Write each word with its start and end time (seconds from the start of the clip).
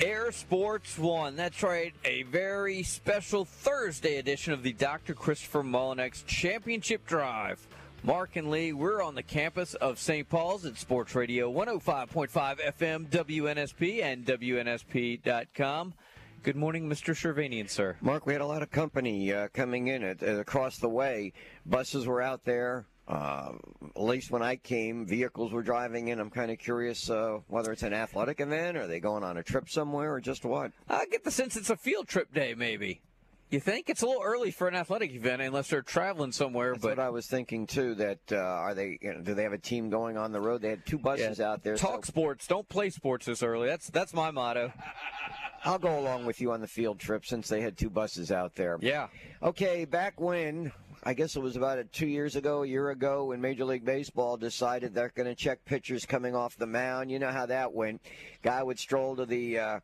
Air 0.00 0.30
Sports 0.30 0.98
One. 0.98 1.36
That's 1.36 1.62
right, 1.62 1.94
a 2.04 2.22
very 2.24 2.82
special 2.82 3.46
Thursday 3.46 4.18
edition 4.18 4.52
of 4.52 4.62
the 4.62 4.74
Dr. 4.74 5.14
Christopher 5.14 5.62
Mullinex 5.62 6.26
Championship 6.26 7.06
Drive. 7.06 7.66
Mark 8.02 8.36
and 8.36 8.50
Lee, 8.50 8.74
we're 8.74 9.02
on 9.02 9.14
the 9.14 9.22
campus 9.22 9.74
of 9.74 9.98
St. 9.98 10.28
Paul's 10.28 10.66
at 10.66 10.76
Sports 10.76 11.14
Radio 11.14 11.50
105.5 11.50 12.28
FM, 12.28 13.08
WNSP, 13.08 14.02
and 14.02 14.26
WNSP.com. 14.26 15.94
Good 16.42 16.56
morning, 16.56 16.90
Mr. 16.90 17.14
Shirvanian, 17.14 17.70
sir. 17.70 17.96
Mark, 18.02 18.26
we 18.26 18.34
had 18.34 18.42
a 18.42 18.46
lot 18.46 18.62
of 18.62 18.70
company 18.70 19.32
uh, 19.32 19.48
coming 19.54 19.88
in 19.88 20.04
at, 20.04 20.22
uh, 20.22 20.36
across 20.36 20.76
the 20.76 20.90
way. 20.90 21.32
Buses 21.64 22.06
were 22.06 22.20
out 22.20 22.44
there. 22.44 22.84
Uh, 23.08 23.52
at 23.94 24.02
least 24.02 24.30
when 24.30 24.42
I 24.42 24.56
came, 24.56 25.06
vehicles 25.06 25.52
were 25.52 25.62
driving 25.62 26.08
in. 26.08 26.18
I'm 26.18 26.30
kind 26.30 26.50
of 26.50 26.58
curious 26.58 27.08
uh, 27.08 27.38
whether 27.46 27.70
it's 27.70 27.84
an 27.84 27.92
athletic 27.92 28.40
event, 28.40 28.76
or 28.76 28.82
are 28.82 28.86
they 28.86 28.98
going 28.98 29.22
on 29.22 29.36
a 29.36 29.42
trip 29.42 29.68
somewhere, 29.68 30.14
or 30.14 30.20
just 30.20 30.44
what? 30.44 30.72
I 30.88 31.06
get 31.06 31.22
the 31.22 31.30
sense 31.30 31.56
it's 31.56 31.70
a 31.70 31.76
field 31.76 32.08
trip 32.08 32.34
day, 32.34 32.54
maybe. 32.54 33.02
You 33.48 33.60
think 33.60 33.88
it's 33.88 34.02
a 34.02 34.06
little 34.06 34.24
early 34.24 34.50
for 34.50 34.66
an 34.66 34.74
athletic 34.74 35.12
event 35.12 35.40
unless 35.40 35.68
they're 35.68 35.80
traveling 35.80 36.32
somewhere. 36.32 36.72
That's 36.72 36.82
but 36.82 36.98
what 36.98 36.98
I 36.98 37.10
was 37.10 37.28
thinking 37.28 37.68
too. 37.68 37.94
That 37.94 38.18
uh, 38.32 38.38
are 38.38 38.74
they? 38.74 38.98
You 39.00 39.14
know, 39.14 39.20
do 39.20 39.34
they 39.34 39.44
have 39.44 39.52
a 39.52 39.58
team 39.58 39.88
going 39.88 40.16
on 40.16 40.32
the 40.32 40.40
road? 40.40 40.62
They 40.62 40.70
had 40.70 40.84
two 40.84 40.98
buses 40.98 41.38
yeah, 41.38 41.50
out 41.50 41.62
there. 41.62 41.76
Talk 41.76 42.04
so 42.04 42.10
sports. 42.10 42.48
Don't 42.48 42.68
play 42.68 42.90
sports 42.90 43.26
this 43.26 43.44
early. 43.44 43.68
That's 43.68 43.88
that's 43.88 44.12
my 44.12 44.32
motto. 44.32 44.72
I'll 45.64 45.78
go 45.78 45.98
along 45.98 46.26
with 46.26 46.40
you 46.40 46.52
on 46.52 46.60
the 46.60 46.66
field 46.66 46.98
trip 46.98 47.24
since 47.24 47.48
they 47.48 47.60
had 47.60 47.76
two 47.76 47.90
buses 47.90 48.32
out 48.32 48.54
there. 48.56 48.78
Yeah. 48.80 49.08
Okay, 49.42 49.84
back 49.84 50.20
when 50.20 50.72
I 51.06 51.14
guess 51.14 51.36
it 51.36 51.40
was 51.40 51.54
about 51.54 51.78
a, 51.78 51.84
two 51.84 52.08
years 52.08 52.34
ago, 52.34 52.64
a 52.64 52.66
year 52.66 52.90
ago, 52.90 53.26
when 53.26 53.40
Major 53.40 53.64
League 53.64 53.84
Baseball 53.84 54.36
decided 54.36 54.92
they're 54.92 55.12
going 55.14 55.28
to 55.28 55.36
check 55.36 55.64
pitchers 55.64 56.04
coming 56.04 56.34
off 56.34 56.56
the 56.56 56.66
mound. 56.66 57.12
You 57.12 57.20
know 57.20 57.30
how 57.30 57.46
that 57.46 57.72
went. 57.72 58.00
Guy 58.42 58.60
would 58.60 58.76
stroll 58.76 59.14
to 59.14 59.24
the 59.24 59.56
uh, 59.56 59.80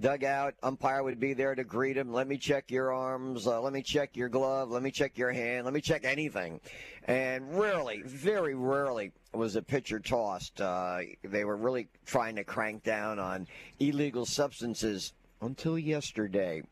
dugout. 0.00 0.54
Umpire 0.62 1.02
would 1.02 1.20
be 1.20 1.34
there 1.34 1.54
to 1.54 1.62
greet 1.62 1.98
him. 1.98 2.10
Let 2.10 2.26
me 2.26 2.38
check 2.38 2.70
your 2.70 2.90
arms. 2.90 3.46
Uh, 3.46 3.60
let 3.60 3.74
me 3.74 3.82
check 3.82 4.16
your 4.16 4.30
glove. 4.30 4.70
Let 4.70 4.82
me 4.82 4.90
check 4.90 5.18
your 5.18 5.30
hand. 5.30 5.66
Let 5.66 5.74
me 5.74 5.82
check 5.82 6.06
anything. 6.06 6.58
And 7.04 7.54
rarely, 7.54 8.00
very 8.06 8.54
rarely, 8.54 9.12
was 9.34 9.56
a 9.56 9.62
pitcher 9.62 10.00
tossed. 10.00 10.58
Uh, 10.58 11.00
they 11.22 11.44
were 11.44 11.58
really 11.58 11.88
trying 12.06 12.36
to 12.36 12.44
crank 12.44 12.82
down 12.82 13.18
on 13.18 13.46
illegal 13.78 14.24
substances 14.24 15.12
until 15.42 15.78
yesterday 15.78 16.62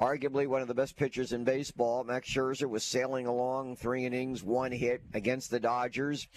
arguably 0.00 0.46
one 0.46 0.62
of 0.62 0.68
the 0.68 0.74
best 0.74 0.96
pitchers 0.96 1.32
in 1.32 1.44
baseball. 1.44 2.04
Max 2.04 2.28
Scherzer 2.28 2.68
was 2.68 2.84
sailing 2.84 3.26
along 3.26 3.76
three 3.76 4.04
innings, 4.04 4.42
one 4.42 4.72
hit 4.72 5.02
against 5.12 5.50
the 5.50 5.60
Dodgers. 5.60 6.28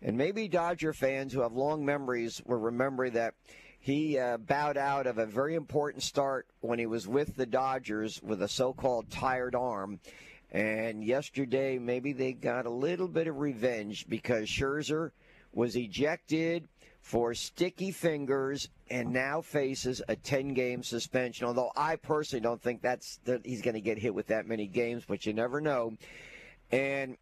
And 0.00 0.16
maybe 0.16 0.46
Dodger 0.46 0.92
fans 0.92 1.32
who 1.32 1.40
have 1.40 1.52
long 1.52 1.84
memories 1.84 2.40
will 2.46 2.58
remember 2.58 3.10
that 3.10 3.34
he 3.80 4.18
uh, 4.18 4.36
bowed 4.38 4.76
out 4.76 5.06
of 5.06 5.18
a 5.18 5.26
very 5.26 5.54
important 5.54 6.02
start 6.02 6.46
when 6.60 6.78
he 6.78 6.86
was 6.86 7.08
with 7.08 7.36
the 7.36 7.46
Dodgers 7.46 8.20
with 8.22 8.42
a 8.42 8.48
so 8.48 8.72
called 8.72 9.10
tired 9.10 9.54
arm. 9.54 9.98
And 10.50 11.04
yesterday, 11.04 11.78
maybe 11.78 12.12
they 12.12 12.32
got 12.32 12.66
a 12.66 12.70
little 12.70 13.08
bit 13.08 13.26
of 13.26 13.38
revenge 13.38 14.06
because 14.08 14.48
Scherzer 14.48 15.10
was 15.52 15.76
ejected 15.76 16.68
for 17.08 17.32
sticky 17.32 17.90
fingers 17.90 18.68
and 18.90 19.10
now 19.14 19.40
faces 19.40 20.02
a 20.08 20.14
10 20.14 20.52
game 20.52 20.82
suspension. 20.82 21.46
Although 21.46 21.72
I 21.74 21.96
personally 21.96 22.42
don't 22.42 22.60
think 22.60 22.82
that's 22.82 23.18
that 23.24 23.46
he's 23.46 23.62
going 23.62 23.76
to 23.76 23.80
get 23.80 23.96
hit 23.96 24.14
with 24.14 24.26
that 24.26 24.46
many 24.46 24.66
games, 24.66 25.04
but 25.08 25.24
you 25.24 25.32
never 25.32 25.58
know. 25.62 25.96
And 26.70 27.16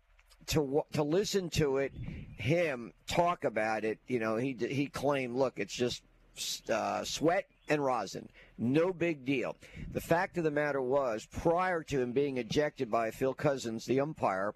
to 0.47 0.83
to 0.95 1.05
listen 1.05 1.51
to 1.51 1.77
it, 1.77 1.93
him 2.37 2.95
talk 3.07 3.45
about 3.45 3.85
it, 3.85 4.01
you 4.09 4.19
know, 4.19 4.35
he 4.35 4.57
he 4.59 4.87
claimed, 4.87 5.37
look, 5.37 5.61
it's 5.61 5.75
just 5.75 6.03
uh, 6.69 7.05
sweat 7.05 7.47
and 7.69 7.85
rosin, 7.85 8.29
no 8.59 8.93
big 8.93 9.25
deal. 9.25 9.55
The 9.93 10.01
fact 10.01 10.37
of 10.37 10.43
the 10.43 10.51
matter 10.51 10.83
was, 10.83 11.29
prior 11.31 11.85
to 11.85 12.01
him 12.01 12.11
being 12.11 12.39
ejected 12.39 12.91
by 12.91 13.13
Phil 13.13 13.35
Cousins, 13.35 13.85
the 13.85 14.01
umpire, 14.01 14.53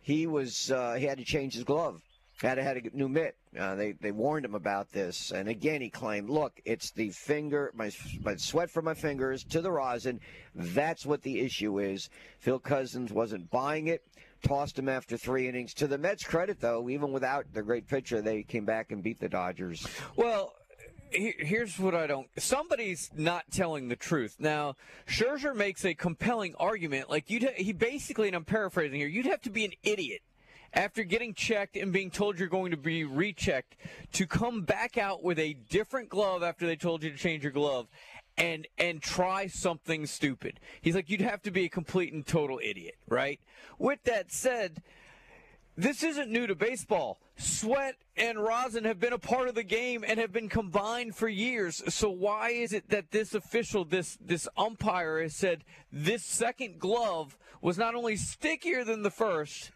he 0.00 0.26
was 0.26 0.72
uh, 0.72 0.94
he 0.94 1.04
had 1.04 1.18
to 1.18 1.24
change 1.24 1.54
his 1.54 1.62
glove 1.62 2.02
had 2.36 2.58
had 2.58 2.76
a 2.76 2.96
new 2.96 3.08
mitt. 3.08 3.36
Uh, 3.58 3.74
they 3.74 3.92
they 3.92 4.12
warned 4.12 4.44
him 4.44 4.54
about 4.54 4.90
this, 4.92 5.32
and 5.32 5.48
again 5.48 5.80
he 5.80 5.88
claimed, 5.88 6.28
"Look, 6.28 6.60
it's 6.64 6.90
the 6.90 7.10
finger, 7.10 7.72
my 7.74 7.90
my 8.22 8.36
sweat 8.36 8.70
from 8.70 8.84
my 8.84 8.94
fingers 8.94 9.44
to 9.44 9.60
the 9.60 9.70
rosin. 9.70 10.20
That's 10.54 11.06
what 11.06 11.22
the 11.22 11.40
issue 11.40 11.78
is." 11.78 12.10
Phil 12.38 12.58
Cousins 12.58 13.12
wasn't 13.12 13.50
buying 13.50 13.86
it. 13.88 14.04
Tossed 14.42 14.78
him 14.78 14.88
after 14.88 15.16
three 15.16 15.48
innings. 15.48 15.72
To 15.74 15.86
the 15.86 15.96
Mets' 15.96 16.24
credit, 16.24 16.60
though, 16.60 16.90
even 16.90 17.10
without 17.10 17.46
the 17.52 17.62
great 17.62 17.88
pitcher, 17.88 18.20
they 18.20 18.42
came 18.42 18.66
back 18.66 18.92
and 18.92 19.02
beat 19.02 19.18
the 19.18 19.30
Dodgers. 19.30 19.86
Well, 20.14 20.52
here's 21.10 21.78
what 21.78 21.94
I 21.94 22.06
don't. 22.06 22.28
Somebody's 22.38 23.10
not 23.14 23.44
telling 23.50 23.88
the 23.88 23.96
truth. 23.96 24.36
Now, 24.38 24.76
Scherzer 25.08 25.56
makes 25.56 25.86
a 25.86 25.94
compelling 25.94 26.54
argument. 26.56 27.08
Like 27.08 27.30
you, 27.30 27.48
he 27.56 27.72
basically, 27.72 28.26
and 28.26 28.36
I'm 28.36 28.44
paraphrasing 28.44 28.98
here, 28.98 29.08
you'd 29.08 29.26
have 29.26 29.40
to 29.42 29.50
be 29.50 29.64
an 29.64 29.72
idiot 29.82 30.20
after 30.76 31.02
getting 31.02 31.32
checked 31.32 31.76
and 31.76 31.92
being 31.92 32.10
told 32.10 32.38
you're 32.38 32.48
going 32.48 32.70
to 32.70 32.76
be 32.76 33.02
rechecked 33.02 33.76
to 34.12 34.26
come 34.26 34.60
back 34.62 34.98
out 34.98 35.24
with 35.24 35.38
a 35.38 35.54
different 35.70 36.10
glove 36.10 36.42
after 36.42 36.66
they 36.66 36.76
told 36.76 37.02
you 37.02 37.10
to 37.10 37.16
change 37.16 37.42
your 37.42 37.52
glove 37.52 37.88
and 38.36 38.68
and 38.76 39.00
try 39.00 39.46
something 39.46 40.06
stupid. 40.06 40.60
He's 40.82 40.94
like 40.94 41.08
you'd 41.08 41.22
have 41.22 41.42
to 41.42 41.50
be 41.50 41.64
a 41.64 41.68
complete 41.70 42.12
and 42.12 42.24
total 42.24 42.60
idiot, 42.62 42.96
right? 43.08 43.40
With 43.78 44.04
that 44.04 44.30
said, 44.30 44.82
this 45.76 46.02
isn't 46.02 46.30
new 46.30 46.46
to 46.46 46.54
baseball. 46.54 47.18
Sweat 47.38 47.96
and 48.16 48.38
rosin 48.38 48.84
have 48.84 49.00
been 49.00 49.12
a 49.12 49.18
part 49.18 49.48
of 49.48 49.54
the 49.54 49.62
game 49.62 50.04
and 50.06 50.18
have 50.18 50.32
been 50.32 50.48
combined 50.48 51.16
for 51.16 51.28
years. 51.28 51.82
So 51.88 52.10
why 52.10 52.50
is 52.50 52.72
it 52.72 52.90
that 52.90 53.10
this 53.10 53.34
official, 53.34 53.86
this 53.86 54.18
this 54.20 54.46
umpire 54.58 55.22
has 55.22 55.34
said 55.34 55.64
this 55.90 56.22
second 56.22 56.78
glove 56.78 57.38
was 57.62 57.78
not 57.78 57.94
only 57.94 58.16
stickier 58.16 58.84
than 58.84 59.02
the 59.02 59.10
first, 59.10 59.70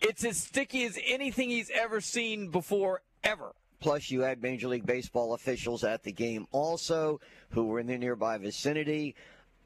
it's 0.00 0.24
as 0.24 0.38
sticky 0.38 0.84
as 0.84 0.98
anything 1.06 1.50
he's 1.50 1.70
ever 1.70 2.00
seen 2.00 2.50
before, 2.50 3.02
ever. 3.24 3.54
Plus, 3.80 4.10
you 4.10 4.22
had 4.22 4.42
Major 4.42 4.68
League 4.68 4.86
Baseball 4.86 5.34
officials 5.34 5.84
at 5.84 6.02
the 6.02 6.12
game 6.12 6.46
also 6.50 7.20
who 7.50 7.66
were 7.66 7.78
in 7.78 7.86
the 7.86 7.96
nearby 7.96 8.36
vicinity. 8.38 9.14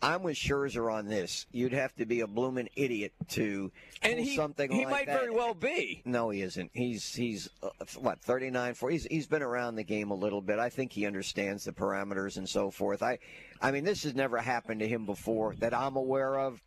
I'm 0.02 0.24
with 0.24 0.36
Scherzer 0.36 0.92
on 0.92 1.06
this. 1.06 1.46
You'd 1.52 1.72
have 1.72 1.94
to 1.94 2.04
be 2.04 2.20
a 2.20 2.26
blooming 2.26 2.68
idiot 2.74 3.12
to 3.30 3.70
and 4.02 4.18
he, 4.18 4.34
something 4.34 4.70
he 4.70 4.84
like 4.84 4.90
might 4.90 5.06
that. 5.06 5.20
very 5.20 5.30
well 5.30 5.54
be. 5.54 6.02
No, 6.04 6.30
he 6.30 6.42
isn't. 6.42 6.72
He's 6.74 7.14
he's 7.14 7.48
uh, 7.62 7.68
what 7.98 8.20
39 8.20 8.74
for. 8.74 8.90
He's 8.90 9.04
he's 9.04 9.28
been 9.28 9.42
around 9.42 9.76
the 9.76 9.84
game 9.84 10.10
a 10.10 10.14
little 10.14 10.40
bit. 10.40 10.58
I 10.58 10.70
think 10.70 10.92
he 10.92 11.06
understands 11.06 11.64
the 11.64 11.72
parameters 11.72 12.36
and 12.36 12.48
so 12.48 12.68
forth. 12.68 13.00
I 13.00 13.20
I 13.60 13.70
mean, 13.70 13.84
this 13.84 14.02
has 14.02 14.16
never 14.16 14.38
happened 14.38 14.80
to 14.80 14.88
him 14.88 15.06
before 15.06 15.54
that 15.60 15.72
I'm 15.72 15.94
aware 15.94 16.36
of. 16.40 16.60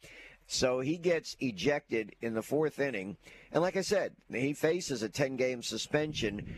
So 0.47 0.79
he 0.79 0.97
gets 0.97 1.35
ejected 1.39 2.15
in 2.21 2.33
the 2.33 2.41
fourth 2.41 2.79
inning. 2.79 3.17
And 3.51 3.61
like 3.61 3.77
I 3.77 3.81
said, 3.81 4.13
he 4.31 4.53
faces 4.53 5.01
a 5.01 5.09
10 5.09 5.35
game 5.37 5.63
suspension. 5.63 6.55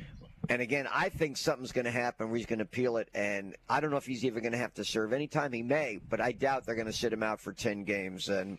And 0.49 0.61
again, 0.61 0.87
I 0.93 1.09
think 1.09 1.37
something's 1.37 1.71
going 1.71 1.85
to 1.85 1.91
happen 1.91 2.29
where 2.29 2.37
he's 2.37 2.45
going 2.45 2.59
to 2.59 2.65
appeal 2.65 2.97
it. 2.97 3.09
And 3.13 3.55
I 3.69 3.79
don't 3.79 3.91
know 3.91 3.97
if 3.97 4.05
he's 4.05 4.25
even 4.25 4.41
going 4.41 4.53
to 4.53 4.57
have 4.57 4.73
to 4.75 4.85
serve 4.85 5.13
any 5.13 5.27
time. 5.27 5.51
He 5.51 5.63
may, 5.63 5.99
but 6.09 6.21
I 6.21 6.31
doubt 6.31 6.65
they're 6.65 6.75
going 6.75 6.87
to 6.87 6.93
sit 6.93 7.11
him 7.11 7.23
out 7.23 7.39
for 7.39 7.53
10 7.53 7.83
games. 7.83 8.29
And 8.29 8.57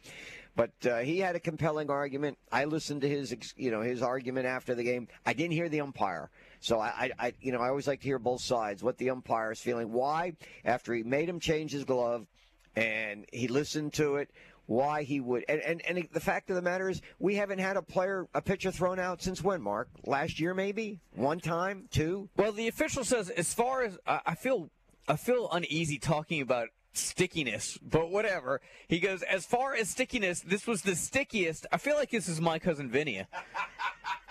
but 0.58 0.72
uh, 0.90 0.98
he 0.98 1.20
had 1.20 1.36
a 1.36 1.40
compelling 1.40 1.88
argument. 1.88 2.36
I 2.50 2.64
listened 2.64 3.02
to 3.02 3.08
his, 3.08 3.32
you 3.56 3.70
know, 3.70 3.80
his 3.80 4.02
argument 4.02 4.46
after 4.46 4.74
the 4.74 4.82
game. 4.82 5.06
I 5.24 5.32
didn't 5.32 5.52
hear 5.52 5.68
the 5.68 5.80
umpire, 5.80 6.30
so 6.58 6.80
I, 6.80 7.12
I, 7.16 7.32
you 7.40 7.52
know, 7.52 7.60
I 7.60 7.68
always 7.68 7.86
like 7.86 8.00
to 8.00 8.06
hear 8.06 8.18
both 8.18 8.40
sides. 8.40 8.82
What 8.82 8.98
the 8.98 9.10
umpire 9.10 9.52
is 9.52 9.60
feeling. 9.60 9.92
Why, 9.92 10.32
after 10.64 10.92
he 10.92 11.04
made 11.04 11.28
him 11.28 11.38
change 11.38 11.70
his 11.70 11.84
glove, 11.84 12.26
and 12.74 13.24
he 13.32 13.46
listened 13.46 13.92
to 13.94 14.16
it, 14.16 14.30
why 14.68 15.02
he 15.02 15.18
would. 15.18 15.44
And, 15.48 15.60
and, 15.62 15.82
and 15.88 16.08
the 16.12 16.20
fact 16.20 16.50
of 16.50 16.56
the 16.56 16.62
matter 16.62 16.88
is, 16.88 17.00
we 17.18 17.34
haven't 17.34 17.58
had 17.58 17.76
a 17.76 17.82
player, 17.82 18.28
a 18.34 18.42
pitcher 18.42 18.70
thrown 18.70 18.98
out 18.98 19.22
since 19.22 19.42
when, 19.42 19.62
Mark? 19.62 19.88
Last 20.04 20.38
year, 20.38 20.54
maybe? 20.54 21.00
One 21.14 21.40
time? 21.40 21.86
Two? 21.90 22.28
Well, 22.36 22.52
the 22.52 22.68
official 22.68 23.02
says, 23.02 23.30
as 23.30 23.52
far 23.54 23.82
as 23.82 23.98
I 24.06 24.34
feel, 24.34 24.70
I 25.08 25.16
feel 25.16 25.48
uneasy 25.50 25.98
talking 25.98 26.42
about 26.42 26.68
stickiness, 26.92 27.78
but 27.78 28.10
whatever. 28.10 28.60
He 28.88 29.00
goes, 29.00 29.22
as 29.22 29.46
far 29.46 29.74
as 29.74 29.88
stickiness, 29.88 30.40
this 30.40 30.66
was 30.66 30.82
the 30.82 30.94
stickiest. 30.94 31.66
I 31.72 31.78
feel 31.78 31.96
like 31.96 32.10
this 32.10 32.28
is 32.28 32.40
my 32.40 32.58
cousin 32.58 32.90
Vinny. 32.90 33.24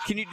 Can 0.06 0.20
you? 0.20 0.26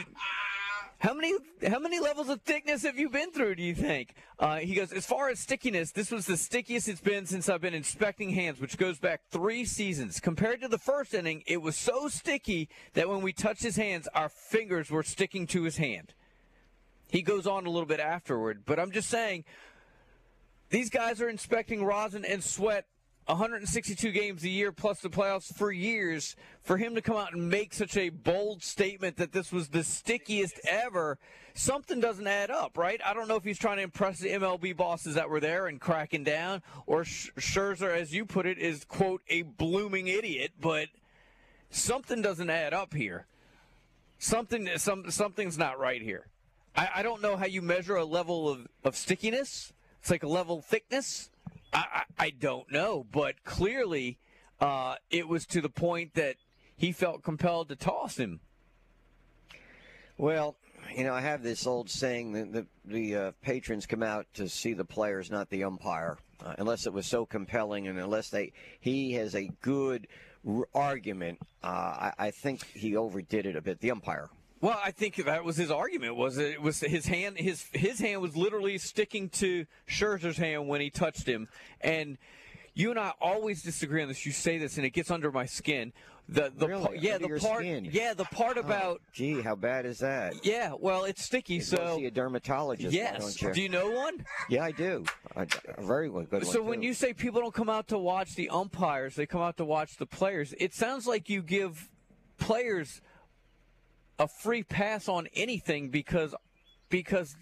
How 0.99 1.13
many 1.13 1.33
how 1.67 1.79
many 1.79 1.99
levels 1.99 2.29
of 2.29 2.41
thickness 2.41 2.83
have 2.83 2.97
you 2.97 3.09
been 3.09 3.31
through? 3.31 3.55
Do 3.55 3.63
you 3.63 3.75
think? 3.75 4.15
Uh, 4.39 4.57
he 4.57 4.73
goes 4.73 4.91
as 4.91 5.05
far 5.05 5.29
as 5.29 5.39
stickiness. 5.39 5.91
This 5.91 6.09
was 6.09 6.25
the 6.25 6.37
stickiest 6.37 6.87
it's 6.87 7.01
been 7.01 7.25
since 7.25 7.49
I've 7.49 7.61
been 7.61 7.73
inspecting 7.73 8.29
hands, 8.29 8.59
which 8.59 8.77
goes 8.77 8.97
back 8.97 9.21
three 9.29 9.65
seasons. 9.65 10.19
Compared 10.19 10.61
to 10.61 10.67
the 10.67 10.77
first 10.77 11.13
inning, 11.13 11.43
it 11.47 11.61
was 11.61 11.75
so 11.75 12.07
sticky 12.07 12.69
that 12.93 13.09
when 13.09 13.21
we 13.21 13.33
touched 13.33 13.63
his 13.63 13.75
hands, 13.75 14.07
our 14.13 14.29
fingers 14.29 14.89
were 14.89 15.03
sticking 15.03 15.47
to 15.47 15.63
his 15.63 15.77
hand. 15.77 16.13
He 17.09 17.21
goes 17.21 17.45
on 17.45 17.65
a 17.65 17.69
little 17.69 17.87
bit 17.87 17.99
afterward, 17.99 18.63
but 18.65 18.79
I'm 18.79 18.91
just 18.91 19.09
saying 19.09 19.43
these 20.69 20.89
guys 20.89 21.21
are 21.21 21.29
inspecting 21.29 21.83
rosin 21.83 22.25
and 22.25 22.43
sweat 22.43 22.85
162 23.25 24.11
games 24.11 24.43
a 24.43 24.49
year 24.49 24.71
plus 24.71 24.99
the 24.99 25.09
playoffs 25.09 25.51
for 25.53 25.71
years. 25.71 26.35
For 26.61 26.77
him 26.77 26.95
to 26.95 27.01
come 27.01 27.17
out 27.17 27.33
and 27.33 27.49
make 27.49 27.73
such 27.73 27.97
a 27.97 28.09
bold 28.09 28.63
statement 28.63 29.17
that 29.17 29.31
this 29.31 29.51
was 29.51 29.69
the 29.69 29.83
stickiest 29.83 30.59
ever, 30.67 31.17
something 31.55 31.99
doesn't 31.99 32.27
add 32.27 32.51
up, 32.51 32.77
right? 32.77 33.01
I 33.03 33.13
don't 33.13 33.27
know 33.27 33.35
if 33.35 33.43
he's 33.43 33.57
trying 33.57 33.77
to 33.77 33.83
impress 33.83 34.19
the 34.19 34.29
MLB 34.29 34.77
bosses 34.77 35.15
that 35.15 35.29
were 35.29 35.39
there 35.39 35.65
and 35.67 35.81
cracking 35.81 36.23
down, 36.23 36.61
or 36.85 37.03
Scherzer, 37.03 37.95
as 37.95 38.13
you 38.13 38.25
put 38.25 38.45
it, 38.45 38.59
is, 38.59 38.83
quote, 38.85 39.21
a 39.27 39.41
blooming 39.41 40.07
idiot, 40.07 40.51
but 40.61 40.89
something 41.71 42.21
doesn't 42.21 42.49
add 42.49 42.73
up 42.73 42.93
here. 42.93 43.25
Something, 44.19 44.69
some, 44.77 45.09
something's 45.09 45.57
not 45.57 45.79
right 45.79 46.01
here. 46.01 46.27
I, 46.75 46.89
I 46.95 47.03
don't 47.03 47.21
know 47.21 47.37
how 47.37 47.45
you 47.45 47.61
measure 47.61 47.95
a 47.95 48.05
level 48.05 48.49
of, 48.49 48.67
of 48.83 48.95
stickiness. 48.95 49.73
It's 50.01 50.11
like 50.11 50.23
a 50.23 50.27
level 50.27 50.61
thickness. 50.61 51.29
I, 51.75 52.03
I, 52.17 52.29
don't 52.29 52.71
know, 52.71 53.05
but 53.11 53.43
clearly 53.43 54.17
uh, 54.59 54.95
it 55.09 55.27
was 55.27 55.45
to 55.47 55.61
the 55.61 55.69
point 55.69 56.13
that 56.13 56.37
he 56.77 56.91
felt 56.91 57.23
compelled 57.23 57.69
to 57.69 57.75
toss 57.75 58.17
him. 58.17 58.39
Well, 60.17 60.55
you 60.95 61.03
know, 61.03 61.13
I 61.13 61.21
have 61.21 61.43
this 61.43 61.67
old 61.67 61.89
saying 61.89 62.33
that 62.33 62.53
the, 62.53 62.65
the 62.85 63.15
uh, 63.15 63.31
patrons 63.41 63.85
come 63.85 64.03
out 64.03 64.27
to 64.35 64.47
see 64.47 64.73
the 64.73 64.85
players, 64.85 65.29
not 65.29 65.49
the 65.49 65.63
umpire, 65.65 66.17
uh, 66.43 66.55
unless 66.57 66.85
it 66.85 66.93
was 66.93 67.05
so 67.05 67.25
compelling 67.25 67.87
and 67.87 67.99
unless 67.99 68.29
they 68.29 68.53
he 68.79 69.13
has 69.13 69.35
a 69.35 69.49
good 69.61 70.07
r- 70.47 70.67
argument. 70.73 71.39
Uh, 71.63 71.67
I, 71.67 72.13
I 72.17 72.31
think 72.31 72.65
he 72.73 72.95
overdid 72.95 73.45
it 73.45 73.55
a 73.55 73.61
bit. 73.61 73.79
The 73.81 73.91
umpire. 73.91 74.29
Well, 74.61 74.79
I 74.83 74.91
think 74.91 75.15
that 75.17 75.43
was 75.43 75.57
his 75.57 75.69
argument. 75.69 76.15
Was 76.15 76.37
it 76.37 76.61
was 76.61 76.79
his 76.79 77.05
hand? 77.05 77.37
His 77.37 77.65
his 77.73 77.99
hand 77.99 78.21
was 78.21 78.35
literally 78.35 78.77
sticking 78.77 79.29
to 79.29 79.65
Scherzer's 79.87 80.37
hand 80.37 80.67
when 80.67 80.81
he 80.81 80.89
touched 80.89 81.27
him, 81.27 81.47
and 81.81 82.17
you 82.73 82.89
and 82.89 82.99
I 82.99 83.13
always 83.21 83.61
disagree 83.61 84.01
on 84.01 84.07
this. 84.07 84.25
You 84.25 84.31
say 84.31 84.57
this, 84.57 84.77
and 84.77 84.85
it 84.85 84.91
gets 84.91 85.11
under 85.11 85.31
my 85.31 85.45
skin. 85.45 85.93
The 86.27 86.51
the 86.55 86.67
really? 86.67 86.83
par- 86.83 86.95
yeah 86.95 87.15
under 87.15 87.35
the 87.35 87.39
part 87.39 87.59
skin. 87.59 87.87
yeah 87.91 88.15
the 88.15 88.23
part 88.23 88.57
oh, 88.57 88.61
about 88.61 88.95
oh, 88.95 89.09
gee 89.13 89.41
how 89.41 89.53
bad 89.53 89.85
is 89.85 89.99
that? 89.99 90.43
Yeah, 90.43 90.73
well 90.79 91.03
it's 91.03 91.23
sticky. 91.23 91.55
You 91.55 91.61
so 91.61 91.97
see 91.97 92.05
a 92.05 92.11
dermatologist. 92.11 92.93
yes, 92.93 93.35
do 93.35 93.61
you 93.61 93.69
know 93.69 93.91
one? 93.91 94.25
Yeah, 94.49 94.63
I 94.63 94.71
do. 94.71 95.05
A 95.35 95.45
very 95.79 96.09
good 96.09 96.31
one. 96.31 96.45
So 96.45 96.63
when 96.63 96.81
too. 96.81 96.87
you 96.87 96.93
say 96.95 97.13
people 97.13 97.41
don't 97.41 97.53
come 97.53 97.69
out 97.69 97.89
to 97.89 97.99
watch 97.99 98.33
the 98.35 98.49
umpires, 98.49 99.13
they 99.13 99.27
come 99.27 99.41
out 99.41 99.57
to 99.57 99.65
watch 99.65 99.97
the 99.97 100.07
players. 100.07 100.55
It 100.57 100.73
sounds 100.73 101.05
like 101.05 101.29
you 101.29 101.43
give 101.43 101.91
players 102.39 103.01
a 104.19 104.27
free 104.27 104.63
pass 104.63 105.07
on 105.07 105.27
anything 105.35 105.89
because 105.89 106.33
because 106.89 107.35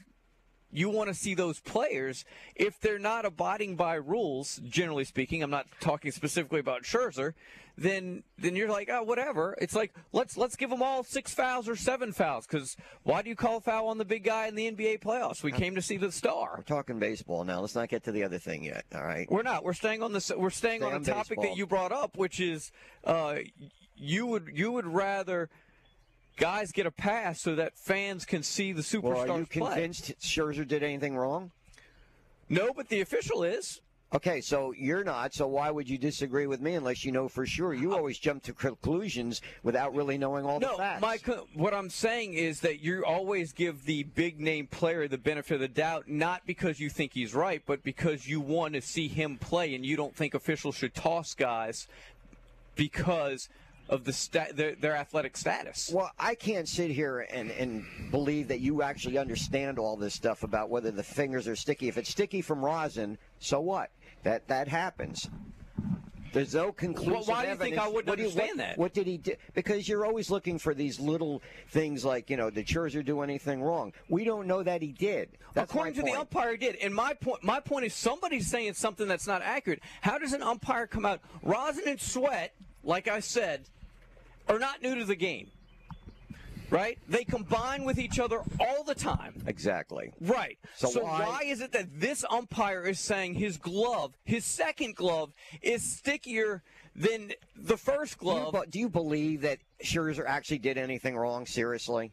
you 0.72 0.90
want 0.90 1.08
to 1.08 1.14
see 1.14 1.36
those 1.36 1.60
players 1.60 2.26
if 2.56 2.80
they're 2.80 2.98
not 2.98 3.26
abiding 3.26 3.76
by 3.76 3.94
rules 3.94 4.60
generally 4.68 5.04
speaking 5.04 5.44
i'm 5.44 5.52
not 5.52 5.68
talking 5.80 6.12
specifically 6.12 6.60
about 6.60 6.84
scherzer 6.84 7.34
then 7.78 8.24
then 8.38 8.56
you're 8.56 8.70
like 8.70 8.90
oh 8.92 9.04
whatever 9.04 9.56
it's 9.62 9.76
like 9.76 9.94
let's 10.12 10.36
let's 10.38 10.56
give 10.56 10.70
them 10.70 10.82
all 10.82 11.04
six 11.04 11.34
fouls 11.34 11.68
or 11.68 11.76
seven 11.76 12.12
fouls 12.12 12.46
because 12.48 12.76
why 13.04 13.22
do 13.22 13.30
you 13.30 13.36
call 13.36 13.58
a 13.58 13.62
foul 13.62 13.88
on 13.88 13.98
the 13.98 14.06
big 14.06 14.24
guy 14.24 14.48
in 14.48 14.56
the 14.56 14.72
nba 14.72 15.00
playoffs 15.00 15.44
we 15.44 15.52
came 15.52 15.76
to 15.76 15.82
see 15.82 15.98
the 15.98 16.12
star 16.12 16.56
we're 16.58 16.64
talking 16.64 17.00
baseball 17.00 17.44
now. 17.44 17.62
Let's 17.62 17.76
not 17.76 17.90
get 17.90 18.04
to 18.06 18.12
the 18.12 18.24
other 18.24 18.40
thing 18.40 18.64
yet. 18.64 18.86
All 18.94 19.04
right. 19.04 19.30
we're 19.32 19.44
not 19.44 19.64
we're 19.64 19.74
staying 19.74 20.04
on 20.04 20.12
the 20.14 20.36
we're 20.38 20.50
staying 20.50 20.82
Stay 20.82 20.92
on 20.92 21.02
a 21.02 21.06
topic 21.06 21.30
baseball. 21.30 21.44
that 21.46 21.58
you 21.58 21.68
brought 21.68 21.92
up 21.92 22.18
which 22.18 22.40
is 22.40 22.72
uh, 23.04 23.36
you 23.96 24.26
would 24.28 24.50
you 24.54 24.72
would 24.72 24.88
rather 24.88 25.50
guys 26.38 26.72
get 26.72 26.86
a 26.86 26.92
pass 26.92 27.42
so 27.42 27.56
that 27.56 27.78
fans 27.78 28.26
can 28.26 28.44
see 28.44 28.72
the 28.74 28.82
superstars 28.82 29.04
Well, 29.28 29.32
are 29.32 29.40
you 29.40 29.46
play. 29.46 29.72
convinced 29.74 30.14
Scherzer 30.20 30.68
did 30.68 30.84
anything 30.84 31.16
wrong? 31.16 31.52
No, 32.50 32.74
but 32.74 32.90
the 32.90 33.02
official 33.02 33.44
is. 33.44 33.80
Okay, 34.14 34.42
so 34.42 34.74
you're 34.78 35.04
not. 35.04 35.34
So 35.34 35.48
why 35.48 35.72
would 35.72 35.90
you 35.90 35.98
disagree 35.98 36.46
with 36.46 36.62
me 36.62 36.76
unless 36.76 37.04
you 37.04 37.12
know 37.12 37.28
for 37.28 37.48
sure? 37.48 37.74
You 37.74 37.96
always 37.96 38.20
jump 38.20 38.44
to 38.44 38.54
conclusions 38.54 39.42
without 39.64 39.96
really 39.96 40.20
knowing 40.20 40.46
all 40.46 40.60
No, 40.60 40.74
the 40.74 40.78
facts. 40.78 41.02
my 41.02 41.18
co- 41.18 41.48
what 41.56 41.74
I'm 41.74 41.90
saying 41.90 42.36
is 42.36 42.60
that 42.60 42.80
you 42.80 43.04
always 43.04 43.54
give 43.54 43.86
the 43.86 44.04
big 44.04 44.40
name 44.40 44.68
player 44.68 45.08
the 45.08 45.18
benefit 45.18 45.56
of 45.56 45.62
the 45.62 45.68
doubt, 45.68 46.08
not 46.08 46.46
because 46.46 46.80
you 46.80 46.92
think 46.92 47.14
he's 47.14 47.34
right, 47.34 47.64
but 47.66 47.82
because 47.84 48.28
you 48.28 48.40
want 48.40 48.76
to 48.76 48.82
see 48.82 49.08
him 49.08 49.38
play, 49.40 49.74
and 49.74 49.84
you 49.84 49.96
don't 49.98 50.16
think 50.16 50.36
officials 50.36 50.76
should 50.76 50.94
toss 50.94 51.34
guys 51.34 51.88
because 52.76 53.50
of 53.90 54.04
the 54.06 54.14
sta- 54.14 54.52
their, 54.54 54.76
their 54.76 54.96
athletic 54.96 55.36
status. 55.38 55.92
Well, 55.94 56.12
I 56.18 56.36
can't 56.36 56.68
sit 56.68 56.92
here 56.92 57.28
and, 57.32 57.52
and 57.52 57.86
believe 58.12 58.48
that 58.48 58.60
you 58.60 58.82
actually 58.82 59.18
understand 59.18 59.78
all 59.78 59.98
this 59.98 60.14
stuff 60.14 60.44
about 60.44 60.70
whether 60.70 60.90
the 60.92 61.04
fingers 61.04 61.48
are 61.48 61.56
sticky. 61.56 61.88
If 61.90 61.98
it's 61.98 62.10
sticky 62.10 62.42
from 62.42 62.64
rosin, 62.64 63.18
so 63.40 63.60
what? 63.60 63.92
That 64.24 64.48
that 64.48 64.68
happens. 64.68 65.30
There's 66.32 66.56
no 66.56 66.72
conclusive 66.72 67.28
why 67.28 67.44
do 67.44 67.50
you 67.52 67.56
think. 67.58 67.78
I 67.78 67.88
wouldn't 67.88 68.08
What 68.08 68.16
do 68.18 68.24
you- 68.24 68.30
understand 68.30 68.58
what- 68.58 68.58
that? 68.58 68.78
What 68.80 68.94
did 68.94 69.06
he 69.06 69.18
do? 69.18 69.34
Because 69.54 69.88
you're 69.88 70.04
always 70.04 70.32
looking 70.32 70.58
for 70.58 70.74
these 70.74 71.00
little 71.00 71.44
things 71.70 72.04
like, 72.04 72.30
you 72.32 72.38
know, 72.38 72.50
did 72.50 72.66
Scherzer 72.66 73.06
do 73.06 73.22
anything 73.22 73.62
wrong? 73.62 73.94
We 74.10 74.24
don't 74.24 74.48
know 74.48 74.64
that 74.64 74.82
he 74.82 74.94
did. 74.94 75.30
That's 75.54 75.72
According 75.72 75.94
to 75.96 76.02
the 76.02 76.14
umpire, 76.14 76.52
he 76.52 76.58
did. 76.58 76.78
And 76.78 76.96
my 76.96 77.14
point, 77.14 77.44
my 77.44 77.60
point 77.60 77.86
is, 77.86 77.94
somebody's 77.94 78.48
saying 78.48 78.74
something 78.74 79.08
that's 79.08 79.28
not 79.28 79.44
accurate. 79.44 79.82
How 80.02 80.18
does 80.18 80.34
an 80.34 80.42
umpire 80.42 80.88
come 80.88 81.06
out? 81.06 81.20
Rosin 81.44 81.84
and 81.86 82.02
Sweat, 82.02 82.56
like 82.84 83.08
I 83.08 83.20
said, 83.20 83.70
are 84.48 84.60
not 84.60 84.82
new 84.82 84.96
to 84.96 85.06
the 85.06 85.16
game, 85.16 85.50
right? 86.70 86.98
They 87.08 87.24
combine 87.24 87.84
with 87.86 87.98
each 88.00 88.20
other 88.20 88.42
all 88.60 88.84
the 88.84 88.96
time. 88.96 89.42
Exactly. 89.48 90.12
Right. 90.22 90.58
So 90.76 90.88
So, 90.90 91.04
why- 91.04 91.26
why... 91.28 91.42
is 91.46 91.62
it 91.62 91.72
that 91.74 92.00
this 92.00 92.24
umpire 92.30 92.84
is 92.84 93.00
saying 93.00 93.36
his 93.36 93.58
glove, 93.58 94.14
his 94.26 94.46
second 94.46 94.96
glove, 94.96 95.32
is 95.62 95.84
stickier 95.98 96.62
than 96.96 97.34
the 97.56 97.78
first 97.78 98.20
Do 98.20 98.26
you, 98.28 98.32
glove? 98.34 98.56
do 98.70 98.80
you 98.80 98.90
believe 98.90 99.42
that 99.42 99.60
Scherzer 99.84 100.26
actually 100.28 100.60
did 100.60 100.78
anything 100.78 101.16
wrong? 101.18 101.46
Seriously? 101.46 102.12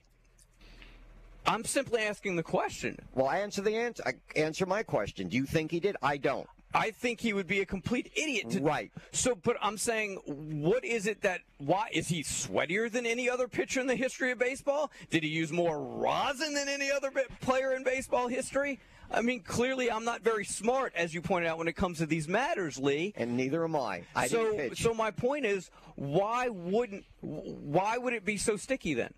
I'm 1.47 1.65
simply 1.65 2.03
asking 2.03 2.37
the 2.37 2.43
question. 2.43 2.99
Well, 3.15 3.31
answer 3.31 3.62
the 3.62 3.75
answer. 3.75 4.03
Uh, 4.06 4.12
answer 4.37 4.67
my 4.67 4.82
question. 4.82 5.29
Do 5.29 5.37
you 5.37 5.47
think 5.47 5.71
he 5.71 5.81
did? 5.81 5.97
I 6.03 6.17
don't. 6.19 6.47
I 6.72 6.90
think 6.90 7.20
he 7.20 7.32
would 7.32 7.46
be 7.46 7.61
a 7.61 7.67
complete 7.67 8.12
idiot 8.14 8.50
to 8.50 8.60
Right. 8.60 8.93
So, 9.12 9.34
but 9.34 9.56
I'm 9.60 9.77
saying, 9.77 10.17
what 10.27 10.84
is 10.84 11.06
it 11.06 11.22
that? 11.22 11.41
Why 11.58 11.89
is 11.93 12.08
he 12.08 12.22
sweatier 12.22 12.91
than 12.91 13.06
any 13.06 13.29
other 13.29 13.48
pitcher 13.48 13.81
in 13.81 13.86
the 13.86 13.96
history 13.96 14.31
of 14.31 14.39
baseball? 14.39 14.91
Did 15.10 15.24
he 15.24 15.29
use 15.29 15.53
more 15.53 15.82
rosin 15.82 16.55
than 16.55 16.69
any 16.69 16.91
other 16.91 17.10
player 17.41 17.74
in 17.74 17.82
baseball 17.82 18.29
history? 18.29 18.79
I 19.12 19.22
mean, 19.22 19.41
clearly, 19.41 19.91
I'm 19.91 20.05
not 20.05 20.22
very 20.22 20.44
smart, 20.44 20.93
as 20.94 21.12
you 21.12 21.20
pointed 21.20 21.48
out, 21.48 21.58
when 21.58 21.67
it 21.67 21.74
comes 21.74 21.98
to 21.98 22.06
these 22.06 22.29
matters, 22.29 22.79
Lee. 22.79 23.12
And 23.17 23.36
neither 23.36 23.65
am 23.65 23.74
I. 23.74 24.05
I 24.15 24.29
so, 24.29 24.44
didn't 24.44 24.70
pitch. 24.70 24.82
so 24.82 24.94
my 24.94 25.10
point 25.10 25.44
is, 25.46 25.70
why 25.96 26.48
wouldn't? 26.48 27.05
Why 27.20 27.98
would 27.98 28.12
it 28.12 28.24
be 28.24 28.36
so 28.36 28.56
sticky 28.56 28.94
then? 28.94 29.12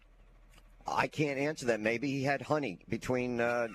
I 0.87 1.07
can't 1.07 1.39
answer 1.39 1.67
that. 1.67 1.81
Maybe 1.81 2.09
he 2.09 2.23
had 2.23 2.43
honey 2.43 2.79
between 2.89 3.41
uh, 3.41 3.69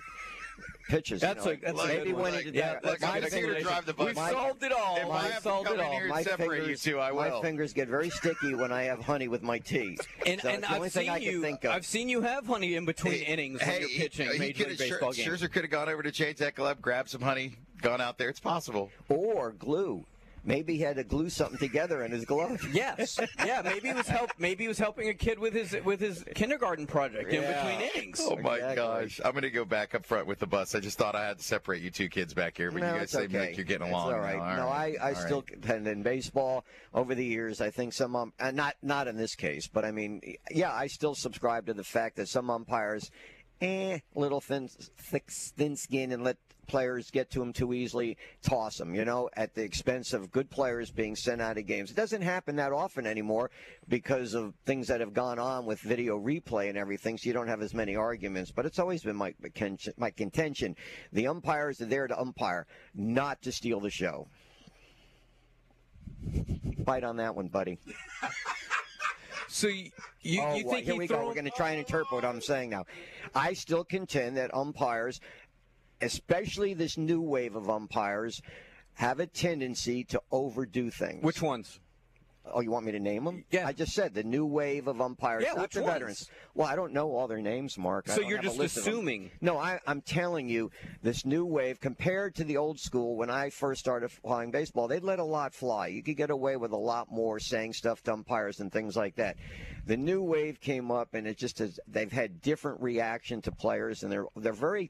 pitches. 0.87 1.21
you 1.21 1.27
That's 1.27 1.45
know. 1.45 1.51
a 1.51 1.55
that's 1.57 1.81
a 1.83 1.87
maybe 1.87 2.13
when 2.13 2.33
he 2.33 2.43
did 2.43 2.55
Yeah, 2.55 2.73
that. 2.73 2.83
my 2.83 2.91
I'm 2.91 3.21
to 3.55 3.61
drive 3.63 3.85
the 3.85 3.93
bus. 3.93 4.07
We've 4.07 4.15
My- 4.15 4.31
solved 4.31 4.63
it 4.63 4.71
all. 4.71 4.97
If 4.97 5.03
I 5.03 5.07
We've 5.07 5.21
have 5.31 5.35
to 5.37 5.41
solved 5.41 5.67
come 5.67 5.79
it 5.79 5.83
all. 5.83 6.07
my 6.09 6.23
separate 6.23 6.57
you 6.57 6.61
fingers, 6.63 6.81
two, 6.83 6.99
I 6.99 7.11
my 7.11 7.29
fingers 7.41 7.73
get 7.73 7.87
very 7.87 8.09
sticky 8.09 8.53
when 8.55 8.71
I 8.71 8.83
have 8.83 8.99
honey 8.99 9.27
with 9.27 9.41
my 9.43 9.59
tea. 9.59 9.97
And, 10.25 10.41
So 10.41 10.49
and 10.49 10.63
the 10.63 10.69
I've 10.71 10.81
thing 10.91 11.03
seen 11.03 11.09
I 11.09 11.19
can 11.19 11.27
you. 11.33 11.41
think 11.41 11.63
of. 11.63 11.71
I've 11.71 11.85
seen 11.85 12.09
you 12.09 12.21
have 12.21 12.45
honey 12.45 12.75
in 12.75 12.85
between 12.85 13.21
innings 13.23 13.61
when 13.61 13.79
you're 13.79 13.89
pitching 13.89 14.29
he 14.29 14.37
Major 14.39 14.67
League 14.67 14.77
Baseball 14.77 15.13
games. 15.13 15.27
Scherzer 15.27 15.51
could 15.51 15.61
have 15.63 15.71
gone 15.71 15.87
over 15.89 16.03
to 16.03 16.11
That 16.39 16.55
Club, 16.55 16.81
grabbed 16.81 17.09
some 17.09 17.21
honey, 17.21 17.55
gone 17.81 18.01
out 18.01 18.17
there. 18.17 18.29
It's 18.29 18.39
possible. 18.39 18.89
or 19.07 19.51
glue. 19.51 20.05
Maybe 20.47 20.77
he 20.77 20.81
had 20.81 20.95
to 20.95 21.03
glue 21.03 21.29
something 21.29 21.59
together 21.59 22.03
in 22.03 22.11
his 22.11 22.23
glove. 22.25 22.65
Yes, 22.73 23.19
yeah. 23.45 23.61
Maybe 23.63 23.89
he 23.89 23.93
was 23.93 24.07
help. 24.07 24.31
Maybe 24.39 24.63
he 24.63 24.67
was 24.69 24.79
helping 24.79 25.09
a 25.09 25.13
kid 25.13 25.37
with 25.39 25.53
his 25.53 25.75
with 25.83 25.99
his 25.99 26.23
kindergarten 26.35 26.87
project 26.87 27.31
in 27.33 27.41
between 27.41 27.81
innings. 27.93 28.19
Oh 28.23 28.37
my 28.37 28.55
Exactly. 28.55 28.75
gosh! 28.77 29.19
I'm 29.25 29.31
going 29.33 29.41
to 29.43 29.51
go 29.51 29.65
back 29.65 29.93
up 29.93 30.05
front 30.05 30.25
with 30.25 30.39
the 30.39 30.47
bus. 30.47 30.73
I 30.73 30.79
just 30.79 30.97
thought 30.97 31.15
I 31.15 31.27
had 31.27 31.39
to 31.39 31.43
separate 31.43 31.81
you 31.81 31.91
two 31.91 32.07
kids 32.07 32.33
back 32.33 32.55
here, 32.55 32.71
but 32.71 32.81
no, 32.81 32.87
you 32.87 32.93
guys 32.93 33.03
it's 33.03 33.11
seem 33.13 33.23
okay. 33.23 33.39
like 33.39 33.57
you're 33.57 33.65
getting 33.65 33.87
It's 33.87 33.93
along. 33.93 34.13
all 34.13 34.19
right. 34.19 34.37
now. 34.37 34.43
All 34.43 34.55
no, 34.57 34.65
right. 34.67 34.95
I, 35.01 35.09
I 35.09 35.13
All 35.13 35.15
still 35.21 35.37
right. 35.41 35.47
contend 35.47 35.87
in 35.87 36.01
baseball 36.01 36.63
over 36.93 37.13
the 37.13 37.25
years. 37.25 37.59
I 37.59 37.69
think 37.69 37.91
some 37.91 38.15
um, 38.15 38.31
uh, 38.39 38.51
not 38.51 38.75
not 38.81 39.07
in 39.09 39.17
this 39.17 39.35
case, 39.35 39.67
but 39.67 39.83
I 39.83 39.91
mean, 39.91 40.21
yeah, 40.49 40.71
I 40.71 40.87
still 40.87 41.13
subscribe 41.13 41.65
to 41.65 41.73
the 41.73 41.83
fact 41.83 42.15
that 42.15 42.29
some 42.29 42.49
umpires, 42.49 43.11
eh, 43.59 43.99
little 44.15 44.39
thin, 44.39 44.69
thick, 44.97 45.29
thin 45.29 45.75
skin, 45.75 46.11
and 46.13 46.23
let 46.23 46.37
players 46.67 47.09
get 47.11 47.31
to 47.31 47.41
him 47.41 47.53
too 47.53 47.73
easily, 47.73 48.17
toss 48.41 48.77
them, 48.77 48.93
you 48.93 49.05
know, 49.05 49.29
at 49.35 49.55
the 49.55 49.63
expense 49.63 50.13
of 50.13 50.31
good 50.31 50.49
players 50.49 50.91
being 50.91 51.15
sent 51.15 51.41
out 51.41 51.57
of 51.57 51.65
games. 51.65 51.91
It 51.91 51.97
doesn't 51.97 52.21
happen 52.21 52.55
that 52.57 52.73
often 52.73 53.07
anymore 53.07 53.49
because 53.87 54.33
of 54.33 54.53
things 54.65 54.87
that 54.87 54.99
have 54.99 55.13
gone 55.13 55.39
on 55.39 55.65
with 55.65 55.79
video 55.79 56.19
replay 56.19 56.69
and 56.69 56.77
everything, 56.77 57.17
so 57.17 57.27
you 57.27 57.33
don't 57.33 57.47
have 57.47 57.61
as 57.61 57.73
many 57.73 57.95
arguments. 57.95 58.51
But 58.51 58.65
it's 58.65 58.79
always 58.79 59.03
been 59.03 59.15
my, 59.15 59.33
my 59.97 60.11
contention. 60.11 60.75
The 61.13 61.27
umpires 61.27 61.81
are 61.81 61.85
there 61.85 62.07
to 62.07 62.19
umpire, 62.19 62.67
not 62.93 63.41
to 63.43 63.51
steal 63.51 63.79
the 63.79 63.89
show. 63.89 64.27
Bite 66.79 67.03
on 67.03 67.17
that 67.17 67.35
one, 67.35 67.47
buddy. 67.47 67.79
So 69.49 69.67
you, 69.67 69.91
you, 70.21 70.41
oh, 70.41 70.55
you 70.55 70.65
well, 70.65 70.81
here 70.81 70.95
we 70.95 71.07
go. 71.07 71.25
We're 71.25 71.33
going 71.33 71.45
to 71.45 71.51
try 71.51 71.69
and 71.69 71.79
interpret 71.79 72.11
what 72.11 72.25
I'm 72.25 72.41
saying 72.41 72.69
now. 72.69 72.85
I 73.33 73.53
still 73.53 73.83
contend 73.83 74.37
that 74.37 74.53
umpires, 74.53 75.21
especially 76.01 76.73
this 76.73 76.97
new 76.97 77.21
wave 77.21 77.55
of 77.55 77.69
umpires, 77.69 78.41
have 78.95 79.19
a 79.19 79.27
tendency 79.27 80.03
to 80.05 80.21
overdo 80.31 80.89
things. 80.89 81.23
Which 81.23 81.41
ones? 81.41 81.79
Oh, 82.53 82.61
you 82.61 82.71
want 82.71 82.85
me 82.85 82.93
to 82.93 82.99
name 83.01 83.25
them? 83.25 83.43
Yeah. 83.51 83.67
I 83.67 83.73
just 83.73 83.91
said 83.93 84.13
the 84.13 84.23
new 84.23 84.45
wave 84.45 84.87
of 84.87 85.01
umpires, 85.01 85.43
Yeah, 85.45 85.51
not 85.55 85.63
which 85.63 85.73
the 85.73 85.81
ones? 85.81 85.93
veterans. 85.93 86.29
Well, 86.55 86.65
I 86.65 86.77
don't 86.77 86.93
know 86.93 87.11
all 87.11 87.27
their 87.27 87.41
names, 87.41 87.77
Mark. 87.77 88.07
So 88.07 88.21
you're 88.21 88.39
just 88.41 88.57
list 88.57 88.77
of 88.77 88.85
them. 88.85 88.93
assuming. 88.93 89.31
No, 89.41 89.57
I, 89.57 89.81
I'm 89.85 89.99
telling 89.99 90.47
you, 90.47 90.71
this 91.03 91.25
new 91.25 91.43
wave 91.45 91.81
compared 91.81 92.35
to 92.35 92.45
the 92.45 92.55
old 92.55 92.79
school 92.79 93.17
when 93.17 93.29
I 93.29 93.49
first 93.49 93.81
started 93.81 94.11
playing 94.23 94.51
baseball, 94.51 94.87
they'd 94.87 95.03
let 95.03 95.19
a 95.19 95.25
lot 95.25 95.53
fly. 95.53 95.87
You 95.87 96.01
could 96.01 96.15
get 96.15 96.29
away 96.29 96.55
with 96.55 96.71
a 96.71 96.77
lot 96.77 97.11
more 97.11 97.37
saying 97.37 97.73
stuff 97.73 98.01
to 98.03 98.13
umpires 98.13 98.61
and 98.61 98.71
things 98.71 98.95
like 98.95 99.15
that. 99.17 99.35
The 99.85 99.97
new 99.97 100.23
wave 100.23 100.61
came 100.61 100.89
up, 100.89 101.15
and 101.15 101.27
it 101.27 101.37
just 101.37 101.59
has, 101.59 101.81
they've 101.85 102.11
had 102.11 102.41
different 102.41 102.81
reaction 102.81 103.41
to 103.41 103.51
players, 103.51 104.03
and 104.03 104.11
they're 104.11 104.25
they're 104.37 104.53
very 104.53 104.89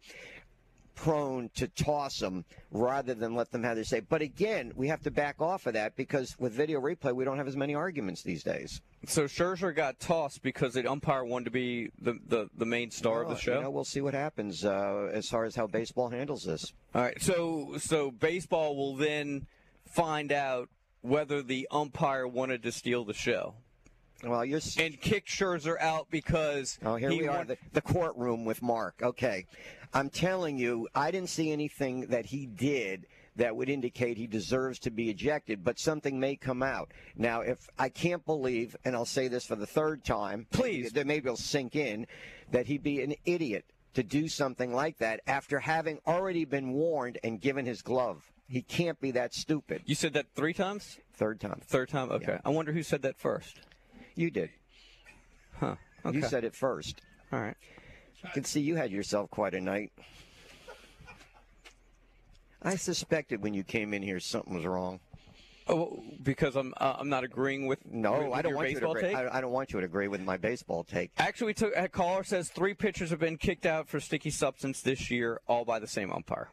prone 0.97 1.49
to 1.55 1.67
toss 1.69 2.19
them 2.19 2.43
rather 2.71 3.13
than 3.13 3.35
let 3.35 3.51
them 3.51 3.63
have 3.63 3.75
their 3.75 3.85
say. 3.85 4.01
But 4.01 4.21
again, 4.21 4.73
we 4.75 4.89
have 4.89 5.01
to 5.03 5.11
back 5.11 5.39
off 5.39 5.65
of 5.67 5.73
that 5.73 5.95
because 5.95 6.35
with 6.37 6.51
video 6.51 6.81
replay, 6.81 7.15
we 7.15 7.23
don't 7.23 7.37
have 7.37 7.47
as 7.47 7.55
many 7.55 7.75
arguments 7.75 8.23
these 8.23 8.43
days. 8.43 8.81
So 9.05 9.23
Scherzer 9.25 9.73
got 9.73 9.99
tossed 9.99 10.41
because 10.41 10.73
the 10.73 10.89
umpire 10.89 11.23
wanted 11.23 11.45
to 11.45 11.51
be 11.51 11.91
the, 12.01 12.19
the, 12.27 12.49
the 12.57 12.65
main 12.65 12.91
star 12.91 13.21
of 13.21 13.29
the 13.29 13.37
show. 13.37 13.55
You 13.55 13.61
know, 13.61 13.69
we'll 13.69 13.85
see 13.85 14.01
what 14.01 14.15
happens 14.15 14.65
uh, 14.65 15.09
as 15.13 15.29
far 15.29 15.45
as 15.45 15.55
how 15.55 15.67
baseball 15.67 16.09
handles 16.09 16.43
this. 16.43 16.73
All 16.93 17.03
right. 17.03 17.21
So 17.21 17.75
so 17.77 18.11
baseball 18.11 18.75
will 18.75 18.95
then 18.95 19.45
find 19.85 20.31
out 20.31 20.69
whether 21.01 21.41
the 21.41 21.67
umpire 21.71 22.27
wanted 22.27 22.63
to 22.63 22.71
steal 22.71 23.05
the 23.05 23.13
show 23.13 23.53
Well, 24.23 24.43
you're. 24.43 24.59
and 24.79 24.99
kick 24.99 25.27
Scherzer 25.27 25.79
out 25.79 26.07
because 26.09 26.79
Oh, 26.83 26.95
here 26.95 27.09
he 27.11 27.21
we 27.21 27.27
are, 27.27 27.37
want- 27.37 27.47
the, 27.49 27.57
the 27.73 27.81
courtroom 27.81 28.45
with 28.45 28.61
Mark. 28.61 29.01
Okay. 29.03 29.45
I'm 29.93 30.09
telling 30.09 30.57
you, 30.57 30.87
I 30.95 31.11
didn't 31.11 31.29
see 31.29 31.51
anything 31.51 32.07
that 32.07 32.25
he 32.25 32.45
did 32.45 33.05
that 33.35 33.55
would 33.55 33.69
indicate 33.69 34.17
he 34.17 34.25
deserves 34.27 34.79
to 34.79 34.89
be 34.91 35.09
ejected, 35.11 35.63
but 35.63 35.79
something 35.79 36.19
may 36.19 36.35
come 36.35 36.63
out. 36.63 36.91
Now, 37.15 37.41
if 37.41 37.69
I 37.77 37.89
can't 37.89 38.25
believe, 38.25 38.75
and 38.83 38.95
I'll 38.95 39.05
say 39.05 39.27
this 39.27 39.45
for 39.45 39.55
the 39.55 39.67
third 39.67 40.03
time, 40.03 40.47
Please. 40.51 40.91
that 40.93 41.05
maybe 41.05 41.27
it'll 41.27 41.37
sink 41.37 41.75
in, 41.75 42.07
that 42.51 42.65
he'd 42.65 42.81
be 42.83 43.01
an 43.01 43.13
idiot 43.25 43.65
to 43.93 44.01
do 44.03 44.27
something 44.27 44.73
like 44.73 44.97
that 44.97 45.21
after 45.27 45.59
having 45.59 45.99
already 46.07 46.45
been 46.45 46.73
warned 46.73 47.19
and 47.23 47.39
given 47.39 47.65
his 47.65 47.81
glove. 47.83 48.31
He 48.49 48.61
can't 48.61 48.99
be 48.99 49.11
that 49.11 49.33
stupid. 49.33 49.83
You 49.85 49.93
said 49.95 50.13
that 50.13 50.27
three 50.35 50.53
times. 50.53 50.97
Third 51.13 51.39
time. 51.39 51.61
Third 51.65 51.89
time. 51.89 52.11
Okay. 52.11 52.39
I 52.43 52.49
wonder 52.49 52.71
who 52.71 52.81
said 52.81 53.01
that 53.03 53.17
first. 53.19 53.59
You 54.17 54.31
did. 54.31 54.49
Huh. 55.59 55.75
Okay. 56.05 56.17
You 56.17 56.23
said 56.23 56.43
it 56.43 56.55
first. 56.55 57.01
All 57.31 57.39
right. 57.39 57.55
I 58.23 58.29
can 58.29 58.43
see 58.43 58.59
you 58.61 58.75
had 58.75 58.91
yourself 58.91 59.29
quite 59.29 59.53
a 59.53 59.61
night. 59.61 59.91
I 62.63 62.75
suspected 62.75 63.43
when 63.43 63.53
you 63.53 63.63
came 63.63 63.93
in 63.93 64.01
here 64.01 64.19
something 64.19 64.55
was 64.55 64.65
wrong. 64.65 64.99
Oh, 65.67 66.01
because 66.23 66.55
I'm 66.55 66.73
uh, 66.77 66.95
I'm 66.97 67.09
not 67.09 67.23
agreeing 67.23 67.67
with 67.67 67.79
No, 67.85 68.13
with 68.29 68.33
I 68.33 68.41
don't 68.41 68.55
want 68.55 68.71
you 68.71 68.79
to 68.79 68.89
agree. 68.89 69.01
take. 69.01 69.15
I, 69.15 69.27
I 69.37 69.41
don't 69.41 69.51
want 69.51 69.71
you 69.71 69.79
to 69.81 69.85
agree 69.85 70.07
with 70.07 70.21
my 70.21 70.37
baseball 70.37 70.83
take. 70.83 71.11
Actually, 71.17 71.47
we 71.47 71.53
took 71.53 71.73
a 71.75 71.87
caller 71.87 72.23
says 72.23 72.49
three 72.49 72.73
pitchers 72.73 73.11
have 73.11 73.19
been 73.19 73.37
kicked 73.37 73.65
out 73.65 73.87
for 73.87 73.99
sticky 73.99 74.31
substance 74.31 74.81
this 74.81 75.11
year, 75.11 75.41
all 75.47 75.63
by 75.65 75.77
the 75.77 75.87
same 75.87 76.11
umpire. 76.11 76.49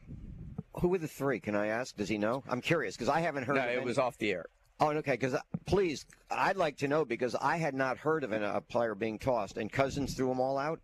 Who 0.80 0.88
were 0.88 0.98
the 0.98 1.08
three? 1.08 1.40
Can 1.40 1.54
I 1.54 1.68
ask? 1.68 1.96
Does 1.96 2.08
he 2.08 2.18
know? 2.18 2.42
I'm 2.48 2.60
curious 2.60 2.94
because 2.96 3.08
I 3.08 3.20
haven't 3.20 3.44
heard. 3.44 3.56
No, 3.56 3.62
of 3.62 3.68
it 3.68 3.76
any- 3.76 3.84
was 3.84 3.98
off 3.98 4.18
the 4.18 4.32
air. 4.32 4.46
Oh, 4.84 4.90
okay. 4.98 5.12
Because 5.12 5.36
please, 5.64 6.04
I'd 6.30 6.56
like 6.56 6.76
to 6.78 6.88
know 6.88 7.04
because 7.04 7.34
I 7.34 7.56
had 7.56 7.74
not 7.74 7.96
heard 7.96 8.22
of 8.22 8.32
an, 8.32 8.42
a 8.42 8.60
player 8.60 8.94
being 8.94 9.18
tossed, 9.18 9.56
and 9.56 9.72
Cousins 9.72 10.14
threw 10.14 10.28
them 10.28 10.40
all 10.40 10.58
out. 10.58 10.80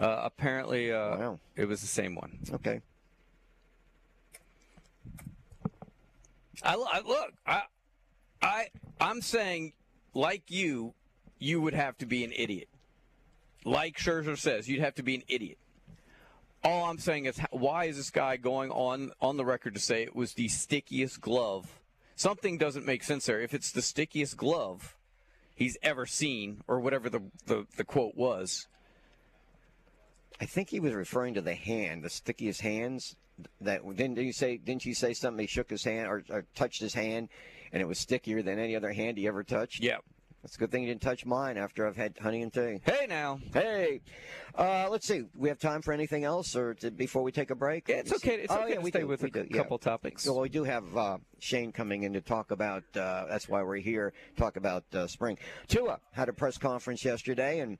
Uh, 0.00 0.20
apparently, 0.24 0.92
uh, 0.92 1.16
Wow. 1.16 1.38
it 1.56 1.66
was 1.66 1.80
the 1.80 1.86
same 1.86 2.14
one. 2.14 2.38
Okay. 2.52 2.80
I, 6.62 6.74
I 6.74 7.00
look, 7.06 7.32
I, 7.46 7.62
I, 8.42 8.66
I'm 9.00 9.22
saying, 9.22 9.74
like 10.12 10.42
you, 10.48 10.94
you 11.38 11.60
would 11.60 11.74
have 11.74 11.96
to 11.98 12.06
be 12.06 12.24
an 12.24 12.32
idiot. 12.34 12.68
Like 13.64 13.96
Scherzer 13.96 14.36
says, 14.36 14.68
you'd 14.68 14.80
have 14.80 14.96
to 14.96 15.04
be 15.04 15.14
an 15.14 15.22
idiot. 15.28 15.58
All 16.64 16.90
I'm 16.90 16.98
saying 16.98 17.26
is, 17.26 17.38
why 17.52 17.84
is 17.84 17.96
this 17.96 18.10
guy 18.10 18.36
going 18.36 18.72
on 18.72 19.12
on 19.20 19.36
the 19.36 19.44
record 19.44 19.74
to 19.74 19.80
say 19.80 20.02
it 20.02 20.16
was 20.16 20.34
the 20.34 20.48
stickiest 20.48 21.20
glove? 21.20 21.77
Something 22.18 22.58
doesn't 22.58 22.84
make 22.84 23.04
sense 23.04 23.26
there. 23.26 23.40
If 23.40 23.54
it's 23.54 23.70
the 23.70 23.80
stickiest 23.80 24.36
glove 24.36 24.96
he's 25.54 25.78
ever 25.84 26.04
seen, 26.04 26.62
or 26.66 26.80
whatever 26.80 27.08
the 27.08 27.22
the, 27.46 27.64
the 27.76 27.84
quote 27.84 28.16
was, 28.16 28.66
I 30.40 30.44
think 30.44 30.70
he 30.70 30.80
was 30.80 30.94
referring 30.94 31.34
to 31.34 31.40
the 31.40 31.54
hand, 31.54 32.02
the 32.02 32.10
stickiest 32.10 32.60
hands. 32.60 33.14
That 33.60 33.82
didn't 33.94 34.18
you 34.18 34.32
say? 34.32 34.56
Didn't 34.56 34.84
you 34.84 34.94
say 34.94 35.14
something? 35.14 35.44
He 35.44 35.46
shook 35.46 35.70
his 35.70 35.84
hand 35.84 36.08
or, 36.08 36.24
or 36.28 36.44
touched 36.56 36.80
his 36.80 36.94
hand, 36.94 37.28
and 37.72 37.80
it 37.80 37.86
was 37.86 38.00
stickier 38.00 38.42
than 38.42 38.58
any 38.58 38.74
other 38.74 38.92
hand 38.92 39.16
he 39.16 39.28
ever 39.28 39.44
touched. 39.44 39.80
yeah. 39.80 39.98
It's 40.44 40.54
a 40.54 40.58
good 40.58 40.70
thing 40.70 40.82
you 40.82 40.88
didn't 40.88 41.02
touch 41.02 41.26
mine 41.26 41.56
after 41.58 41.86
I've 41.86 41.96
had 41.96 42.16
honey 42.20 42.42
and 42.42 42.52
tea. 42.52 42.80
Hey 42.84 43.06
now, 43.08 43.40
Hey, 43.52 44.00
uh, 44.56 44.88
let's 44.88 45.06
see. 45.06 45.24
We 45.36 45.48
have 45.48 45.58
time 45.58 45.82
for 45.82 45.92
anything 45.92 46.24
else, 46.24 46.54
or 46.54 46.74
to, 46.74 46.90
before 46.90 47.22
we 47.22 47.32
take 47.32 47.50
a 47.50 47.54
break? 47.56 47.88
yeah, 47.88 47.96
it's 47.96 48.12
okay. 48.14 48.36
It's 48.36 48.52
oh, 48.52 48.60
okay 48.60 48.74
yeah, 48.74 48.78
we 48.78 48.90
stay 48.90 49.00
do, 49.00 49.08
with 49.08 49.22
we 49.22 49.28
a 49.28 49.32
do, 49.32 49.42
c- 49.42 49.48
yeah. 49.50 49.56
couple 49.58 49.78
topics. 49.78 50.26
Well, 50.26 50.40
we 50.40 50.48
do 50.48 50.62
have 50.64 50.96
uh, 50.96 51.18
Shane 51.40 51.72
coming 51.72 52.04
in 52.04 52.12
to 52.12 52.20
talk 52.20 52.52
about. 52.52 52.84
Uh, 52.96 53.26
that's 53.28 53.48
why 53.48 53.62
we're 53.62 53.76
here. 53.76 54.12
Talk 54.36 54.56
about 54.56 54.84
uh, 54.94 55.06
spring. 55.08 55.38
Tua 55.66 55.98
had 56.12 56.28
a 56.28 56.32
press 56.32 56.56
conference 56.58 57.04
yesterday 57.04 57.60
and. 57.60 57.78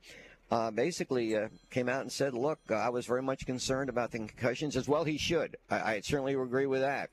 Uh, 0.51 0.71
basically, 0.71 1.35
uh, 1.35 1.47
came 1.69 1.87
out 1.87 2.01
and 2.01 2.11
said, 2.11 2.33
"Look, 2.33 2.57
uh, 2.71 2.73
I 2.73 2.89
was 2.89 3.05
very 3.05 3.21
much 3.21 3.45
concerned 3.45 3.87
about 3.87 4.09
the 4.09 4.17
concussions, 4.17 4.75
as 4.75 4.87
well. 4.89 5.03
He 5.03 5.19
should. 5.19 5.55
I, 5.69 5.75
I 5.93 5.99
certainly 6.01 6.33
agree 6.33 6.65
with 6.65 6.81
that. 6.81 7.11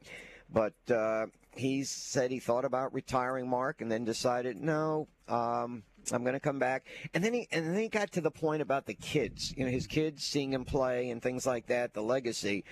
But 0.50 0.72
uh, 0.90 1.26
he 1.56 1.84
said 1.84 2.30
he 2.30 2.38
thought 2.38 2.64
about 2.64 2.94
retiring 2.94 3.48
Mark, 3.48 3.80
and 3.80 3.90
then 3.90 4.04
decided, 4.04 4.56
no, 4.60 5.08
um, 5.28 5.82
I'm 6.12 6.22
going 6.22 6.34
to 6.34 6.40
come 6.40 6.58
back. 6.58 6.86
And 7.14 7.25
then 7.25 7.32
he 7.32 7.48
and 7.50 7.66
then 7.66 7.76
he 7.76 7.88
got 7.88 8.12
to 8.12 8.20
the 8.20 8.30
point 8.30 8.62
about 8.62 8.86
the 8.86 8.94
kids. 8.94 9.52
You 9.56 9.64
know, 9.64 9.70
his 9.70 9.86
kids 9.86 10.25
seeing 10.25 10.52
him 10.52 10.64
play 10.64 11.10
and 11.10 11.22
things 11.22 11.46
like 11.46 11.66
that. 11.66 11.94
The 11.94 12.02
legacy. 12.02 12.64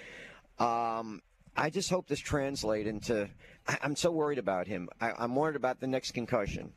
Um, 0.58 1.20
I 1.56 1.70
just 1.70 1.90
hope 1.90 2.06
this 2.06 2.20
translate 2.20 2.86
into. 2.86 3.28
I, 3.66 3.78
I'm 3.82 3.96
so 3.96 4.10
worried 4.10 4.38
about 4.38 4.66
him. 4.66 4.88
I, 5.00 5.12
I'm 5.18 5.34
worried 5.34 5.56
about 5.56 5.80
the 5.80 5.86
next 5.86 6.12
concussion 6.12 6.72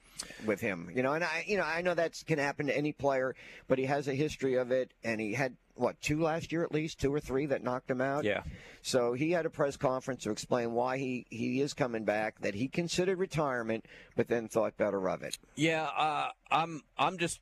with 0.46 0.62
him. 0.62 0.90
You 0.94 1.04
know, 1.04 1.14
and 1.14 1.24
I, 1.24 1.44
you 1.48 1.58
know, 1.58 1.64
I 1.64 1.82
know 1.82 1.94
that 1.94 2.22
can 2.26 2.40
happen 2.40 2.68
to 2.68 2.78
any 2.78 2.92
player, 2.92 3.36
but 3.68 3.78
he 3.78 3.86
has 3.86 4.08
a 4.08 4.14
history 4.14 4.56
of 4.56 4.72
it, 4.72 4.92
and 5.04 5.20
he 5.20 5.34
had 5.34 5.56
what 5.76 6.00
two 6.02 6.22
last 6.22 6.52
year 6.52 6.64
at 6.64 6.72
least, 6.72 7.00
two 7.00 7.14
or 7.14 7.20
three 7.20 7.46
that 7.48 7.64
knocked 7.64 7.90
him 7.90 8.02
out. 8.02 8.24
Yeah. 8.24 8.42
So 8.82 9.14
he 9.14 9.32
had 9.32 9.46
a 9.46 9.50
press 9.50 9.78
conference 9.78 10.24
to 10.24 10.32
explain 10.32 10.74
why 10.74 10.98
he 10.98 11.26
he 11.30 11.62
is 11.62 11.74
coming 11.74 12.04
back. 12.04 12.40
That 12.42 12.56
he 12.56 12.68
considered 12.68 13.20
retirement, 13.20 13.86
but 14.16 14.28
then 14.28 14.48
thought 14.48 14.78
better 14.78 15.10
of 15.10 15.24
it. 15.24 15.38
Yeah, 15.56 15.84
uh, 15.84 16.30
I'm. 16.50 16.82
I'm 16.98 17.18
just. 17.18 17.40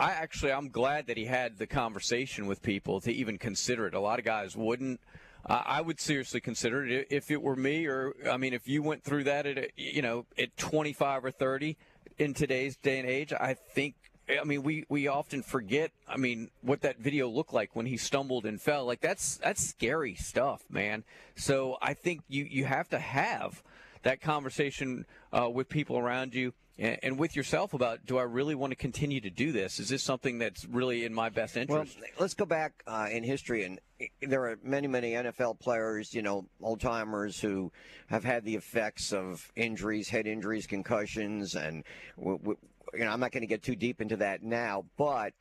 I 0.00 0.12
actually, 0.12 0.52
I'm 0.52 0.68
glad 0.68 1.08
that 1.08 1.16
he 1.16 1.24
had 1.24 1.58
the 1.58 1.66
conversation 1.66 2.46
with 2.46 2.62
people 2.62 3.00
to 3.00 3.12
even 3.12 3.36
consider 3.36 3.84
it. 3.88 3.94
A 3.94 4.00
lot 4.00 4.20
of 4.20 4.24
guys 4.24 4.56
wouldn't. 4.56 5.00
I 5.46 5.80
would 5.80 5.98
seriously 6.00 6.40
consider 6.40 6.84
it 6.86 7.06
if 7.10 7.30
it 7.30 7.40
were 7.40 7.56
me, 7.56 7.86
or 7.86 8.12
I 8.30 8.36
mean, 8.36 8.52
if 8.52 8.68
you 8.68 8.82
went 8.82 9.02
through 9.02 9.24
that 9.24 9.46
at 9.46 9.70
you 9.76 10.02
know 10.02 10.26
at 10.38 10.56
25 10.56 11.24
or 11.24 11.30
30 11.30 11.76
in 12.18 12.34
today's 12.34 12.76
day 12.76 12.98
and 12.98 13.08
age. 13.08 13.32
I 13.32 13.54
think. 13.54 13.94
I 14.28 14.44
mean, 14.44 14.62
we, 14.62 14.84
we 14.90 15.08
often 15.08 15.42
forget. 15.42 15.90
I 16.06 16.18
mean, 16.18 16.50
what 16.60 16.82
that 16.82 16.98
video 16.98 17.28
looked 17.28 17.54
like 17.54 17.74
when 17.74 17.86
he 17.86 17.96
stumbled 17.96 18.44
and 18.44 18.60
fell. 18.60 18.84
Like 18.84 19.00
that's 19.00 19.38
that's 19.38 19.66
scary 19.66 20.14
stuff, 20.16 20.62
man. 20.68 21.04
So 21.34 21.78
I 21.80 21.94
think 21.94 22.22
you 22.28 22.44
you 22.44 22.66
have 22.66 22.90
to 22.90 22.98
have 22.98 23.62
that 24.02 24.20
conversation 24.20 25.06
uh, 25.32 25.48
with 25.48 25.68
people 25.68 25.96
around 25.96 26.34
you 26.34 26.52
and, 26.78 26.98
and 27.02 27.18
with 27.18 27.34
yourself 27.34 27.74
about 27.74 28.06
do 28.06 28.18
I 28.18 28.22
really 28.22 28.54
want 28.54 28.70
to 28.70 28.76
continue 28.76 29.20
to 29.20 29.30
do 29.30 29.52
this? 29.52 29.78
Is 29.78 29.88
this 29.88 30.02
something 30.02 30.38
that's 30.38 30.64
really 30.64 31.04
in 31.04 31.12
my 31.12 31.28
best 31.28 31.56
interest? 31.56 31.98
Well, 31.98 32.10
let's 32.18 32.34
go 32.34 32.44
back 32.44 32.82
uh, 32.86 33.08
in 33.10 33.24
history, 33.24 33.64
and 33.64 33.80
there 34.22 34.44
are 34.44 34.58
many, 34.62 34.86
many 34.86 35.12
NFL 35.12 35.58
players, 35.58 36.14
you 36.14 36.22
know, 36.22 36.46
old 36.62 36.80
timers 36.80 37.40
who 37.40 37.72
have 38.06 38.24
had 38.24 38.44
the 38.44 38.54
effects 38.54 39.12
of 39.12 39.50
injuries, 39.56 40.08
head 40.08 40.26
injuries, 40.26 40.66
concussions, 40.66 41.54
and 41.54 41.84
w- 42.16 42.38
w- 42.38 42.58
you 42.94 43.04
know, 43.04 43.10
I'm 43.10 43.20
not 43.20 43.32
going 43.32 43.42
to 43.42 43.48
get 43.48 43.62
too 43.62 43.76
deep 43.76 44.00
into 44.00 44.16
that 44.16 44.42
now, 44.42 44.84
but 44.96 45.34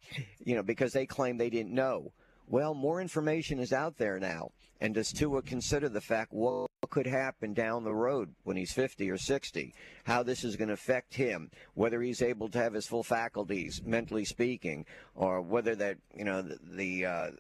you 0.44 0.56
know, 0.56 0.64
because 0.64 0.94
they 0.94 1.06
claim 1.06 1.38
they 1.38 1.50
didn't 1.50 1.74
know. 1.74 2.12
Well, 2.48 2.74
more 2.74 3.02
information 3.02 3.60
is 3.60 3.74
out 3.74 3.98
there 3.98 4.20
now. 4.20 4.52
And 4.80 4.94
does 4.94 5.12
Tua 5.12 5.42
consider 5.42 5.90
the 5.90 6.02
fact 6.02 6.32
what 6.88 7.04
could 7.04 7.08
happen 7.08 7.54
down 7.54 7.84
the 7.84 7.94
road 7.94 8.34
when 8.44 8.56
he's 8.56 8.72
50 8.72 9.12
or 9.12 9.18
60? 9.18 9.74
How 10.06 10.24
this 10.24 10.46
is 10.46 10.56
going 10.56 10.70
to 10.70 10.74
affect 10.74 11.16
him, 11.16 11.52
whether 11.74 12.02
he's 12.02 12.22
able 12.22 12.48
to 12.50 12.58
have 12.60 12.74
his 12.74 12.88
full 12.88 13.04
faculties, 13.04 13.82
mentally 13.86 14.24
speaking, 14.24 14.86
or 15.14 15.42
whether 15.42 15.76
that 15.76 15.98
you 16.16 16.24
know 16.24 16.42
the, 16.42 16.58
the 16.64 17.06
uh, 17.06 17.32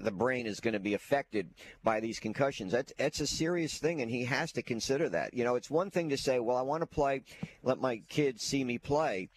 the 0.00 0.10
brain 0.10 0.46
is 0.46 0.58
going 0.58 0.74
to 0.74 0.80
be 0.80 0.94
affected 0.94 1.50
by 1.84 2.00
these 2.00 2.18
concussions. 2.18 2.72
That's 2.72 2.92
that's 2.98 3.20
a 3.20 3.26
serious 3.26 3.78
thing, 3.78 4.02
and 4.02 4.10
he 4.10 4.24
has 4.24 4.50
to 4.52 4.62
consider 4.62 5.08
that. 5.10 5.32
You 5.32 5.44
know, 5.44 5.54
it's 5.54 5.70
one 5.70 5.90
thing 5.90 6.08
to 6.08 6.16
say, 6.16 6.40
"Well, 6.40 6.56
I 6.56 6.62
want 6.62 6.82
to 6.82 6.86
play, 6.86 7.22
let 7.62 7.80
my 7.80 8.02
kids 8.08 8.42
see 8.42 8.64
me 8.64 8.78
play," 8.78 9.28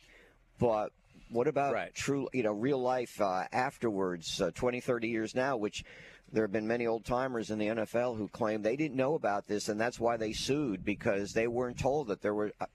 but 0.57 0.91
what 1.29 1.47
about 1.47 1.73
Right. 1.73 1.93
true, 1.93 2.27
you 2.33 2.41
know, 2.41 2.51
real 2.51 2.81
life 2.81 3.21
uh, 3.21 3.43
afterwards, 3.51 4.41
uh, 4.41 4.49
20, 4.55 4.81
30 4.81 5.07
years 5.07 5.35
now, 5.35 5.55
which 5.55 5.83
there 6.31 6.43
have 6.43 6.51
been 6.51 6.67
many 6.67 6.87
old 6.87 7.05
timers 7.05 7.49
in 7.51 7.59
the 7.59 7.67
NFL 7.67 8.17
who 8.17 8.27
claim 8.27 8.61
they 8.61 8.75
didn't 8.75 8.95
know 8.97 9.15
about 9.15 9.47
this, 9.47 9.69
and 9.69 9.79
that's 9.79 9.99
why 9.99 10.17
they 10.17 10.33
sued 10.33 10.83
because 10.85 11.33
they 11.33 11.47
weren't 11.47 11.77
told 11.79 12.07
that 12.07 12.21
there 12.21 12.33
were 12.33 12.51
uh, 12.59 12.65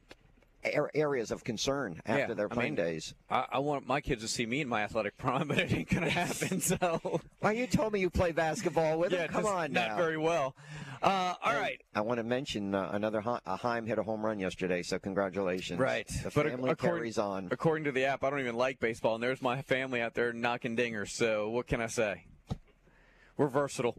areas 0.95 1.31
of 1.31 1.45
concern 1.45 2.01
after 2.07 2.29
Yeah, 2.29 2.35
their 2.35 2.51
I 2.51 2.55
playing 2.55 2.75
mean, 2.75 2.85
days. 2.85 3.15
I, 3.31 3.47
I 3.53 3.59
want 3.61 3.87
my 3.87 4.01
kids 4.01 4.23
to 4.23 4.29
see 4.29 4.47
me 4.47 4.61
in 4.61 4.69
my 4.69 4.83
athletic 4.83 5.17
prime, 5.19 5.49
but 5.49 5.59
it 5.59 5.73
ain't 5.73 5.89
to 5.91 6.01
happen. 6.11 6.61
So 6.61 7.21
Well, 7.41 7.53
you 7.53 7.67
told 7.67 7.93
me 7.93 8.01
you 8.01 8.11
play 8.11 8.33
basketball 8.33 8.99
with 8.99 9.13
yeah, 9.13 9.23
him. 9.25 9.29
Come 9.29 9.47
on 9.47 9.73
not 9.73 9.91
now. 9.91 9.97
very 9.97 10.17
well. 10.19 10.55
Uh, 11.03 11.35
all 11.43 11.53
Hey, 11.53 11.61
right. 11.61 11.81
I 11.95 12.01
want 12.01 12.19
to 12.19 12.25
mention 12.25 12.75
uh, 12.75 12.91
another 12.93 13.23
uh, 13.25 13.57
Heim 13.57 13.87
hit 13.87 13.99
a 13.99 14.03
home 14.03 14.25
run 14.25 14.41
yesterday, 14.41 14.83
so 14.83 14.99
congratulations. 14.99 15.79
Right. 15.79 16.09
The 16.09 16.31
But 16.35 16.47
family 16.49 16.75
carries 16.75 17.19
on. 17.19 17.49
According 17.51 17.85
to 17.85 17.93
the 17.93 18.05
app, 18.07 18.25
I 18.25 18.31
don't 18.31 18.41
even 18.41 18.57
like 18.57 18.81
baseball, 18.81 19.15
and 19.15 19.23
there's 19.23 19.43
my 19.43 19.63
family 19.63 20.01
out 20.01 20.15
there 20.15 20.33
knocking 20.33 20.77
dingers. 20.77 21.11
So 21.11 21.51
what 21.51 21.67
can 21.67 21.81
I 21.81 21.87
say? 21.87 22.25
We're 23.37 23.49
versatile. 23.49 23.97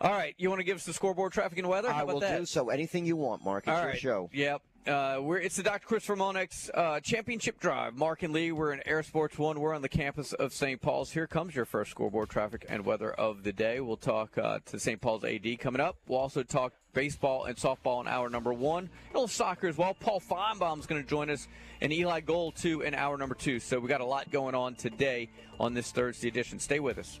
All 0.00 0.12
right, 0.12 0.34
you 0.36 0.50
want 0.50 0.60
to 0.60 0.64
give 0.64 0.76
us 0.76 0.84
the 0.84 0.92
scoreboard, 0.92 1.32
traffic, 1.32 1.58
and 1.58 1.68
weather? 1.68 1.90
How 1.90 2.00
I 2.00 2.02
about 2.02 2.14
will 2.14 2.20
that? 2.20 2.38
do 2.38 2.46
so. 2.46 2.68
Anything 2.68 3.06
you 3.06 3.16
want, 3.16 3.42
Mark. 3.42 3.64
It's 3.64 3.72
All 3.72 3.78
your 3.80 3.86
right. 3.90 3.98
show. 3.98 4.30
Yep. 4.32 4.62
Uh, 4.86 5.18
we're 5.20 5.38
it's 5.38 5.56
the 5.56 5.64
Dr. 5.64 5.84
Christopher 5.84 6.16
Monex 6.16 6.70
uh, 6.72 7.00
Championship 7.00 7.58
Drive. 7.58 7.96
Mark 7.96 8.22
and 8.22 8.32
Lee, 8.32 8.52
we're 8.52 8.72
in 8.72 8.86
Air 8.86 9.02
Sports 9.02 9.36
One. 9.36 9.58
We're 9.58 9.74
on 9.74 9.82
the 9.82 9.88
campus 9.88 10.32
of 10.34 10.52
St. 10.52 10.80
Paul's. 10.80 11.10
Here 11.10 11.26
comes 11.26 11.56
your 11.56 11.64
first 11.64 11.90
scoreboard, 11.90 12.28
traffic, 12.28 12.66
and 12.68 12.84
weather 12.84 13.10
of 13.10 13.42
the 13.42 13.52
day. 13.52 13.80
We'll 13.80 13.96
talk 13.96 14.38
uh, 14.38 14.60
to 14.66 14.78
St. 14.78 15.00
Paul's 15.00 15.24
AD 15.24 15.58
coming 15.58 15.80
up. 15.80 15.96
We'll 16.06 16.20
also 16.20 16.44
talk 16.44 16.72
baseball 16.92 17.46
and 17.46 17.56
softball 17.56 18.00
in 18.00 18.06
hour 18.06 18.30
number 18.30 18.52
one. 18.52 18.88
A 19.10 19.12
little 19.14 19.28
soccer 19.28 19.66
as 19.66 19.76
well. 19.76 19.94
Paul 19.94 20.20
Finebaum's 20.20 20.86
going 20.86 21.02
to 21.02 21.08
join 21.08 21.30
us, 21.30 21.48
and 21.80 21.92
Eli 21.92 22.20
Gold 22.20 22.54
too 22.54 22.82
in 22.82 22.94
hour 22.94 23.16
number 23.16 23.34
two. 23.34 23.58
So 23.58 23.80
we 23.80 23.88
got 23.88 24.02
a 24.02 24.06
lot 24.06 24.30
going 24.30 24.54
on 24.54 24.76
today 24.76 25.30
on 25.58 25.74
this 25.74 25.90
Thursday 25.90 26.28
edition. 26.28 26.60
Stay 26.60 26.78
with 26.78 26.98
us. 26.98 27.18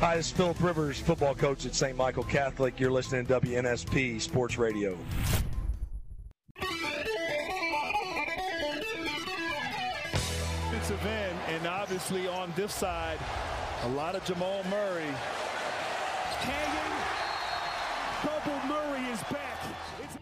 Hi, 0.00 0.16
this 0.16 0.26
is 0.26 0.32
Philip 0.32 0.62
Rivers, 0.62 1.00
football 1.00 1.34
coach 1.34 1.66
at 1.66 1.74
St. 1.74 1.96
Michael 1.96 2.22
Catholic. 2.22 2.78
You're 2.78 2.92
listening 2.92 3.26
to 3.26 3.40
WNSP 3.40 4.20
Sports 4.20 4.56
Radio. 4.56 4.96
defensive 10.88 11.04
end, 11.04 11.38
and 11.48 11.66
obviously 11.66 12.28
on 12.28 12.52
this 12.54 12.72
side, 12.72 13.18
a 13.82 13.88
lot 13.88 14.14
of 14.14 14.24
Jamal 14.24 14.62
Murray. 14.70 15.12
Hanging. 16.46 16.94
Double 18.24 18.68
Murray 18.68 19.04
is 19.10 19.20
back. 19.24 19.58
It's 20.02 20.16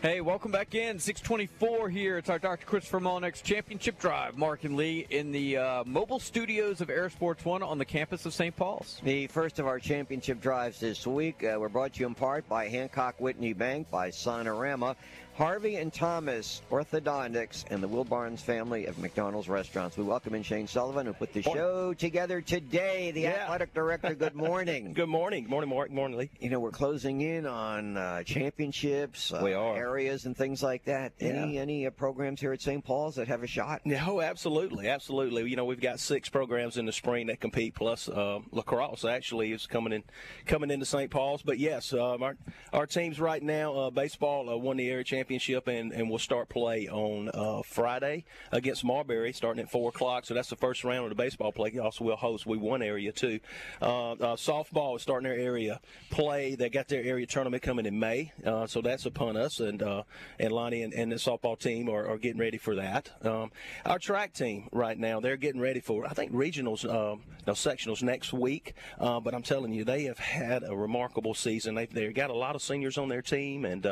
Hey, 0.00 0.20
welcome 0.20 0.52
back 0.52 0.76
in. 0.76 1.00
624 1.00 1.88
here. 1.88 2.18
It's 2.18 2.30
our 2.30 2.38
Dr. 2.38 2.64
Christopher 2.64 3.00
Molnex 3.00 3.42
Championship 3.42 3.98
Drive. 3.98 4.38
Mark 4.38 4.62
and 4.62 4.76
Lee 4.76 5.08
in 5.10 5.32
the 5.32 5.56
uh, 5.56 5.82
mobile 5.84 6.20
studios 6.20 6.80
of 6.80 6.88
Air 6.88 7.10
Sports 7.10 7.44
One 7.44 7.64
on 7.64 7.78
the 7.78 7.84
campus 7.84 8.24
of 8.24 8.32
St. 8.32 8.54
Paul's. 8.54 9.00
The 9.02 9.26
first 9.26 9.58
of 9.58 9.66
our 9.66 9.80
championship 9.80 10.40
drives 10.40 10.78
this 10.78 11.04
week 11.04 11.42
uh, 11.42 11.58
were 11.58 11.68
brought 11.68 11.94
to 11.94 12.00
you 12.00 12.06
in 12.06 12.14
part 12.14 12.48
by 12.48 12.68
Hancock 12.68 13.18
Whitney 13.18 13.54
Bank, 13.54 13.90
by 13.90 14.10
Sonorama, 14.10 14.94
Harvey 15.38 15.76
and 15.76 15.92
Thomas 15.92 16.62
Orthodontics, 16.68 17.64
and 17.70 17.80
the 17.80 17.86
Will 17.86 18.02
Barnes 18.02 18.42
family 18.42 18.86
of 18.86 18.98
McDonald's 18.98 19.48
restaurants. 19.48 19.96
We 19.96 20.02
welcome 20.02 20.34
in 20.34 20.42
Shane 20.42 20.66
Sullivan, 20.66 21.06
who 21.06 21.12
put 21.12 21.32
the 21.32 21.42
show 21.42 21.94
together 21.94 22.40
today. 22.40 23.12
The 23.12 23.20
Yeah. 23.20 23.44
athletic 23.44 23.72
director. 23.72 24.16
Good 24.16 24.34
morning. 24.48 24.94
Good 24.94 25.08
morning. 25.08 25.44
Good 25.44 25.50
morning, 25.50 25.70
Mark. 25.70 25.90
Good 25.90 25.94
morning, 25.94 26.18
Lee. 26.18 26.30
You 26.40 26.50
know, 26.50 26.58
we're 26.58 26.72
closing 26.72 27.20
in 27.20 27.46
on 27.46 27.96
uh, 27.96 28.24
championships, 28.24 29.32
uh, 29.32 29.38
We 29.40 29.52
are. 29.52 29.76
areas, 29.76 30.26
and 30.26 30.36
things 30.36 30.60
like 30.60 30.86
that. 30.86 31.12
Any 31.20 31.54
Yeah. 31.54 31.60
any 31.60 31.86
uh, 31.86 31.90
programs 31.90 32.40
here 32.40 32.52
at 32.52 32.60
St. 32.60 32.84
Paul's 32.84 33.14
that 33.14 33.28
have 33.28 33.44
a 33.44 33.46
shot? 33.46 33.82
No, 33.84 34.20
absolutely, 34.20 34.88
absolutely. 34.88 35.48
You 35.48 35.54
know, 35.54 35.66
we've 35.66 35.80
got 35.80 36.00
six 36.00 36.28
programs 36.28 36.76
in 36.78 36.84
the 36.84 36.92
spring 36.92 37.28
that 37.28 37.38
compete, 37.38 37.76
plus 37.76 38.08
uh, 38.08 38.40
lacrosse 38.50 39.04
actually 39.04 39.52
is 39.52 39.68
coming 39.68 39.92
in, 39.92 40.02
coming 40.46 40.72
into 40.72 40.84
St. 40.84 41.12
Paul's. 41.12 41.42
But 41.42 41.58
yes, 41.60 41.92
um, 41.92 42.24
our 42.24 42.36
our 42.72 42.86
teams 42.88 43.20
right 43.20 43.40
now, 43.42 43.74
uh, 43.78 43.90
baseball 43.90 44.50
uh, 44.50 44.56
won 44.56 44.76
the 44.78 44.90
area 44.90 45.04
championship, 45.04 45.27
and, 45.30 45.92
and 45.92 46.08
we'll 46.08 46.18
start 46.18 46.48
play 46.48 46.88
on 46.88 47.30
uh, 47.34 47.62
Friday 47.62 48.24
against 48.52 48.84
Marbury, 48.84 49.32
starting 49.32 49.62
at 49.62 49.70
four 49.70 49.90
o'clock. 49.90 50.24
So 50.26 50.34
that's 50.34 50.48
the 50.48 50.56
first 50.56 50.84
round 50.84 51.04
of 51.04 51.10
the 51.10 51.14
baseball 51.14 51.52
play. 51.52 51.76
Also, 51.78 52.04
we'll 52.04 52.16
host. 52.16 52.46
We 52.46 52.56
won 52.56 52.82
area 52.82 53.12
too. 53.12 53.40
Uh, 53.80 54.12
uh, 54.12 54.36
softball 54.36 54.96
is 54.96 55.02
starting 55.02 55.28
their 55.28 55.38
area 55.38 55.80
play. 56.10 56.54
They 56.54 56.68
got 56.70 56.88
their 56.88 57.02
area 57.02 57.26
tournament 57.26 57.62
coming 57.62 57.86
in 57.86 57.98
May, 57.98 58.32
uh, 58.44 58.66
so 58.66 58.80
that's 58.80 59.06
upon 59.06 59.36
us. 59.36 59.60
And 59.60 59.82
uh, 59.82 60.04
and 60.38 60.52
Lonnie 60.52 60.82
and, 60.82 60.94
and 60.94 61.12
the 61.12 61.16
softball 61.16 61.58
team 61.58 61.88
are, 61.88 62.06
are 62.06 62.18
getting 62.18 62.40
ready 62.40 62.58
for 62.58 62.76
that. 62.76 63.10
Um, 63.24 63.50
our 63.84 63.98
track 63.98 64.32
team 64.32 64.68
right 64.72 64.98
now, 64.98 65.20
they're 65.20 65.36
getting 65.36 65.60
ready 65.60 65.80
for 65.80 66.06
I 66.06 66.10
think 66.10 66.32
regionals, 66.32 66.84
um, 66.84 67.22
no 67.46 67.52
sectionals 67.52 68.02
next 68.02 68.32
week. 68.32 68.74
But 68.98 69.34
I'm 69.34 69.42
telling 69.42 69.72
you, 69.72 69.84
they 69.84 70.04
have 70.04 70.18
had 70.18 70.62
a 70.62 70.76
remarkable 70.76 71.34
season. 71.34 71.74
They've 71.74 71.92
they've 71.92 72.14
got 72.14 72.30
a 72.30 72.34
lot 72.34 72.54
of 72.54 72.62
seniors 72.62 72.98
on 72.98 73.08
their 73.08 73.22
team, 73.22 73.64
and 73.64 73.86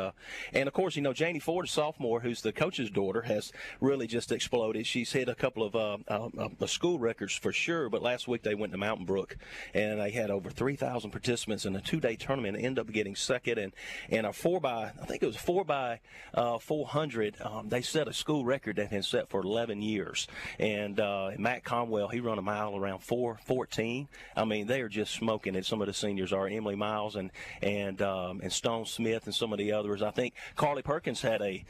and 0.53 0.67
of 0.67 0.73
course, 0.73 0.95
you 0.95 1.01
know, 1.01 1.13
Janie 1.27 1.39
Ford, 1.39 1.65
a 1.65 1.67
sophomore, 1.67 2.21
who's 2.21 2.41
the 2.41 2.53
coach's 2.53 2.89
daughter, 2.89 3.23
has 3.23 3.51
really 3.81 4.07
just 4.07 4.31
exploded. 4.31 4.87
She's 4.87 5.11
hit 5.11 5.27
a 5.27 5.35
couple 5.35 5.61
of 5.61 5.75
uh, 5.75 5.97
uh, 6.07 6.29
uh, 6.61 6.65
school 6.67 6.99
records 6.99 7.35
for 7.35 7.51
sure. 7.51 7.89
But 7.89 8.01
last 8.01 8.29
week 8.29 8.43
they 8.43 8.55
went 8.55 8.71
to 8.71 8.77
Mountain 8.77 9.05
Brook, 9.05 9.35
and 9.73 9.99
they 9.99 10.11
had 10.11 10.31
over 10.31 10.49
3,000 10.49 11.11
participants 11.11 11.65
in 11.65 11.75
a 11.75 11.81
two-day 11.81 12.15
tournament. 12.15 12.55
and 12.55 12.65
Ended 12.65 12.87
up 12.87 12.93
getting 12.93 13.13
second, 13.13 13.57
and 13.57 13.73
and 14.09 14.25
a 14.25 14.31
four 14.31 14.61
by 14.61 14.93
I 15.01 15.05
think 15.05 15.21
it 15.21 15.25
was 15.25 15.35
four 15.35 15.65
by 15.65 15.99
uh, 16.33 16.59
400. 16.59 17.41
Um, 17.41 17.67
they 17.67 17.81
set 17.81 18.07
a 18.07 18.13
school 18.13 18.45
record 18.45 18.77
that 18.77 18.83
had 18.83 18.91
been 18.91 19.03
set 19.03 19.29
for 19.29 19.41
11 19.41 19.81
years. 19.81 20.29
And 20.59 20.97
uh, 20.97 21.31
Matt 21.37 21.65
Conwell, 21.65 22.07
he 22.07 22.21
run 22.21 22.37
a 22.37 22.41
mile 22.41 22.77
around 22.77 22.99
4:14. 22.99 24.07
I 24.37 24.45
mean, 24.45 24.65
they 24.67 24.79
are 24.79 24.87
just 24.87 25.13
smoking 25.13 25.55
it. 25.55 25.65
Some 25.65 25.81
of 25.81 25.87
the 25.87 25.93
seniors 25.93 26.31
are 26.31 26.47
Emily 26.47 26.75
Miles 26.75 27.17
and 27.17 27.31
and 27.61 28.01
um, 28.01 28.39
and 28.41 28.53
Stone 28.53 28.85
Smith 28.85 29.25
and 29.25 29.35
some 29.35 29.51
of 29.51 29.57
the 29.57 29.73
others. 29.73 30.01
I 30.01 30.11
think 30.11 30.33
Carly 30.55 30.83
Perkins 30.83 31.16
had 31.21 31.41
a 31.41 31.65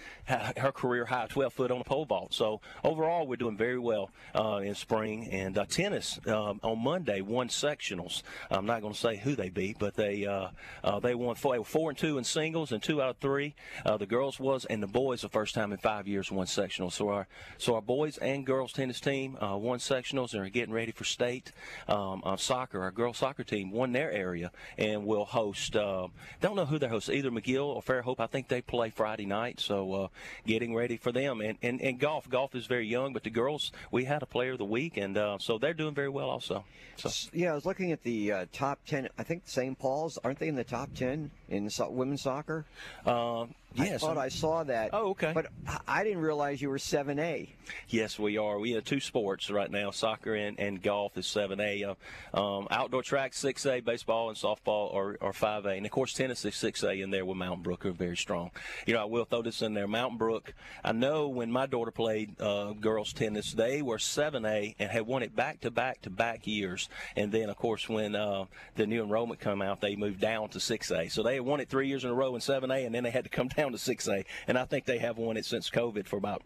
her 0.57 0.71
career 0.71 1.05
high 1.05 1.27
12 1.27 1.53
foot 1.53 1.71
on 1.71 1.81
a 1.81 1.83
pole 1.83 2.05
vault. 2.05 2.33
So 2.33 2.61
overall, 2.83 3.27
we're 3.27 3.37
doing 3.37 3.57
very 3.57 3.79
well 3.79 4.09
uh, 4.35 4.57
in 4.63 4.75
spring. 4.75 5.29
And 5.31 5.57
uh, 5.57 5.65
tennis 5.65 6.19
um, 6.27 6.59
on 6.63 6.83
Monday 6.83 7.21
won 7.21 7.47
sectionals. 7.47 8.23
I'm 8.51 8.65
not 8.65 8.81
going 8.81 8.93
to 8.93 8.99
say 8.99 9.17
who 9.17 9.35
they 9.35 9.49
beat, 9.49 9.77
but 9.79 9.95
they 9.95 10.25
uh, 10.25 10.49
uh, 10.83 10.99
they 10.99 11.15
won 11.15 11.35
four, 11.35 11.57
they 11.57 11.63
four 11.63 11.89
and 11.89 11.97
two 11.97 12.17
in 12.17 12.23
singles 12.23 12.71
and 12.71 12.81
two 12.81 13.01
out 13.01 13.09
of 13.09 13.17
three. 13.17 13.55
Uh, 13.85 13.97
the 13.97 14.05
girls 14.05 14.39
was 14.39 14.65
and 14.65 14.81
the 14.81 14.87
boys 14.87 15.21
the 15.21 15.29
first 15.29 15.55
time 15.55 15.71
in 15.71 15.77
five 15.77 16.07
years 16.07 16.31
won 16.31 16.45
sectionals. 16.45 16.93
So 16.93 17.09
our 17.09 17.27
so 17.57 17.75
our 17.75 17.81
boys 17.81 18.17
and 18.17 18.45
girls 18.45 18.73
tennis 18.73 18.99
team 18.99 19.37
won 19.39 19.79
sectionals 19.79 20.33
and 20.33 20.43
are 20.43 20.49
getting 20.49 20.73
ready 20.73 20.91
for 20.91 21.03
state. 21.03 21.51
Um, 21.87 22.21
soccer, 22.37 22.81
our 22.81 22.91
girls 22.91 23.17
soccer 23.17 23.43
team 23.43 23.71
won 23.71 23.91
their 23.91 24.11
area 24.11 24.51
and 24.77 25.05
will 25.05 25.25
host. 25.25 25.73
Don't 25.73 26.55
know 26.55 26.65
who 26.65 26.79
they 26.79 26.87
host, 26.87 27.09
either 27.09 27.31
McGill 27.31 27.67
or 27.67 27.81
Fairhope. 27.81 28.19
I 28.19 28.27
think 28.27 28.47
they 28.47 28.61
play 28.61 28.89
Friday 28.89 29.25
night. 29.27 29.59
So 29.59 29.93
uh, 29.93 30.07
getting 30.45 30.75
ready 30.75 30.97
for 30.97 31.11
them 31.11 31.41
and, 31.41 31.57
and 31.61 31.81
and 31.81 31.99
golf. 31.99 32.29
Golf 32.29 32.55
is 32.55 32.65
very 32.65 32.87
young, 32.87 33.13
but 33.13 33.23
the 33.23 33.29
girls 33.29 33.71
we 33.91 34.05
had 34.05 34.23
a 34.23 34.25
player 34.25 34.53
of 34.53 34.57
the 34.57 34.65
week 34.65 34.97
and 34.97 35.17
uh, 35.17 35.37
so 35.39 35.57
they're 35.57 35.73
doing 35.73 35.93
very 35.93 36.09
well 36.09 36.29
also. 36.29 36.63
So. 36.95 37.09
Yeah, 37.31 37.51
I 37.51 37.55
was 37.55 37.65
looking 37.65 37.91
at 37.91 38.03
the 38.03 38.31
uh, 38.31 38.45
top 38.51 38.79
10. 38.87 39.09
I 39.17 39.23
think 39.23 39.43
St. 39.45 39.77
Paul's, 39.77 40.17
aren't 40.23 40.39
they 40.39 40.47
in 40.47 40.55
the 40.55 40.63
top 40.63 40.93
10 40.95 41.29
in 41.49 41.69
so- 41.69 41.89
women's 41.89 42.21
soccer? 42.21 42.65
Uh, 43.05 43.45
yes. 43.75 44.03
I 44.03 44.07
thought 44.07 44.17
I 44.17 44.29
saw 44.29 44.63
that. 44.63 44.89
Oh, 44.93 45.09
okay. 45.09 45.31
But 45.33 45.47
I- 45.67 45.79
I 45.87 46.03
didn't 46.03 46.21
realize 46.21 46.61
you 46.61 46.69
were 46.69 46.77
7A. 46.77 47.49
Yes, 47.89 48.17
we 48.17 48.37
are. 48.37 48.59
We 48.59 48.71
have 48.71 48.85
two 48.85 48.99
sports 48.99 49.49
right 49.49 49.69
now: 49.69 49.91
soccer 49.91 50.35
and, 50.35 50.59
and 50.59 50.81
golf 50.81 51.17
is 51.17 51.25
7A. 51.25 51.95
Uh, 52.33 52.57
um, 52.57 52.67
outdoor 52.71 53.03
track 53.03 53.33
6A, 53.33 53.83
baseball 53.83 54.29
and 54.29 54.37
softball 54.37 54.93
are, 54.93 55.17
are 55.21 55.33
5A, 55.33 55.77
and 55.77 55.85
of 55.85 55.91
course 55.91 56.13
tennis 56.13 56.45
is 56.45 56.53
6A 56.55 57.01
in 57.03 57.11
there 57.11 57.25
with 57.25 57.37
Mountain 57.37 57.63
Brook 57.63 57.85
are 57.85 57.91
very 57.91 58.17
strong. 58.17 58.51
You 58.85 58.93
know, 58.93 59.01
I 59.01 59.05
will 59.05 59.25
throw 59.25 59.41
this 59.41 59.61
in 59.61 59.73
there. 59.73 59.87
Mountain 59.87 60.17
Brook. 60.17 60.53
I 60.83 60.91
know 60.91 61.27
when 61.27 61.51
my 61.51 61.65
daughter 61.65 61.91
played 61.91 62.39
uh, 62.41 62.73
girls 62.73 63.13
tennis, 63.13 63.53
they 63.53 63.81
were 63.81 63.97
7A 63.97 64.75
and 64.79 64.89
had 64.89 65.05
won 65.05 65.23
it 65.23 65.35
back 65.35 65.61
to 65.61 65.71
back 65.71 66.01
to 66.03 66.09
back 66.09 66.47
years, 66.47 66.89
and 67.15 67.31
then 67.31 67.49
of 67.49 67.57
course 67.57 67.89
when 67.89 68.15
uh, 68.15 68.45
the 68.75 68.87
new 68.87 69.03
enrollment 69.03 69.39
come 69.39 69.61
out, 69.61 69.81
they 69.81 69.95
moved 69.95 70.19
down 70.21 70.49
to 70.49 70.59
6A. 70.59 71.11
So 71.11 71.23
they 71.23 71.36
had 71.37 71.45
won 71.45 71.59
it 71.59 71.69
three 71.69 71.87
years 71.87 72.03
in 72.03 72.09
a 72.09 72.13
row 72.13 72.35
in 72.35 72.41
7A, 72.41 72.85
and 72.85 72.93
then 72.93 73.03
they 73.03 73.11
had 73.11 73.23
to 73.23 73.29
come 73.29 73.47
down 73.47 73.57
down 73.67 73.77
to 73.77 73.77
6A, 73.77 74.25
and 74.47 74.57
I 74.57 74.65
think 74.65 74.85
they 74.85 74.99
have 74.99 75.17
won 75.17 75.37
it 75.37 75.45
since 75.45 75.69
COVID 75.69 76.07
for 76.07 76.17
about 76.17 76.43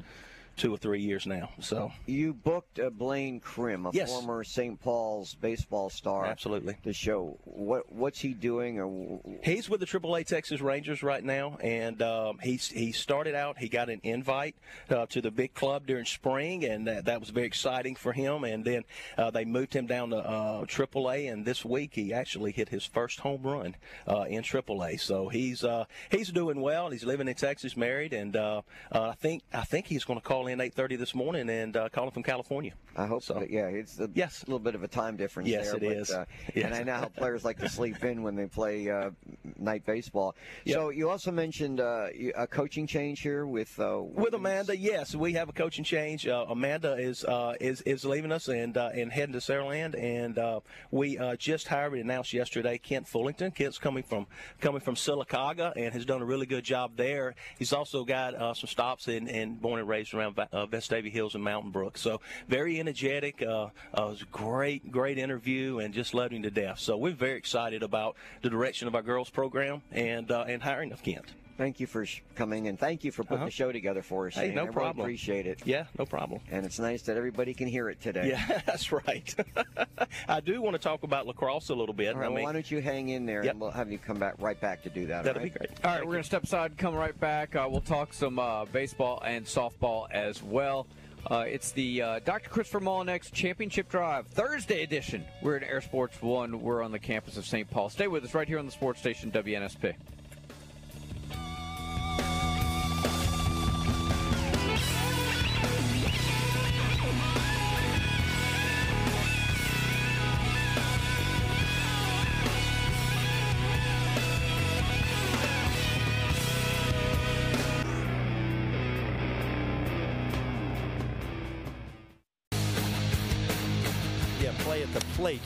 two 0.57 0.73
or 0.73 0.77
three 0.77 1.01
years 1.01 1.25
now. 1.25 1.49
So 1.59 1.91
you 2.05 2.33
booked 2.33 2.79
uh, 2.79 2.89
Blaine 2.89 3.39
Crim, 3.39 3.85
a 3.85 3.91
yes. 3.93 4.11
former 4.11 4.43
St. 4.43 4.79
Paul's 4.79 5.35
baseball 5.35 5.89
star, 5.89 6.25
absolutely 6.25 6.77
the 6.83 6.93
show. 6.93 7.37
What 7.43 7.91
what's 7.91 8.19
he 8.19 8.33
doing? 8.33 8.79
Or 8.79 9.19
he's 9.43 9.69
with 9.69 9.79
the 9.79 9.85
AAA 9.85 10.25
Texas 10.25 10.61
Rangers 10.61 11.03
right 11.03 11.23
now, 11.23 11.57
and 11.61 12.01
um, 12.01 12.39
he's 12.41 12.67
he 12.67 12.91
started 12.91 13.35
out. 13.35 13.57
He 13.57 13.69
got 13.69 13.89
an 13.89 14.01
invite 14.03 14.55
uh, 14.89 15.05
to 15.07 15.21
the 15.21 15.31
big 15.31 15.53
club 15.53 15.85
during 15.85 16.05
spring, 16.05 16.63
and 16.65 16.87
that, 16.87 17.05
that 17.05 17.19
was 17.19 17.29
very 17.29 17.47
exciting 17.47 17.95
for 17.95 18.13
him. 18.13 18.43
And 18.43 18.63
then 18.63 18.83
uh, 19.17 19.31
they 19.31 19.45
moved 19.45 19.73
him 19.73 19.87
down 19.87 20.11
to 20.11 20.17
uh, 20.17 20.65
AAA, 20.65 21.31
and 21.31 21.45
this 21.45 21.65
week 21.65 21.91
he 21.93 22.13
actually 22.13 22.51
hit 22.51 22.69
his 22.69 22.85
first 22.85 23.19
home 23.19 23.41
run 23.43 23.75
uh, 24.07 24.25
in 24.27 24.43
AAA. 24.43 24.99
So 24.99 25.29
he's 25.29 25.63
uh, 25.63 25.85
he's 26.09 26.31
doing 26.31 26.61
well. 26.61 26.89
He's 26.89 27.03
living 27.03 27.27
in 27.27 27.35
Texas, 27.35 27.75
married, 27.75 28.13
and 28.13 28.35
uh, 28.35 28.61
I 28.91 29.13
think 29.13 29.43
I 29.53 29.63
think 29.63 29.87
he's 29.87 30.03
going 30.03 30.19
to 30.19 30.25
call 30.25 30.40
in 30.47 30.59
8:30 30.59 30.97
this 30.97 31.13
morning 31.15 31.49
and 31.49 31.75
uh, 31.75 31.89
calling 31.89 32.11
from 32.11 32.23
California. 32.23 32.73
I 32.95 33.05
hope 33.05 33.23
so. 33.23 33.35
That, 33.35 33.49
yeah, 33.49 33.67
it's 33.67 33.99
a 33.99 34.09
yes. 34.13 34.43
little 34.47 34.59
bit 34.59 34.75
of 34.75 34.83
a 34.83 34.87
time 34.87 35.15
difference. 35.15 35.47
Yes, 35.47 35.67
there, 35.67 35.75
it 35.75 35.81
but, 35.81 35.97
is. 35.97 36.11
Uh, 36.11 36.25
yes. 36.55 36.65
And 36.65 36.75
I 36.75 36.83
know 36.83 36.93
how 36.93 37.05
players 37.05 37.45
like 37.45 37.59
to 37.59 37.69
sleep 37.69 38.03
in 38.03 38.21
when 38.21 38.35
they 38.35 38.47
play 38.47 38.89
uh, 38.89 39.11
night 39.57 39.85
baseball. 39.85 40.35
Yep. 40.65 40.75
So 40.75 40.89
you 40.89 41.09
also 41.09 41.31
mentioned 41.31 41.79
uh, 41.79 42.07
a 42.35 42.47
coaching 42.47 42.87
change 42.87 43.21
here 43.21 43.45
with 43.45 43.79
uh, 43.79 44.01
with 44.01 44.33
Amanda. 44.33 44.75
Yes, 44.75 45.15
we 45.15 45.33
have 45.33 45.47
a 45.47 45.53
coaching 45.53 45.85
change. 45.85 46.27
Uh, 46.27 46.45
Amanda 46.49 46.93
is 46.93 47.23
uh, 47.23 47.55
is 47.61 47.81
is 47.81 48.03
leaving 48.03 48.31
us 48.31 48.49
and 48.49 48.75
and 48.75 49.11
heading 49.11 49.33
to 49.33 49.39
Saraland, 49.39 49.97
and 49.97 50.61
we 50.91 51.17
just 51.37 51.67
hired. 51.67 51.93
We 51.93 52.01
announced 52.01 52.33
yesterday 52.33 52.77
Kent 52.77 53.07
Fullington. 53.07 53.55
Kent's 53.55 53.77
coming 53.77 54.03
from 54.03 54.27
coming 54.59 54.81
from 54.81 54.95
Sylacauga 54.95 55.73
and 55.75 55.93
has 55.93 56.05
done 56.05 56.21
a 56.21 56.25
really 56.25 56.45
good 56.45 56.63
job 56.63 56.97
there. 56.97 57.35
He's 57.57 57.73
also 57.73 58.03
got 58.03 58.57
some 58.57 58.67
stops 58.67 59.07
in, 59.07 59.27
in 59.27 59.55
born 59.55 59.79
and 59.79 59.87
raised 59.87 60.13
around 60.13 60.37
uh, 60.39 60.65
Vestavia 60.65 61.11
Hills 61.11 61.35
and 61.35 61.43
Mountain 61.43 61.71
Brook. 61.71 61.97
So 61.97 62.19
very 62.47 62.80
energetic. 62.81 63.41
Uh, 63.41 63.65
uh, 63.65 63.67
it 63.95 63.99
was 64.09 64.21
a 64.23 64.25
great, 64.25 64.91
great 64.91 65.17
interview 65.17 65.79
and 65.79 65.93
just 65.93 66.13
loved 66.13 66.33
him 66.33 66.43
to 66.43 66.51
death. 66.51 66.79
So 66.79 66.97
we're 66.97 67.13
very 67.13 67.37
excited 67.37 67.83
about 67.83 68.17
the 68.41 68.49
direction 68.49 68.87
of 68.87 68.95
our 68.95 69.01
girls 69.03 69.29
program 69.29 69.81
and 69.91 70.29
uh, 70.31 70.45
and 70.47 70.61
hiring 70.61 70.91
of 70.91 71.01
Kent. 71.03 71.25
Thank 71.57 71.79
you 71.79 71.85
for 71.85 72.07
sh- 72.07 72.21
coming 72.33 72.67
and 72.67 72.79
thank 72.79 73.03
you 73.03 73.11
for 73.11 73.21
putting 73.23 73.37
Uh-huh. 73.37 73.45
the 73.45 73.51
show 73.51 73.71
together 73.71 74.01
for 74.01 74.25
us. 74.27 74.33
Hey, 74.33 74.47
Shane. 74.47 74.55
no 74.55 74.61
I 74.61 74.65
really 74.65 74.73
problem. 74.73 75.05
appreciate 75.05 75.45
it. 75.45 75.59
Yeah, 75.63 75.83
no 75.99 76.05
problem. 76.05 76.41
And 76.49 76.65
it's 76.65 76.79
nice 76.79 77.03
that 77.03 77.17
everybody 77.17 77.53
can 77.53 77.67
hear 77.67 77.87
it 77.89 78.01
today. 78.01 78.29
Yeah, 78.29 78.61
that's 78.65 78.91
right. 78.91 79.35
I 80.27 80.39
do 80.39 80.59
want 80.59 80.73
to 80.75 80.79
talk 80.81 81.03
about 81.03 81.27
lacrosse 81.27 81.69
a 81.69 81.75
little 81.75 81.93
bit. 81.93 82.15
All 82.15 82.21
right, 82.21 82.25
I 82.27 82.29
well, 82.29 82.43
why 82.43 82.53
don't 82.53 82.71
you 82.71 82.81
hang 82.81 83.09
in 83.09 83.27
there 83.27 83.43
Yep. 83.43 83.51
and 83.51 83.61
we'll 83.61 83.69
have 83.71 83.91
you 83.91 83.99
come 83.99 84.17
back 84.17 84.35
right 84.39 84.59
back 84.59 84.81
to 84.83 84.89
do 84.89 85.05
that. 85.07 85.23
that'll 85.23 85.39
all 85.41 85.43
be 85.43 85.51
great. 85.51 85.69
All 85.83 85.91
right, 85.91 85.99
we're 86.03 86.13
going 86.13 86.23
to 86.23 86.27
step 86.27 86.45
aside, 86.45 86.77
come 86.79 86.95
right 86.95 87.19
back. 87.19 87.55
Uh, 87.55 87.67
we'll 87.69 87.81
talk 87.81 88.11
some 88.13 88.39
uh, 88.39 88.65
baseball 88.65 89.21
and 89.23 89.45
softball 89.45 90.07
as 90.09 90.41
well. 90.41 90.87
Uh, 91.29 91.45
it's 91.47 91.71
the 91.71 92.01
uh, 92.01 92.19
Dr. 92.19 92.49
Christopher 92.49 92.79
Molinex 92.79 93.31
Championship 93.31 93.89
Drive 93.89 94.27
Thursday 94.27 94.83
edition. 94.83 95.23
We're 95.41 95.57
at 95.57 95.63
Air 95.63 95.81
Sports 95.81 96.21
One. 96.21 96.61
We're 96.61 96.81
on 96.81 96.91
the 96.91 96.99
campus 96.99 97.37
of 97.37 97.45
St. 97.45 97.69
Paul. 97.69 97.89
Stay 97.89 98.07
with 98.07 98.23
us 98.23 98.33
right 98.33 98.47
here 98.47 98.59
on 98.59 98.65
the 98.65 98.71
sports 98.71 98.99
station 98.99 99.31
WNSP. 99.31 99.93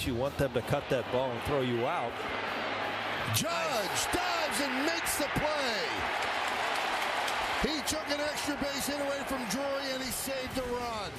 You 0.06 0.14
want 0.14 0.38
them 0.38 0.54
to 0.54 0.62
cut 0.62 0.84
that 0.90 1.12
ball 1.12 1.32
and 1.32 1.42
throw 1.44 1.62
you 1.62 1.86
out. 1.88 2.12
Judge 3.34 4.14
dives 4.14 4.62
and 4.62 4.86
makes 4.86 5.18
the 5.18 5.26
play. 5.34 5.82
He 7.64 7.82
took 7.88 8.08
an 8.10 8.22
extra 8.22 8.56
base 8.56 8.86
hit 8.86 9.02
away 9.02 9.22
from 9.26 9.44
Drury 9.50 9.94
and 9.94 10.04
he 10.04 10.12
saved 10.12 10.58
a 10.58 10.74
run. 10.74 11.12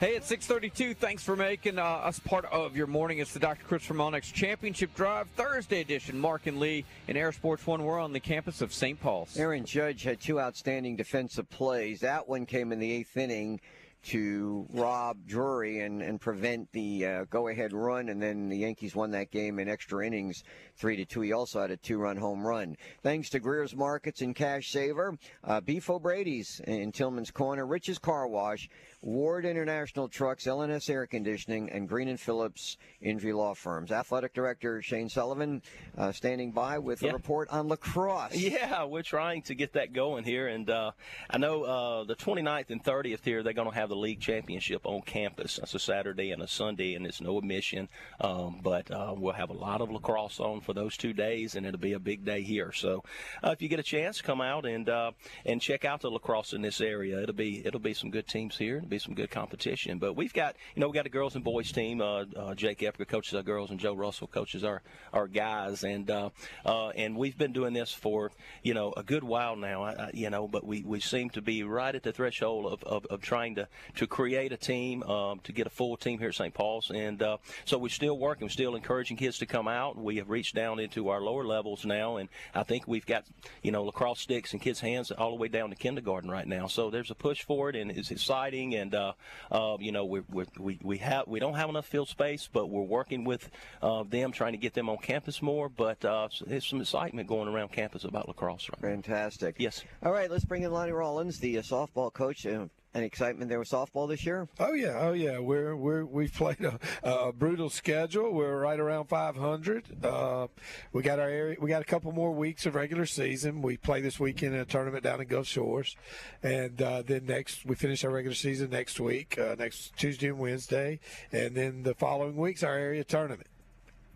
Hey, 0.00 0.16
it's 0.16 0.26
632. 0.26 0.94
Thanks 0.94 1.22
for 1.22 1.34
making 1.36 1.78
uh, 1.78 1.82
us 1.82 2.18
part 2.18 2.44
of 2.46 2.76
your 2.76 2.86
morning. 2.86 3.18
It's 3.18 3.32
the 3.32 3.40
Dr. 3.40 3.64
Christopher 3.64 3.94
Molinex 3.94 4.32
Championship 4.32 4.94
Drive 4.94 5.28
Thursday 5.36 5.80
edition. 5.80 6.18
Mark 6.18 6.46
and 6.46 6.60
Lee 6.60 6.84
in 7.08 7.16
Air 7.16 7.32
Sports 7.32 7.66
One. 7.66 7.84
We're 7.84 8.00
on 8.00 8.12
the 8.12 8.20
campus 8.20 8.60
of 8.60 8.72
St. 8.72 9.00
Paul's. 9.00 9.38
Aaron 9.38 9.64
Judge 9.64 10.02
had 10.02 10.20
two 10.20 10.40
outstanding 10.40 10.96
defensive 10.96 11.48
plays. 11.48 12.00
That 12.00 12.28
one 12.28 12.44
came 12.44 12.72
in 12.72 12.80
the 12.80 12.90
eighth 12.90 13.16
inning 13.16 13.60
to 14.02 14.66
rob 14.72 15.16
Drury 15.26 15.80
and, 15.80 16.02
and 16.02 16.20
prevent 16.20 16.70
the 16.72 17.06
uh, 17.06 17.24
go-ahead 17.30 17.72
run, 17.72 18.08
and 18.08 18.20
then 18.20 18.48
the 18.48 18.58
Yankees 18.58 18.96
won 18.96 19.10
that 19.12 19.30
game 19.30 19.58
in 19.58 19.68
extra 19.68 20.04
innings, 20.06 20.42
three 20.76 20.96
to 20.96 21.04
two. 21.04 21.20
He 21.20 21.32
also 21.32 21.60
had 21.60 21.70
a 21.70 21.76
two-run 21.76 22.16
home 22.16 22.44
run. 22.46 22.76
Thanks 23.02 23.30
to 23.30 23.40
Greer's 23.40 23.76
Markets 23.76 24.20
and 24.20 24.34
Cash 24.34 24.70
Saver, 24.70 25.16
uh, 25.44 25.60
Beef 25.60 25.88
O'Brady's 25.88 26.60
in 26.66 26.92
Tillman's 26.92 27.30
Corner, 27.30 27.66
Rich's 27.66 27.98
Car 27.98 28.26
Wash, 28.26 28.68
Ward 29.02 29.44
International 29.44 30.08
Trucks, 30.08 30.44
LNS 30.44 30.88
Air 30.88 31.06
Conditioning, 31.06 31.70
and 31.70 31.88
Green 31.88 32.06
and 32.08 32.20
Phillips 32.20 32.76
Injury 33.00 33.32
Law 33.32 33.52
Firms. 33.52 33.90
Athletic 33.90 34.32
Director 34.32 34.80
Shane 34.80 35.08
Sullivan 35.08 35.60
uh, 35.98 36.12
standing 36.12 36.52
by 36.52 36.78
with 36.78 37.02
Yeah. 37.02 37.10
a 37.10 37.12
report 37.14 37.48
on 37.50 37.66
lacrosse. 37.66 38.36
Yeah, 38.36 38.84
we're 38.84 39.02
trying 39.02 39.42
to 39.42 39.54
get 39.56 39.72
that 39.72 39.92
going 39.92 40.22
here, 40.22 40.46
and 40.46 40.70
uh, 40.70 40.92
I 41.28 41.38
know 41.38 41.64
uh, 41.64 42.04
the 42.04 42.14
29th 42.14 42.70
and 42.70 42.82
30th 42.82 43.24
here 43.24 43.42
they're 43.42 43.52
going 43.52 43.68
to 43.68 43.74
have 43.74 43.88
the 43.88 43.96
league 43.96 44.20
championship 44.20 44.82
on 44.86 45.02
campus. 45.02 45.56
That's 45.56 45.74
a 45.74 45.78
Saturday 45.80 46.30
and 46.30 46.40
a 46.40 46.46
Sunday, 46.48 46.94
and 46.94 47.04
it's 47.04 47.20
no 47.20 47.38
admission, 47.38 47.88
um, 48.20 48.60
but 48.62 48.88
uh, 48.92 49.14
we'll 49.16 49.32
have 49.32 49.50
a 49.50 49.54
lot 49.54 49.80
of 49.80 49.90
lacrosse 49.90 50.38
on 50.38 50.60
for 50.60 50.74
those 50.74 50.96
two 50.96 51.12
days, 51.12 51.56
and 51.56 51.66
it'll 51.66 51.80
be 51.80 51.94
a 51.94 51.98
big 51.98 52.24
day 52.24 52.42
here. 52.42 52.70
So 52.70 53.02
uh, 53.42 53.50
if 53.50 53.60
you 53.62 53.68
get 53.68 53.80
a 53.80 53.84
chance, 53.84 54.20
come 54.20 54.40
out 54.40 54.64
and 54.64 54.88
uh, 54.88 55.10
and 55.44 55.60
check 55.60 55.84
out 55.84 56.02
the 56.02 56.10
lacrosse 56.10 56.52
in 56.52 56.62
this 56.62 56.80
area. 56.80 57.20
It'll 57.20 57.34
be 57.34 57.66
it'll 57.66 57.80
be 57.80 57.94
some 57.94 58.10
good 58.10 58.28
teams 58.28 58.56
here. 58.56 58.80
Be 58.92 58.98
some 58.98 59.14
good 59.14 59.30
competition. 59.30 59.96
But 59.96 60.16
we've 60.16 60.34
got 60.34 60.54
you 60.74 60.80
know 60.80 60.88
we 60.88 60.94
got 60.94 61.06
a 61.06 61.08
girls 61.08 61.34
and 61.34 61.42
boys 61.42 61.72
team. 61.72 62.02
Uh, 62.02 62.24
uh, 62.36 62.54
Jake 62.54 62.80
Epker 62.80 63.08
coaches 63.08 63.32
our 63.32 63.42
girls, 63.42 63.70
and 63.70 63.80
Joe 63.80 63.94
Russell 63.94 64.26
coaches 64.26 64.64
our 64.64 64.82
our 65.14 65.26
guys, 65.26 65.82
and 65.82 66.10
uh, 66.10 66.28
uh, 66.66 66.88
and 66.88 67.16
we've 67.16 67.38
been 67.38 67.54
doing 67.54 67.72
this 67.72 67.90
for 67.90 68.30
you 68.62 68.74
know 68.74 68.92
a 68.94 69.02
good 69.02 69.24
while 69.24 69.56
now. 69.56 69.82
I, 69.82 69.92
I, 69.92 70.10
you 70.12 70.28
know, 70.28 70.46
but 70.46 70.66
we, 70.66 70.82
we 70.82 71.00
seem 71.00 71.30
to 71.30 71.40
be 71.40 71.62
right 71.62 71.94
at 71.94 72.02
the 72.02 72.12
threshold 72.12 72.66
of, 72.70 72.84
of, 72.84 73.06
of 73.06 73.22
trying 73.22 73.54
to, 73.54 73.68
to 73.94 74.06
create 74.06 74.52
a 74.52 74.58
team 74.58 75.02
um, 75.04 75.40
to 75.44 75.52
get 75.52 75.66
a 75.66 75.70
full 75.70 75.96
team 75.96 76.18
here 76.18 76.28
at 76.28 76.34
St. 76.34 76.52
Paul's, 76.52 76.90
and 76.90 77.22
uh, 77.22 77.38
so 77.64 77.78
we're 77.78 77.88
still 77.88 78.18
working, 78.18 78.44
we're 78.44 78.50
still 78.50 78.74
encouraging 78.74 79.16
kids 79.16 79.38
to 79.38 79.46
come 79.46 79.68
out. 79.68 79.96
We 79.96 80.16
have 80.16 80.28
reached 80.28 80.54
down 80.54 80.80
into 80.80 81.08
our 81.08 81.22
lower 81.22 81.46
levels 81.46 81.86
now, 81.86 82.18
and 82.18 82.28
I 82.54 82.62
think 82.62 82.86
we've 82.86 83.06
got 83.06 83.24
you 83.62 83.72
know 83.72 83.84
lacrosse 83.84 84.20
sticks 84.20 84.52
in 84.52 84.58
kids' 84.58 84.80
hands 84.80 85.10
all 85.10 85.30
the 85.30 85.36
way 85.36 85.48
down 85.48 85.70
to 85.70 85.76
kindergarten 85.76 86.30
right 86.30 86.46
now. 86.46 86.66
So 86.66 86.90
there's 86.90 87.10
a 87.10 87.14
push 87.14 87.42
for 87.42 87.70
it, 87.70 87.76
and 87.76 87.90
it's 87.90 88.10
exciting. 88.10 88.74
And 88.74 88.81
uh, 88.90 89.12
uh, 89.50 89.76
you 89.80 89.92
know 89.92 90.04
we're, 90.04 90.24
we're, 90.30 90.46
we 90.58 90.78
we 90.82 90.98
have 90.98 91.26
we 91.26 91.40
don't 91.40 91.54
have 91.54 91.68
enough 91.68 91.86
field 91.86 92.08
space, 92.08 92.48
but 92.52 92.68
we're 92.68 92.82
working 92.82 93.24
with 93.24 93.50
uh, 93.82 94.02
them 94.02 94.32
trying 94.32 94.52
to 94.52 94.58
get 94.58 94.74
them 94.74 94.88
on 94.88 94.98
campus 94.98 95.42
more. 95.42 95.68
But 95.68 96.04
uh, 96.04 96.28
there's 96.46 96.66
some 96.66 96.80
excitement 96.80 97.28
going 97.28 97.48
around 97.48 97.72
campus 97.72 98.04
about 98.04 98.28
lacrosse 98.28 98.68
right 98.70 98.82
now. 98.82 98.88
Fantastic. 98.88 99.56
Yes. 99.58 99.84
All 100.02 100.12
right, 100.12 100.30
let's 100.30 100.44
bring 100.44 100.62
in 100.62 100.72
Lonnie 100.72 100.92
Rollins, 100.92 101.38
the 101.38 101.58
uh, 101.58 101.62
softball 101.62 102.12
coach. 102.12 102.46
Uh, 102.94 102.98
any 102.98 103.06
excitement 103.06 103.48
there 103.48 103.58
with 103.58 103.68
softball 103.68 104.08
this 104.08 104.24
year? 104.24 104.48
Oh 104.60 104.72
yeah, 104.72 104.98
oh 104.98 105.12
yeah. 105.12 105.38
We're 105.38 105.74
we're 105.76 106.04
we've 106.04 106.32
played 106.32 106.60
a, 106.60 106.78
a 107.02 107.32
brutal 107.32 107.70
schedule. 107.70 108.32
We're 108.32 108.58
right 108.58 108.78
around 108.78 109.06
500. 109.06 110.04
Uh, 110.04 110.48
we 110.92 111.02
got 111.02 111.18
our 111.18 111.28
area. 111.28 111.56
We 111.60 111.70
got 111.70 111.82
a 111.82 111.86
couple 111.86 112.12
more 112.12 112.32
weeks 112.32 112.66
of 112.66 112.74
regular 112.74 113.06
season. 113.06 113.62
We 113.62 113.76
play 113.76 114.00
this 114.00 114.20
weekend 114.20 114.54
in 114.54 114.60
a 114.60 114.64
tournament 114.64 115.04
down 115.04 115.20
in 115.20 115.26
Gulf 115.26 115.46
Shores, 115.46 115.96
and 116.42 116.80
uh, 116.80 117.02
then 117.02 117.26
next 117.26 117.64
we 117.64 117.74
finish 117.74 118.04
our 118.04 118.10
regular 118.10 118.34
season 118.34 118.70
next 118.70 119.00
week, 119.00 119.38
uh, 119.38 119.56
next 119.58 119.96
Tuesday 119.96 120.28
and 120.28 120.38
Wednesday, 120.38 121.00
and 121.30 121.54
then 121.54 121.82
the 121.82 121.94
following 121.94 122.36
week's 122.36 122.62
our 122.62 122.76
area 122.76 123.04
tournament. 123.04 123.48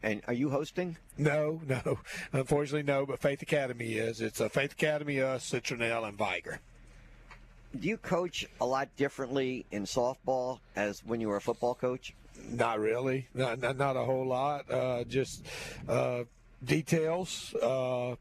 And 0.02 0.22
are 0.28 0.34
you 0.34 0.50
hosting? 0.50 0.98
No, 1.18 1.60
no. 1.66 1.98
Unfortunately, 2.32 2.82
no. 2.82 3.06
But 3.06 3.20
Faith 3.20 3.42
Academy 3.42 3.94
is. 3.94 4.20
It's 4.20 4.40
a 4.40 4.48
Faith 4.48 4.72
Academy, 4.72 5.20
us, 5.20 5.50
Citronelle, 5.50 6.06
and 6.06 6.18
Vigor. 6.18 6.60
Do 7.80 7.88
you 7.88 7.98
coach 7.98 8.46
a 8.60 8.66
lot 8.66 8.88
differently 8.96 9.66
in 9.70 9.84
softball 9.84 10.60
as 10.74 11.04
when 11.04 11.20
you 11.20 11.28
were 11.28 11.36
a 11.36 11.40
football 11.40 11.74
coach? 11.74 12.14
Not 12.50 12.80
really. 12.80 13.28
Not 13.34 13.58
not, 13.60 13.76
not 13.76 13.96
a 13.96 14.04
whole 14.04 14.26
lot. 14.26 14.70
Uh, 14.70 15.04
just 15.04 15.44
uh, 15.88 16.24
details, 16.64 17.54
uh, 17.54 18.16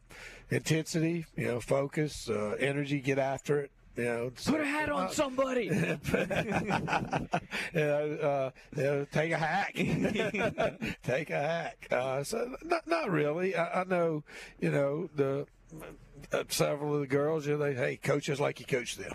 intensity, 0.50 1.26
you 1.36 1.48
know, 1.48 1.60
focus, 1.60 2.30
uh, 2.30 2.56
energy, 2.60 3.00
get 3.00 3.18
after 3.20 3.62
it. 3.62 3.72
You 3.96 4.04
know, 4.04 4.32
Put 4.44 4.60
a 4.60 4.66
hat 4.66 4.90
on 4.90 5.10
somebody. 5.12 5.66
you 5.68 5.72
know, 7.74 8.18
uh, 8.22 8.52
you 8.76 8.84
know, 8.84 9.06
take 9.10 9.32
a 9.32 9.38
hack. 9.38 9.74
take 11.04 11.30
a 11.30 11.40
hack. 11.40 11.88
Uh, 11.90 12.22
so 12.24 12.56
not 12.64 12.86
not 12.88 13.10
really. 13.10 13.56
I, 13.56 13.82
I 13.82 13.84
know, 13.86 14.26
you 14.60 14.72
know, 14.72 15.10
the 15.16 15.48
uh, 16.34 16.44
several 16.50 16.96
of 16.96 17.02
the 17.02 17.08
girls, 17.08 17.48
you 17.48 17.58
know, 17.58 17.60
they 17.60 17.74
hey, 17.74 17.96
coach 17.98 18.30
us 18.30 18.40
like 18.40 18.60
you 18.60 18.66
coach 18.66 18.98
them, 18.98 19.14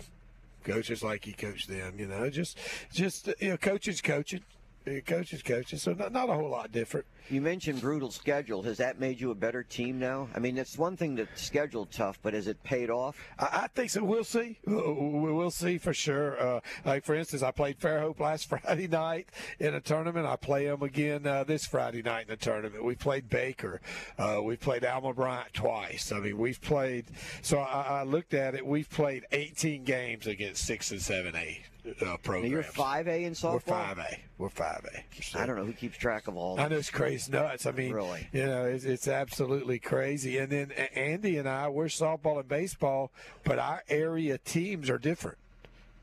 coach 0.63 0.91
us 0.91 1.03
like 1.03 1.25
he 1.25 1.33
coached 1.33 1.67
them. 1.67 1.99
You 1.99 2.07
know, 2.07 2.29
just 2.29 2.57
just 2.91 3.29
you 3.39 3.49
know, 3.49 3.57
coaches 3.57 4.01
coaching. 4.01 4.41
Uh, 4.87 4.93
Coaches, 5.05 5.43
coaches, 5.43 5.83
so 5.83 5.93
not, 5.93 6.11
not 6.11 6.27
a 6.27 6.33
whole 6.33 6.49
lot 6.49 6.71
different. 6.71 7.05
You 7.29 7.41
mentioned 7.41 7.81
brutal 7.81 8.11
schedule. 8.11 8.61
Has 8.63 8.77
that 8.77 8.99
made 8.99 9.19
you 9.19 9.31
a 9.31 9.35
better 9.35 9.63
team 9.63 9.99
now? 9.99 10.27
I 10.35 10.39
mean, 10.39 10.57
it's 10.57 10.77
one 10.77 10.97
thing 10.97 11.15
to 11.17 11.27
schedule 11.35 11.85
tough, 11.85 12.19
but 12.21 12.33
has 12.33 12.47
it 12.47 12.61
paid 12.63 12.89
off? 12.89 13.15
I, 13.39 13.61
I 13.63 13.67
think 13.67 13.89
so. 13.89 14.03
We'll 14.03 14.23
see. 14.23 14.57
We'll 14.65 15.51
see 15.51 15.77
for 15.77 15.93
sure. 15.93 16.41
Uh, 16.41 16.59
like 16.85 17.05
for 17.05 17.15
instance, 17.15 17.43
I 17.43 17.51
played 17.51 17.79
Fairhope 17.79 18.19
last 18.19 18.49
Friday 18.49 18.87
night 18.87 19.29
in 19.59 19.73
a 19.75 19.81
tournament. 19.81 20.25
I 20.25 20.35
play 20.35 20.65
them 20.65 20.81
again 20.81 21.25
uh, 21.25 21.43
this 21.43 21.65
Friday 21.65 22.01
night 22.01 22.27
in 22.27 22.33
a 22.33 22.37
tournament. 22.37 22.83
We 22.83 22.95
played 22.95 23.29
Baker. 23.29 23.81
Uh, 24.17 24.41
we 24.43 24.55
played 24.57 24.83
Alma 24.83 25.13
Bryant 25.13 25.53
twice. 25.53 26.11
I 26.11 26.19
mean, 26.19 26.37
we've 26.37 26.61
played. 26.61 27.05
So 27.41 27.59
I, 27.59 28.01
I 28.01 28.03
looked 28.03 28.33
at 28.33 28.55
it. 28.55 28.65
We've 28.65 28.89
played 28.89 29.25
18 29.31 29.83
games 29.83 30.27
against 30.27 30.65
six 30.65 30.91
and 30.91 31.01
seven 31.01 31.35
A 31.35 31.61
uh, 31.85 31.91
Now, 32.01 32.17
programs. 32.17 32.51
you're 32.51 32.63
5A 32.63 33.23
in 33.23 33.33
softball? 33.33 33.53
We're 33.53 33.59
five 33.59 33.97
A. 33.99 34.19
We're 34.37 34.49
five 34.49 34.85
A. 34.93 35.39
I 35.39 35.45
don't 35.45 35.55
know 35.55 35.65
who 35.65 35.73
keeps 35.73 35.97
track 35.97 36.27
of 36.27 36.35
all 36.35 36.59
I 36.59 36.67
know 36.67 36.77
it's 36.77 36.89
crazy 36.89 37.10
nuts. 37.29 37.65
I 37.65 37.71
mean, 37.71 37.93
Really? 37.93 38.27
you 38.31 38.45
know, 38.45 38.65
it's, 38.65 38.83
it's 38.85 39.07
absolutely 39.07 39.79
crazy. 39.79 40.37
And 40.37 40.49
then 40.51 40.71
Andy 40.95 41.37
and 41.37 41.47
I, 41.47 41.69
we're 41.69 41.85
softball 41.85 42.39
and 42.39 42.47
baseball, 42.47 43.11
but 43.43 43.59
our 43.59 43.83
area 43.89 44.37
teams 44.37 44.89
are 44.89 44.97
different. 44.97 45.37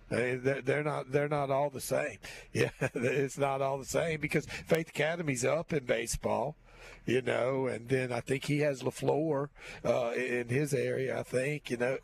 They- 0.09 0.37
They're, 0.37 0.63
they're 0.63 0.83
not. 0.85 1.13
They're 1.13 1.29
not 1.29 1.51
all 1.51 1.71
the 1.71 1.81
same. 1.81 2.19
Yeah, 2.53 2.71
it's 2.81 3.37
not 3.39 3.61
all 3.61 3.77
the 3.79 3.85
same 3.85 4.21
because 4.21 4.47
Faith 4.47 4.89
Academy's 4.89 5.45
up 5.45 5.73
in 5.73 5.85
baseball, 5.85 6.57
you 7.09 7.23
know, 7.23 7.67
and 7.67 7.89
then 7.89 8.13
I 8.13 8.21
think 8.21 8.45
he 8.45 8.59
has 8.61 8.83
Lafleur 8.83 9.49
uh, 9.83 10.13
in 10.15 10.49
his 10.49 10.75
area. 10.75 11.19
I 11.19 11.23
think 11.23 11.71
you 11.71 11.79
know, 11.79 11.97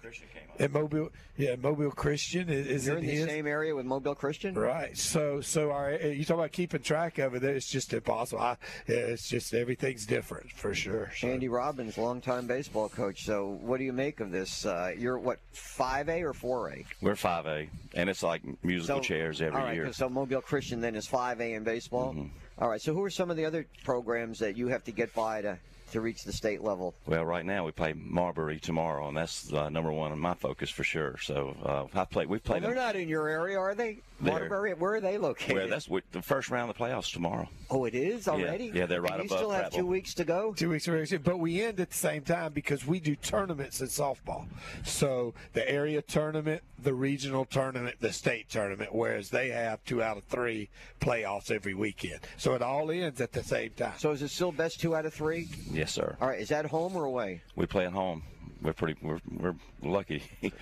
and 0.58 0.72
Mobile. 0.72 1.10
Yeah, 1.36 1.56
Mobile 1.60 1.90
Christian 1.90 2.48
is, 2.48 2.68
is 2.68 2.86
You're 2.86 2.96
in 2.98 3.02
in 3.02 3.10
the 3.10 3.16
his. 3.16 3.26
same 3.26 3.46
area 3.48 3.74
with 3.74 3.86
Mobile 3.86 4.14
Christian? 4.14 4.54
Right. 4.54 4.96
So, 4.96 5.40
so 5.40 5.72
our 5.72 5.92
you 5.92 6.24
talk 6.24 6.36
about 6.36 6.52
keeping 6.52 6.80
track 6.80 7.18
of 7.18 7.34
it. 7.34 7.42
It's 7.42 7.66
just 7.66 7.92
impossible. 7.92 8.40
I, 8.40 8.56
it's 8.86 9.28
just 9.28 9.52
everything's 9.52 10.06
different 10.06 10.52
for 10.52 10.74
sure. 10.74 11.10
So- 11.18 11.28
Andy 11.28 11.48
Robbins, 11.48 11.98
longtime 11.98 12.46
baseball 12.46 12.88
coach. 12.88 13.24
So, 13.26 13.58
what 13.60 13.78
do 13.78 13.84
you 13.84 13.92
make 13.92 14.20
of 14.20 14.30
this? 14.30 14.64
Uh, 14.64 14.92
you're 14.96 15.18
what, 15.18 15.40
5A 15.54 16.22
or 16.22 16.32
4A? 16.32 16.84
We're 17.02 17.14
5A, 17.14 17.68
and 17.94 18.08
it's 18.08 18.22
like 18.22 18.42
musical 18.62 18.98
So- 18.98 19.02
chairs 19.02 19.42
every 19.42 19.58
all 19.60 19.66
right, 19.66 19.74
year. 19.74 19.92
So, 19.92 20.08
Mobile 20.08 20.40
Christian 20.40 20.80
then 20.80 20.94
is 20.94 21.06
5A 21.08 21.56
in 21.56 21.64
baseball? 21.64 22.14
All 22.58 22.68
right. 22.68 22.80
So, 22.80 22.94
who 22.94 23.02
are 23.02 23.10
some 23.10 23.30
of 23.30 23.36
the 23.36 23.44
other 23.44 23.66
programs 23.84 24.38
that 24.38 24.56
you 24.56 24.68
have 24.68 24.84
to 24.84 24.92
get 24.92 25.12
by 25.14 25.42
to, 25.42 25.58
to 25.94 26.00
reach 26.00 26.24
the 26.24 26.32
state 26.32 26.60
level? 26.62 26.94
Well, 27.06 27.24
right 27.24 27.44
now 27.46 27.64
we 27.64 27.72
play 27.72 27.94
Marbury 27.96 28.58
tomorrow, 28.60 29.08
and 29.08 29.16
that's 29.16 29.52
uh, 29.52 29.68
number 29.68 29.90
one 29.92 30.12
on 30.12 30.18
my 30.18 30.34
focus 30.34 30.68
for 30.70 30.84
sure. 30.84 31.16
So 31.22 31.56
uh, 31.64 31.98
I 31.98 32.04
play. 32.04 32.26
We've 32.26 32.40
Well, 32.48 32.60
they're 32.60 32.70
them- 32.74 32.78
not 32.78 32.96
in 32.96 33.08
your 33.08 33.28
area, 33.28 33.58
are 33.58 33.74
they? 33.74 33.98
They're- 34.20 34.32
Waterbury? 34.32 34.74
Where 34.74 34.94
are 34.94 35.00
they 35.00 35.18
located? 35.18 35.56
well, 35.56 35.68
that's 35.68 35.88
the 36.12 36.22
first 36.22 36.48
round 36.50 36.70
of 36.70 36.76
the 36.76 36.84
playoffs 36.84 37.12
tomorrow. 37.12 37.48
oh, 37.70 37.84
it 37.84 37.94
is 37.94 38.28
already? 38.28 38.70
yeah, 38.74 38.86
they're 38.86 39.00
right 39.02 39.12
And 39.20 39.22
You 39.22 39.26
above 39.26 39.38
still 39.38 39.50
have 39.50 39.72
Prattville. 39.72 39.76
two 39.76 39.86
weeks 39.86 40.14
to 40.14 40.24
go? 40.24 40.52
Two 40.54 40.70
weeks 40.70 40.86
of 40.88 40.94
regular 40.94 41.18
but 41.22 41.38
we 41.38 41.62
end 41.62 41.80
at 41.80 41.90
the 41.90 41.96
same 41.96 42.22
time 42.22 42.52
because 42.52 42.86
we 42.86 43.00
do 43.00 43.16
tournaments 43.16 43.80
in 43.80 43.88
softball. 43.88 44.46
So 44.84 45.34
the 45.52 45.68
area 45.68 46.00
tournament, 46.02 46.62
the 46.82 46.94
regional 46.94 47.44
tournament, 47.44 47.96
the 48.00 48.12
state 48.12 48.48
tournament, 48.48 48.94
whereas 48.94 49.30
they 49.30 49.48
have 49.50 49.84
two 49.84 50.02
out 50.02 50.16
of 50.16 50.24
three 50.24 50.68
playoffs 51.00 51.50
every 51.50 51.74
weekend. 51.74 52.20
So 52.36 52.54
it 52.54 52.62
all 52.62 52.90
ends 52.90 53.20
at 53.20 53.32
the 53.32 53.42
same 53.42 53.70
time. 53.70 53.94
So, 53.98 54.12
is 54.12 54.22
it 54.22 54.28
still 54.28 54.52
best 54.52 54.80
two 54.80 54.94
out 54.94 55.06
of 55.06 55.12
three? 55.14 55.48
Yes, 55.84 55.92
sir. 55.92 56.16
All 56.18 56.28
right. 56.28 56.40
Is 56.40 56.48
that 56.48 56.64
home 56.64 56.96
or 56.96 57.04
away? 57.04 57.42
We 57.56 57.66
play 57.66 57.84
at 57.84 57.92
home. 57.92 58.22
We're 58.62 58.72
pretty. 58.72 58.96
We're 59.02 59.20
we're 59.30 59.54
lucky. 59.82 60.22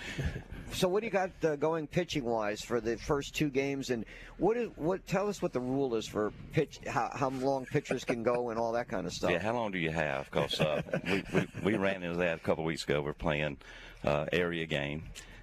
So 0.74 0.88
what 0.88 1.00
do 1.00 1.06
you 1.06 1.12
got 1.12 1.30
uh, 1.44 1.56
going 1.56 1.86
pitching 1.86 2.24
wise 2.24 2.62
for 2.62 2.80
the 2.80 2.96
first 2.96 3.34
two 3.34 3.50
games, 3.50 3.90
and 3.90 4.06
what 4.38 4.56
is 4.56 4.70
what? 4.76 5.06
Tell 5.06 5.28
us 5.28 5.42
what 5.42 5.52
the 5.52 5.60
rule 5.60 5.94
is 5.96 6.08
for 6.08 6.32
pitch, 6.52 6.80
how, 6.86 7.10
how 7.12 7.28
long 7.28 7.66
pitchers 7.66 8.04
can 8.04 8.22
go, 8.22 8.48
and 8.48 8.58
all 8.58 8.72
that 8.72 8.88
kind 8.88 9.06
of 9.06 9.12
stuff. 9.12 9.30
Yeah, 9.30 9.42
how 9.42 9.52
long 9.52 9.70
do 9.70 9.78
you 9.78 9.90
have? 9.90 10.30
Because 10.30 10.58
uh, 10.62 10.80
we, 11.04 11.22
we, 11.34 11.48
we 11.62 11.76
ran 11.76 12.02
into 12.02 12.16
that 12.20 12.36
a 12.36 12.40
couple 12.40 12.64
weeks 12.64 12.84
ago. 12.84 13.02
We're 13.02 13.12
playing 13.12 13.58
uh, 14.02 14.24
area 14.32 14.64
game, 14.64 15.02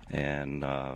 and 0.09 0.63
uh, 0.63 0.95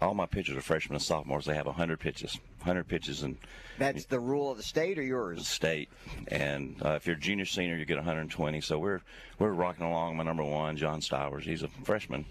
all 0.00 0.14
my 0.14 0.24
pitchers 0.24 0.56
are 0.56 0.62
freshmen 0.62 0.96
and 0.96 1.02
sophomores. 1.02 1.44
They 1.44 1.54
have 1.54 1.66
100 1.66 2.00
pitches, 2.00 2.40
100 2.60 2.88
pitches 2.88 3.22
in 3.22 3.36
That's 3.78 4.06
the 4.06 4.20
rule 4.20 4.50
of 4.50 4.56
the 4.56 4.62
state 4.62 4.98
or 4.98 5.02
yours? 5.02 5.46
state. 5.46 5.88
And 6.28 6.76
uh, 6.84 6.90
if 6.90 7.06
you're 7.06 7.16
a 7.16 7.20
junior, 7.20 7.44
senior, 7.44 7.76
you 7.76 7.84
get 7.84 7.96
120. 7.96 8.60
So 8.60 8.78
we're 8.78 9.00
we're 9.38 9.52
rocking 9.52 9.86
along. 9.86 10.16
My 10.16 10.24
number 10.24 10.44
one, 10.44 10.76
John 10.76 11.00
Stowers, 11.00 11.44
he's 11.44 11.62
a 11.62 11.68
freshman, 11.84 12.24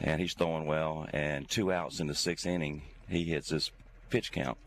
and 0.00 0.20
he's 0.20 0.34
throwing 0.34 0.66
well. 0.66 1.06
And 1.12 1.48
two 1.48 1.72
outs 1.72 2.00
in 2.00 2.06
the 2.06 2.14
sixth 2.14 2.46
inning, 2.46 2.82
he 3.08 3.24
hits 3.24 3.50
his 3.50 3.70
pitch 4.10 4.32
count. 4.32 4.58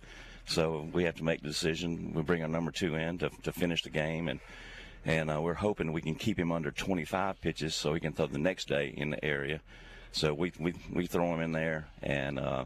So 0.45 0.87
we 0.93 1.03
have 1.03 1.15
to 1.17 1.23
make 1.23 1.41
the 1.41 1.47
decision. 1.47 2.11
We 2.13 2.23
bring 2.23 2.41
our 2.41 2.47
number 2.47 2.71
two 2.71 2.95
in 2.95 3.19
to, 3.19 3.29
to 3.43 3.53
finish 3.53 3.83
the 3.83 3.89
game, 3.89 4.27
and 4.27 4.39
and 5.05 5.31
uh, 5.31 5.41
we're 5.41 5.53
hoping 5.53 5.93
we 5.93 6.01
can 6.01 6.15
keep 6.15 6.37
him 6.37 6.51
under 6.51 6.71
25 6.71 7.39
pitches 7.39 7.73
so 7.73 7.93
he 7.93 7.99
can 7.99 8.11
throw 8.11 8.27
the 8.27 8.37
next 8.37 8.67
day 8.67 8.93
in 8.97 9.11
the 9.11 9.23
area. 9.23 9.61
So 10.11 10.33
we 10.33 10.51
we, 10.59 10.73
we 10.91 11.07
throw 11.07 11.33
him 11.33 11.39
in 11.39 11.51
there 11.51 11.87
and 12.01 12.39
uh, 12.39 12.65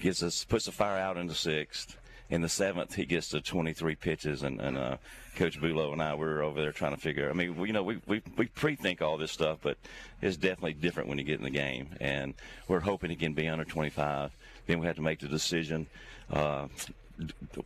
gets 0.00 0.22
us 0.22 0.44
puts 0.44 0.66
the 0.66 0.72
fire 0.72 0.98
out 0.98 1.16
in 1.16 1.26
the 1.26 1.34
sixth. 1.34 1.98
In 2.34 2.42
the 2.42 2.48
seventh, 2.48 2.96
he 2.96 3.06
gets 3.06 3.28
to 3.28 3.40
23 3.40 3.94
pitches, 3.94 4.42
and, 4.42 4.60
and 4.60 4.76
uh, 4.76 4.96
Coach 5.36 5.60
Bulow 5.60 5.92
and 5.92 6.02
I 6.02 6.16
were 6.16 6.42
over 6.42 6.60
there 6.60 6.72
trying 6.72 6.90
to 6.92 7.00
figure. 7.00 7.30
I 7.30 7.32
mean, 7.32 7.56
we, 7.56 7.68
you 7.68 7.72
know, 7.72 7.84
we, 7.84 8.00
we 8.08 8.22
we 8.36 8.46
pre-think 8.46 9.00
all 9.00 9.16
this 9.16 9.30
stuff, 9.30 9.58
but 9.62 9.78
it's 10.20 10.36
definitely 10.36 10.72
different 10.72 11.08
when 11.08 11.16
you 11.18 11.22
get 11.22 11.38
in 11.38 11.44
the 11.44 11.50
game. 11.50 11.90
And 12.00 12.34
we're 12.66 12.80
hoping 12.80 13.10
he 13.10 13.14
can 13.14 13.34
be 13.34 13.46
under 13.46 13.64
25. 13.64 14.32
Then 14.66 14.80
we 14.80 14.86
have 14.88 14.96
to 14.96 15.02
make 15.02 15.20
the 15.20 15.28
decision. 15.28 15.86
Uh, 16.28 16.66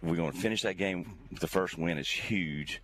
we're 0.03 0.17
going 0.17 0.33
to 0.33 0.39
finish 0.39 0.61
that 0.63 0.77
game. 0.77 1.15
The 1.41 1.47
first 1.49 1.79
win 1.79 1.97
is 1.97 2.11
huge, 2.11 2.83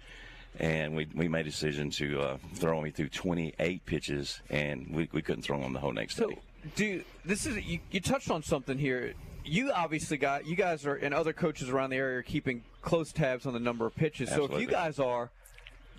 and 0.58 0.96
we, 0.96 1.06
we 1.14 1.28
made 1.28 1.42
a 1.46 1.50
decision 1.50 1.90
to 1.90 2.18
uh, 2.18 2.36
throw 2.54 2.82
him 2.82 2.90
through 2.92 3.10
28 3.10 3.84
pitches, 3.84 4.40
and 4.48 4.88
we, 4.90 5.10
we 5.12 5.20
couldn't 5.20 5.42
throw 5.42 5.60
him 5.60 5.74
the 5.74 5.80
whole 5.80 5.92
next 5.92 6.16
So, 6.16 6.30
day. 6.30 6.38
do 6.76 7.04
this 7.26 7.44
is 7.44 7.62
you, 7.62 7.80
you 7.90 8.00
touched 8.00 8.30
on 8.30 8.42
something 8.42 8.78
here. 8.78 9.12
You 9.44 9.72
obviously 9.72 10.16
got 10.16 10.46
you 10.46 10.56
guys 10.56 10.86
are 10.86 10.94
and 10.94 11.14
other 11.14 11.32
coaches 11.32 11.68
around 11.68 11.90
the 11.90 11.96
area 11.96 12.18
are 12.18 12.22
keeping 12.22 12.64
close 12.82 13.12
tabs 13.12 13.46
on 13.46 13.52
the 13.52 13.60
number 13.60 13.86
of 13.86 13.94
pitches. 13.94 14.30
So 14.30 14.44
if 14.44 14.60
you 14.60 14.66
guys 14.66 14.98
are, 14.98 15.30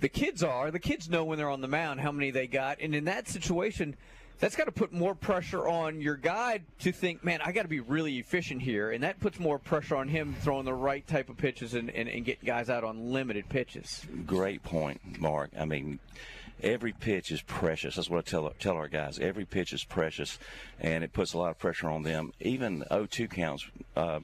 the 0.02 0.10
kids 0.10 0.44
are. 0.44 0.72
The 0.72 0.80
kids 0.80 1.10
know 1.10 1.24
when 1.24 1.38
they're 1.38 1.50
on 1.50 1.62
the 1.62 1.68
mound 1.68 2.00
how 2.00 2.12
many 2.12 2.32
they 2.32 2.48
got, 2.48 2.80
and 2.82 2.96
in 2.96 3.06
that 3.06 3.28
situation. 3.28 3.96
That's 4.38 4.58
got 4.58 4.66
to 4.66 4.74
put 4.74 4.92
more 4.92 5.16
pressure 5.16 5.66
on 5.66 6.02
your 6.02 6.18
guy 6.18 6.60
to 6.80 6.92
think, 6.92 7.24
man, 7.24 7.40
I 7.42 7.54
got 7.54 7.62
to 7.62 7.70
be 7.70 7.80
really 7.80 8.18
efficient 8.18 8.62
here. 8.62 8.92
And 8.92 9.02
that 9.02 9.22
puts 9.22 9.40
more 9.40 9.58
pressure 9.58 9.96
on 9.96 10.10
him 10.10 10.36
throwing 10.42 10.66
the 10.66 10.74
right 10.74 11.08
type 11.08 11.30
of 11.30 11.38
pitches 11.38 11.74
and, 11.74 11.90
and, 11.90 12.10
and 12.10 12.26
getting 12.26 12.46
guys 12.46 12.70
out 12.70 12.84
on 12.84 13.14
limited 13.14 13.48
pitches. 13.48 14.06
Great 14.26 14.62
point, 14.62 15.22
Mark. 15.22 15.52
I 15.58 15.64
mean, 15.64 16.00
every 16.62 16.94
pitch 16.94 17.32
is 17.32 17.42
precious. 17.42 17.96
That's 17.96 18.10
what 18.10 18.20
I 18.20 18.30
tell 18.30 18.50
tell 18.60 18.76
our 18.76 18.88
guys. 18.88 19.20
Every 19.20 19.46
pitch 19.46 19.74
is 19.74 19.84
precious, 19.84 20.40
and 20.80 21.04
it 21.04 21.14
puts 21.14 21.34
a 21.34 21.38
lot 21.38 21.52
of 21.52 21.60
pressure 21.60 21.90
on 21.90 22.04
them. 22.04 22.32
Even 22.40 22.84
0-2 22.92 23.30
counts. 23.30 23.66
Uh, 23.96 24.20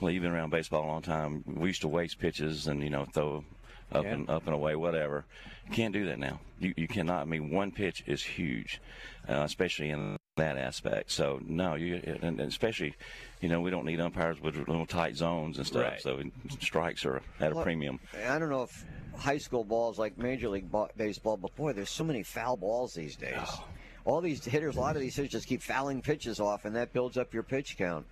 well, 0.00 0.10
you've 0.10 0.22
been 0.22 0.32
around 0.32 0.50
baseball 0.50 0.84
a 0.84 0.88
long 0.88 1.02
time. 1.02 1.44
We 1.46 1.68
used 1.68 1.82
to 1.82 1.88
waste 1.88 2.18
pitches 2.18 2.66
and 2.66 2.82
you 2.82 2.90
know 2.90 3.04
throw 3.04 3.44
up 3.92 4.04
Yeah. 4.04 4.12
and 4.12 4.30
up 4.30 4.46
and 4.46 4.54
away, 4.54 4.74
whatever. 4.76 5.24
You 5.68 5.74
can't 5.74 5.92
do 5.92 6.06
that 6.06 6.18
now. 6.18 6.40
You 6.58 6.74
you 6.76 6.88
cannot. 6.88 7.22
I 7.22 7.24
mean, 7.24 7.50
one 7.50 7.70
pitch 7.70 8.02
is 8.06 8.22
huge, 8.22 8.80
uh, 9.28 9.42
especially 9.44 9.90
in 9.90 10.16
that 10.36 10.56
aspect. 10.56 11.10
So 11.12 11.40
no, 11.46 11.74
you 11.74 11.96
and 12.22 12.40
and 12.40 12.40
especially, 12.40 12.94
you 13.40 13.48
know, 13.48 13.60
we 13.60 13.70
don't 13.70 13.84
need 13.84 14.00
umpires 14.00 14.40
with 14.40 14.56
little 14.56 14.86
tight 14.86 15.14
zones 15.14 15.58
and 15.58 15.66
stuff. 15.66 15.82
Right. 15.84 16.00
So 16.00 16.20
strikes 16.58 17.04
are 17.04 17.22
at 17.38 17.52
a 17.52 17.62
premium. 17.62 18.00
I 18.28 18.38
don't 18.38 18.48
know 18.50 18.62
if 18.64 18.84
high 19.16 19.38
school 19.38 19.64
balls 19.64 19.98
like 19.98 20.18
Major 20.18 20.48
League 20.48 20.70
ba- 20.70 20.88
Baseball, 20.96 21.36
but 21.36 21.54
boy, 21.56 21.72
there's 21.72 21.90
so 21.90 22.04
many 22.04 22.22
foul 22.22 22.56
balls 22.56 22.94
these 22.94 23.16
days. 23.16 23.36
Oh. 23.38 23.64
All 24.04 24.20
these 24.20 24.44
hitters, 24.44 24.76
a 24.76 24.80
lot 24.80 24.96
of 24.96 25.02
these 25.02 25.14
hitters 25.14 25.30
just 25.30 25.46
keep 25.46 25.62
fouling 25.62 26.02
pitches 26.02 26.40
off, 26.40 26.64
and 26.64 26.74
that 26.74 26.92
builds 26.92 27.16
up 27.16 27.32
your 27.32 27.44
pitch 27.44 27.76
count. 27.78 28.04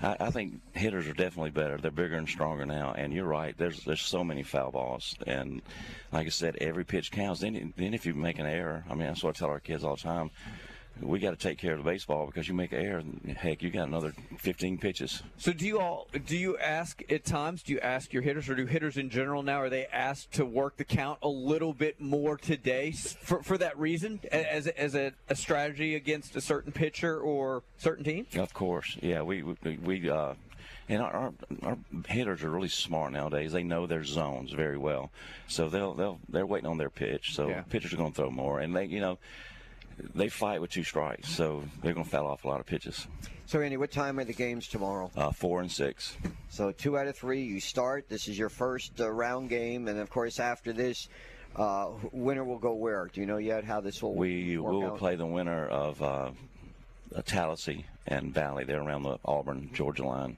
I, 0.00 0.16
I 0.20 0.30
think 0.30 0.60
hitters 0.72 1.08
are 1.08 1.14
definitely 1.14 1.50
better. 1.50 1.78
They're 1.78 1.90
bigger 1.90 2.16
and 2.16 2.28
stronger 2.28 2.66
now. 2.66 2.92
And 2.96 3.12
you're 3.12 3.24
right. 3.24 3.56
There's 3.56 3.84
there's 3.84 4.02
so 4.02 4.24
many 4.24 4.42
foul 4.42 4.70
balls, 4.70 5.16
and 5.26 5.62
like 6.12 6.26
I 6.26 6.30
said, 6.30 6.56
every 6.60 6.84
pitch 6.84 7.10
counts. 7.10 7.40
Then 7.40 7.72
then 7.76 7.94
if 7.94 8.06
you 8.06 8.14
make 8.14 8.38
an 8.38 8.46
error, 8.46 8.84
I 8.88 8.94
mean 8.94 9.06
that's 9.06 9.22
what 9.22 9.36
I 9.36 9.38
tell 9.38 9.48
our 9.48 9.60
kids 9.60 9.84
all 9.84 9.96
the 9.96 10.02
time. 10.02 10.30
We 11.00 11.18
got 11.18 11.30
to 11.30 11.36
take 11.36 11.58
care 11.58 11.72
of 11.72 11.78
the 11.78 11.90
baseball 11.90 12.26
because 12.26 12.46
you 12.46 12.54
make 12.54 12.72
error, 12.72 13.02
heck, 13.36 13.62
you 13.62 13.70
got 13.70 13.88
another 13.88 14.12
15 14.38 14.78
pitches. 14.78 15.22
So 15.36 15.52
do 15.52 15.66
you 15.66 15.80
all 15.80 16.06
do 16.26 16.36
you 16.36 16.56
ask 16.58 17.02
at 17.10 17.24
times? 17.24 17.62
Do 17.62 17.72
you 17.72 17.80
ask 17.80 18.12
your 18.12 18.22
hitters, 18.22 18.48
or 18.48 18.54
do 18.54 18.66
hitters 18.66 18.96
in 18.96 19.10
general 19.10 19.42
now 19.42 19.60
are 19.60 19.70
they 19.70 19.86
asked 19.86 20.32
to 20.34 20.44
work 20.44 20.76
the 20.76 20.84
count 20.84 21.18
a 21.22 21.28
little 21.28 21.72
bit 21.72 22.00
more 22.00 22.36
today 22.36 22.92
for, 22.92 23.42
for 23.42 23.58
that 23.58 23.76
reason, 23.78 24.20
as 24.30 24.66
a, 24.66 24.80
as 24.80 24.94
a, 24.94 25.12
a 25.28 25.34
strategy 25.34 25.94
against 25.96 26.36
a 26.36 26.40
certain 26.40 26.72
pitcher 26.72 27.18
or 27.18 27.62
certain 27.78 28.04
team? 28.04 28.26
Of 28.36 28.54
course, 28.54 28.96
yeah. 29.00 29.22
We 29.22 29.42
we, 29.42 29.56
we 29.82 30.10
uh, 30.10 30.34
and 30.88 31.02
our, 31.02 31.12
our 31.12 31.32
our 31.62 31.78
hitters 32.06 32.44
are 32.44 32.50
really 32.50 32.68
smart 32.68 33.12
nowadays. 33.12 33.52
They 33.52 33.62
know 33.62 33.86
their 33.86 34.04
zones 34.04 34.52
very 34.52 34.78
well, 34.78 35.10
so 35.48 35.68
they'll 35.68 35.94
they'll 35.94 36.20
they're 36.28 36.46
waiting 36.46 36.68
on 36.68 36.78
their 36.78 36.90
pitch. 36.90 37.34
So 37.34 37.48
Yeah. 37.48 37.62
pitchers 37.62 37.92
are 37.92 37.96
going 37.96 38.12
to 38.12 38.16
throw 38.16 38.30
more, 38.30 38.60
and 38.60 38.76
they 38.76 38.84
you 38.84 39.00
know. 39.00 39.18
They 40.14 40.28
fight 40.28 40.60
with 40.60 40.70
two 40.70 40.84
strikes, 40.84 41.28
so 41.28 41.64
they're 41.82 41.92
going 41.94 42.04
to 42.04 42.10
foul 42.10 42.26
off 42.26 42.44
a 42.44 42.48
lot 42.48 42.60
of 42.60 42.66
pitches. 42.66 43.06
So, 43.46 43.60
Andy, 43.60 43.76
what 43.76 43.90
time 43.90 44.18
are 44.18 44.24
the 44.24 44.32
games 44.32 44.68
tomorrow? 44.68 45.10
Uh, 45.16 45.30
four 45.30 45.60
and 45.60 45.70
six. 45.70 46.16
So, 46.48 46.72
two 46.72 46.96
out 46.96 47.06
of 47.06 47.16
three, 47.16 47.42
you 47.42 47.60
start. 47.60 48.08
This 48.08 48.28
is 48.28 48.38
your 48.38 48.48
first 48.48 49.00
uh, 49.00 49.10
round 49.10 49.48
game, 49.48 49.88
and 49.88 49.98
of 49.98 50.08
course, 50.10 50.40
after 50.40 50.72
this, 50.72 51.08
uh, 51.56 51.88
winner 52.12 52.44
will 52.44 52.58
go 52.58 52.72
where? 52.74 53.10
Do 53.12 53.20
you 53.20 53.26
know 53.26 53.36
yet 53.38 53.64
how 53.64 53.80
this 53.80 54.02
will 54.02 54.14
We 54.14 54.56
will 54.58 54.86
out? 54.92 54.98
play 54.98 55.16
the 55.16 55.26
winner 55.26 55.66
of 55.66 56.02
uh, 56.02 56.30
Tallassee 57.26 57.84
and 58.06 58.32
Valley. 58.32 58.64
They're 58.64 58.80
around 58.82 59.02
the 59.02 59.18
Auburn, 59.24 59.70
Georgia 59.74 60.04
line. 60.06 60.36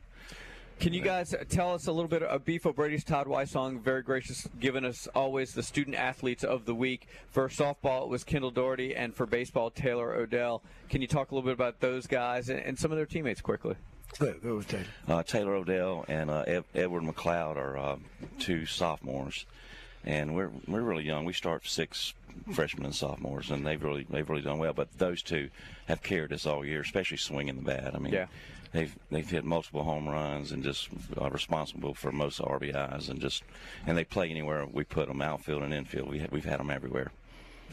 Can 0.80 0.92
you 0.92 1.00
guys 1.00 1.34
tell 1.48 1.72
us 1.72 1.86
a 1.86 1.92
little 1.92 2.08
bit 2.08 2.22
of 2.22 2.44
Beef 2.44 2.66
O'Brady's 2.66 3.04
Todd 3.04 3.26
Weissong, 3.26 3.80
very 3.80 4.02
gracious, 4.02 4.46
giving 4.60 4.84
us 4.84 5.08
always 5.14 5.54
the 5.54 5.62
student 5.62 5.96
athletes 5.96 6.44
of 6.44 6.66
the 6.66 6.74
week. 6.74 7.06
For 7.30 7.48
softball, 7.48 8.02
it 8.02 8.08
was 8.08 8.22
Kendall 8.24 8.50
Doherty, 8.50 8.94
and 8.94 9.14
for 9.14 9.24
baseball, 9.24 9.70
Taylor 9.70 10.14
Odell. 10.14 10.62
Can 10.90 11.00
you 11.00 11.06
talk 11.06 11.30
a 11.30 11.34
little 11.34 11.46
bit 11.46 11.54
about 11.54 11.80
those 11.80 12.06
guys 12.06 12.48
and, 12.50 12.58
and 12.60 12.78
some 12.78 12.90
of 12.90 12.96
their 12.96 13.06
teammates 13.06 13.40
quickly? 13.40 13.76
Go, 14.18 14.34
go 14.34 14.56
with 14.56 14.68
Taylor. 14.68 14.84
Uh, 15.08 15.22
Taylor 15.22 15.54
Odell 15.54 16.04
and 16.08 16.30
uh, 16.30 16.44
Ed- 16.46 16.64
Edward 16.74 17.02
McLeod 17.04 17.56
are 17.56 17.78
uh, 17.78 17.96
two 18.38 18.66
sophomores, 18.66 19.46
and 20.04 20.34
we're 20.34 20.50
we're 20.68 20.82
really 20.82 21.04
young. 21.04 21.24
We 21.24 21.32
start 21.32 21.66
six 21.66 22.14
freshmen 22.52 22.84
and 22.84 22.94
sophomores, 22.94 23.50
and 23.50 23.66
they've 23.66 23.82
really 23.82 24.06
they've 24.10 24.28
really 24.28 24.42
done 24.42 24.58
well. 24.58 24.72
But 24.72 24.98
those 24.98 25.22
two 25.22 25.48
have 25.86 26.02
carried 26.02 26.32
us 26.32 26.46
all 26.46 26.64
year, 26.64 26.80
especially 26.82 27.16
swinging 27.16 27.56
the 27.56 27.62
bat. 27.62 27.92
I 27.94 27.98
mean, 27.98 28.12
Yeah. 28.12 28.26
They've 28.74 28.94
they've 29.10 29.30
hit 29.30 29.44
multiple 29.44 29.84
home 29.84 30.06
runs 30.06 30.52
and 30.52 30.62
just 30.62 30.88
are 31.16 31.30
responsible 31.30 31.94
for 31.94 32.12
most 32.12 32.40
RBIs, 32.40 33.08
and 33.08 33.20
just 33.20 33.42
and 33.86 33.96
they 33.96 34.04
play 34.04 34.28
anywhere 34.28 34.66
we 34.70 34.84
put 34.84 35.08
them, 35.08 35.22
outfield 35.22 35.62
and 35.62 35.72
infield. 35.72 36.10
We 36.10 36.18
have, 36.18 36.32
we've 36.32 36.44
had 36.44 36.60
them 36.60 36.70
everywhere. 36.70 37.10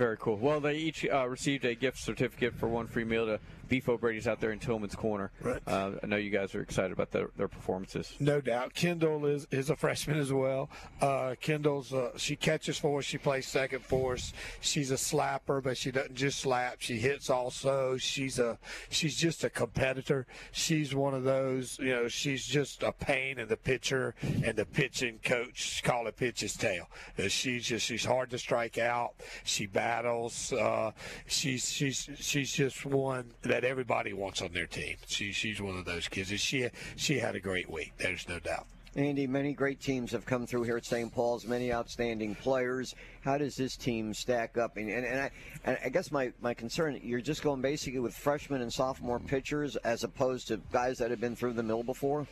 Very 0.01 0.17
cool. 0.17 0.35
Well, 0.37 0.59
they 0.59 0.77
each 0.77 1.05
uh, 1.05 1.27
received 1.27 1.63
a 1.63 1.75
gift 1.75 1.99
certificate 1.99 2.55
for 2.55 2.67
one 2.67 2.87
free 2.87 3.03
meal 3.03 3.27
to 3.27 3.39
Beef 3.71 3.87
O'Brady's 3.87 4.27
out 4.27 4.41
there 4.41 4.51
in 4.51 4.59
Tillman's 4.59 4.95
Corner. 4.95 5.31
Right. 5.41 5.61
Uh, 5.65 5.91
I 6.03 6.05
know 6.05 6.17
you 6.17 6.29
guys 6.29 6.53
are 6.55 6.61
excited 6.61 6.91
about 6.91 7.11
their, 7.11 7.29
their 7.37 7.47
performances. 7.47 8.13
No 8.19 8.41
doubt. 8.41 8.73
Kendall 8.73 9.25
is, 9.25 9.47
is 9.49 9.69
a 9.69 9.77
freshman 9.77 10.19
as 10.19 10.33
well. 10.33 10.69
Uh, 10.99 11.35
Kendall's 11.39 11.93
uh, 11.93 12.17
she 12.17 12.35
catches 12.35 12.77
for 12.77 12.99
us. 12.99 13.05
She 13.05 13.17
plays 13.17 13.47
second 13.47 13.81
for 13.85 14.15
us. 14.15 14.33
She's 14.59 14.91
a 14.91 14.95
slapper, 14.95 15.63
but 15.63 15.77
she 15.77 15.89
doesn't 15.89 16.15
just 16.15 16.39
slap. 16.39 16.77
She 16.79 16.97
hits 16.97 17.29
also. 17.29 17.95
She's 17.95 18.39
a 18.39 18.59
she's 18.89 19.15
just 19.15 19.45
a 19.45 19.49
competitor. 19.49 20.27
She's 20.51 20.93
one 20.93 21.13
of 21.13 21.23
those. 21.23 21.79
You 21.79 21.91
know, 21.91 22.07
she's 22.09 22.45
just 22.45 22.83
a 22.83 22.91
pain 22.91 23.39
in 23.39 23.47
the 23.47 23.55
pitcher 23.55 24.15
and 24.21 24.57
the 24.57 24.65
pitching 24.65 25.19
coach 25.23 25.81
call 25.81 26.07
it 26.07 26.17
pitch's 26.17 26.57
tail. 26.57 26.89
She's 27.29 27.67
just 27.67 27.85
she's 27.85 28.03
hard 28.03 28.31
to 28.31 28.37
strike 28.37 28.77
out. 28.77 29.13
She 29.45 29.65
battles. 29.91 30.53
Uh, 30.53 30.91
she's 31.27 31.69
she's 31.69 32.09
she's 32.17 32.51
just 32.53 32.85
one 32.85 33.31
that 33.41 33.65
everybody 33.65 34.13
wants 34.13 34.41
on 34.41 34.53
their 34.53 34.67
team. 34.67 34.95
She 35.05 35.33
she's 35.33 35.61
one 35.61 35.77
of 35.77 35.85
those 35.85 36.07
kids. 36.07 36.29
She 36.39 36.69
she 36.95 37.19
had 37.19 37.35
a 37.35 37.41
great 37.41 37.69
week. 37.69 37.91
There's 37.97 38.27
no 38.29 38.39
doubt. 38.39 38.67
Andy, 38.95 39.25
many 39.25 39.53
great 39.53 39.79
teams 39.79 40.11
have 40.11 40.25
come 40.25 40.45
through 40.45 40.63
here 40.63 40.75
at 40.75 40.85
St. 40.85 41.13
Paul's, 41.13 41.47
many 41.47 41.71
outstanding 41.71 42.35
players. 42.35 42.93
How 43.21 43.37
does 43.37 43.55
this 43.55 43.77
team 43.77 44.13
stack 44.13 44.57
up? 44.57 44.75
And, 44.75 44.89
and, 44.89 45.05
and, 45.05 45.19
I, 45.21 45.31
and 45.63 45.77
I 45.85 45.87
guess 45.87 46.11
my, 46.11 46.33
my 46.41 46.53
concern, 46.53 46.99
you're 47.01 47.21
just 47.21 47.41
going 47.41 47.61
basically 47.61 48.01
with 48.01 48.13
freshmen 48.13 48.61
and 48.61 48.71
sophomore 48.71 49.19
pitchers 49.19 49.77
as 49.77 50.03
opposed 50.03 50.49
to 50.49 50.57
guys 50.73 50.97
that 50.97 51.09
have 51.09 51.21
been 51.21 51.37
through 51.37 51.53
the 51.53 51.63
mill 51.63 51.83
before? 51.83 52.27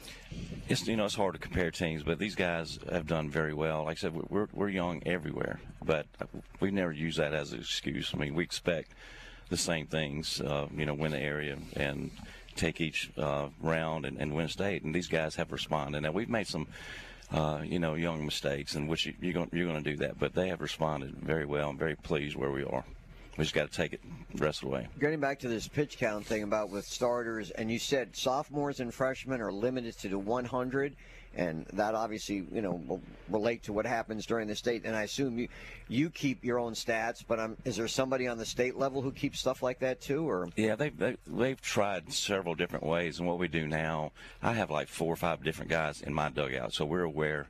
It's 0.68 0.86
you 0.86 0.98
know 0.98 1.06
it's 1.06 1.16
hard 1.16 1.34
to 1.36 1.40
compare 1.40 1.72
teams, 1.72 2.04
but 2.04 2.20
these 2.20 2.36
guys 2.36 2.78
have 2.92 3.08
done 3.08 3.30
very 3.30 3.54
well. 3.54 3.86
Like 3.86 3.98
I 3.98 4.02
said, 4.02 4.14
we're 4.30 4.48
we're 4.54 4.70
young 4.70 5.02
everywhere, 5.06 5.60
but 5.84 6.08
we 6.60 6.72
never 6.72 6.92
use 6.92 7.16
that 7.16 7.34
as 7.34 7.54
an 7.54 7.60
excuse. 7.60 8.12
I 8.14 8.18
mean, 8.18 8.36
we 8.36 8.44
expect 8.44 8.92
the 9.50 9.58
same 9.58 9.88
things. 9.88 10.42
Uh, 10.42 10.68
you 10.76 10.86
know, 10.86 10.94
win 10.94 11.12
the 11.12 11.20
area 11.20 11.58
and 11.76 12.12
take 12.60 12.82
each 12.82 13.12
uh, 13.18 13.50
round 13.62 14.06
and, 14.06 14.18
and 14.18 14.34
win 14.36 14.48
state. 14.48 14.84
And 14.84 14.94
these 14.94 15.08
guys 15.08 15.36
have 15.36 15.52
responded. 15.52 16.02
Now 16.02 16.12
we've 16.12 16.30
made 16.30 16.48
some. 16.48 16.68
Uh, 17.32 17.62
you 17.64 17.78
know, 17.78 17.94
young 17.94 18.26
mistakes, 18.26 18.74
and 18.74 18.90
which 18.90 19.06
you, 19.06 19.14
you're 19.22 19.34
going 19.34 19.48
you're 19.54 19.68
going 19.68 19.84
to 19.84 19.88
do 19.88 19.98
that, 19.98 20.18
but 20.18 20.34
they 20.34 20.48
have 20.48 20.62
responded 20.62 21.16
very 21.22 21.46
well. 21.46 21.70
I'm 21.70 21.78
very 21.78 21.96
pleased 21.96 22.36
where 22.36 22.50
we 22.50 22.64
are. 22.64 22.84
We 23.38 23.44
just 23.44 23.56
got 23.56 23.72
to 23.72 23.78
take 23.78 23.94
it 23.94 24.02
the 24.34 24.44
rest 24.44 24.64
of 24.64 24.70
the 24.70 24.76
way. 24.76 24.88
Getting 25.00 25.20
back 25.20 25.40
to 25.40 25.48
this 25.48 25.66
pitch 25.66 25.98
count 25.98 26.26
thing 26.26 26.44
about 26.44 26.72
with 26.72 26.86
starters, 26.86 27.52
and 27.52 27.72
you 27.72 27.80
said 27.80 28.14
sophomores 28.14 28.82
and 28.82 28.94
freshmen 28.94 29.40
are 29.40 29.54
limited 29.54 29.98
to 30.00 30.10
the 30.10 30.20
100, 30.20 30.96
and 31.36 31.66
that 31.74 31.96
obviously, 31.96 32.48
you 32.52 32.62
know, 32.62 32.82
will 32.88 33.02
relate 33.30 33.64
to 33.64 33.74
what 33.74 33.86
happens 33.86 34.26
during 34.26 34.48
the 34.48 34.56
state. 34.56 34.84
And 34.86 34.96
I 34.96 35.04
assume 35.04 35.38
you 35.38 35.48
you 35.88 36.10
keep 36.10 36.44
your 36.44 36.60
own 36.60 36.74
stats, 36.74 37.24
but 37.28 37.40
um, 37.40 37.58
is 37.66 37.78
there 37.78 37.88
somebody 37.88 38.28
on 38.28 38.38
the 38.38 38.46
state 38.46 38.76
level 38.76 39.02
who 39.02 39.12
keeps 39.12 39.40
stuff 39.40 39.64
like 39.64 39.80
that 39.80 40.02
too, 40.02 40.30
or? 40.30 40.50
Yeah, 40.56 40.76
they've, 40.76 40.98
they, 40.98 41.18
they've 41.28 41.62
tried 41.62 42.12
several 42.12 42.56
different 42.56 42.86
ways, 42.86 43.20
and 43.20 43.28
what 43.28 43.40
we 43.40 43.48
do 43.48 43.68
now, 43.68 44.12
I 44.42 44.54
have 44.54 44.70
like 44.70 44.88
four 44.88 45.14
or 45.14 45.18
five 45.18 45.44
different 45.44 45.70
guys 45.70 46.02
in 46.02 46.14
my 46.14 46.30
dugout, 46.30 46.74
so 46.74 46.86
we're 46.86 47.04
aware 47.04 47.48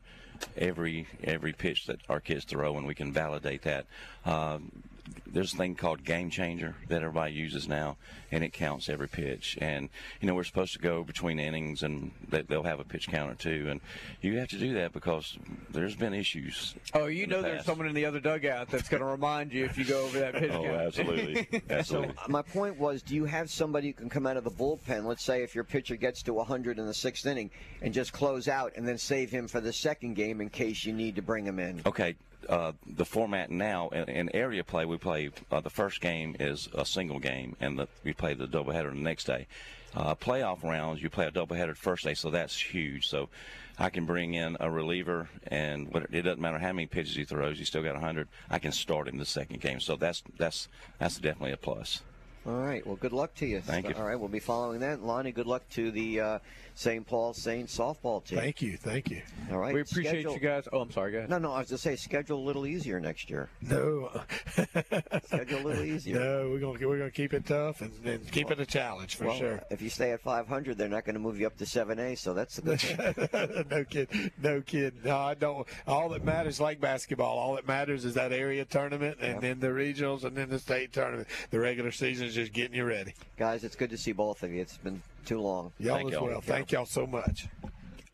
every 0.58 1.08
every 1.24 1.54
pitch 1.54 1.86
that 1.88 2.00
our 2.10 2.20
kids 2.20 2.46
throw, 2.46 2.78
and 2.78 2.86
we 2.88 2.96
can 2.96 3.12
validate 3.12 3.64
that. 3.64 3.86
Um, 4.26 4.84
there's 5.28 5.54
a 5.54 5.58
thing 5.58 5.76
called 5.76 6.04
game 6.04 6.30
changer 6.30 6.76
that 6.88 7.02
everybody 7.04 7.34
uses 7.34 7.68
now, 7.68 7.98
and 8.32 8.44
it 8.44 8.54
counts 8.54 8.90
every 8.90 9.08
pitch. 9.08 9.58
And 9.62 9.90
you 10.22 10.28
know 10.28 10.36
we're 10.36 10.44
supposed 10.44 10.74
to 10.74 10.80
go 10.80 11.04
between 11.04 11.40
innings, 11.40 11.84
and 11.84 12.12
they- 12.30 12.42
they'll 12.44 12.64
have 12.64 12.80
a 12.80 12.84
pitch 12.84 13.08
counter 13.08 13.36
too. 13.36 13.68
And 13.70 13.82
you 14.22 14.38
have 14.38 14.48
to 14.50 14.58
do 14.58 14.74
that 14.76 14.94
because 14.94 15.38
there's 15.70 15.96
been 15.96 16.14
issues. 16.14 16.76
Oh, 16.94 17.06
you 17.08 17.24
in 17.24 17.30
the 17.30 17.36
know 17.36 17.42
there's 17.42 17.66
someone 17.66 17.88
in 17.88 17.94
the 17.94 18.06
other 18.06 18.20
dugout 18.20 18.70
that's 18.70 18.90
going 18.90 19.02
to 19.02 19.06
remind 19.08 19.54
you 19.54 19.66
if 19.66 19.78
you 19.78 19.86
go 19.86 20.04
over 20.06 20.20
that 20.20 20.34
pitch 20.36 20.52
Oh, 20.54 20.64
count. 20.64 20.76
absolutely, 20.82 21.48
So 21.52 21.62
absolutely. 21.70 22.14
my 22.28 22.42
point 22.42 22.78
was, 22.78 23.02
do 23.02 23.16
you 23.16 23.26
have 23.26 23.50
somebody 23.50 23.88
who 23.88 23.94
can 23.94 24.10
come 24.10 24.26
out 24.28 24.38
of 24.38 24.44
the 24.44 24.52
bullpen? 24.52 25.06
Let's 25.06 25.24
say 25.24 25.44
if 25.44 25.54
your 25.56 25.64
pitcher 25.64 25.96
gets 25.96 26.24
to 26.24 26.34
100 26.34 26.80
in 26.80 26.86
the 26.86 26.94
sixth 26.94 27.26
inning, 27.26 27.50
and 27.82 27.94
just 27.94 28.14
close 28.14 28.48
out, 28.48 28.74
and 28.76 28.88
then 28.88 28.98
save 28.98 29.30
him 29.32 29.48
for 29.48 29.62
the 29.62 29.74
second 29.74 30.16
game 30.16 30.42
in 30.42 30.50
case 30.50 30.86
you 30.86 30.94
need 30.94 31.16
to 31.16 31.22
bring 31.22 31.46
him 31.46 31.60
in. 31.60 31.82
Okay, 31.86 32.16
uh, 32.50 32.72
the 32.86 33.06
format 33.06 33.52
now 33.52 33.90
in, 33.90 34.10
in 34.10 34.36
area 34.36 34.64
play, 34.64 34.84
we 34.84 34.98
play 34.98 35.30
uh, 35.52 35.62
the 35.62 35.70
first 35.70 36.02
game 36.02 36.36
is 36.40 36.68
a 36.74 36.84
single 36.86 37.20
game, 37.20 37.56
and 37.60 37.78
the, 37.78 37.88
we 38.04 38.12
play 38.12 38.34
the 38.34 38.48
doubleheader 38.48 38.90
the 38.90 39.00
next 39.00 39.26
day. 39.26 39.48
Uh, 39.96 40.16
playoff 40.16 40.64
rounds, 40.64 41.02
you 41.02 41.10
play 41.10 41.28
a 41.28 41.32
doubleheader 41.32 41.76
first 41.76 42.04
day, 42.04 42.14
so 42.14 42.30
that's 42.30 42.60
huge. 42.60 43.08
So 43.08 43.30
I 43.78 43.90
can 43.90 44.06
bring 44.06 44.34
in 44.34 44.58
a 44.60 44.70
reliever, 44.70 45.30
and 45.48 45.88
it 46.12 46.24
doesn't 46.24 46.42
matter 46.42 46.60
how 46.60 46.74
many 46.74 46.88
pitches 46.88 47.16
he 47.16 47.24
throws, 47.24 47.58
he 47.58 47.66
still 47.66 47.84
got 47.84 47.94
100. 47.94 48.28
I 48.50 48.60
can 48.60 48.72
start 48.72 49.08
him 49.08 49.18
the 49.18 49.26
second 49.26 49.62
game, 49.62 49.80
so 49.80 49.96
that's 49.96 50.24
that's 50.38 50.68
that's 50.98 51.18
definitely 51.20 51.54
a 51.54 51.58
plus. 51.58 52.02
All 52.46 52.54
right. 52.54 52.86
Well, 52.86 52.96
good 52.96 53.14
luck 53.14 53.36
to 53.36 53.46
you. 53.46 53.62
Thank 53.62 53.90
you. 53.90 53.96
All 53.96 54.04
right. 54.06 54.20
We'll 54.20 54.30
be 54.30 54.40
following 54.40 54.80
that. 54.80 55.04
Lonnie, 55.04 55.32
good 55.32 55.46
luck 55.48 55.68
to 55.72 55.92
the 55.92 56.20
uh, 56.20 56.40
St. 56.74 57.06
Paul 57.06 57.34
Saints 57.34 57.78
softball 57.78 58.24
team. 58.24 58.40
Thank 58.40 58.62
you, 58.62 58.78
thank 58.78 59.12
you. 59.12 59.22
All 59.52 59.58
right. 59.58 59.74
We 59.74 59.82
appreciate 59.82 60.22
schedule- 60.22 60.34
you 60.36 60.40
guys. 60.40 60.66
Oh, 60.72 60.80
I'm 60.80 60.92
sorry. 60.92 61.12
Go 61.12 61.18
ahead. 61.18 61.30
No, 61.30 61.38
no. 61.38 61.52
I 61.52 61.60
was 61.60 61.68
just 61.68 61.84
say 61.84 61.98
schedule 61.98 62.40
a 62.40 62.46
little 62.46 62.66
easier 62.66 63.02
next 63.02 63.30
year. 63.30 63.50
No, 63.62 64.10
Schedule 64.56 65.60
a 65.60 65.66
little 65.68 65.84
easier. 65.84 66.18
no, 66.20 66.50
we're 66.50 66.60
gonna 66.60 66.88
we're 66.88 66.98
gonna 66.98 67.12
keep 67.12 67.34
it 67.34 67.46
tough 67.46 67.82
and, 67.82 67.92
and 68.06 68.32
keep 68.32 68.50
it 68.50 68.60
a 68.62 68.66
challenge 68.66 69.16
for 69.18 69.26
well, 69.28 69.38
sure. 69.38 69.62
if 69.70 69.82
you 69.82 69.90
stay 69.90 70.12
at 70.12 70.22
500, 70.22 70.78
they're 70.78 70.88
not 70.88 71.04
going 71.04 71.16
to 71.16 71.20
move 71.20 71.38
you 71.40 71.48
up 71.48 71.58
to 71.58 71.66
7A, 71.66 72.18
so 72.18 72.34
that's 72.34 72.58
a 72.60 72.62
good 72.62 72.80
thing. 72.82 73.66
no 73.70 73.84
kid, 73.84 74.32
no 74.42 74.62
kid. 74.62 74.94
No, 75.04 75.18
I 75.18 75.34
don't. 75.34 75.68
All 75.86 76.08
that 76.10 76.24
matters, 76.24 76.62
like 76.62 76.80
basketball, 76.80 77.38
all 77.38 77.56
that 77.56 77.68
matters 77.68 78.06
is 78.06 78.14
that 78.14 78.32
area 78.32 78.64
tournament, 78.64 79.18
and 79.20 79.42
then 79.42 79.60
the 79.60 79.68
regionals, 79.68 80.24
and 80.24 80.36
then 80.38 80.50
the 80.50 80.60
state 80.60 80.94
tournament. 80.94 81.28
The 81.52 81.60
regular 81.60 81.92
season 81.92 82.29
is 82.30 82.36
just 82.36 82.54
getting 82.54 82.76
you 82.76 82.86
ready. 82.86 83.14
Guys, 83.38 83.64
it's 83.64 83.76
good 83.76 83.90
to 83.90 83.98
see 83.98 84.12
both 84.12 84.44
of 84.44 84.52
you. 84.52 84.62
It's 84.62 84.78
been 84.78 85.02
too 85.26 85.40
long. 85.40 85.72
Y'all 85.80 85.96
Thank 85.96 86.08
as 86.10 86.14
y'all. 86.14 86.28
well. 86.28 86.42
Thank 86.42 86.72
y'all 86.72 86.86
so 86.86 87.06
much. 87.06 87.48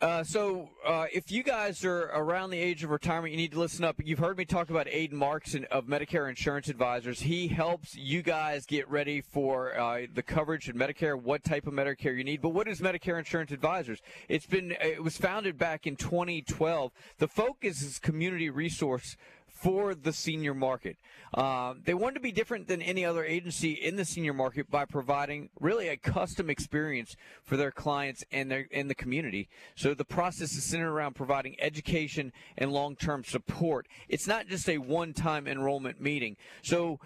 Uh, 0.02 0.24
so, 0.24 0.70
uh, 0.86 1.06
if 1.14 1.32
you 1.32 1.42
guys 1.42 1.86
are 1.86 2.12
around 2.14 2.50
the 2.50 2.60
age 2.60 2.84
of 2.84 2.90
retirement, 2.90 3.32
you 3.32 3.38
need 3.38 3.54
to 3.54 3.60
listen 3.60 3.86
up. 3.86 3.96
You've 4.04 4.20
heard 4.20 4.38
me 4.38 4.44
talk 4.44 4.70
about 4.70 4.88
Aiden 4.88 5.14
Marks 5.14 5.54
and- 5.54 5.66
of 5.68 5.86
Medicare 5.86 6.28
Insurance 6.28 6.68
Advisors. 6.68 7.22
He 7.22 7.48
helps 7.48 7.96
you 7.96 8.22
guys 8.22 8.66
get 8.66 8.90
ready 8.90 9.22
for 9.22 9.76
uh, 9.80 10.06
the 10.14 10.22
coverage 10.22 10.68
in 10.68 10.76
Medicare, 10.76 11.20
what 11.20 11.46
type 11.46 11.66
of 11.66 11.74
Medicare 11.74 12.16
you 12.16 12.26
need. 12.26 12.42
But 12.42 12.50
what 12.50 12.68
is 12.68 12.82
Medicare 12.82 13.18
Insurance 13.18 13.52
Advisors? 13.52 14.02
It's 14.28 14.46
been 14.46 14.76
it 14.82 15.02
was 15.02 15.18
founded 15.18 15.58
back 15.58 15.88
in 15.88 15.96
2012. 15.96 16.92
The 17.18 17.28
focus 17.30 17.82
is 17.82 17.98
community 17.98 18.50
resource 18.50 19.16
for 19.56 19.96
the 19.96 20.12
senior 20.12 20.54
market. 20.54 20.98
Um, 21.34 21.82
they 21.86 21.94
wanted 21.94 22.16
to 22.16 22.20
be 22.20 22.32
different 22.32 22.68
than 22.68 22.82
any 22.82 23.06
other 23.06 23.24
agency 23.24 23.72
in 23.72 23.96
the 23.96 24.06
senior 24.06 24.34
market 24.34 24.70
by 24.70 24.86
providing 24.86 25.50
really 25.60 25.88
a 25.88 25.98
custom 25.98 26.50
experience 26.50 27.16
for 27.44 27.58
their 27.58 27.72
clients 27.72 28.24
and 28.32 28.52
their 28.52 28.68
in 28.72 28.90
the 28.90 28.96
community. 28.96 29.50
So 29.76 29.94
the 29.94 30.06
process 30.06 30.54
is 30.54 30.64
centered 30.64 30.92
around 30.92 31.16
providing 31.16 31.56
education 31.60 32.34
and 32.58 32.72
long-term 32.72 33.24
support. 33.24 33.88
It's 34.10 34.28
not 34.28 34.48
just 34.48 34.70
a 34.70 34.78
one-time 34.78 35.48
enrollment 35.48 36.02
meeting. 36.02 36.36
So 36.62 37.00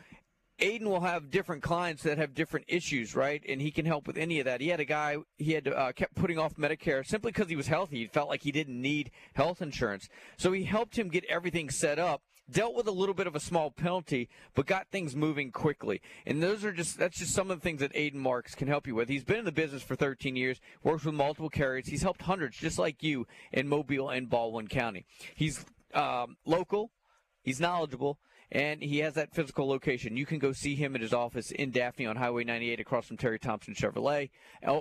Aiden 0.59 0.85
will 0.85 1.01
have 1.01 1.31
different 1.31 1.63
clients 1.63 2.03
that 2.03 2.17
have 2.17 2.33
different 2.33 2.65
issues, 2.67 3.15
right? 3.15 3.41
And 3.47 3.61
he 3.61 3.71
can 3.71 3.85
help 3.85 4.07
with 4.07 4.17
any 4.17 4.39
of 4.39 4.45
that. 4.45 4.59
He 4.59 4.67
had 4.67 4.79
a 4.79 4.85
guy 4.85 5.17
he 5.37 5.53
had 5.53 5.67
uh, 5.67 5.93
kept 5.93 6.15
putting 6.15 6.37
off 6.37 6.55
Medicare 6.55 7.05
simply 7.05 7.31
because 7.31 7.47
he 7.47 7.55
was 7.55 7.67
healthy. 7.67 7.99
He 7.99 8.07
felt 8.07 8.27
like 8.27 8.43
he 8.43 8.51
didn't 8.51 8.81
need 8.81 9.11
health 9.35 9.61
insurance, 9.61 10.09
so 10.37 10.51
he 10.51 10.63
helped 10.63 10.97
him 10.97 11.09
get 11.09 11.23
everything 11.25 11.69
set 11.69 11.99
up. 11.99 12.21
Dealt 12.51 12.75
with 12.75 12.87
a 12.87 12.91
little 12.91 13.15
bit 13.15 13.27
of 13.27 13.35
a 13.35 13.39
small 13.39 13.71
penalty, 13.71 14.29
but 14.55 14.65
got 14.65 14.87
things 14.91 15.15
moving 15.15 15.51
quickly. 15.51 16.01
And 16.25 16.41
those 16.41 16.63
are 16.63 16.71
just 16.71 16.97
that's 16.97 17.17
just 17.17 17.33
some 17.33 17.51
of 17.51 17.57
the 17.57 17.61
things 17.61 17.79
that 17.81 17.93
Aiden 17.93 18.15
Marks 18.15 18.55
can 18.55 18.67
help 18.67 18.87
you 18.87 18.95
with. 18.95 19.09
He's 19.09 19.23
been 19.23 19.39
in 19.39 19.45
the 19.45 19.51
business 19.51 19.83
for 19.83 19.95
13 19.95 20.35
years, 20.35 20.59
works 20.83 21.05
with 21.05 21.15
multiple 21.15 21.49
carriers. 21.49 21.87
He's 21.87 22.01
helped 22.01 22.21
hundreds, 22.21 22.57
just 22.57 22.79
like 22.79 23.03
you, 23.03 23.27
in 23.51 23.67
Mobile 23.67 24.09
and 24.09 24.29
Baldwin 24.29 24.67
County. 24.67 25.05
He's 25.35 25.65
um, 25.93 26.37
local. 26.45 26.91
He's 27.41 27.59
knowledgeable 27.59 28.19
and 28.51 28.81
he 28.81 28.99
has 28.99 29.13
that 29.13 29.33
physical 29.33 29.67
location. 29.67 30.17
You 30.17 30.25
can 30.25 30.39
go 30.39 30.51
see 30.51 30.75
him 30.75 30.95
at 30.95 31.01
his 31.01 31.13
office 31.13 31.51
in 31.51 31.71
Daphne 31.71 32.05
on 32.05 32.15
Highway 32.15 32.43
98 32.43 32.79
across 32.79 33.07
from 33.07 33.17
Terry 33.17 33.39
Thompson 33.39 33.75
Chevrolet, 33.75 34.29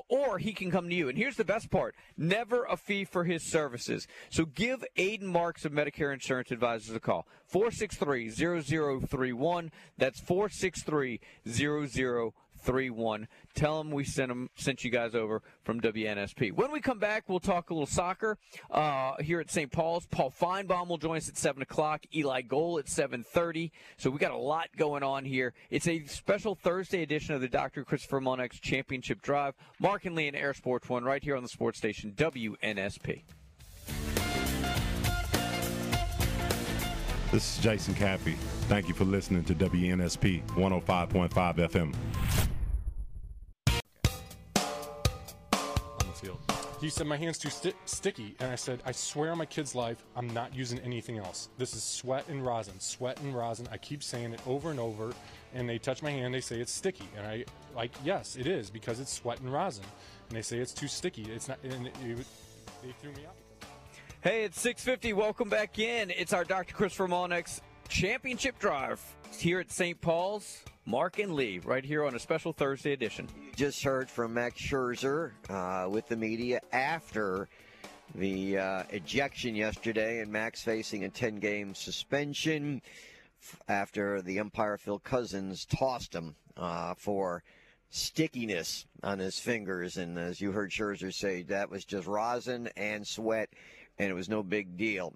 or 0.09 0.39
he 0.39 0.53
can 0.53 0.71
come 0.71 0.89
to 0.89 0.95
you. 0.95 1.09
And 1.09 1.19
here's 1.19 1.37
the 1.37 1.45
best 1.45 1.71
part 1.71 1.95
never 2.17 2.65
a 2.65 2.77
fee 2.77 3.05
for 3.05 3.25
his 3.25 3.51
services. 3.51 4.07
So 4.31 4.45
give 4.45 4.85
Aiden 4.97 5.23
Marks 5.23 5.65
of 5.65 5.73
Medicare 5.73 6.13
Insurance 6.13 6.51
Advisors 6.51 6.95
a 6.95 7.01
call 7.01 7.27
463 7.47 8.31
0031. 8.31 9.71
That's 9.97 10.21
463 10.21 11.21
0031. 11.47 13.29
31. 13.59 13.69
Tell 13.69 13.83
them 13.83 13.91
we 13.91 14.05
sent 14.05 14.29
them 14.29 14.51
sent 14.57 14.85
you 14.85 14.91
guys 14.91 15.15
over 15.15 15.43
from 15.65 15.81
WNSP. 15.81 16.53
When 16.53 16.71
we 16.73 16.81
come 16.81 16.99
back, 16.99 17.29
we'll 17.29 17.41
talk 17.41 17.71
a 17.71 17.75
little 17.75 17.87
soccer 17.87 18.39
uh, 18.71 19.15
here 19.21 19.41
at 19.41 19.51
St. 19.51 19.71
Paul's. 19.71 20.07
Paul 20.07 20.33
Finebaum 20.39 20.89
will 20.89 20.99
join 20.99 21.17
us 21.17 21.29
at 21.29 21.37
seven 21.37 21.63
o'clock. 21.63 22.05
Eli 22.15 22.43
Gold 22.43 22.81
at 22.81 22.89
seven 22.89 23.25
thirty. 23.25 23.73
So 23.97 24.11
we 24.11 24.19
got 24.19 24.33
a 24.33 24.37
lot 24.37 24.69
going 24.77 25.03
on 25.03 25.25
here. 25.25 25.55
It's 25.71 25.89
a 25.89 26.05
special 26.07 26.55
Thursday 26.55 27.03
edition 27.03 27.35
of 27.35 27.41
the 27.41 27.49
Dr. 27.49 27.85
Christopher 27.85 28.21
Monex 28.21 28.61
Championship 28.61 29.23
Drive. 29.23 29.55
Mark 29.79 30.05
and 30.05 30.15
Lee 30.15 30.29
and 30.29 30.37
Air 30.37 30.55
Sports 30.55 30.89
One 30.89 31.05
right 31.05 31.23
here 31.23 31.37
on 31.37 31.43
the 31.43 31.49
sports 31.49 31.79
station 31.79 32.13
WNSP. 32.17 33.23
This 37.31 37.59
is 37.59 37.63
Jason 37.63 37.93
Caffey. 37.95 38.37
Thank 38.69 38.89
you 38.89 38.95
for 38.95 39.05
listening 39.05 39.45
to 39.45 39.55
WNSP 39.55 40.47
105.5 40.55 41.29
FM. 41.29 41.95
Field. 46.19 46.39
He 46.81 46.91
said, 46.91 47.07
My 47.07 47.17
hand's 47.17 47.39
too 47.39 47.51
sti- 47.51 47.73
sticky. 47.87 48.37
And 48.41 48.51
I 48.51 48.55
said, 48.55 48.83
I 48.85 48.93
swear 48.93 49.33
on 49.33 49.39
my 49.39 49.47
kid's 49.47 49.75
life, 49.75 50.05
I'm 50.15 50.29
not 50.29 50.55
using 50.55 50.79
anything 50.81 51.19
else. 51.19 51.49
This 51.59 51.75
is 51.75 51.83
sweat 51.83 52.29
and 52.29 52.45
rosin, 52.45 52.79
sweat 52.79 53.21
and 53.21 53.35
rosin. 53.35 53.69
I 53.73 53.79
keep 53.79 54.03
saying 54.03 54.33
it 54.33 54.41
over 54.47 54.71
and 54.71 54.79
over. 54.79 55.13
And 55.55 55.69
they 55.69 55.79
touch 55.79 56.03
my 56.03 56.11
hand, 56.11 56.35
they 56.35 56.41
say 56.41 56.61
it's 56.61 56.73
sticky. 56.73 57.09
And 57.17 57.27
I, 57.27 57.45
like, 57.75 57.91
yes, 58.05 58.37
it 58.37 58.47
is 58.47 58.71
because 58.71 59.01
it's 59.01 59.13
sweat 59.13 59.41
and 59.41 59.53
rosin. 59.53 59.85
And 60.29 60.37
they 60.37 60.43
say 60.43 60.59
it's 60.59 60.73
too 60.73 60.89
sticky. 60.89 61.23
It's 61.33 61.49
not, 61.49 61.59
and 61.65 61.87
it, 61.87 61.95
it, 62.05 62.27
they 62.83 62.95
threw 63.01 63.13
me 63.13 63.27
out. 63.27 63.35
Hey, 64.21 64.45
it's 64.45 64.61
650. 64.61 65.13
Welcome 65.15 65.49
back 65.49 65.79
in. 65.79 66.11
It's 66.11 66.33
our 66.33 66.45
Dr. 66.45 66.75
Christopher 66.75 67.09
Molnex 67.09 67.61
Championship 67.89 68.59
Drive 68.59 69.01
here 69.37 69.61
at 69.61 69.71
St. 69.71 70.01
Paul's. 70.01 70.63
Mark 70.89 71.19
and 71.19 71.35
Lee, 71.35 71.59
right 71.59 71.85
here 71.85 72.03
on 72.07 72.15
a 72.15 72.19
special 72.19 72.55
Thursday 72.55 72.95
edition. 72.95 73.29
Just 73.55 73.83
heard 73.83 74.09
from 74.09 74.33
Max 74.33 74.59
Scherzer 74.59 75.33
uh, 75.51 75.87
with 75.87 76.09
the 76.09 76.17
media 76.17 76.63
after 76.73 77.47
the 78.15 78.57
uh, 78.57 78.83
ejection 78.89 79.55
yesterday, 79.55 80.21
and 80.21 80.33
Max 80.33 80.63
facing 80.63 81.05
a 81.05 81.11
10 81.11 81.41
game 81.41 81.75
suspension 81.75 82.81
after 83.69 84.23
the 84.23 84.41
umpire 84.41 84.79
Phil 84.79 84.99
Cuzzi 84.99 85.67
tossed 85.69 86.15
him 86.15 86.35
uh, 86.57 86.95
for 86.95 87.43
stickiness 87.91 88.87
on 89.03 89.19
his 89.19 89.39
fingers. 89.39 89.99
And 89.99 90.19
as 90.19 90.41
you 90.41 90.53
heard 90.53 90.71
Scherzer 90.71 91.13
say, 91.13 91.43
that 91.43 91.69
was 91.69 91.85
just 91.85 92.07
rosin 92.07 92.71
and 92.79 93.07
sweat, 93.07 93.51
and 93.99 94.11
it 94.11 94.15
was 94.15 94.31
no 94.31 94.43
big 94.43 94.79
deal. 94.79 95.13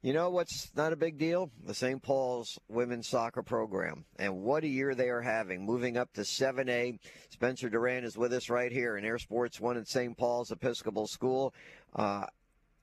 You 0.00 0.12
know 0.12 0.30
what's 0.30 0.70
not 0.76 0.92
a 0.92 0.96
big 0.96 1.18
deal? 1.18 1.50
The 1.66 1.74
St. 1.74 2.00
Paul's 2.00 2.56
women's 2.68 3.08
soccer 3.08 3.42
program. 3.42 4.04
And 4.16 4.42
what 4.42 4.62
a 4.62 4.68
year 4.68 4.94
they 4.94 5.08
are 5.08 5.20
having. 5.20 5.64
Moving 5.64 5.96
up 5.96 6.12
to 6.12 6.20
7A. 6.20 7.00
Spencer 7.30 7.68
Duran 7.68 8.04
is 8.04 8.16
with 8.16 8.32
us 8.32 8.48
right 8.48 8.70
here 8.70 8.96
in 8.96 9.04
Air 9.04 9.18
Sports 9.18 9.60
1 9.60 9.76
at 9.76 9.88
St. 9.88 10.16
Paul's 10.16 10.52
Episcopal 10.52 11.08
School. 11.08 11.52
Uh, 11.96 12.26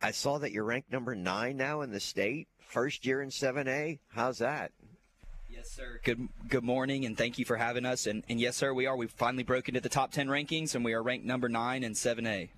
I 0.01 0.11
saw 0.11 0.39
that 0.39 0.51
you're 0.51 0.66
ranked 0.66 0.91
number 0.91 1.16
nine 1.16 1.55
now 1.55 1.82
in 1.82 1.91
the 1.91 2.01
state. 2.01 2.49
First 2.59 3.05
year 3.05 3.22
in 3.22 3.30
7A. 3.30 3.99
How's 4.09 4.39
that? 4.39 4.74
Yes, 5.49 5.72
sir. 5.72 6.01
Good 6.03 6.28
good 6.49 6.66
morning, 6.66 7.05
and 7.05 7.18
thank 7.18 7.39
you 7.39 7.45
for 7.45 7.55
having 7.55 7.86
us. 7.86 8.07
And, 8.07 8.26
and 8.28 8.41
yes, 8.41 8.57
sir, 8.57 8.74
we 8.74 8.88
are. 8.88 8.97
We've 8.97 9.09
finally 9.09 9.43
broken 9.43 9.74
into 9.74 9.88
the 9.88 9.93
top 9.93 10.11
10 10.11 10.28
rankings, 10.28 10.76
and 10.76 10.84
we 10.84 10.93
are 10.93 11.01
ranked 11.01 11.26
number 11.26 11.47
nine 11.47 11.84
in 11.86 11.93
7A. 11.93 12.49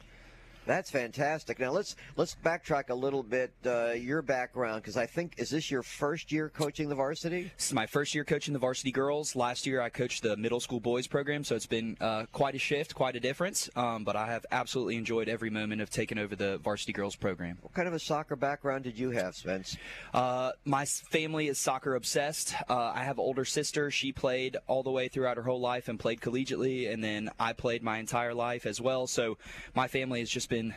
That's 0.67 0.91
fantastic. 0.91 1.59
Now 1.59 1.71
let's 1.71 1.95
let's 2.17 2.35
backtrack 2.43 2.89
a 2.89 2.93
little 2.93 3.23
bit. 3.23 3.53
Uh, 3.65 3.91
your 3.91 4.21
background, 4.21 4.81
because 4.81 4.97
I 4.97 5.05
think 5.05 5.35
is 5.37 5.49
this 5.49 5.71
your 5.71 5.81
first 5.81 6.29
year 6.29 6.49
coaching 6.49 6.89
the 6.89 6.95
varsity? 6.95 7.51
This 7.55 7.67
is 7.67 7.73
my 7.73 7.85
first 7.85 8.13
year 8.13 8.25
coaching 8.25 8.53
the 8.53 8.59
varsity 8.59 8.91
girls. 8.91 9.33
Last 9.33 9.65
year 9.65 9.81
I 9.81 9.87
coached 9.87 10.23
the 10.23 10.35
middle 10.35 10.59
school 10.59 10.81
boys 10.81 11.07
program, 11.07 11.45
so 11.45 11.55
it's 11.55 11.65
been 11.65 11.95
uh, 12.01 12.25
quite 12.33 12.53
a 12.53 12.59
shift, 12.59 12.93
quite 12.93 13.15
a 13.15 13.19
difference. 13.21 13.69
Um, 13.77 14.03
but 14.03 14.17
I 14.17 14.27
have 14.27 14.45
absolutely 14.51 14.97
enjoyed 14.97 15.29
every 15.29 15.49
moment 15.49 15.81
of 15.81 15.89
taking 15.89 16.17
over 16.17 16.35
the 16.35 16.57
varsity 16.57 16.91
girls 16.91 17.15
program. 17.15 17.57
What 17.61 17.73
kind 17.73 17.87
of 17.87 17.93
a 17.93 17.99
soccer 17.99 18.35
background 18.35 18.83
did 18.83 18.99
you 18.99 19.11
have, 19.11 19.35
Spence? 19.35 19.77
Uh, 20.13 20.51
my 20.65 20.83
family 20.83 21.47
is 21.47 21.57
soccer 21.57 21.95
obsessed. 21.95 22.53
Uh, 22.69 22.91
I 22.93 23.03
have 23.03 23.19
an 23.19 23.23
older 23.23 23.45
sister. 23.45 23.89
She 23.89 24.11
played 24.11 24.57
all 24.67 24.83
the 24.83 24.91
way 24.91 25.07
throughout 25.07 25.37
her 25.37 25.43
whole 25.43 25.61
life 25.61 25.87
and 25.87 25.97
played 25.97 26.19
collegiately, 26.19 26.91
and 26.91 27.01
then 27.01 27.29
I 27.39 27.53
played 27.53 27.83
my 27.83 27.99
entire 27.99 28.33
life 28.33 28.65
as 28.65 28.81
well. 28.81 29.07
So 29.07 29.37
my 29.73 29.87
family 29.87 30.19
has 30.19 30.29
just 30.29 30.49
been 30.49 30.56
been 30.57 30.73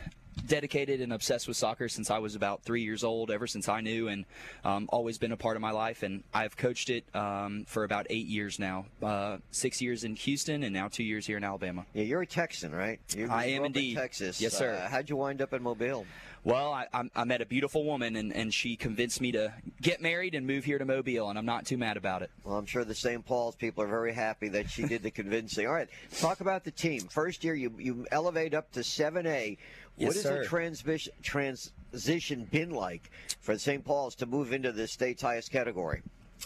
dedicated 0.47 1.01
and 1.01 1.11
obsessed 1.13 1.47
with 1.47 1.57
soccer 1.57 1.89
since 1.89 2.11
I 2.11 2.19
was 2.19 2.35
about 2.35 2.63
three 2.63 2.83
years 2.83 3.03
old, 3.03 3.31
ever 3.31 3.47
since 3.47 3.67
I 3.67 3.81
knew, 3.81 4.07
and 4.07 4.25
um, 4.63 4.87
always 4.89 5.17
been 5.17 5.31
a 5.31 5.37
part 5.37 5.55
of 5.55 5.61
my 5.61 5.71
life. 5.71 6.03
And 6.03 6.23
I've 6.33 6.55
coached 6.55 6.89
it 6.89 7.03
um, 7.15 7.65
for 7.67 7.83
about 7.83 8.07
eight 8.09 8.27
years 8.27 8.59
now. 8.59 8.85
Uh, 9.01 9.37
six 9.51 9.81
years 9.81 10.03
in 10.03 10.15
Houston, 10.15 10.63
and 10.63 10.73
now 10.73 10.87
two 10.87 11.03
years 11.03 11.25
here 11.25 11.37
in 11.37 11.43
Alabama. 11.43 11.85
Yeah, 11.93 12.03
you're 12.03 12.21
a 12.21 12.27
Texan, 12.27 12.73
right? 12.73 12.99
You 13.15 13.27
I 13.29 13.45
am 13.45 13.65
indeed. 13.65 13.95
In 13.95 14.01
Texas. 14.01 14.39
Yes, 14.39 14.53
sir. 14.53 14.73
Uh, 14.73 14.89
how'd 14.89 15.09
you 15.09 15.15
wind 15.15 15.41
up 15.41 15.53
in 15.53 15.63
Mobile? 15.63 16.05
Well, 16.43 16.73
I, 16.73 16.87
I, 17.15 17.23
met 17.23 17.41
a 17.41 17.45
beautiful 17.45 17.83
woman, 17.83 18.15
and, 18.15 18.33
and 18.33 18.51
she 18.51 18.75
convinced 18.75 19.21
me 19.21 19.31
to 19.33 19.53
get 19.79 20.01
married 20.01 20.33
and 20.33 20.47
move 20.47 20.65
here 20.65 20.79
to 20.79 20.85
Mobile, 20.85 21.29
and 21.29 21.37
I'm 21.37 21.45
not 21.45 21.67
too 21.67 21.77
mad 21.77 21.97
about 21.97 22.23
it. 22.23 22.31
Well, 22.43 22.57
I'm 22.57 22.65
sure 22.65 22.83
the 22.83 22.95
St. 22.95 23.23
Paul's 23.23 23.55
people 23.55 23.83
are 23.83 23.87
very 23.87 24.11
happy 24.11 24.49
that 24.49 24.67
she 24.67 24.83
did 24.83 25.03
the 25.03 25.11
convincing. 25.11 25.67
All 25.67 25.73
right, 25.73 25.87
talk 26.17 26.41
about 26.41 26.63
the 26.63 26.71
team. 26.71 27.01
First 27.01 27.43
year, 27.43 27.53
you, 27.53 27.71
you 27.77 28.07
elevate 28.11 28.55
up 28.55 28.71
to 28.71 28.79
7A. 28.79 29.57
Yes, 29.97 30.07
what 30.07 30.15
has 30.15 30.23
sir. 30.23 30.39
the 30.39 30.45
transition, 30.45 31.13
transition 31.21 32.45
been 32.45 32.71
like 32.71 33.11
for 33.41 33.55
St. 33.59 33.85
Paul's 33.85 34.15
to 34.15 34.25
move 34.25 34.51
into 34.51 34.71
the 34.71 34.87
state's 34.87 35.21
highest 35.21 35.51
category? 35.51 36.01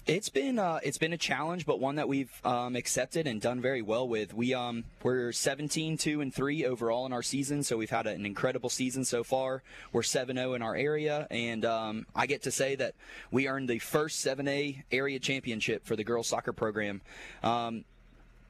It's 0.08 0.30
been 0.30 0.60
uh, 0.60 0.80
it's 0.84 0.98
been 0.98 1.14
a 1.14 1.18
challenge, 1.18 1.66
but 1.66 1.80
one 1.80 1.96
that 1.96 2.08
we've 2.08 2.32
um, 2.46 2.76
accepted 2.76 3.26
and 3.26 3.42
done 3.42 3.60
very 3.62 3.82
well 3.82 4.08
with. 4.08 4.34
We 4.34 4.54
um, 4.54 4.84
we're 5.02 5.32
17, 5.32 5.98
2 5.98 6.22
and 6.22 6.34
3 6.34 6.66
overall 6.66 7.06
in 7.06 7.14
our 7.14 7.24
season, 7.24 7.64
so 7.64 7.78
we've 7.78 7.90
had 7.90 8.06
an 8.06 8.26
incredible 8.26 8.70
season 8.70 9.04
so 9.04 9.24
far. 9.24 9.64
We're 9.92 10.02
7-0 10.02 10.56
in 10.56 10.62
our 10.62 10.76
area, 10.76 11.28
and 11.32 11.66
um, 11.66 12.06
I 12.16 12.28
get 12.28 12.44
to 12.44 12.52
say 12.52 12.76
that 12.76 12.94
we 13.32 13.48
earned 13.48 13.68
the 13.68 13.80
first 13.80 14.24
7A 14.26 14.84
area 14.92 15.20
championship 15.20 15.86
for 15.86 15.96
the 15.96 16.04
girls 16.04 16.28
soccer 16.28 16.54
program. 16.54 17.02
Um, 17.42 17.84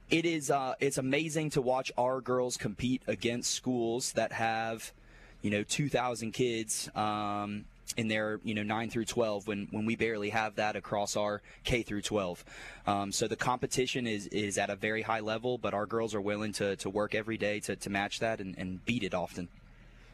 it 0.09 0.25
is 0.25 0.51
uh, 0.51 0.75
it's 0.79 0.97
amazing 0.97 1.51
to 1.51 1.61
watch 1.61 1.91
our 1.97 2.21
girls 2.21 2.57
compete 2.57 3.01
against 3.07 3.51
schools 3.51 4.11
that 4.13 4.33
have, 4.33 4.91
you 5.41 5.51
know, 5.51 5.63
2,000 5.63 6.31
kids. 6.31 6.89
Um, 6.95 7.65
in 7.97 8.07
their 8.07 8.39
you 8.43 8.53
know 8.53 8.63
9 8.63 8.89
through 8.89 9.05
12 9.05 9.47
when 9.47 9.67
when 9.71 9.85
we 9.85 9.95
barely 9.95 10.29
have 10.29 10.55
that 10.55 10.75
across 10.75 11.15
our 11.15 11.41
K 11.63 11.83
through 11.83 12.01
12 12.01 12.43
um, 12.87 13.11
so 13.11 13.27
the 13.27 13.35
competition 13.35 14.07
is 14.07 14.27
is 14.27 14.57
at 14.57 14.69
a 14.69 14.75
very 14.75 15.01
high 15.01 15.19
level 15.19 15.57
but 15.57 15.73
our 15.73 15.85
girls 15.85 16.13
are 16.15 16.21
willing 16.21 16.51
to, 16.53 16.75
to 16.77 16.89
work 16.89 17.15
every 17.15 17.37
day 17.37 17.59
to, 17.61 17.75
to 17.75 17.89
match 17.89 18.19
that 18.19 18.39
and, 18.39 18.57
and 18.57 18.83
beat 18.85 19.03
it 19.03 19.13
often 19.13 19.47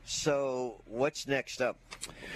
so 0.06 0.82
what's 0.86 1.28
next 1.28 1.62
up? 1.62 1.78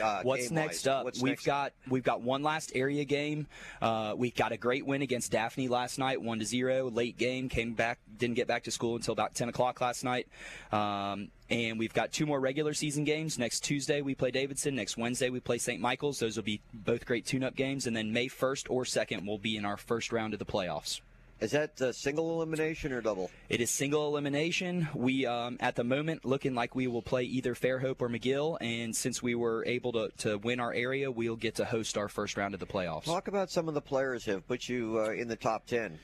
Uh, 0.02 0.22
What's 0.24 0.52
next 0.52 0.88
up? 0.88 1.06
What's 1.06 1.22
we've 1.22 1.32
next 1.32 1.46
got 1.46 1.74
we've 1.90 2.04
got 2.04 2.22
one 2.22 2.44
last 2.44 2.72
area 2.76 3.06
game. 3.06 3.48
Uh, 3.82 4.14
we 4.16 4.32
got 4.32 4.52
a 4.52 4.58
great 4.58 4.86
win 4.86 5.02
against 5.02 5.32
Daphne 5.32 5.68
last 5.68 5.98
night, 5.98 6.22
one 6.22 6.40
to 6.40 6.46
zero. 6.46 6.90
Late 6.90 7.18
game, 7.18 7.50
came 7.50 7.74
back, 7.74 8.00
didn't 8.18 8.36
get 8.36 8.48
back 8.48 8.64
to 8.64 8.72
school 8.72 8.96
until 8.96 9.14
about 9.14 9.34
ten 9.34 9.50
o'clock 9.50 9.82
last 9.82 10.04
night. 10.04 10.28
Um, 10.72 11.30
and 11.50 11.80
we've 11.80 11.94
got 11.94 12.12
two 12.12 12.26
more 12.26 12.40
regular 12.40 12.74
season 12.74 13.04
games. 13.04 13.38
Next 13.38 13.62
Tuesday 13.62 14.02
we 14.02 14.16
play 14.16 14.32
Davidson. 14.32 14.76
Next 14.76 14.98
Wednesday 14.98 15.30
we 15.30 15.40
play 15.40 15.58
St. 15.58 15.80
Michael's. 15.80 16.20
Those 16.20 16.38
will 16.38 16.44
be 16.44 16.62
both 16.74 17.06
great 17.06 17.26
tune-up 17.26 17.56
games. 17.56 17.88
And 17.88 17.96
then 17.96 18.12
May 18.12 18.28
1st 18.28 18.70
or 18.70 18.84
2nd 18.84 19.28
we'll 19.28 19.38
be 19.38 19.56
in 19.58 19.66
our 19.66 19.78
first 19.78 20.12
round 20.12 20.34
of 20.34 20.40
the 20.40 20.46
playoffs. 20.46 21.02
Is 21.42 21.52
that 21.52 21.82
a 21.82 21.92
single 21.92 22.32
elimination 22.32 22.94
or 22.94 23.02
double? 23.02 23.30
It 23.50 23.60
is 23.60 23.70
single 23.70 24.08
elimination. 24.08 24.88
We, 24.94 25.26
um, 25.26 25.58
at 25.60 25.76
the 25.76 25.84
moment, 25.84 26.24
looking 26.24 26.56
like 26.56 26.76
we 26.76 26.88
will 26.88 27.02
play 27.02 27.24
either 27.24 27.54
Fairhope 27.56 28.02
or 28.02 28.08
McGill, 28.08 28.58
and 28.62 28.96
since 28.96 29.22
we 29.22 29.36
were 29.36 29.66
able 29.66 29.92
to, 29.92 30.12
to 30.20 30.38
win 30.38 30.62
our 30.62 30.74
area, 30.74 31.12
we'll 31.12 31.36
get 31.36 31.56
to 31.56 31.66
host 31.66 31.98
our 31.98 32.08
first 32.08 32.38
round 32.38 32.54
of 32.54 32.62
the 32.62 32.66
playoffs. 32.66 33.04
Talk 33.04 33.28
about 33.28 33.52
some 33.52 33.68
of 33.68 33.74
the 33.74 33.82
players 33.82 34.24
who 34.24 34.32
have 34.32 34.48
put 34.48 34.70
you 34.70 35.00
uh, 35.00 35.12
in 35.12 35.28
the 35.28 35.36
top 35.36 35.66
ten. 35.66 36.00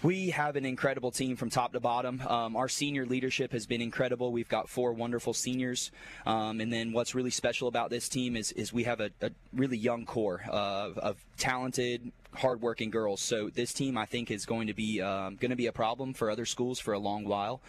We 0.00 0.30
have 0.30 0.54
an 0.54 0.64
incredible 0.64 1.10
team 1.10 1.34
from 1.34 1.50
top 1.50 1.72
to 1.72 1.80
bottom. 1.80 2.20
Um, 2.20 2.54
our 2.54 2.68
senior 2.68 3.04
leadership 3.04 3.50
has 3.50 3.66
been 3.66 3.82
incredible. 3.82 4.30
We've 4.30 4.48
got 4.48 4.68
four 4.68 4.92
wonderful 4.92 5.34
seniors, 5.34 5.90
um, 6.24 6.60
and 6.60 6.72
then 6.72 6.92
what's 6.92 7.16
really 7.16 7.30
special 7.30 7.66
about 7.66 7.90
this 7.90 8.08
team 8.08 8.36
is 8.36 8.52
is 8.52 8.72
we 8.72 8.84
have 8.84 9.00
a, 9.00 9.10
a 9.20 9.30
really 9.52 9.76
young 9.76 10.06
core 10.06 10.42
of, 10.48 10.98
of 10.98 11.16
talented, 11.36 12.12
hardworking 12.38 12.90
girls. 12.90 13.20
So 13.20 13.50
this 13.50 13.72
team, 13.72 13.96
I 13.98 14.06
think, 14.06 14.30
is 14.30 14.46
going 14.46 14.66
to 14.68 14.74
be 14.74 15.00
um, 15.00 15.36
going 15.36 15.50
to 15.50 15.56
be 15.56 15.66
a 15.66 15.72
problem 15.72 16.14
for 16.14 16.30
other 16.30 16.46
schools 16.46 16.78
for 16.80 16.94
a 16.94 16.98
long 16.98 17.24
while. 17.24 17.60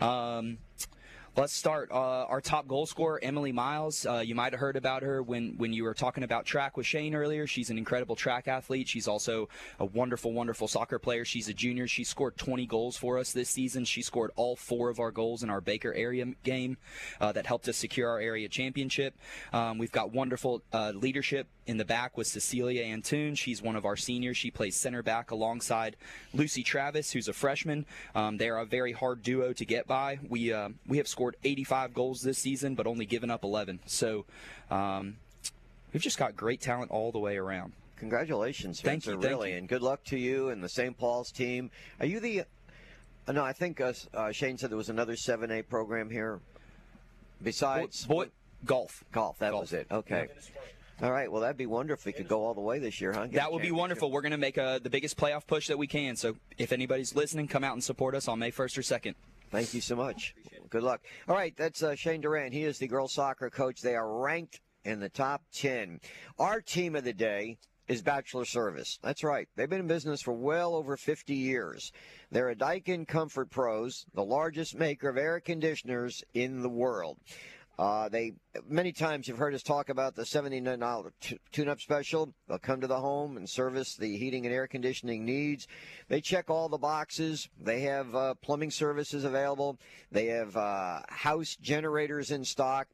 Um, 0.00 0.58
Let's 1.36 1.52
start. 1.52 1.90
Uh, 1.90 2.26
our 2.26 2.40
top 2.40 2.68
goal 2.68 2.86
scorer, 2.86 3.18
Emily 3.20 3.50
Miles. 3.50 4.06
Uh, 4.06 4.22
you 4.24 4.36
might 4.36 4.52
have 4.52 4.60
heard 4.60 4.76
about 4.76 5.02
her 5.02 5.20
when, 5.20 5.54
when 5.56 5.72
you 5.72 5.82
were 5.82 5.92
talking 5.92 6.22
about 6.22 6.44
track 6.46 6.76
with 6.76 6.86
Shane 6.86 7.12
earlier. 7.12 7.44
She's 7.48 7.70
an 7.70 7.78
incredible 7.78 8.14
track 8.14 8.46
athlete. 8.46 8.86
She's 8.86 9.08
also 9.08 9.48
a 9.80 9.84
wonderful, 9.84 10.32
wonderful 10.32 10.68
soccer 10.68 11.00
player. 11.00 11.24
She's 11.24 11.48
a 11.48 11.52
junior. 11.52 11.88
She 11.88 12.04
scored 12.04 12.36
20 12.36 12.66
goals 12.66 12.96
for 12.96 13.18
us 13.18 13.32
this 13.32 13.50
season. 13.50 13.84
She 13.84 14.00
scored 14.00 14.30
all 14.36 14.54
four 14.54 14.90
of 14.90 15.00
our 15.00 15.10
goals 15.10 15.42
in 15.42 15.50
our 15.50 15.60
Baker 15.60 15.92
area 15.92 16.24
game 16.44 16.76
uh, 17.20 17.32
that 17.32 17.46
helped 17.46 17.66
us 17.66 17.76
secure 17.78 18.08
our 18.10 18.20
area 18.20 18.48
championship. 18.48 19.18
Um, 19.52 19.78
we've 19.78 19.90
got 19.90 20.12
wonderful 20.12 20.62
uh, 20.72 20.92
leadership 20.94 21.48
in 21.66 21.78
the 21.78 21.84
back 21.84 22.16
with 22.16 22.26
Cecilia 22.26 22.82
Antoon. 22.82 23.34
She's 23.34 23.62
one 23.62 23.74
of 23.74 23.84
our 23.84 23.96
seniors. 23.96 24.36
She 24.36 24.50
plays 24.50 24.76
center 24.76 25.02
back 25.02 25.30
alongside 25.30 25.96
Lucy 26.32 26.62
Travis, 26.62 27.10
who's 27.10 27.26
a 27.26 27.32
freshman. 27.32 27.86
Um, 28.14 28.36
they 28.36 28.48
are 28.48 28.58
a 28.58 28.66
very 28.66 28.92
hard 28.92 29.22
duo 29.22 29.52
to 29.52 29.64
get 29.64 29.86
by. 29.86 30.18
We 30.28 30.52
uh, 30.52 30.68
we 30.86 30.98
have 30.98 31.08
scored 31.08 31.23
85 31.44 31.94
goals 31.94 32.20
this 32.20 32.38
season, 32.38 32.74
but 32.74 32.86
only 32.86 33.06
given 33.06 33.30
up 33.30 33.44
11. 33.44 33.80
So 33.86 34.24
um, 34.70 35.16
we've 35.92 36.02
just 36.02 36.18
got 36.18 36.36
great 36.36 36.60
talent 36.60 36.90
all 36.90 37.12
the 37.12 37.18
way 37.18 37.36
around. 37.36 37.72
Congratulations, 37.96 38.80
Thank 38.80 39.02
Spencer, 39.02 39.16
you, 39.16 39.22
thank 39.22 39.30
really, 39.30 39.52
you. 39.52 39.58
and 39.58 39.68
good 39.68 39.82
luck 39.82 40.04
to 40.04 40.18
you 40.18 40.50
and 40.50 40.62
the 40.62 40.68
St. 40.68 40.98
Paul's 40.98 41.30
team. 41.30 41.70
Are 42.00 42.06
you 42.06 42.20
the? 42.20 42.42
Uh, 43.26 43.32
no, 43.32 43.44
I 43.44 43.52
think 43.52 43.80
uh, 43.80 43.92
uh, 44.12 44.32
Shane 44.32 44.58
said 44.58 44.70
there 44.70 44.76
was 44.76 44.90
another 44.90 45.16
seven 45.16 45.50
A 45.50 45.62
program 45.62 46.10
here. 46.10 46.40
Besides 47.42 48.06
boy, 48.06 48.28
golf, 48.64 49.04
golf. 49.12 49.38
That 49.38 49.54
was 49.54 49.72
it. 49.72 49.86
Okay. 49.90 50.26
All 51.02 51.10
right. 51.10 51.30
Well, 51.30 51.42
that'd 51.42 51.56
be 51.56 51.66
wonderful 51.66 52.00
if 52.00 52.06
we 52.06 52.12
could 52.12 52.28
go 52.28 52.44
all 52.44 52.54
the 52.54 52.60
way 52.60 52.78
this 52.78 53.00
year, 53.00 53.12
huh? 53.12 53.26
Get 53.26 53.34
That 53.34 53.52
would 53.52 53.62
be 53.62 53.72
wonderful. 53.72 54.10
We're 54.10 54.22
going 54.22 54.32
to 54.32 54.38
make 54.38 54.58
uh 54.58 54.78
the 54.78 54.90
biggest 54.90 55.16
playoff 55.16 55.46
push 55.46 55.68
that 55.68 55.78
we 55.78 55.86
can. 55.86 56.16
So 56.16 56.36
if 56.58 56.72
anybody's 56.72 57.14
listening, 57.14 57.48
come 57.48 57.64
out 57.64 57.72
and 57.72 57.82
support 57.82 58.14
us 58.14 58.28
on 58.28 58.38
May 58.38 58.50
1st 58.50 58.78
or 58.78 58.82
2nd. 58.82 59.14
Thank 59.54 59.72
you 59.72 59.80
so 59.80 59.94
much. 59.94 60.34
Good 60.68 60.82
luck. 60.82 61.00
All 61.28 61.36
right, 61.36 61.56
that's 61.56 61.80
uh, 61.80 61.94
Shane 61.94 62.20
Duran. 62.20 62.50
He 62.50 62.64
is 62.64 62.78
the 62.78 62.88
girls 62.88 63.14
soccer 63.14 63.50
coach. 63.50 63.80
They 63.80 63.94
are 63.94 64.20
ranked 64.20 64.60
in 64.84 64.98
the 64.98 65.08
top 65.08 65.42
10. 65.52 66.00
Our 66.40 66.60
team 66.60 66.96
of 66.96 67.04
the 67.04 67.12
day 67.12 67.58
is 67.86 68.02
Bachelor 68.02 68.46
Service. 68.46 68.98
That's 69.00 69.22
right. 69.22 69.46
They've 69.54 69.70
been 69.70 69.78
in 69.78 69.86
business 69.86 70.22
for 70.22 70.32
well 70.32 70.74
over 70.74 70.96
50 70.96 71.34
years. 71.34 71.92
They're 72.32 72.48
a 72.48 72.56
Daikin 72.56 73.06
Comfort 73.06 73.48
Pros, 73.48 74.06
the 74.12 74.24
largest 74.24 74.74
maker 74.74 75.08
of 75.08 75.16
air 75.16 75.38
conditioners 75.38 76.24
in 76.34 76.62
the 76.62 76.68
world. 76.68 77.18
Uh, 77.78 78.08
they 78.08 78.32
many 78.68 78.92
times 78.92 79.26
you've 79.26 79.38
heard 79.38 79.54
us 79.54 79.62
talk 79.62 79.88
about 79.88 80.14
the 80.14 80.22
$79 80.22 81.10
tune-up 81.50 81.80
special. 81.80 82.32
They'll 82.48 82.58
come 82.58 82.80
to 82.80 82.86
the 82.86 83.00
home 83.00 83.36
and 83.36 83.48
service 83.48 83.96
the 83.96 84.16
heating 84.16 84.46
and 84.46 84.54
air 84.54 84.66
conditioning 84.66 85.24
needs. 85.24 85.66
They 86.08 86.20
check 86.20 86.50
all 86.50 86.68
the 86.68 86.78
boxes. 86.78 87.48
They 87.60 87.80
have 87.80 88.14
uh, 88.14 88.34
plumbing 88.34 88.70
services 88.70 89.24
available. 89.24 89.78
They 90.12 90.26
have 90.26 90.56
uh, 90.56 91.00
house 91.08 91.56
generators 91.60 92.30
in 92.30 92.44
stock. 92.44 92.86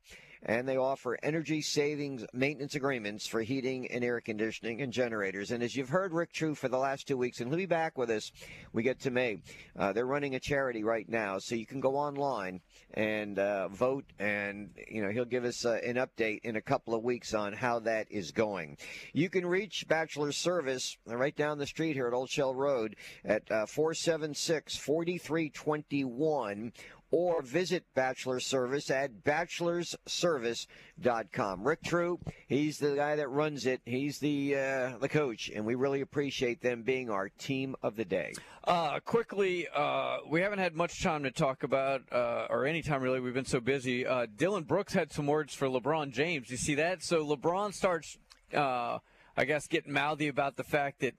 And 0.43 0.67
they 0.67 0.79
offer 0.79 1.19
energy 1.23 1.61
savings 1.61 2.25
maintenance 2.33 2.75
agreements 2.75 3.27
for 3.27 3.43
heating 3.43 3.91
and 3.91 4.03
air 4.03 4.21
conditioning 4.21 4.81
and 4.81 4.93
generators. 4.93 5.51
And 5.51 5.63
as 5.63 5.77
you've 5.77 5.91
heard 5.91 6.15
Rick 6.15 6.33
True 6.33 6.55
for 6.55 6.69
the 6.69 6.79
last 6.79 7.07
two 7.07 7.19
weeks, 7.19 7.41
and 7.41 7.51
he'll 7.51 7.59
be 7.59 7.67
back 7.67 7.99
with 7.99 8.11
us, 8.11 8.33
we 8.73 8.83
get 8.83 9.01
to 9.01 9.11
May. 9.11 9.43
Uh, 9.79 9.93
they're 9.93 10.07
running 10.07 10.35
a 10.35 10.41
charity 10.41 10.83
right 10.83 11.09
now, 11.09 11.39
so 11.39 11.55
you 11.55 11.67
can 11.67 11.81
go 11.81 11.97
online 11.97 12.61
and 12.95 13.39
uh, 13.39 13.69
vote, 13.69 14.05
and 14.19 14.71
you 14.89 15.03
know 15.03 15.11
he'll 15.11 15.25
give 15.25 15.45
us 15.45 15.65
uh, 15.65 15.79
an 15.85 15.97
update 15.97 16.41
in 16.43 16.57
a 16.57 16.61
couple 16.61 16.95
of 16.95 17.05
weeks 17.05 17.35
on 17.35 17.53
how 17.53 17.79
that 17.81 18.07
is 18.11 18.31
going. 18.31 18.77
You 19.13 19.29
can 19.29 19.47
reach 19.47 19.87
Bachelor 19.89 20.33
Service 20.33 20.97
right 21.07 21.37
down 21.37 21.59
the 21.59 21.67
street 21.67 21.95
here 21.95 22.09
at 22.09 22.15
Old 22.15 22.31
Shell 22.31 22.55
Road 22.55 22.97
at 23.25 23.51
uh, 23.51 23.67
476 23.67 24.77
4321 24.77 26.73
or 27.11 27.43
visit 27.43 27.85
Bachelor 27.95 28.41
Service 28.41 28.91
at 28.91 29.25
bachelorsservice.com. 29.25 31.67
Rick 31.67 31.83
True, 31.83 32.21
he's 32.47 32.79
the 32.79 32.95
guy 32.95 33.17
that 33.17 33.29
runs 33.29 33.67
it. 33.67 33.83
He's 33.85 34.21
the 34.21 34.55
uh, 34.57 34.97
the 34.99 35.09
coach, 35.09 35.51
and 35.55 35.67
we 35.67 35.75
really 35.75 36.03
appreciate 36.03 36.63
them 36.63 36.83
being 36.83 37.11
our 37.11 37.29
team 37.29 37.75
of 37.83 37.97
the 37.97 38.05
day. 38.05 38.33
Uh, 38.65 39.01
quickly, 39.01 39.67
uh, 39.75 40.19
we 40.29 40.41
haven't 40.41 40.61
had 40.61 40.77
much 40.77 41.03
time 41.03 41.25
to 41.25 41.33
talk 41.33 41.65
about, 41.65 42.03
uh, 42.13 42.47
or 42.49 42.65
any 42.67 42.83
time 42.83 43.03
really. 43.03 43.19
We've 43.21 43.35
been 43.35 43.45
so 43.45 43.59
busy. 43.61 44.07
Uh, 44.07 44.27
Dillon 44.37 44.63
Brooks 44.65 44.93
had 44.93 45.13
some 45.13 45.27
words 45.27 45.55
for 45.55 45.69
LeBron 45.69 46.13
James. 46.13 46.51
You 46.51 46.57
see 46.57 46.75
that? 46.77 47.03
So 47.03 47.27
LeBron 47.27 47.75
starts, 47.75 48.19
uh, 48.55 48.99
I 49.37 49.45
guess, 49.45 49.67
getting 49.67 49.93
mouthy 49.93 50.29
about 50.29 50.57
the 50.57 50.65
fact 50.65 51.01
that 51.01 51.15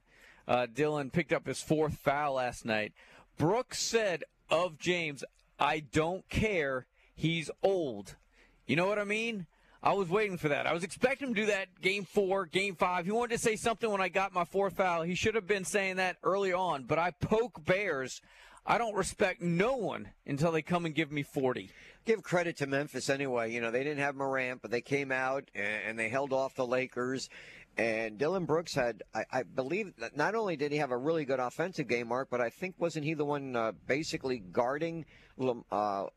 Dillon 0.73 1.11
picked 1.11 1.33
up 1.33 1.47
his 1.47 1.61
fourth 1.61 1.97
foul 1.97 2.35
last 2.35 2.63
night. 2.65 2.93
Brooks 3.37 3.81
said 3.81 4.23
of 4.49 4.77
James, 4.77 5.23
I 5.61 5.81
don't 5.81 6.27
care. 6.27 6.87
He's 7.13 7.51
old. 7.61 8.15
You 8.65 8.75
know 8.75 8.87
what 8.87 8.97
I 8.97 9.03
mean? 9.03 9.45
I 9.83 9.93
was 9.93 10.09
waiting 10.09 10.37
for 10.37 10.49
that. 10.49 10.65
I 10.65 10.73
was 10.73 10.83
expecting 10.83 11.29
him 11.29 11.35
to 11.35 11.41
do 11.41 11.47
that 11.47 11.81
game 11.81 12.03
four, 12.03 12.47
game 12.47 12.75
five. 12.75 13.05
He 13.05 13.11
wanted 13.11 13.35
to 13.35 13.41
say 13.41 13.55
something 13.55 13.89
when 13.89 14.01
I 14.01 14.09
got 14.09 14.33
my 14.33 14.43
fourth 14.43 14.77
foul. 14.77 15.03
He 15.03 15.13
should 15.13 15.35
have 15.35 15.47
been 15.47 15.63
saying 15.63 15.97
that 15.97 16.17
early 16.23 16.51
on, 16.51 16.85
but 16.85 16.97
I 16.97 17.11
poke 17.11 17.63
bears. 17.63 18.21
I 18.65 18.79
don't 18.79 18.95
respect 18.95 19.41
no 19.41 19.75
one 19.75 20.09
until 20.25 20.51
they 20.51 20.63
come 20.63 20.85
and 20.85 20.95
give 20.95 21.11
me 21.11 21.23
40. 21.23 21.69
Give 22.05 22.23
credit 22.23 22.57
to 22.57 22.67
Memphis 22.67 23.09
anyway. 23.09 23.51
You 23.51 23.61
know, 23.61 23.69
they 23.69 23.83
didn't 23.83 23.99
have 23.99 24.15
Morant, 24.15 24.63
but 24.63 24.71
they 24.71 24.81
came 24.81 25.11
out 25.11 25.49
and, 25.53 25.97
they 25.97 26.09
held 26.09 26.33
off 26.33 26.55
the 26.55 26.65
Lakers. 26.65 27.29
And 27.77 28.17
Dillon 28.17 28.45
Brooks 28.45 28.75
had, 28.75 29.03
I, 29.15 29.23
I 29.31 29.43
believe, 29.43 29.93
that 29.97 30.17
not 30.17 30.35
only 30.35 30.55
did 30.55 30.71
he 30.71 30.77
have 30.79 30.91
a 30.91 30.97
really 30.97 31.25
good 31.25 31.39
offensive 31.39 31.87
game, 31.87 32.09
Mark, 32.09 32.27
but 32.29 32.41
I 32.41 32.49
think 32.49 32.75
wasn't 32.77 33.05
he 33.05 33.13
the 33.13 33.25
one 33.25 33.55
uh, 33.55 33.71
basically 33.87 34.39
guarding 34.39 35.05
Le, 35.41 35.55
uh, 35.71 36.05
uh, 36.05 36.07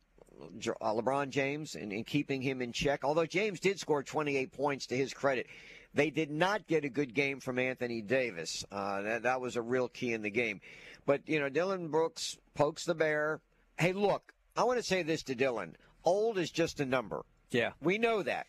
LeBron 0.61 1.31
James 1.31 1.75
and, 1.75 1.93
and 1.93 2.07
keeping 2.07 2.43
him 2.43 2.63
in 2.63 2.73
check? 2.73 3.05
Although 3.05 3.27
James 3.27 3.61
did 3.61 3.79
score 3.79 4.03
28 4.03 4.53
points 4.53 4.87
to 4.87 4.97
his 4.97 5.13
credit. 5.13 5.47
They 5.95 6.11
did 6.11 6.31
not 6.31 6.67
get 6.67 6.85
a 6.85 6.89
good 6.89 7.15
game 7.15 7.39
from 7.39 7.59
Anthony 7.59 8.03
Davis. 8.03 8.65
Uh, 8.71 9.03
that, 9.03 9.23
that 9.23 9.41
was 9.41 9.57
a 9.57 9.63
real 9.63 9.89
key 9.89 10.13
in 10.13 10.23
the 10.23 10.31
game. 10.31 10.61
But, 11.07 11.23
you 11.27 11.39
know, 11.39 11.49
Dillon 11.49 11.89
Brooks 11.89 12.37
pokes 12.55 12.85
the 12.85 12.95
bear. 12.95 13.41
Hey, 13.79 13.93
look, 13.93 14.33
I 14.57 14.65
want 14.65 14.79
to 14.79 14.83
say 14.83 15.03
this 15.03 15.23
to 15.25 15.35
Dillon. 15.35 15.77
Old 16.05 16.37
is 16.37 16.51
just 16.51 16.81
a 16.81 16.85
number. 16.85 17.25
Yeah. 17.51 17.71
We 17.81 17.99
know 17.99 18.23
that. 18.23 18.47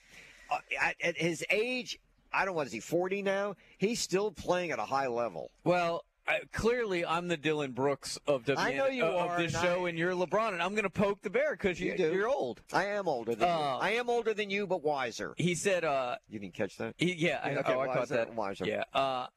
Uh, 0.52 0.58
at, 0.82 0.96
at 1.04 1.18
his 1.18 1.46
age, 1.52 2.00
I 2.34 2.46
don't 2.46 2.56
know, 2.56 2.62
is 2.62 2.72
he, 2.72 2.80
40 2.80 3.22
now? 3.22 3.56
He's 3.78 4.00
still 4.00 4.32
playing 4.32 4.72
at 4.72 4.80
a 4.80 4.86
high 4.86 5.08
level. 5.08 5.52
Well, 5.64 6.04
I, 6.28 6.40
clearly, 6.52 7.06
I'm 7.06 7.28
the 7.28 7.38
Dillon 7.38 7.72
Brooks 7.72 8.18
of, 8.26 8.46
WN, 8.46 8.58
I 8.58 8.74
know 8.74 8.88
you 8.88 9.04
of 9.06 9.30
are, 9.32 9.38
this 9.38 9.52
show, 9.52 9.86
I- 9.86 9.90
and 9.90 9.98
you're 9.98 10.14
LeBron, 10.14 10.54
and 10.54 10.62
I'm 10.64 10.72
going 10.72 10.84
to 10.84 10.90
poke 10.90 11.22
the 11.22 11.30
bear 11.30 11.52
because 11.52 11.80
you, 11.80 11.92
You 11.92 11.98
do. 11.98 12.14
you're 12.14 12.28
old. 12.28 12.62
I 12.74 12.86
am 12.86 13.08
older 13.08 13.36
than 13.36 13.48
Uh, 13.48 13.52
you. 13.52 13.64
I 13.82 13.90
am 13.92 14.10
older 14.10 14.34
than 14.34 14.50
you, 14.50 14.66
but 14.66 14.84
wiser. 14.84 15.36
He 15.38 15.54
said, 15.54 15.84
uh, 15.84 16.16
You 16.28 16.40
didn't 16.40 16.56
catch 16.56 16.78
that? 16.78 16.96
He, 16.98 17.14
yeah, 17.14 17.42
I, 17.44 17.52
Okay, 17.58 17.74
oh, 17.76 17.80
I 17.82 17.86
caught 17.88 17.98
wiser, 17.98 18.16
that. 18.16 18.34
wiser. 18.34 18.66
Yeah. 18.66 18.84
Uh, 18.94 19.28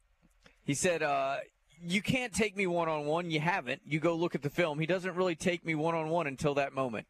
he 0.64 0.72
said, 0.74 1.02
uh, 1.02 1.38
"You 1.82 2.00
can't 2.02 2.32
take 2.32 2.56
me 2.56 2.66
one 2.66 2.88
on 2.88 3.04
one. 3.06 3.30
You 3.30 3.40
haven't. 3.40 3.82
You 3.86 4.00
go 4.00 4.14
look 4.14 4.34
at 4.34 4.40
the 4.42 4.50
film. 4.50 4.78
He 4.78 4.86
doesn't 4.86 5.14
really 5.14 5.34
take 5.34 5.64
me 5.66 5.74
one 5.74 5.94
on 5.94 6.08
one 6.08 6.26
until 6.26 6.54
that 6.54 6.72
moment. 6.74 7.06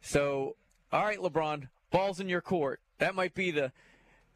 So, 0.00 0.56
all 0.92 1.04
right, 1.04 1.18
LeBron, 1.18 1.68
balls 1.90 2.20
in 2.20 2.28
your 2.28 2.40
court. 2.40 2.80
That 2.98 3.14
might 3.14 3.34
be 3.34 3.50
the." 3.50 3.72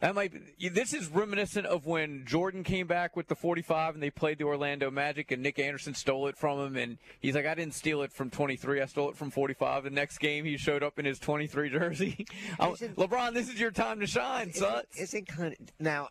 That 0.01 0.15
might 0.15 0.33
be, 0.59 0.69
this 0.69 0.93
is 0.93 1.09
reminiscent 1.09 1.67
of 1.67 1.87
when 1.87 2.27
Jordan 2.27 2.65
came 2.65 2.87
back 2.87 3.17
with 3.17 3.29
the 3.29 3.35
45 3.35 3.95
and 3.95 4.03
they 4.03 4.11
played 4.11 4.37
the 4.37 4.45
Orlando 4.45 4.91
Magic 4.91 5.31
and 5.31 5.43
Nick 5.43 5.59
Anderson 5.59 5.95
stole 5.95 6.27
it 6.27 6.37
from 6.37 6.59
him 6.61 6.77
and 6.77 6.99
he's 7.19 7.35
like 7.35 7.47
I 7.47 7.55
didn't 7.55 7.75
steal 7.75 8.03
it 8.03 8.13
from 8.13 8.29
23 8.29 8.83
I 8.83 8.87
stole 8.87 9.09
it 9.09 9.17
from 9.17 9.31
45 9.31 9.85
the 9.85 9.91
next 9.91 10.19
game 10.19 10.45
he 10.45 10.59
showed 10.59 10.83
up 10.83 10.99
in 10.99 11.07
his 11.07 11.19
23 11.19 11.71
jersey 11.71 12.27
LeBron 12.61 13.33
this 13.33 13.49
is 13.49 13.59
your 13.59 13.71
time 13.71 14.01
to 14.01 14.07
shine 14.07 14.53
son 14.53 14.83
Is 14.99 15.15
it 15.15 15.27
kind 15.27 15.55
of 15.55 15.59
now? 15.81 16.09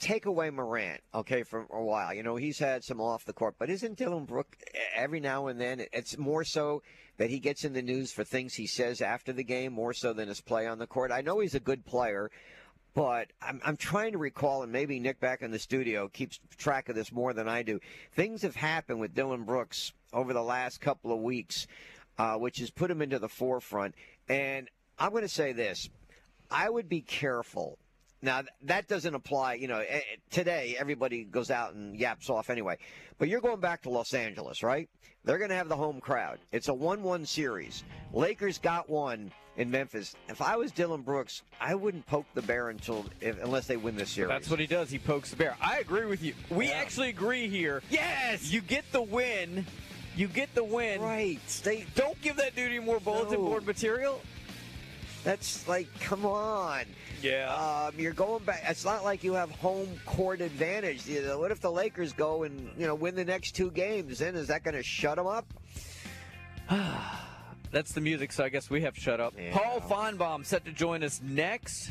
Take 0.00 0.26
away 0.26 0.50
Morant, 0.50 1.00
okay, 1.14 1.44
for 1.44 1.64
a 1.70 1.84
while. 1.84 2.12
You 2.12 2.24
know 2.24 2.34
he's 2.34 2.58
had 2.58 2.82
some 2.82 3.00
off 3.00 3.24
the 3.24 3.32
court, 3.32 3.54
but 3.60 3.70
isn't 3.70 3.96
Dillon 3.96 4.24
Brook 4.24 4.56
every 4.92 5.20
now 5.20 5.46
and 5.46 5.60
then? 5.60 5.84
It's 5.92 6.18
more 6.18 6.42
so 6.42 6.82
that 7.18 7.30
he 7.30 7.38
gets 7.38 7.64
in 7.64 7.74
the 7.74 7.82
news 7.82 8.10
for 8.10 8.24
things 8.24 8.54
he 8.54 8.66
says 8.66 9.00
after 9.00 9.32
the 9.32 9.44
game, 9.44 9.72
more 9.72 9.92
so 9.92 10.12
than 10.12 10.26
his 10.28 10.40
play 10.40 10.66
on 10.66 10.78
the 10.78 10.86
court. 10.88 11.12
I 11.12 11.20
know 11.20 11.38
he's 11.38 11.54
a 11.54 11.60
good 11.60 11.86
player, 11.86 12.28
but 12.98 13.28
I'm, 13.40 13.60
I'm 13.64 13.76
trying 13.76 14.10
to 14.10 14.18
recall, 14.18 14.64
and 14.64 14.72
maybe 14.72 14.98
Nick 14.98 15.20
back 15.20 15.42
in 15.42 15.52
the 15.52 15.58
studio 15.60 16.08
keeps 16.08 16.40
track 16.56 16.88
of 16.88 16.96
this 16.96 17.12
more 17.12 17.32
than 17.32 17.48
I 17.48 17.62
do. 17.62 17.78
Things 18.16 18.42
have 18.42 18.56
happened 18.56 18.98
with 18.98 19.14
Dillon 19.14 19.44
Brooks 19.44 19.92
over 20.12 20.32
the 20.32 20.42
last 20.42 20.80
couple 20.80 21.12
of 21.12 21.20
weeks, 21.20 21.68
uh, 22.18 22.34
which 22.34 22.58
has 22.58 22.70
put 22.70 22.90
him 22.90 23.00
into 23.00 23.20
the 23.20 23.28
forefront. 23.28 23.94
And 24.28 24.68
I'm 24.98 25.12
going 25.12 25.22
to 25.22 25.28
say 25.28 25.52
this 25.52 25.88
I 26.50 26.68
would 26.68 26.88
be 26.88 27.00
careful 27.00 27.78
Now 28.20 28.42
that 28.62 28.88
doesn't 28.88 29.14
apply. 29.14 29.54
You 29.54 29.68
know, 29.68 29.78
eh, 29.78 30.00
today 30.30 30.76
everybody 30.76 31.22
goes 31.22 31.52
out 31.52 31.74
and 31.74 31.96
yaps 31.96 32.28
off 32.28 32.50
anyway. 32.50 32.78
But 33.18 33.28
you're 33.28 33.40
going 33.40 33.60
back 33.60 33.82
to 33.82 33.90
Los 33.90 34.12
Angeles, 34.12 34.64
right? 34.64 34.88
They're 35.24 35.38
going 35.38 35.50
to 35.50 35.56
have 35.56 35.68
the 35.68 35.76
home 35.76 36.00
crowd. 36.00 36.38
It's 36.52 36.68
a 36.68 36.74
one-one 36.74 37.26
series. 37.26 37.84
Lakers 38.12 38.58
got 38.58 38.88
one 38.88 39.30
in 39.58 39.70
Memphis. 39.70 40.14
If 40.28 40.40
I 40.40 40.56
was 40.56 40.70
Dillon 40.70 41.02
Brooks, 41.02 41.42
I 41.60 41.74
wouldn't 41.74 42.06
poke 42.06 42.26
the 42.34 42.42
bear 42.42 42.70
until 42.70 43.04
if, 43.20 43.42
unless 43.42 43.66
they 43.66 43.76
win 43.76 43.96
this 43.96 44.10
series. 44.10 44.28
That's 44.28 44.48
what 44.48 44.60
he 44.60 44.66
does. 44.66 44.88
He 44.88 44.98
pokes 44.98 45.30
the 45.30 45.36
bear. 45.36 45.56
I 45.60 45.78
agree 45.80 46.06
with 46.06 46.22
you. 46.22 46.34
We 46.48 46.70
actually 46.70 47.10
agree 47.10 47.48
here. 47.48 47.82
Yes, 47.90 48.50
you 48.50 48.60
get 48.62 48.90
the 48.92 49.02
win. 49.02 49.66
You 50.16 50.28
get 50.28 50.54
the 50.54 50.64
win. 50.64 51.00
Right. 51.00 51.40
Stay. 51.46 51.86
Don't 51.94 52.20
give 52.22 52.36
that 52.36 52.56
dude 52.56 52.70
any 52.70 52.78
more 52.78 53.00
bulletin 53.00 53.34
No. 53.34 53.46
board 53.46 53.66
material. 53.66 54.20
That's 55.24 55.66
like, 55.68 55.88
come 56.00 56.24
on. 56.24 56.84
Yeah. 57.20 57.52
Um, 57.52 57.98
you're 57.98 58.12
going 58.12 58.44
back. 58.44 58.62
It's 58.68 58.84
not 58.84 59.02
like 59.02 59.24
you 59.24 59.34
have 59.34 59.50
home 59.50 59.88
court 60.06 60.40
advantage. 60.40 61.06
You 61.06 61.22
know, 61.22 61.40
what 61.40 61.50
if 61.50 61.60
the 61.60 61.70
Lakers 61.70 62.12
go 62.12 62.44
and 62.44 62.70
you 62.78 62.86
know 62.86 62.94
win 62.94 63.16
the 63.16 63.24
next 63.24 63.56
two 63.56 63.72
games? 63.72 64.20
Then 64.20 64.36
is 64.36 64.46
that 64.46 64.62
going 64.62 64.76
to 64.76 64.84
shut 64.84 65.16
them 65.16 65.26
up? 65.26 65.52
That's 67.70 67.92
the 67.92 68.00
music, 68.00 68.32
so 68.32 68.44
I 68.44 68.48
guess 68.48 68.70
we 68.70 68.82
have 68.82 68.94
to 68.94 69.00
shut 69.00 69.20
up. 69.20 69.34
Paul 69.52 69.80
Finebaum 69.80 70.44
set 70.44 70.64
to 70.64 70.72
join 70.72 71.02
us 71.02 71.20
next. 71.22 71.90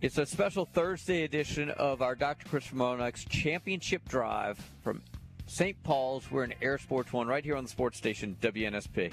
It's 0.00 0.18
a 0.18 0.26
special 0.26 0.64
Thursday 0.64 1.24
edition 1.24 1.70
of 1.70 2.02
our 2.02 2.14
Dr. 2.14 2.48
Chris 2.48 2.72
Monarch's 2.72 3.24
Championship 3.24 4.08
Drive 4.08 4.58
from 4.84 5.02
St. 5.46 5.82
Paul's. 5.82 6.30
We're 6.30 6.44
in 6.44 6.54
Air 6.62 6.78
Sports 6.78 7.12
One 7.12 7.26
right 7.26 7.44
here 7.44 7.56
on 7.56 7.64
the 7.64 7.70
sports 7.70 7.98
station 7.98 8.36
WNSP. 8.40 9.12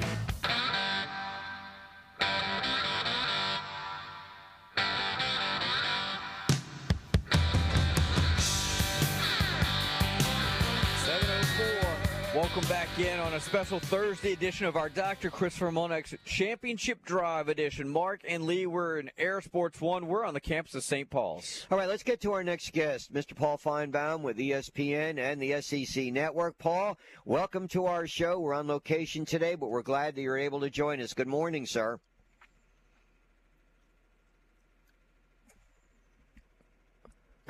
Welcome 12.41 12.67
back 12.67 12.89
in 12.97 13.19
on 13.19 13.35
a 13.35 13.39
special 13.39 13.79
Thursday 13.79 14.33
edition 14.33 14.65
of 14.65 14.75
our 14.75 14.89
Dr. 14.89 15.29
Christopher 15.29 15.69
Monex 15.69 16.17
Championship 16.25 17.05
Drive 17.05 17.49
edition. 17.49 17.87
Mark 17.87 18.21
and 18.27 18.47
Lee, 18.47 18.65
we're 18.65 18.97
in 18.97 19.11
Air 19.15 19.41
Sports 19.41 19.79
One. 19.79 20.07
We're 20.07 20.25
on 20.25 20.33
the 20.33 20.39
campus 20.39 20.73
of 20.73 20.83
St. 20.83 21.07
Paul's. 21.07 21.67
All 21.69 21.77
right, 21.77 21.87
let's 21.87 22.01
get 22.01 22.19
to 22.21 22.33
our 22.33 22.43
next 22.43 22.73
guest, 22.73 23.13
Mr. 23.13 23.35
Paul 23.35 23.59
Finebaum 23.59 24.23
with 24.23 24.39
ESPN 24.39 25.19
and 25.19 25.39
the 25.39 25.61
SEC 25.61 26.05
Network. 26.05 26.57
Paul, 26.57 26.97
welcome 27.25 27.67
to 27.67 27.85
our 27.85 28.07
show. 28.07 28.39
We're 28.39 28.55
on 28.55 28.67
location 28.67 29.23
today, 29.23 29.53
but 29.53 29.69
we're 29.69 29.83
glad 29.83 30.15
that 30.15 30.21
you're 30.21 30.39
able 30.39 30.61
to 30.61 30.71
join 30.71 30.99
us. 30.99 31.13
Good 31.13 31.27
morning, 31.27 31.67
sir. 31.67 31.99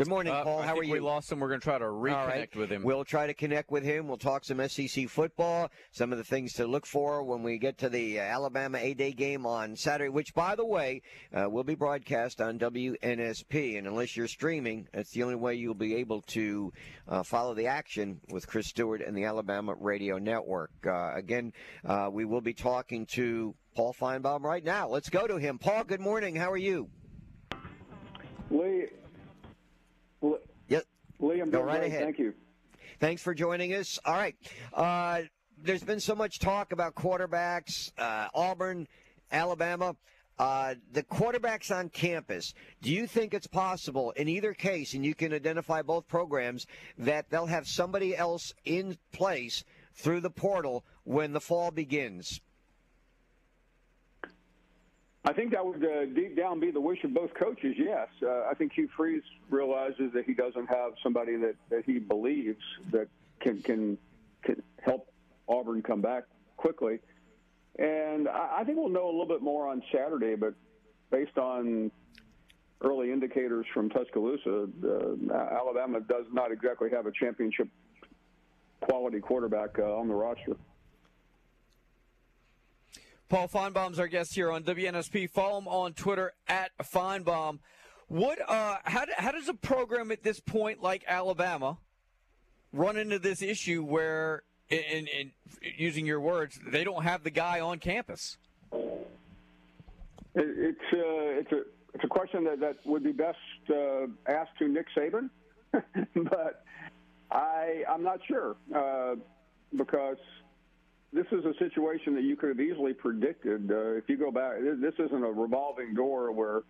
Good 0.01 0.09
morning, 0.09 0.33
Uh, 0.33 0.43
Paul. 0.43 0.59
I 0.61 0.65
How 0.65 0.73
think 0.73 0.85
are 0.85 0.87
you? 0.87 0.93
We 0.93 0.99
lost 0.99 1.31
him. 1.31 1.39
We're 1.39 1.49
going 1.49 1.59
to 1.59 1.63
try 1.63 1.77
to 1.77 1.85
reconnect 1.85 2.17
All 2.17 2.25
right. 2.25 2.55
with 2.55 2.71
him. 2.71 2.81
We'll 2.81 3.05
try 3.05 3.27
to 3.27 3.35
connect 3.35 3.69
with 3.69 3.83
him. 3.83 4.07
We'll 4.07 4.17
talk 4.17 4.43
some 4.43 4.67
SEC 4.67 5.07
football, 5.07 5.69
some 5.91 6.11
of 6.11 6.17
the 6.17 6.23
things 6.23 6.53
to 6.53 6.65
look 6.65 6.87
for 6.87 7.21
when 7.21 7.43
we 7.43 7.59
get 7.59 7.77
to 7.77 7.89
the 7.89 8.19
uh, 8.19 8.23
Alabama 8.23 8.79
A-Day 8.79 9.11
game 9.11 9.45
on 9.45 9.75
Saturday, 9.75 10.09
which, 10.09 10.33
by 10.33 10.55
the 10.55 10.65
way, 10.65 11.03
uh, 11.35 11.47
will 11.47 11.63
be 11.63 11.75
broadcast 11.75 12.41
on 12.41 12.57
WNSP. 12.57 13.77
And 13.77 13.85
unless 13.85 14.17
you're 14.17 14.27
streaming, 14.27 14.87
that's 14.91 15.11
the 15.11 15.21
only 15.21 15.35
way 15.35 15.53
you'll 15.53 15.75
be 15.75 15.93
able 15.97 16.23
to 16.23 16.73
uh, 17.07 17.21
follow 17.21 17.53
the 17.53 17.67
action 17.67 18.21
with 18.31 18.47
Chris 18.47 18.65
Stewart 18.65 19.01
and 19.01 19.15
the 19.15 19.25
Alabama 19.25 19.75
Radio 19.79 20.17
Network. 20.17 20.71
Uh, 20.83 21.13
again, 21.13 21.53
uh, 21.85 22.09
we 22.11 22.25
will 22.25 22.41
be 22.41 22.55
talking 22.55 23.05
to 23.05 23.53
Paul 23.75 23.93
Finebaum 23.93 24.41
right 24.41 24.63
now. 24.63 24.87
Let's 24.87 25.11
go 25.11 25.27
to 25.27 25.37
him. 25.37 25.59
Paul, 25.59 25.83
good 25.83 26.01
morning. 26.01 26.35
How 26.35 26.49
are 26.51 26.57
you? 26.57 26.89
Lee, 28.49 28.57
Lee, 28.59 28.87
Yep. 31.21 31.51
Go 31.51 31.61
right 31.61 31.83
ahead. 31.83 32.03
Thank 32.03 32.19
you. 32.19 32.33
Thanks 32.99 33.21
for 33.21 33.33
joining 33.33 33.73
us. 33.73 33.99
All 34.05 34.13
right. 34.13 34.35
Uh, 34.73 35.21
there's 35.57 35.83
been 35.83 35.99
so 35.99 36.15
much 36.15 36.39
talk 36.39 36.71
about 36.71 36.95
quarterbacks, 36.95 37.91
uh, 37.97 38.27
Auburn, 38.33 38.87
Alabama. 39.31 39.95
Uh, 40.39 40.73
the 40.91 41.03
quarterbacks 41.03 41.75
on 41.75 41.89
campus, 41.89 42.53
do 42.81 42.91
you 42.91 43.05
think 43.05 43.33
it's 43.33 43.45
possible 43.45 44.09
in 44.11 44.27
either 44.27 44.53
case, 44.53 44.95
and 44.95 45.05
you 45.05 45.13
can 45.13 45.33
identify 45.33 45.83
both 45.83 46.07
programs, 46.07 46.65
that 46.97 47.29
they'll 47.29 47.45
have 47.45 47.67
somebody 47.67 48.17
else 48.17 48.51
in 48.65 48.97
place 49.11 49.63
through 49.93 50.19
the 50.19 50.31
portal 50.31 50.83
when 51.03 51.33
the 51.33 51.41
fall 51.41 51.69
begins? 51.69 52.39
I 55.23 55.33
think 55.33 55.51
that 55.51 55.63
would 55.63 55.83
uh, 55.85 56.05
deep 56.05 56.35
down 56.35 56.59
be 56.59 56.71
the 56.71 56.81
wish 56.81 57.03
of 57.03 57.13
both 57.13 57.33
coaches. 57.35 57.75
Yes, 57.77 58.07
uh, 58.23 58.45
I 58.49 58.55
think 58.55 58.73
Hugh 58.73 58.89
Freeze 58.97 59.21
realizes 59.49 60.11
that 60.13 60.25
he 60.25 60.33
doesn't 60.33 60.67
have 60.67 60.93
somebody 61.03 61.35
that, 61.37 61.55
that 61.69 61.85
he 61.85 61.99
believes 61.99 62.63
that 62.91 63.07
can 63.39 63.61
can 63.61 63.97
can 64.41 64.63
help 64.81 65.11
Auburn 65.47 65.83
come 65.83 66.01
back 66.01 66.23
quickly. 66.57 66.99
And 67.77 68.27
I, 68.27 68.59
I 68.59 68.63
think 68.63 68.77
we'll 68.77 68.89
know 68.89 69.05
a 69.05 69.11
little 69.11 69.27
bit 69.27 69.43
more 69.43 69.67
on 69.67 69.83
Saturday, 69.93 70.35
but 70.35 70.55
based 71.11 71.37
on 71.37 71.91
early 72.81 73.11
indicators 73.11 73.65
from 73.73 73.89
Tuscaloosa, 73.89 74.67
uh, 74.83 75.33
Alabama 75.33 75.99
does 76.01 76.25
not 76.31 76.51
exactly 76.51 76.89
have 76.89 77.05
a 77.05 77.11
championship 77.11 77.67
quality 78.81 79.19
quarterback 79.19 79.77
uh, 79.77 79.95
on 79.95 80.07
the 80.07 80.15
roster. 80.15 80.55
Paul 83.31 83.47
Finebaum's 83.47 83.97
our 83.97 84.09
guest 84.09 84.35
here 84.35 84.51
on 84.51 84.61
WNSP. 84.63 85.29
Follow 85.29 85.57
him 85.59 85.67
on 85.69 85.93
Twitter 85.93 86.33
at 86.49 86.71
Finebaum. 86.83 87.59
What? 88.09 88.39
Uh, 88.41 88.75
how, 88.83 89.05
how 89.17 89.31
does 89.31 89.47
a 89.47 89.53
program 89.53 90.11
at 90.11 90.21
this 90.21 90.41
point 90.41 90.83
like 90.83 91.05
Alabama 91.07 91.77
run 92.73 92.97
into 92.97 93.19
this 93.19 93.41
issue 93.41 93.85
where, 93.85 94.43
in, 94.69 95.07
in 95.07 95.31
using 95.77 96.05
your 96.05 96.19
words, 96.19 96.59
they 96.67 96.83
don't 96.83 97.03
have 97.03 97.23
the 97.23 97.29
guy 97.29 97.61
on 97.61 97.79
campus? 97.79 98.37
It, 98.73 98.89
it's 100.35 100.79
uh, 100.91 101.39
it's 101.39 101.51
a 101.53 101.61
it's 101.93 102.03
a 102.03 102.09
question 102.09 102.43
that, 102.43 102.59
that 102.59 102.85
would 102.85 103.05
be 103.05 103.13
best 103.13 103.37
uh, 103.69 104.07
asked 104.27 104.57
to 104.59 104.67
Nick 104.67 104.87
Saban, 104.93 105.29
but 105.71 106.65
I 107.31 107.85
I'm 107.89 108.03
not 108.03 108.19
sure 108.27 108.57
uh, 108.75 109.15
because 109.77 110.17
this 111.13 111.25
is 111.31 111.43
a 111.45 111.53
situation 111.59 112.15
that 112.15 112.23
you 112.23 112.35
could 112.35 112.49
have 112.49 112.59
easily 112.59 112.93
predicted. 112.93 113.69
Uh, 113.71 113.95
if 113.95 114.07
you 114.07 114.17
go 114.17 114.31
back, 114.31 114.55
this 114.61 114.93
isn't 114.97 115.23
a 115.23 115.31
revolving 115.31 115.93
door 115.93 116.31
where 116.31 116.63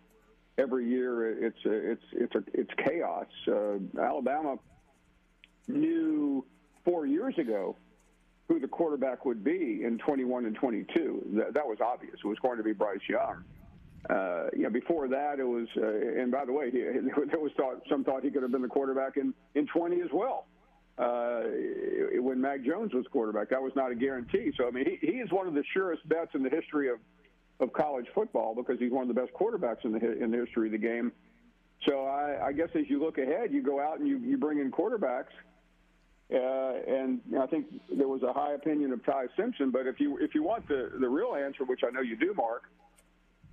every 0.58 0.88
year 0.88 1.46
it's 1.46 1.58
it's 1.64 2.02
it's 2.12 2.34
a, 2.34 2.42
it's 2.52 2.70
chaos. 2.84 3.26
Uh, 3.46 4.00
Alabama 4.00 4.56
knew 5.68 6.44
four 6.84 7.06
years 7.06 7.38
ago 7.38 7.76
who 8.48 8.58
the 8.58 8.68
quarterback 8.68 9.24
would 9.24 9.44
be 9.44 9.82
in 9.84 9.98
21 9.98 10.46
and 10.46 10.56
22. 10.56 11.34
That, 11.36 11.54
that 11.54 11.66
was 11.66 11.78
obvious. 11.80 12.14
It 12.22 12.26
was 12.26 12.38
going 12.40 12.58
to 12.58 12.64
be 12.64 12.72
Bryce 12.72 13.00
Young. 13.08 13.44
Uh, 14.10 14.46
you 14.52 14.64
know, 14.64 14.70
before 14.70 15.06
that, 15.08 15.38
it 15.38 15.44
was, 15.44 15.68
uh, 15.76 16.20
and 16.20 16.32
by 16.32 16.44
the 16.44 16.52
way, 16.52 16.70
he, 16.70 16.78
there 17.30 17.38
was 17.38 17.52
thought, 17.56 17.82
some 17.88 18.02
thought 18.02 18.24
he 18.24 18.30
could 18.30 18.42
have 18.42 18.50
been 18.50 18.62
the 18.62 18.68
quarterback 18.68 19.16
in, 19.16 19.32
in 19.54 19.66
20 19.68 20.00
as 20.00 20.08
well. 20.12 20.46
Uh, 21.02 21.42
when 22.20 22.40
Mac 22.40 22.62
Jones 22.62 22.94
was 22.94 23.04
quarterback, 23.10 23.50
that 23.50 23.60
was 23.60 23.72
not 23.74 23.90
a 23.90 23.94
guarantee. 23.94 24.52
So, 24.56 24.68
I 24.68 24.70
mean, 24.70 24.84
he, 24.84 25.04
he 25.04 25.14
is 25.14 25.32
one 25.32 25.48
of 25.48 25.54
the 25.54 25.64
surest 25.74 26.08
bets 26.08 26.30
in 26.34 26.44
the 26.44 26.50
history 26.50 26.88
of, 26.90 26.98
of 27.58 27.72
college 27.72 28.06
football 28.14 28.54
because 28.54 28.78
he's 28.78 28.92
one 28.92 29.02
of 29.02 29.08
the 29.08 29.20
best 29.20 29.32
quarterbacks 29.34 29.84
in 29.84 29.92
the 29.92 30.22
in 30.22 30.30
the 30.30 30.38
history 30.38 30.68
of 30.68 30.72
the 30.72 30.78
game. 30.78 31.10
So, 31.88 32.04
I, 32.04 32.46
I 32.46 32.52
guess 32.52 32.68
as 32.76 32.84
you 32.88 33.00
look 33.00 33.18
ahead, 33.18 33.52
you 33.52 33.62
go 33.62 33.80
out 33.80 33.98
and 33.98 34.06
you, 34.06 34.18
you 34.18 34.36
bring 34.36 34.60
in 34.60 34.70
quarterbacks. 34.70 35.34
Uh, 36.32 36.74
and 36.86 37.20
I 37.38 37.46
think 37.46 37.66
there 37.94 38.08
was 38.08 38.22
a 38.22 38.32
high 38.32 38.52
opinion 38.52 38.92
of 38.92 39.04
Ty 39.04 39.24
Simpson. 39.36 39.70
But 39.70 39.86
if 39.86 39.98
you 39.98 40.18
if 40.18 40.36
you 40.36 40.44
want 40.44 40.68
the 40.68 40.92
the 41.00 41.08
real 41.08 41.34
answer, 41.34 41.64
which 41.64 41.80
I 41.84 41.90
know 41.90 42.00
you 42.00 42.16
do, 42.16 42.32
Mark, 42.34 42.62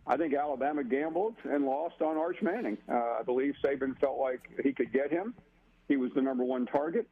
I 0.05 0.17
think 0.17 0.35
Alabama 0.35 0.83
gambled 0.83 1.35
and 1.45 1.65
lost 1.65 2.01
on 2.01 2.15
Arch 2.15 2.37
Manning. 2.43 2.77
Uh, 2.87 3.17
I 3.19 3.23
believe 3.25 3.55
Saban 3.65 3.99
felt 3.99 4.19
like 4.19 4.41
he 4.63 4.71
could 4.71 4.93
get 4.93 5.11
him. 5.11 5.33
He 5.87 5.97
was 5.97 6.11
the 6.13 6.21
number 6.21 6.43
one 6.43 6.67
target. 6.67 7.07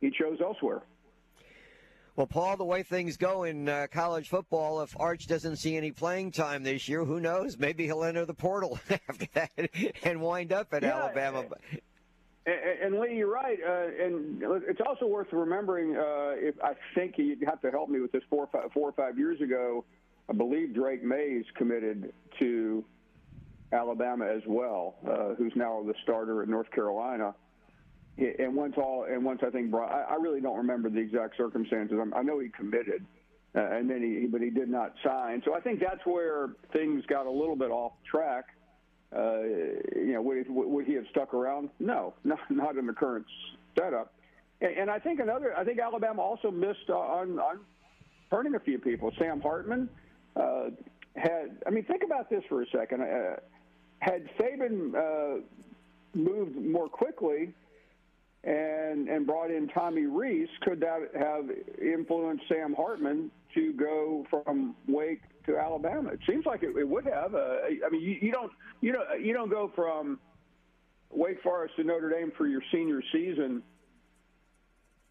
He 0.00 0.10
chose 0.10 0.38
elsewhere. 0.40 0.82
Well, 2.16 2.26
Paul, 2.26 2.56
the 2.56 2.64
way 2.64 2.82
things 2.82 3.16
go 3.16 3.44
in 3.44 3.68
uh, 3.68 3.86
college 3.90 4.28
football, 4.28 4.82
if 4.82 4.94
Arch 4.98 5.26
doesn't 5.26 5.56
see 5.56 5.76
any 5.76 5.90
playing 5.90 6.32
time 6.32 6.62
this 6.62 6.88
year, 6.88 7.04
who 7.04 7.20
knows? 7.20 7.56
Maybe 7.56 7.86
he'll 7.86 8.04
enter 8.04 8.26
the 8.26 8.34
portal 8.34 8.78
after 9.08 9.26
that 9.34 9.70
and 10.02 10.20
wind 10.20 10.52
up 10.52 10.74
at 10.74 10.82
Yeah, 10.82 10.98
Alabama. 10.98 11.44
And, 12.44 12.94
and 12.94 13.00
Lee, 13.00 13.16
you're 13.16 13.32
right, 13.32 13.58
uh, 13.66 14.04
and 14.04 14.42
it's 14.68 14.80
also 14.84 15.06
worth 15.06 15.28
remembering. 15.32 15.96
Uh, 15.96 16.32
if 16.36 16.56
I 16.62 16.72
think 16.94 17.14
you'd 17.16 17.42
have 17.46 17.60
to 17.62 17.70
help 17.70 17.88
me 17.88 18.00
with 18.00 18.12
this 18.12 18.22
four, 18.28 18.44
or 18.44 18.48
five, 18.48 18.72
four 18.72 18.88
or 18.88 18.92
five 18.92 19.16
years 19.16 19.40
ago, 19.40 19.84
I 20.28 20.32
believe 20.32 20.74
Drake 20.74 21.02
Mays 21.02 21.44
committed 21.56 22.12
to 22.38 22.84
Alabama 23.72 24.26
as 24.26 24.42
well, 24.46 24.96
uh, 25.08 25.34
who's 25.36 25.52
now 25.54 25.82
the 25.86 25.94
starter 26.02 26.42
at 26.42 26.48
North 26.48 26.70
Carolina. 26.70 27.34
And 28.38 28.54
once 28.54 28.74
all, 28.76 29.04
and 29.08 29.24
once 29.24 29.40
I 29.46 29.50
think, 29.50 29.74
I 29.74 30.06
I 30.10 30.14
really 30.16 30.40
don't 30.40 30.56
remember 30.56 30.88
the 30.90 31.00
exact 31.00 31.36
circumstances. 31.36 31.96
I'm- 31.98 32.14
I 32.14 32.22
know 32.22 32.38
he 32.38 32.48
committed, 32.48 33.04
uh, 33.54 33.60
and 33.60 33.88
then 33.88 34.02
he, 34.02 34.26
but 34.26 34.40
he 34.40 34.50
did 34.50 34.68
not 34.68 34.94
sign. 35.02 35.42
So 35.44 35.54
I 35.54 35.60
think 35.60 35.80
that's 35.80 36.04
where 36.04 36.50
things 36.72 37.04
got 37.06 37.26
a 37.26 37.30
little 37.30 37.56
bit 37.56 37.70
off 37.70 37.92
track. 38.04 38.44
Uh, 39.14 39.40
you 39.96 40.12
know, 40.12 40.22
would, 40.22 40.48
would 40.48 40.86
he 40.86 40.94
have 40.94 41.06
stuck 41.10 41.34
around? 41.34 41.68
No, 41.80 42.14
not, 42.24 42.38
not 42.48 42.76
in 42.76 42.86
the 42.86 42.92
current 42.92 43.26
setup. 43.76 44.12
And, 44.60 44.76
and 44.76 44.90
I 44.90 44.98
think 45.00 45.18
another, 45.20 45.56
I 45.56 45.64
think 45.64 45.80
Alabama 45.80 46.22
also 46.22 46.50
missed 46.50 46.90
on, 46.90 47.38
on 47.40 47.60
turning 48.30 48.54
a 48.54 48.60
few 48.60 48.78
people. 48.78 49.10
Sam 49.18 49.40
Hartman 49.40 49.88
uh, 50.36 50.70
had, 51.16 51.56
I 51.66 51.70
mean, 51.70 51.84
think 51.84 52.04
about 52.04 52.30
this 52.30 52.44
for 52.48 52.62
a 52.62 52.66
second. 52.70 53.02
Uh, 53.02 53.36
had 53.98 54.28
Saban 54.38 54.94
uh, 54.94 55.40
moved 56.14 56.56
more 56.56 56.88
quickly 56.88 57.52
and 58.44 59.08
and 59.08 59.26
brought 59.26 59.50
in 59.50 59.68
Tommy 59.68 60.06
Rees, 60.06 60.48
could 60.62 60.80
that 60.80 61.10
have 61.14 61.44
influenced 61.80 62.44
Sam 62.48 62.74
Hartman 62.74 63.30
to 63.54 63.72
go 63.74 64.24
from 64.30 64.74
Wake 64.88 65.20
to 65.46 65.58
Alabama? 65.58 66.10
It 66.10 66.20
seems 66.28 66.46
like 66.46 66.62
it, 66.62 66.74
it 66.76 66.88
would 66.88 67.04
have. 67.04 67.34
Uh, 67.34 67.56
I 67.86 67.90
mean, 67.90 68.00
you, 68.00 68.16
you 68.20 68.32
don't 68.32 68.52
you 68.80 68.92
don't 68.92 69.24
you 69.24 69.34
don't 69.34 69.50
go 69.50 69.70
from 69.74 70.18
Wake 71.10 71.42
Forest 71.42 71.76
to 71.76 71.84
Notre 71.84 72.08
Dame 72.08 72.32
for 72.36 72.46
your 72.46 72.62
senior 72.72 73.02
season 73.12 73.62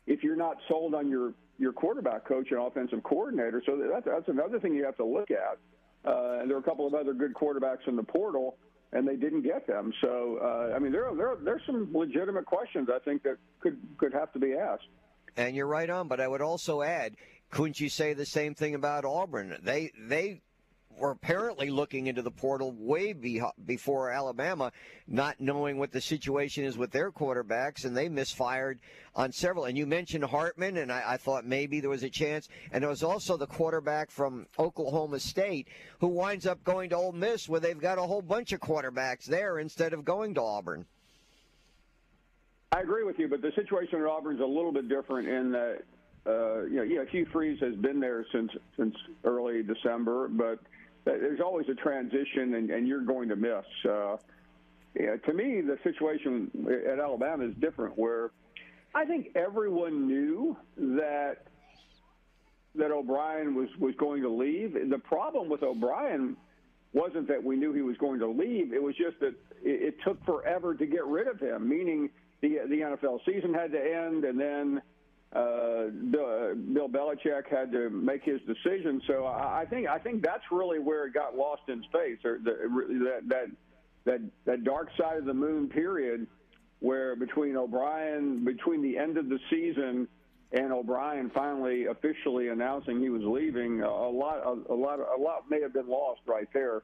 if 0.08 0.24
you're 0.24 0.36
not 0.36 0.58
sold 0.68 0.96
on 0.96 1.08
your 1.08 1.34
your 1.60 1.74
quarterback 1.74 2.26
coach 2.28 2.48
and 2.50 2.60
offensive 2.60 3.04
coordinator. 3.04 3.62
So 3.66 3.78
that's 3.92 4.06
that's 4.06 4.28
another 4.28 4.60
thing 4.60 4.74
you 4.74 4.86
have 4.86 4.98
to 4.98 5.06
look 5.06 5.30
at. 5.30 5.60
Uh, 6.04 6.40
and 6.40 6.50
there 6.50 6.56
are 6.58 6.62
a 6.62 6.64
couple 6.64 6.88
of 6.88 6.94
other 6.94 7.14
good 7.14 7.34
quarterbacks 7.34 7.88
in 7.88 7.96
the 7.96 8.04
portal, 8.04 8.58
and 8.92 9.08
they 9.08 9.16
didn't 9.16 9.44
get 9.44 9.68
them. 9.68 9.94
So 10.02 10.40
uh, 10.42 10.76
I 10.76 10.80
mean, 10.80 10.92
there 10.92 11.08
are, 11.08 11.16
there 11.16 11.28
are, 11.30 11.38
there's 11.44 11.62
some 11.66 11.90
legitimate 11.94 12.46
questions 12.46 12.90
I 12.94 13.00
think 13.00 13.24
that 13.24 13.38
could 13.60 13.78
could 13.98 14.14
have 14.14 14.32
to 14.34 14.40
be 14.40 14.54
asked. 14.54 14.88
And 15.38 15.56
you're 15.56 15.68
right 15.68 15.90
on, 15.90 16.08
but 16.08 16.20
I 16.20 16.28
would 16.28 16.42
also 16.42 16.82
add, 16.82 17.16
couldn't 17.52 17.80
you 17.80 17.90
say 17.90 18.14
the 18.14 18.26
same 18.26 18.56
thing 18.56 18.76
about 18.76 19.06
Auburn? 19.06 19.58
They 19.62 19.92
they 20.00 20.42
were 20.98 21.12
apparently 21.12 21.70
looking 21.70 22.08
into 22.08 22.22
the 22.22 22.32
portal 22.32 22.74
way 22.78 23.14
be, 23.14 23.42
before 23.66 24.12
Alabama, 24.12 24.72
not 25.08 25.40
knowing 25.40 25.78
what 25.78 25.92
the 25.92 26.02
situation 26.02 26.66
is 26.66 26.78
with 26.78 26.92
their 26.92 27.12
quarterbacks, 27.12 27.86
and 27.86 27.96
they 27.96 28.10
misfired 28.10 28.80
on 29.16 29.32
several. 29.32 29.66
And 29.66 29.78
you 29.78 29.86
mentioned 29.86 30.26
Hartman, 30.26 30.78
and 30.78 30.92
I, 30.92 31.04
I 31.08 31.18
thought 31.18 31.46
maybe 31.46 31.80
there 31.80 31.90
was 31.90 32.04
a 32.04 32.10
chance. 32.10 32.50
And 32.72 32.84
there 32.84 32.90
was 32.90 33.04
also 33.04 33.38
the 33.38 33.48
quarterback 33.48 34.12
from 34.12 34.46
Oklahoma 34.58 35.20
State 35.20 35.68
who 36.00 36.08
winds 36.08 36.46
up 36.46 36.64
going 36.64 36.90
to 36.90 36.98
Ole 36.98 37.14
Miss, 37.14 37.48
where 37.48 37.60
they've 37.60 37.80
got 37.80 37.98
a 37.98 38.04
whole 38.04 38.22
bunch 38.22 38.52
of 38.52 38.60
quarterbacks 38.60 39.26
there 39.26 39.60
instead 39.60 39.94
of 39.94 40.04
going 40.04 40.34
to 40.36 40.42
Auburn. 40.42 40.86
I 42.72 42.82
agree 42.82 43.04
with 43.04 43.18
you, 43.18 43.28
but 43.28 43.42
the 43.42 43.52
situation 43.56 44.00
at 44.00 44.06
Auburn 44.06 44.36
is 44.36 44.42
a 44.42 44.46
little 44.46 44.72
bit 44.72 44.90
different 44.90 45.28
in 45.28 45.52
that 45.54 45.80
uh, 46.28 46.64
you 46.64 46.76
know, 46.76 46.84
yeah, 46.84 47.04
Hugh 47.10 47.26
Freeze 47.32 47.60
has 47.62 47.76
been 47.76 48.00
there 48.00 48.26
since 48.32 48.52
since 48.78 48.94
early 49.24 49.64
December, 49.64 50.28
but 50.28 50.60
there's 51.06 51.40
always 51.40 51.68
a 51.70 51.76
transition, 51.76 52.56
and, 52.56 52.70
and 52.70 52.88
you're 52.88 53.04
going 53.04 53.30
to 53.30 53.36
miss. 53.36 53.66
Uh, 53.88 54.18
yeah, 55.00 55.16
to 55.16 55.34
me, 55.34 55.62
the 55.62 55.78
situation 55.84 56.52
at 56.92 57.00
Alabama 57.00 57.46
is 57.46 57.56
different, 57.60 57.98
where 57.98 58.32
I 58.94 59.06
think 59.06 59.30
everyone 59.36 60.08
knew 60.08 60.58
that 60.78 61.44
that 62.76 62.92
O'Brien 62.92 63.56
was 63.56 63.70
was 63.80 63.96
going 63.96 64.22
to 64.24 64.30
leave. 64.30 64.74
The 64.90 65.00
problem 65.00 65.50
with 65.50 65.64
O'Brien 65.64 66.36
wasn't 66.94 67.28
that 67.28 67.44
we 67.44 67.56
knew 67.56 67.72
he 67.74 67.82
was 67.82 67.98
going 67.98 68.20
to 68.20 68.28
leave; 68.28 68.74
it 68.74 68.82
was 68.82 68.96
just 68.96 69.20
that 69.20 69.36
it, 69.64 69.94
it 69.94 69.96
took 70.04 70.24
forever 70.26 70.74
to 70.76 70.86
get 70.86 71.06
rid 71.06 71.28
of 71.28 71.40
him. 71.40 71.70
Meaning, 71.70 72.10
the 72.42 72.60
the 72.68 72.82
NFL 72.82 73.20
season 73.26 73.54
had 73.54 73.72
to 73.72 73.80
end, 73.80 74.24
and 74.24 74.40
then 74.40 74.82
uh, 75.32 75.86
Bill 76.12 76.90
Belichick 76.90 77.48
had 77.50 77.72
to 77.72 77.90
make 77.90 78.24
his 78.24 78.40
decision. 78.48 79.02
So 79.06 79.28
I 79.28 79.66
think 79.70 79.88
I 79.88 80.00
think 80.00 80.24
that's 80.24 80.44
really 80.52 80.80
where 80.80 81.06
it 81.06 81.14
got 81.14 81.36
lost 81.36 81.64
in 81.68 81.84
space, 81.84 82.18
or 82.26 82.40
the, 82.44 82.52
that 83.06 83.22
that 83.28 83.46
that 84.06 84.22
that 84.46 84.64
dark 84.64 84.90
side 84.98 85.18
of 85.18 85.26
the 85.26 85.34
moon 85.34 85.70
period, 85.70 86.26
where 86.80 87.16
between 87.16 87.56
O'Brien, 87.56 88.44
between 88.44 88.82
the 88.82 88.98
end 88.98 89.18
of 89.18 89.30
the 89.30 89.40
season 89.52 90.08
and 90.52 90.74
O'Brien 90.74 91.30
finally 91.30 91.86
officially 91.86 92.48
announcing 92.48 93.00
he 93.00 93.10
was 93.10 93.22
leaving, 93.24 93.84
a 93.84 94.10
lot 94.10 94.40
a, 94.44 94.74
a 94.74 94.76
lot 94.76 95.00
a 95.00 95.22
lot 95.22 95.48
may 95.48 95.62
have 95.62 95.74
been 95.74 95.88
lost 95.88 96.22
right 96.26 96.48
there 96.54 96.82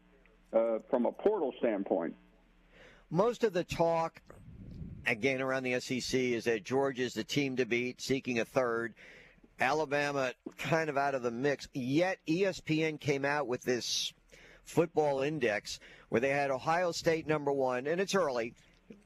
uh, 0.53 0.79
from 0.91 1.07
a 1.07 1.11
portal 1.11 1.51
standpoint. 1.57 2.13
Most 3.09 3.43
of 3.43 3.53
the 3.53 3.63
talk 3.63 4.21
again 5.07 5.41
around 5.41 5.63
the 5.63 5.79
SEC 5.79 6.19
is 6.19 6.45
that 6.45 6.63
Georgia's 6.63 7.13
the 7.13 7.23
team 7.23 7.55
to 7.57 7.65
beat, 7.65 8.01
seeking 8.01 8.39
a 8.39 8.45
third. 8.45 8.93
Alabama 9.59 10.33
kind 10.57 10.89
of 10.89 10.97
out 10.97 11.15
of 11.15 11.23
the 11.23 11.31
mix. 11.31 11.67
Yet 11.73 12.19
ESPN 12.27 12.99
came 12.99 13.23
out 13.23 13.47
with 13.47 13.61
this 13.61 14.13
football 14.63 15.21
index 15.21 15.79
where 16.09 16.21
they 16.21 16.29
had 16.29 16.51
Ohio 16.51 16.91
State 16.91 17.27
number 17.27 17.51
one, 17.51 17.87
and 17.87 18.01
it's 18.01 18.15
early, 18.15 18.53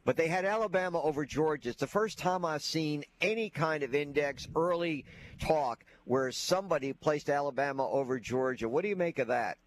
but 0.05 0.17
they 0.17 0.27
had 0.27 0.45
Alabama 0.45 1.01
over 1.01 1.25
Georgia. 1.25 1.69
It's 1.69 1.79
the 1.79 1.87
first 1.87 2.17
time 2.17 2.45
I've 2.45 2.63
seen 2.63 3.03
any 3.21 3.49
kind 3.49 3.83
of 3.83 3.93
index 3.93 4.47
early 4.55 5.05
talk 5.39 5.83
where 6.05 6.31
somebody 6.31 6.93
placed 6.93 7.29
Alabama 7.29 7.87
over 7.87 8.19
Georgia. 8.19 8.67
What 8.67 8.81
do 8.81 8.89
you 8.89 8.95
make 8.95 9.19
of 9.19 9.27
that? 9.27 9.57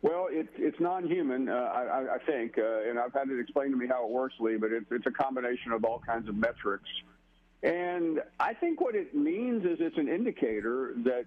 Well, 0.00 0.28
it's 0.30 0.52
it's 0.56 0.78
non-human, 0.78 1.48
uh, 1.48 1.52
I, 1.52 2.14
I 2.14 2.18
think, 2.24 2.56
uh, 2.56 2.88
and 2.88 3.00
I've 3.00 3.12
had 3.12 3.30
it 3.30 3.40
explained 3.40 3.72
to 3.72 3.76
me 3.76 3.88
how 3.88 4.04
it 4.04 4.10
works, 4.10 4.34
Lee. 4.38 4.56
But 4.56 4.70
it's 4.70 4.86
it's 4.92 5.06
a 5.06 5.10
combination 5.10 5.72
of 5.72 5.84
all 5.84 5.98
kinds 5.98 6.28
of 6.28 6.36
metrics, 6.36 6.88
and 7.64 8.20
I 8.38 8.54
think 8.54 8.80
what 8.80 8.94
it 8.94 9.12
means 9.14 9.64
is 9.64 9.78
it's 9.80 9.98
an 9.98 10.08
indicator 10.08 10.94
that 11.04 11.24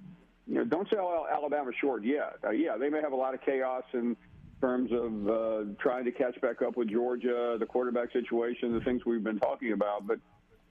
you 0.47 0.55
know 0.55 0.63
don't 0.63 0.89
sell 0.89 1.27
Alabama 1.29 1.71
short 1.81 2.05
yet. 2.05 2.35
Uh, 2.45 2.51
yeah, 2.51 2.77
they 2.77 2.89
may 2.89 3.01
have 3.01 3.11
a 3.11 3.15
lot 3.15 3.33
of 3.33 3.41
chaos 3.41 3.83
in 3.93 4.15
terms 4.61 4.89
of 4.93 5.27
uh, 5.27 5.63
trying 5.79 6.05
to 6.05 6.11
catch 6.11 6.39
back 6.39 6.61
up 6.61 6.77
with 6.77 6.87
Georgia, 6.87 7.57
the 7.59 7.65
quarterback 7.65 8.13
situation, 8.13 8.71
the 8.71 8.81
things 8.81 9.01
we've 9.05 9.23
been 9.23 9.39
talking 9.39 9.73
about, 9.73 10.07
but 10.07 10.19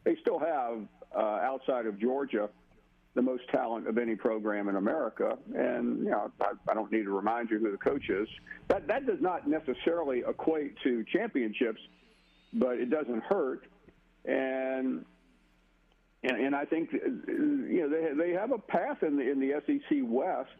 they 0.04 0.16
still 0.22 0.38
have 0.38 0.78
uh, 1.14 1.18
outside 1.18 1.84
of 1.84 1.98
Georgia 1.98 2.48
the 3.14 3.22
most 3.22 3.42
talent 3.50 3.88
of 3.88 3.98
any 3.98 4.14
program 4.14 4.68
in 4.68 4.76
America. 4.76 5.36
And 5.54 5.98
you 5.98 6.10
know, 6.10 6.30
I, 6.40 6.52
I 6.68 6.74
don't 6.74 6.90
need 6.92 7.04
to 7.04 7.10
remind 7.10 7.50
you 7.50 7.58
who 7.58 7.70
the 7.70 7.78
coach 7.78 8.08
is. 8.08 8.28
That 8.68 8.86
that 8.88 9.06
does 9.06 9.20
not 9.20 9.48
necessarily 9.48 10.22
equate 10.26 10.76
to 10.84 11.04
championships, 11.12 11.80
but 12.52 12.78
it 12.78 12.90
doesn't 12.90 13.22
hurt. 13.24 13.66
And 14.24 15.04
and, 16.22 16.36
and 16.36 16.54
I 16.54 16.64
think 16.64 16.92
you 16.92 17.80
know 17.80 17.88
they 17.88 18.26
they 18.26 18.32
have 18.32 18.52
a 18.52 18.58
path 18.58 19.02
in 19.02 19.16
the 19.16 19.30
in 19.30 19.40
the 19.40 19.60
SEC 19.66 19.98
West 20.04 20.50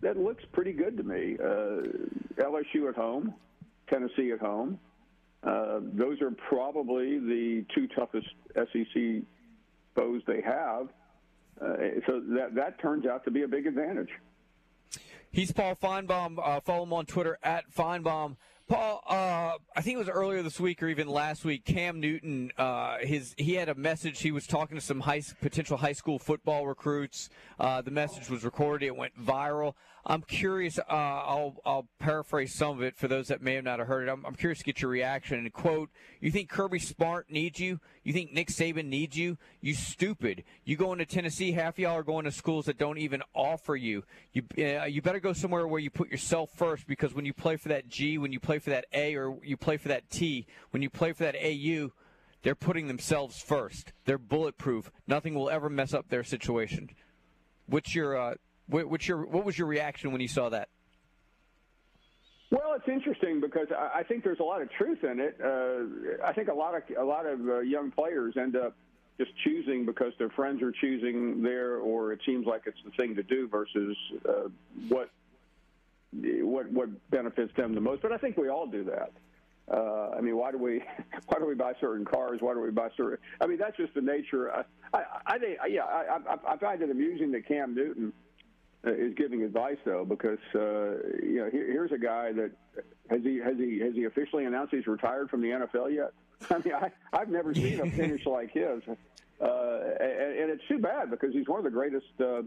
that 0.00 0.16
looks 0.16 0.44
pretty 0.52 0.72
good 0.72 0.96
to 0.96 1.02
me. 1.02 1.36
Uh, 1.42 2.42
LSU 2.42 2.88
at 2.88 2.94
home, 2.94 3.34
Tennessee 3.88 4.32
at 4.32 4.40
home. 4.40 4.78
Uh, 5.42 5.80
those 5.82 6.20
are 6.20 6.32
probably 6.32 7.18
the 7.18 7.64
two 7.74 7.88
toughest 7.88 8.28
SEC 8.54 9.22
foes 9.94 10.22
they 10.26 10.40
have. 10.42 10.88
Uh, 11.60 12.00
so 12.06 12.20
that 12.20 12.54
that 12.54 12.80
turns 12.80 13.06
out 13.06 13.24
to 13.24 13.30
be 13.30 13.42
a 13.42 13.48
big 13.48 13.66
advantage. 13.66 14.10
He's 15.30 15.52
Paul 15.52 15.76
Finebaum. 15.76 16.38
Uh, 16.42 16.60
follow 16.60 16.84
him 16.84 16.92
on 16.92 17.06
Twitter 17.06 17.38
at 17.42 17.70
Finebaum. 17.70 18.36
Paul, 18.68 19.02
uh, 19.08 19.52
I 19.74 19.80
think 19.80 19.94
it 19.94 19.98
was 19.98 20.10
earlier 20.10 20.42
this 20.42 20.60
week 20.60 20.82
or 20.82 20.88
even 20.88 21.08
last 21.08 21.42
week. 21.42 21.64
Cam 21.64 22.00
Newton, 22.00 22.52
uh, 22.58 22.98
his 23.00 23.34
he 23.38 23.54
had 23.54 23.70
a 23.70 23.74
message. 23.74 24.20
He 24.20 24.30
was 24.30 24.46
talking 24.46 24.76
to 24.76 24.82
some 24.82 25.00
high, 25.00 25.22
potential 25.40 25.78
high 25.78 25.92
school 25.92 26.18
football 26.18 26.66
recruits. 26.66 27.30
Uh, 27.58 27.80
the 27.80 27.90
message 27.90 28.28
was 28.28 28.44
recorded. 28.44 28.86
It 28.86 28.96
went 28.96 29.18
viral. 29.18 29.72
I'm 30.10 30.22
curious. 30.22 30.78
Uh, 30.78 30.82
I'll 30.88 31.56
I'll 31.66 31.86
paraphrase 31.98 32.54
some 32.54 32.78
of 32.78 32.82
it 32.82 32.96
for 32.96 33.08
those 33.08 33.28
that 33.28 33.42
may 33.42 33.54
have 33.54 33.64
not 33.64 33.78
heard 33.80 34.08
it. 34.08 34.10
I'm, 34.10 34.24
I'm 34.24 34.34
curious 34.34 34.58
to 34.60 34.64
get 34.64 34.80
your 34.80 34.90
reaction. 34.90 35.38
And 35.38 35.52
quote: 35.52 35.90
You 36.20 36.30
think 36.30 36.48
Kirby 36.48 36.78
Smart 36.78 37.30
needs 37.30 37.60
you? 37.60 37.78
You 38.04 38.14
think 38.14 38.32
Nick 38.32 38.48
Saban 38.48 38.86
needs 38.86 39.18
you? 39.18 39.36
You 39.60 39.74
stupid! 39.74 40.44
You 40.64 40.76
going 40.76 40.98
to 40.98 41.04
Tennessee? 41.04 41.52
Half 41.52 41.78
y'all 41.78 41.94
are 41.94 42.02
going 42.02 42.24
to 42.24 42.32
schools 42.32 42.64
that 42.66 42.78
don't 42.78 42.96
even 42.96 43.22
offer 43.34 43.76
you. 43.76 44.02
You 44.32 44.44
uh, 44.58 44.86
you 44.86 45.02
better 45.02 45.20
go 45.20 45.34
somewhere 45.34 45.68
where 45.68 45.80
you 45.80 45.90
put 45.90 46.10
yourself 46.10 46.50
first 46.56 46.86
because 46.86 47.12
when 47.12 47.26
you 47.26 47.34
play 47.34 47.56
for 47.56 47.68
that 47.68 47.88
G, 47.88 48.16
when 48.16 48.32
you 48.32 48.40
play 48.40 48.58
for 48.58 48.70
that 48.70 48.86
A, 48.94 49.14
or 49.14 49.36
you 49.42 49.58
play 49.58 49.76
for 49.76 49.88
that 49.88 50.08
T, 50.08 50.46
when 50.70 50.82
you 50.82 50.88
play 50.88 51.12
for 51.12 51.24
that 51.24 51.36
AU 51.36 51.90
They're 52.42 52.54
putting 52.54 52.86
themselves 52.88 53.42
first. 53.42 53.92
They're 54.06 54.16
bulletproof. 54.16 54.90
Nothing 55.06 55.34
will 55.34 55.50
ever 55.50 55.68
mess 55.68 55.92
up 55.92 56.08
their 56.08 56.24
situation. 56.24 56.88
What's 57.66 57.94
your 57.94 58.16
uh, 58.16 58.34
what's 58.68 59.08
your 59.08 59.26
what 59.26 59.44
was 59.44 59.58
your 59.58 59.66
reaction 59.66 60.12
when 60.12 60.20
you 60.20 60.28
saw 60.28 60.48
that? 60.50 60.68
Well, 62.50 62.74
it's 62.74 62.88
interesting 62.88 63.40
because 63.40 63.68
I 63.76 64.02
think 64.04 64.24
there's 64.24 64.40
a 64.40 64.44
lot 64.44 64.62
of 64.62 64.70
truth 64.72 65.04
in 65.04 65.20
it. 65.20 65.38
Uh, 65.42 66.24
I 66.24 66.32
think 66.32 66.48
a 66.48 66.54
lot 66.54 66.74
of 66.74 66.82
a 66.98 67.04
lot 67.04 67.26
of 67.26 67.40
uh, 67.46 67.60
young 67.60 67.90
players 67.90 68.36
end 68.38 68.56
up 68.56 68.74
just 69.18 69.30
choosing 69.44 69.84
because 69.84 70.12
their 70.18 70.30
friends 70.30 70.62
are 70.62 70.72
choosing 70.72 71.42
there, 71.42 71.76
or 71.78 72.12
it 72.12 72.20
seems 72.24 72.46
like 72.46 72.62
it's 72.66 72.78
the 72.84 72.90
thing 72.92 73.16
to 73.16 73.22
do 73.22 73.48
versus 73.48 73.96
uh, 74.26 74.48
what 74.88 75.10
what 76.12 76.70
what 76.70 77.10
benefits 77.10 77.52
them 77.56 77.74
the 77.74 77.80
most. 77.80 78.00
But 78.00 78.12
I 78.12 78.16
think 78.16 78.38
we 78.38 78.48
all 78.48 78.66
do 78.66 78.84
that. 78.84 79.12
Uh, 79.70 80.14
I 80.16 80.22
mean, 80.22 80.38
why 80.38 80.50
do 80.50 80.56
we 80.56 80.82
why 81.26 81.38
do 81.38 81.46
we 81.46 81.54
buy 81.54 81.74
certain 81.82 82.06
cars? 82.06 82.38
Why 82.40 82.54
do 82.54 82.60
we 82.60 82.70
buy 82.70 82.88
certain? 82.96 83.18
I 83.42 83.46
mean, 83.46 83.58
that's 83.58 83.76
just 83.76 83.92
the 83.92 84.00
nature. 84.00 84.50
I 84.50 84.64
I, 84.94 85.02
I 85.26 85.38
think 85.38 85.58
yeah, 85.68 85.82
I, 85.82 86.18
I 86.26 86.54
I 86.54 86.56
find 86.56 86.80
it 86.80 86.90
amusing 86.90 87.30
that 87.32 87.46
Cam 87.46 87.74
Newton 87.74 88.14
is 88.84 89.14
giving 89.14 89.42
advice 89.42 89.76
though, 89.84 90.04
because 90.04 90.38
uh, 90.54 91.02
you 91.22 91.38
know 91.38 91.48
here, 91.50 91.66
here's 91.66 91.92
a 91.92 91.98
guy 91.98 92.32
that 92.32 92.50
has 93.10 93.22
he 93.22 93.38
has 93.38 93.56
he 93.56 93.80
has 93.80 93.94
he 93.94 94.04
officially 94.04 94.44
announced 94.44 94.74
he's 94.74 94.86
retired 94.86 95.30
from 95.30 95.40
the 95.40 95.48
NFL 95.48 95.94
yet? 95.94 96.12
I 96.50 96.58
mean, 96.58 96.74
I, 96.74 96.90
I've 97.12 97.28
never 97.28 97.54
seen 97.54 97.80
a 97.80 97.90
finish 97.90 98.24
like 98.26 98.52
his, 98.52 98.82
uh, 99.40 99.80
and, 100.00 100.38
and 100.38 100.50
it's 100.50 100.62
too 100.68 100.78
bad 100.78 101.10
because 101.10 101.32
he's 101.32 101.48
one 101.48 101.58
of 101.58 101.64
the 101.64 101.70
greatest 101.70 102.06
uh, 102.20 102.42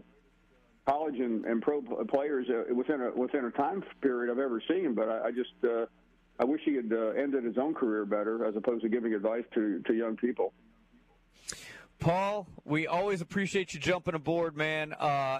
college 0.86 1.18
and, 1.18 1.44
and 1.44 1.62
pro 1.62 1.82
players 1.82 2.46
uh, 2.48 2.74
within 2.74 3.00
a 3.00 3.10
within 3.14 3.44
a 3.44 3.50
time 3.50 3.84
period 4.00 4.32
I've 4.32 4.38
ever 4.38 4.62
seen. 4.68 4.94
But 4.94 5.08
I, 5.08 5.26
I 5.26 5.30
just 5.30 5.52
uh, 5.64 5.86
I 6.38 6.44
wish 6.44 6.60
he 6.64 6.74
had 6.74 6.90
uh, 6.92 7.10
ended 7.10 7.44
his 7.44 7.58
own 7.58 7.74
career 7.74 8.04
better 8.04 8.44
as 8.46 8.56
opposed 8.56 8.82
to 8.82 8.88
giving 8.88 9.14
advice 9.14 9.44
to 9.54 9.82
to 9.86 9.94
young 9.94 10.16
people. 10.16 10.52
Paul, 11.98 12.48
we 12.64 12.88
always 12.88 13.20
appreciate 13.20 13.74
you 13.74 13.80
jumping 13.80 14.14
aboard, 14.14 14.56
man. 14.56 14.92
Uh, 14.92 15.38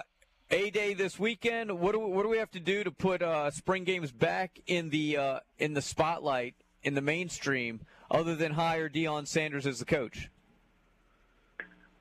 a 0.51 0.69
Day 0.69 0.93
this 0.93 1.19
weekend. 1.19 1.79
What 1.79 1.93
do 1.93 1.99
we, 1.99 2.11
what 2.11 2.23
do 2.23 2.29
we 2.29 2.37
have 2.37 2.51
to 2.51 2.59
do 2.59 2.83
to 2.83 2.91
put 2.91 3.21
uh, 3.21 3.51
spring 3.51 3.83
games 3.83 4.11
back 4.11 4.59
in 4.67 4.89
the 4.89 5.17
uh, 5.17 5.39
in 5.57 5.73
the 5.73 5.81
spotlight 5.81 6.55
in 6.83 6.93
the 6.93 7.01
mainstream, 7.01 7.81
other 8.11 8.35
than 8.35 8.53
hire 8.53 8.89
Deion 8.89 9.27
Sanders 9.27 9.65
as 9.65 9.79
the 9.79 9.85
coach? 9.85 10.29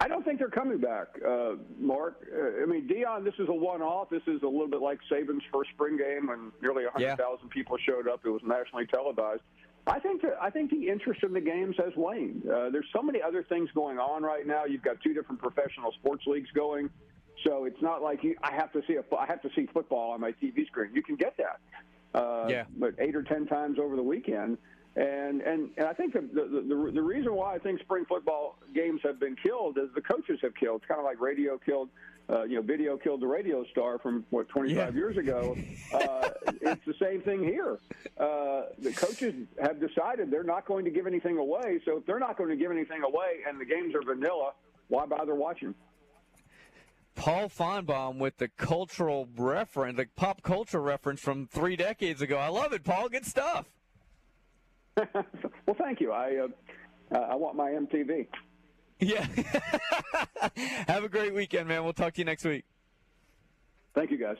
I 0.00 0.08
don't 0.08 0.24
think 0.24 0.40
they're 0.40 0.48
coming 0.48 0.78
back, 0.78 1.06
uh, 1.24 1.52
Mark. 1.78 2.26
Uh, 2.26 2.62
I 2.62 2.66
mean, 2.66 2.88
Deion, 2.88 3.22
this 3.22 3.34
is 3.38 3.48
a 3.48 3.54
one-off. 3.54 4.10
This 4.10 4.22
is 4.26 4.42
a 4.42 4.48
little 4.48 4.66
bit 4.66 4.80
like 4.80 4.98
Saban's 5.08 5.44
first 5.52 5.70
spring 5.70 5.96
game 5.96 6.26
when 6.26 6.50
nearly 6.60 6.82
100,000 6.84 7.16
yeah. 7.16 7.54
people 7.54 7.76
showed 7.86 8.08
up. 8.08 8.22
It 8.24 8.30
was 8.30 8.42
nationally 8.44 8.86
televised. 8.86 9.42
I 9.86 10.00
think 10.00 10.22
that, 10.22 10.36
I 10.40 10.50
think 10.50 10.70
the 10.70 10.88
interest 10.88 11.22
in 11.22 11.32
the 11.32 11.40
games 11.40 11.76
has 11.78 11.92
waned. 11.96 12.42
Uh, 12.48 12.70
there's 12.70 12.88
so 12.92 13.00
many 13.00 13.22
other 13.22 13.44
things 13.44 13.68
going 13.76 13.98
on 13.98 14.24
right 14.24 14.44
now. 14.44 14.64
You've 14.64 14.82
got 14.82 15.00
two 15.02 15.14
different 15.14 15.40
professional 15.40 15.92
sports 15.92 16.24
leagues 16.26 16.50
going. 16.52 16.90
So 17.44 17.64
it's 17.64 17.80
not 17.82 18.02
like 18.02 18.22
you, 18.22 18.36
I 18.42 18.54
have 18.54 18.72
to 18.72 18.82
see 18.86 18.94
a, 18.94 19.16
I 19.16 19.26
have 19.26 19.42
to 19.42 19.50
see 19.54 19.66
football 19.72 20.12
on 20.12 20.20
my 20.20 20.32
TV 20.32 20.66
screen. 20.66 20.90
You 20.94 21.02
can 21.02 21.16
get 21.16 21.36
that, 21.38 22.18
uh, 22.18 22.46
yeah. 22.48 22.64
but 22.76 22.94
eight 22.98 23.16
or 23.16 23.22
ten 23.22 23.46
times 23.46 23.78
over 23.78 23.96
the 23.96 24.02
weekend. 24.02 24.58
And 24.94 25.40
and, 25.40 25.70
and 25.78 25.86
I 25.86 25.94
think 25.94 26.12
the, 26.12 26.20
the 26.20 26.64
the 26.68 26.92
the 26.92 27.02
reason 27.02 27.34
why 27.34 27.54
I 27.54 27.58
think 27.58 27.80
spring 27.80 28.04
football 28.06 28.58
games 28.74 29.00
have 29.04 29.18
been 29.18 29.36
killed 29.42 29.78
is 29.78 29.88
the 29.94 30.02
coaches 30.02 30.38
have 30.42 30.54
killed. 30.54 30.82
It's 30.82 30.88
kind 30.88 31.00
of 31.00 31.06
like 31.06 31.18
radio 31.18 31.56
killed, 31.56 31.88
uh, 32.28 32.42
you 32.42 32.56
know, 32.56 32.62
video 32.62 32.98
killed 32.98 33.22
the 33.22 33.26
radio 33.26 33.64
star 33.70 33.98
from 33.98 34.26
what 34.28 34.48
25 34.50 34.76
yeah. 34.76 34.98
years 34.98 35.16
ago. 35.16 35.56
Uh, 35.92 36.30
it's 36.62 36.84
the 36.86 36.94
same 36.98 37.20
thing 37.20 37.44
here. 37.44 37.78
Uh, 38.18 38.62
the 38.78 38.92
coaches 38.92 39.34
have 39.60 39.78
decided 39.78 40.30
they're 40.30 40.42
not 40.42 40.64
going 40.64 40.86
to 40.86 40.90
give 40.90 41.06
anything 41.06 41.36
away. 41.36 41.78
So 41.84 41.98
if 41.98 42.06
they're 42.06 42.18
not 42.18 42.38
going 42.38 42.48
to 42.48 42.56
give 42.56 42.70
anything 42.70 43.02
away 43.02 43.40
and 43.46 43.60
the 43.60 43.66
games 43.66 43.94
are 43.94 44.00
vanilla, 44.00 44.52
why 44.88 45.04
bother 45.04 45.34
watching? 45.34 45.74
Paul 47.14 47.48
Finebaum 47.48 48.18
with 48.18 48.38
the 48.38 48.48
cultural 48.48 49.28
reference, 49.36 49.96
the 49.96 50.06
pop 50.16 50.42
culture 50.42 50.80
reference 50.80 51.20
from 51.20 51.46
three 51.46 51.76
decades 51.76 52.22
ago. 52.22 52.36
I 52.36 52.48
love 52.48 52.72
it, 52.72 52.84
Paul. 52.84 53.08
Good 53.08 53.26
stuff. 53.26 53.66
well, 54.96 55.76
thank 55.78 56.00
you. 56.00 56.12
I 56.12 56.46
uh, 57.14 57.16
I 57.16 57.36
want 57.36 57.56
my 57.56 57.70
MTV. 57.70 58.26
Yeah. 59.00 59.26
Have 60.86 61.04
a 61.04 61.08
great 61.08 61.34
weekend, 61.34 61.68
man. 61.68 61.84
We'll 61.84 61.92
talk 61.92 62.14
to 62.14 62.20
you 62.20 62.24
next 62.24 62.44
week. 62.44 62.64
Thank 63.94 64.10
you, 64.10 64.18
guys. 64.18 64.36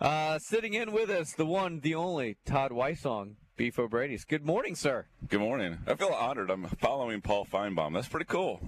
Uh, 0.00 0.38
sitting 0.38 0.74
in 0.74 0.92
with 0.92 1.08
us, 1.08 1.32
the 1.32 1.46
one, 1.46 1.80
the 1.80 1.94
only, 1.94 2.36
Todd 2.44 2.70
Weissong, 2.70 3.36
Beef 3.56 3.78
O'Brady's. 3.78 4.24
Good 4.24 4.44
morning, 4.44 4.74
sir. 4.74 5.06
Good 5.28 5.40
morning. 5.40 5.78
I 5.86 5.94
feel 5.94 6.08
honored. 6.08 6.50
I'm 6.50 6.66
following 6.66 7.22
Paul 7.22 7.46
Finebaum. 7.46 7.94
That's 7.94 8.08
pretty 8.08 8.26
cool. 8.26 8.60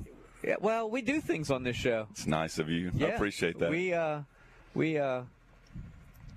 Yeah, 0.42 0.56
well, 0.60 0.88
we 0.88 1.02
do 1.02 1.20
things 1.20 1.50
on 1.50 1.62
this 1.62 1.76
show. 1.76 2.06
It's 2.10 2.26
nice 2.26 2.58
of 2.58 2.68
you. 2.68 2.92
Yeah, 2.94 3.08
I 3.08 3.10
appreciate 3.10 3.58
that. 3.58 3.70
We 3.70 3.92
uh, 3.92 4.20
we 4.74 4.98
uh, 4.98 5.22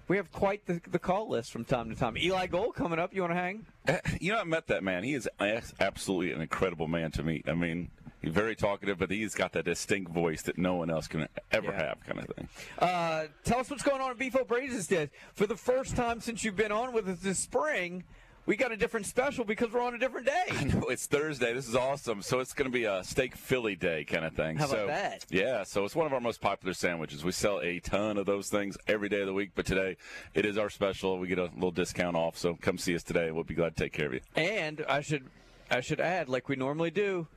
we 0.07 0.17
have 0.17 0.31
quite 0.31 0.65
the, 0.65 0.81
the 0.91 0.99
call 0.99 1.29
list 1.29 1.51
from 1.51 1.63
time 1.63 1.89
to 1.89 1.95
time. 1.95 2.17
Eli 2.17 2.47
Gold 2.47 2.75
coming 2.75 2.99
up. 2.99 3.13
You 3.13 3.21
want 3.21 3.31
to 3.31 3.39
hang? 3.39 3.65
Eh, 3.87 3.99
you 4.19 4.33
know, 4.33 4.39
I 4.39 4.43
met 4.43 4.67
that 4.67 4.83
man. 4.83 5.03
He 5.03 5.13
is 5.13 5.29
absolutely 5.39 6.33
an 6.33 6.41
incredible 6.41 6.87
man 6.87 7.11
to 7.11 7.23
meet. 7.23 7.47
I 7.47 7.53
mean, 7.53 7.91
he's 8.21 8.33
very 8.33 8.55
talkative, 8.55 8.97
but 8.97 9.11
he's 9.11 9.35
got 9.35 9.53
that 9.53 9.65
distinct 9.65 10.11
voice 10.11 10.41
that 10.43 10.57
no 10.57 10.75
one 10.75 10.89
else 10.89 11.07
can 11.07 11.27
ever 11.51 11.67
yeah. 11.67 11.85
have, 11.85 12.03
kind 12.05 12.19
of 12.19 12.35
thing. 12.35 12.49
Uh, 12.79 13.25
tell 13.43 13.59
us 13.59 13.69
what's 13.69 13.83
going 13.83 14.01
on 14.01 14.11
at 14.11 14.17
Beef 14.17 14.35
O'Brady's. 14.35 14.91
For 15.33 15.47
the 15.47 15.55
first 15.55 15.95
time 15.95 16.19
since 16.19 16.43
you've 16.43 16.57
been 16.57 16.71
on 16.71 16.91
with 16.91 17.07
us 17.07 17.19
this 17.19 17.39
spring, 17.39 18.03
we 18.45 18.55
got 18.55 18.71
a 18.71 18.77
different 18.77 19.05
special 19.05 19.45
because 19.45 19.71
we're 19.71 19.81
on 19.81 19.93
a 19.93 19.97
different 19.97 20.27
day. 20.27 20.45
I 20.51 20.63
know 20.65 20.87
it's 20.89 21.05
Thursday. 21.05 21.53
This 21.53 21.67
is 21.67 21.75
awesome. 21.75 22.21
So 22.21 22.39
it's 22.39 22.53
going 22.53 22.69
to 22.69 22.73
be 22.73 22.85
a 22.85 23.03
steak 23.03 23.35
Philly 23.35 23.75
day 23.75 24.03
kind 24.03 24.25
of 24.25 24.33
thing. 24.33 24.57
How 24.57 24.67
so, 24.67 24.75
about 24.75 24.87
that? 24.87 25.25
Yeah. 25.29 25.63
So 25.63 25.85
it's 25.85 25.95
one 25.95 26.07
of 26.07 26.13
our 26.13 26.19
most 26.19 26.41
popular 26.41 26.73
sandwiches. 26.73 27.23
We 27.23 27.31
sell 27.31 27.59
a 27.61 27.79
ton 27.79 28.17
of 28.17 28.25
those 28.25 28.49
things 28.49 28.77
every 28.87 29.09
day 29.09 29.21
of 29.21 29.27
the 29.27 29.33
week, 29.33 29.51
but 29.55 29.65
today 29.65 29.97
it 30.33 30.45
is 30.45 30.57
our 30.57 30.69
special. 30.69 31.19
We 31.19 31.27
get 31.27 31.39
a 31.39 31.49
little 31.53 31.71
discount 31.71 32.15
off. 32.15 32.37
So 32.37 32.57
come 32.59 32.77
see 32.77 32.95
us 32.95 33.03
today. 33.03 33.31
We'll 33.31 33.43
be 33.43 33.55
glad 33.55 33.75
to 33.75 33.83
take 33.83 33.93
care 33.93 34.07
of 34.07 34.13
you. 34.13 34.21
And 34.35 34.83
I 34.89 35.01
should 35.01 35.25
I 35.69 35.79
should 35.79 36.01
add, 36.01 36.27
like 36.27 36.49
we 36.49 36.57
normally 36.57 36.91
do, 36.91 37.27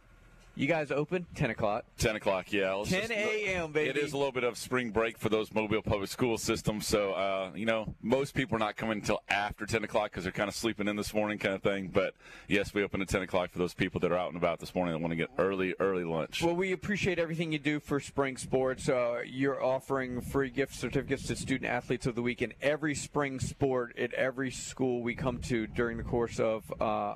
you 0.57 0.67
guys 0.67 0.91
open 0.91 1.27
10 1.35 1.51
o'clock. 1.51 1.85
10 1.99 2.17
o'clock, 2.17 2.53
yeah. 2.53 2.83
10 2.87 3.11
a.m., 3.11 3.73
baby. 3.73 3.91
It 3.91 3.97
is 3.97 4.13
a 4.13 4.17
little 4.17 4.33
bit 4.33 4.45
of 4.45 4.57
spring 4.57 4.91
break 4.91 5.19
for 5.19 5.29
those 5.29 5.53
Mobile 5.53 5.83
public 5.83 6.11
school 6.11 6.39
systems. 6.39 6.87
So, 6.87 7.13
uh, 7.13 7.51
you 7.55 7.67
know, 7.67 7.95
most 8.03 8.35
people 8.35 8.57
are 8.57 8.61
not 8.61 8.77
coming 8.77 8.99
until 8.99 9.21
after 9.29 9.67
10 9.67 9.85
o'clock 9.85 10.11
because 10.11 10.25
they're 10.25 10.33
kind 10.33 10.49
of 10.49 10.55
sleeping 10.55 10.89
in 10.89 10.97
this 10.97 11.13
morning 11.13 11.39
kind 11.39 11.55
of 11.55 11.63
thing. 11.63 11.89
But, 11.93 12.15
yes, 12.49 12.73
we 12.73 12.83
open 12.83 13.03
at 13.03 13.09
10 13.09 13.23
o'clock 13.23 13.51
for 13.51 13.59
those 13.59 13.75
people 13.75 14.01
that 14.01 14.13
are 14.13 14.19
out 14.19 14.29
and 14.29 14.37
about 14.37 14.61
this 14.61 14.75
morning 14.75 14.95
that 14.95 15.01
want 15.01 15.13
to 15.13 15.17
get 15.17 15.31
early, 15.39 15.75
early 15.81 16.05
lunch. 16.05 16.43
Well, 16.43 16.55
we 16.55 16.73
appreciate 16.73 17.19
everything 17.19 17.53
you 17.53 17.59
do 17.59 17.81
for 17.81 17.99
spring 17.99 18.37
sports. 18.37 18.89
Uh, 18.89 19.23
you're 19.27 19.63
offering 19.63 20.21
free 20.21 20.51
gift 20.51 20.75
certificates 20.75 21.27
to 21.29 21.37
student 21.37 21.71
athletes 21.71 22.07
of 22.07 22.15
the 22.15 22.23
week 22.23 22.43
in 22.43 22.53
every 22.63 22.95
spring 22.95 23.41
sport 23.41 23.97
at 23.99 24.13
every 24.15 24.51
school 24.51 25.03
we 25.03 25.15
come 25.15 25.39
to 25.39 25.67
during 25.67 25.97
the 25.97 26.05
course 26.05 26.39
of 26.39 26.73
uh, 26.81 27.15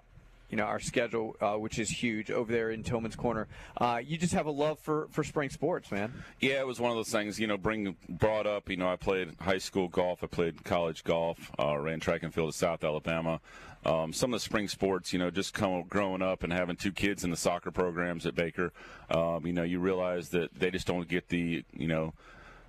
you 0.51 0.57
know 0.57 0.65
our 0.65 0.81
schedule, 0.81 1.37
uh, 1.41 1.55
which 1.55 1.79
is 1.79 1.91
huge 1.91 2.31
over 2.31 2.51
there 2.51 2.71
in 2.71 2.83
Tillman's 2.83 3.17
Corner. 3.17 3.49
Uh, 3.77 4.01
you 4.05 4.17
just 4.17 4.35
have 4.35 4.47
a 4.47 4.51
love 4.51 4.79
for, 4.79 5.09
for 5.11 5.25
spring 5.25 5.51
sports, 5.51 5.91
man. 5.91 6.13
Yeah, 6.41 6.61
it 6.61 6.67
was 6.67 6.81
one 6.81 6.91
of 6.91 6.97
those 6.97 7.11
things. 7.11 7.39
You 7.39 7.47
know, 7.47 7.57
bring 7.57 7.97
brought 8.09 8.47
up. 8.47 8.69
You 8.69 8.77
know, 8.77 8.89
I 8.89 8.97
played 8.97 9.35
high 9.41 9.59
school 9.59 9.89
golf. 9.89 10.23
I 10.23 10.27
played 10.27 10.65
college 10.65 11.05
golf. 11.05 11.51
Uh, 11.59 11.79
ran 11.79 12.01
track 12.01 12.23
and 12.23 12.33
field 12.33 12.49
at 12.49 12.55
South 12.55 12.85
Alabama. 12.85 13.41
Um, 13.85 14.13
some 14.13 14.35
of 14.35 14.41
the 14.41 14.45
spring 14.45 14.67
sports, 14.67 15.13
you 15.13 15.21
know, 15.21 15.31
just 15.31 15.55
come, 15.55 15.85
growing 15.89 16.21
up 16.21 16.43
and 16.43 16.53
having 16.53 16.75
two 16.75 16.91
kids 16.91 17.23
in 17.23 17.31
the 17.31 17.37
soccer 17.37 17.71
programs 17.71 18.27
at 18.27 18.35
Baker, 18.35 18.73
um, 19.09 19.47
you 19.47 19.53
know, 19.53 19.63
you 19.63 19.79
realize 19.79 20.31
that 20.31 20.53
they 20.53 20.73
just 20.73 20.87
don't 20.87 21.07
get 21.09 21.29
the, 21.29 21.65
you 21.73 21.87
know, 21.87 22.13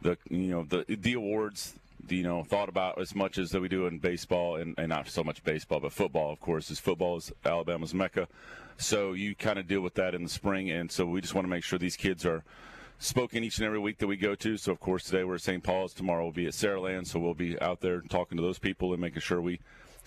the 0.01 0.17
you 0.29 0.47
know 0.47 0.63
the 0.63 0.85
the 0.87 1.13
awards 1.13 1.73
you 2.07 2.23
know 2.23 2.43
thought 2.43 2.69
about 2.69 2.99
as 2.99 3.13
much 3.13 3.37
as 3.37 3.51
that 3.51 3.61
we 3.61 3.67
do 3.67 3.87
in 3.87 3.99
baseball 3.99 4.55
and, 4.55 4.75
and 4.77 4.89
not 4.89 5.07
so 5.09 5.23
much 5.23 5.43
baseball 5.43 5.79
but 5.79 5.91
football 5.91 6.31
of 6.31 6.39
course 6.39 6.71
is 6.71 6.79
football 6.79 7.17
is 7.17 7.31
alabama's 7.45 7.93
mecca. 7.93 8.27
So 8.77 9.11
you 9.11 9.35
kind 9.35 9.59
of 9.59 9.67
deal 9.67 9.81
with 9.81 9.95
that 9.95 10.15
in 10.15 10.23
the 10.23 10.29
spring 10.29 10.69
and 10.71 10.91
so 10.91 11.05
we 11.05 11.21
just 11.21 11.35
want 11.35 11.45
to 11.45 11.49
make 11.49 11.63
sure 11.63 11.77
these 11.77 11.97
kids 11.97 12.25
are 12.25 12.43
spoken 12.97 13.43
each 13.43 13.57
and 13.57 13.65
every 13.65 13.79
week 13.79 13.97
that 13.97 14.07
we 14.07 14.17
go 14.17 14.35
to. 14.35 14.57
So 14.57 14.71
of 14.71 14.79
course 14.79 15.03
today 15.03 15.23
we're 15.23 15.35
at 15.35 15.41
st 15.41 15.63
paul's 15.63 15.93
tomorrow 15.93 16.23
we'll 16.23 16.31
be 16.31 16.47
at 16.47 16.53
saraland 16.53 17.07
so 17.07 17.19
we'll 17.19 17.33
be 17.33 17.59
out 17.61 17.81
there 17.81 18.01
talking 18.01 18.37
to 18.37 18.41
those 18.41 18.59
people 18.59 18.91
and 18.93 19.01
making 19.01 19.21
sure 19.21 19.41
we 19.41 19.59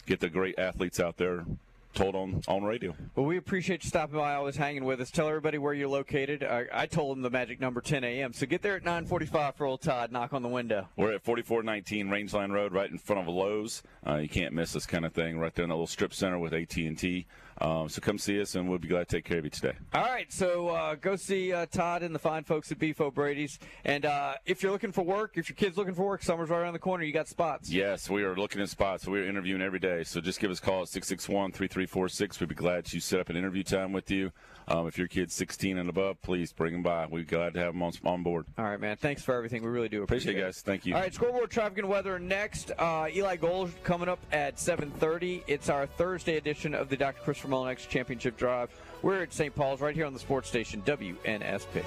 get 0.06 0.20
the 0.20 0.28
great 0.28 0.58
athletes 0.58 0.98
out 0.98 1.16
there 1.16 1.44
told 1.92 2.14
on 2.14 2.42
on 2.48 2.64
radio. 2.64 2.94
Well, 3.14 3.26
we 3.26 3.36
appreciate 3.36 3.84
you 3.84 3.88
stopping 3.88 4.18
by, 4.18 4.34
always 4.34 4.56
hanging 4.56 4.84
with 4.84 5.00
us. 5.00 5.10
Tell 5.10 5.28
everybody 5.28 5.58
where 5.58 5.74
you're 5.74 5.88
located. 5.88 6.42
I, 6.42 6.66
I 6.72 6.86
told 6.86 7.16
them 7.16 7.22
the 7.22 7.30
magic 7.30 7.60
number 7.60 7.80
10 7.80 8.04
a.m. 8.04 8.32
So 8.32 8.46
get 8.46 8.62
there 8.62 8.76
at 8.76 8.84
9:45 8.84 9.54
for 9.54 9.66
old 9.66 9.82
Todd. 9.82 10.12
Knock 10.12 10.32
on 10.32 10.42
the 10.42 10.48
window. 10.48 10.88
We're 10.96 11.12
at 11.12 11.22
4419 11.22 12.10
Rangeline 12.10 12.52
Road, 12.52 12.72
right 12.72 12.90
in 12.90 12.98
front 12.98 13.22
of 13.22 13.34
Lowe's. 13.34 13.82
Uh, 14.06 14.16
you 14.16 14.28
can't 14.28 14.52
miss 14.54 14.72
this 14.72 14.86
kind 14.86 15.04
of 15.04 15.12
thing. 15.12 15.38
Right 15.38 15.54
there 15.54 15.64
in 15.64 15.68
the 15.68 15.74
little 15.74 15.86
strip 15.86 16.14
center 16.14 16.38
with 16.38 16.52
AT&T. 16.52 17.26
Um, 17.62 17.88
so 17.88 18.00
come 18.00 18.18
see 18.18 18.40
us, 18.40 18.56
and 18.56 18.68
we'll 18.68 18.80
be 18.80 18.88
glad 18.88 19.08
to 19.08 19.16
take 19.16 19.24
care 19.24 19.38
of 19.38 19.44
you 19.44 19.50
today. 19.50 19.74
All 19.94 20.02
right, 20.02 20.30
so 20.32 20.68
uh, 20.70 20.96
go 20.96 21.14
see 21.14 21.52
uh, 21.52 21.66
Todd 21.66 22.02
and 22.02 22.12
the 22.12 22.18
fine 22.18 22.42
folks 22.42 22.72
at 22.72 22.78
Beef 22.80 23.00
O'Brady's. 23.00 23.60
And 23.84 24.04
uh, 24.04 24.34
if 24.44 24.62
you're 24.62 24.72
looking 24.72 24.90
for 24.90 25.02
work, 25.02 25.34
if 25.36 25.48
your 25.48 25.54
kid's 25.54 25.76
looking 25.76 25.94
for 25.94 26.04
work, 26.04 26.24
summer's 26.24 26.48
right 26.48 26.58
around 26.58 26.72
the 26.72 26.80
corner. 26.80 27.04
You 27.04 27.12
got 27.12 27.28
spots. 27.28 27.70
Yes, 27.70 28.10
we 28.10 28.24
are 28.24 28.34
looking 28.34 28.60
at 28.60 28.68
spots. 28.68 29.06
We're 29.06 29.28
interviewing 29.28 29.62
every 29.62 29.78
day. 29.78 30.02
So 30.02 30.20
just 30.20 30.40
give 30.40 30.50
us 30.50 30.58
a 30.58 30.62
call 30.62 30.82
at 30.82 30.88
661 30.88 31.52
330 31.52 31.82
1346. 31.82 32.40
We'd 32.40 32.48
be 32.48 32.54
glad 32.56 32.84
to 32.86 32.98
set 32.98 33.20
up 33.20 33.30
an 33.30 33.36
interview 33.36 33.62
time 33.62 33.92
with 33.92 34.10
you. 34.10 34.32
Um, 34.68 34.86
if 34.86 34.98
your 34.98 35.08
kid's 35.08 35.34
16 35.34 35.78
and 35.78 35.88
above, 35.88 36.20
please 36.22 36.52
bring 36.52 36.72
them 36.72 36.82
by. 36.82 37.06
We'd 37.06 37.26
be 37.28 37.36
glad 37.36 37.54
to 37.54 37.60
have 37.60 37.74
them 37.74 37.82
on, 37.82 37.92
on 38.04 38.22
board. 38.22 38.46
All 38.58 38.64
right, 38.64 38.80
man. 38.80 38.96
Thanks 38.96 39.22
for 39.22 39.34
everything. 39.34 39.62
We 39.62 39.68
really 39.68 39.88
do 39.88 40.02
appreciate, 40.02 40.32
Appreciate 40.32 40.42
it, 40.42 40.46
guys. 40.46 40.60
Thank 40.60 40.86
you. 40.86 40.94
All 40.94 41.00
right, 41.00 41.12
scoreboard 41.12 41.50
traffic 41.50 41.78
and 41.78 41.88
weather 41.88 42.18
next. 42.18 42.70
Uh, 42.78 43.08
Eli 43.14 43.36
Gold 43.36 43.72
coming 43.82 44.08
up 44.08 44.20
at 44.32 44.56
7:30. 44.56 45.42
It's 45.46 45.68
our 45.68 45.86
Thursday 45.86 46.36
edition 46.36 46.74
of 46.74 46.88
the 46.88 46.96
Dr. 46.96 47.20
Christopher 47.22 47.48
Mullinex 47.48 47.88
Championship 47.88 48.36
Drive. 48.36 48.70
We're 49.02 49.22
at 49.22 49.32
St. 49.32 49.54
Paul's 49.54 49.80
right 49.80 49.94
here 49.94 50.06
on 50.06 50.12
the 50.12 50.18
sports 50.18 50.48
station 50.48 50.82
WNSP. 50.82 51.82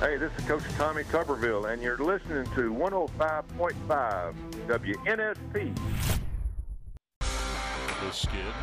Hey, 0.00 0.18
this 0.18 0.30
is 0.38 0.44
Coach 0.44 0.62
Tommy 0.76 1.04
Tuberville, 1.04 1.72
and 1.72 1.82
you're 1.82 1.96
listening 1.96 2.44
to 2.54 2.72
105.5 2.72 4.34
WNSP. 4.66 6.25
The 8.04 8.12
skid 8.12 8.54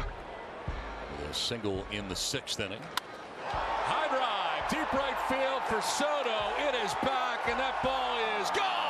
with 1.19 1.31
a 1.31 1.33
single 1.33 1.83
in 1.91 2.07
the 2.07 2.15
sixth 2.15 2.59
inning. 2.59 2.79
High 3.41 4.07
drive, 4.07 4.69
deep 4.69 4.93
right 4.93 5.17
field 5.27 5.63
for 5.67 5.81
Soto. 5.81 6.37
It 6.69 6.75
is 6.85 6.93
back, 7.01 7.49
and 7.49 7.59
that 7.59 7.81
ball 7.83 8.19
is 8.39 8.49
gone. 8.51 8.82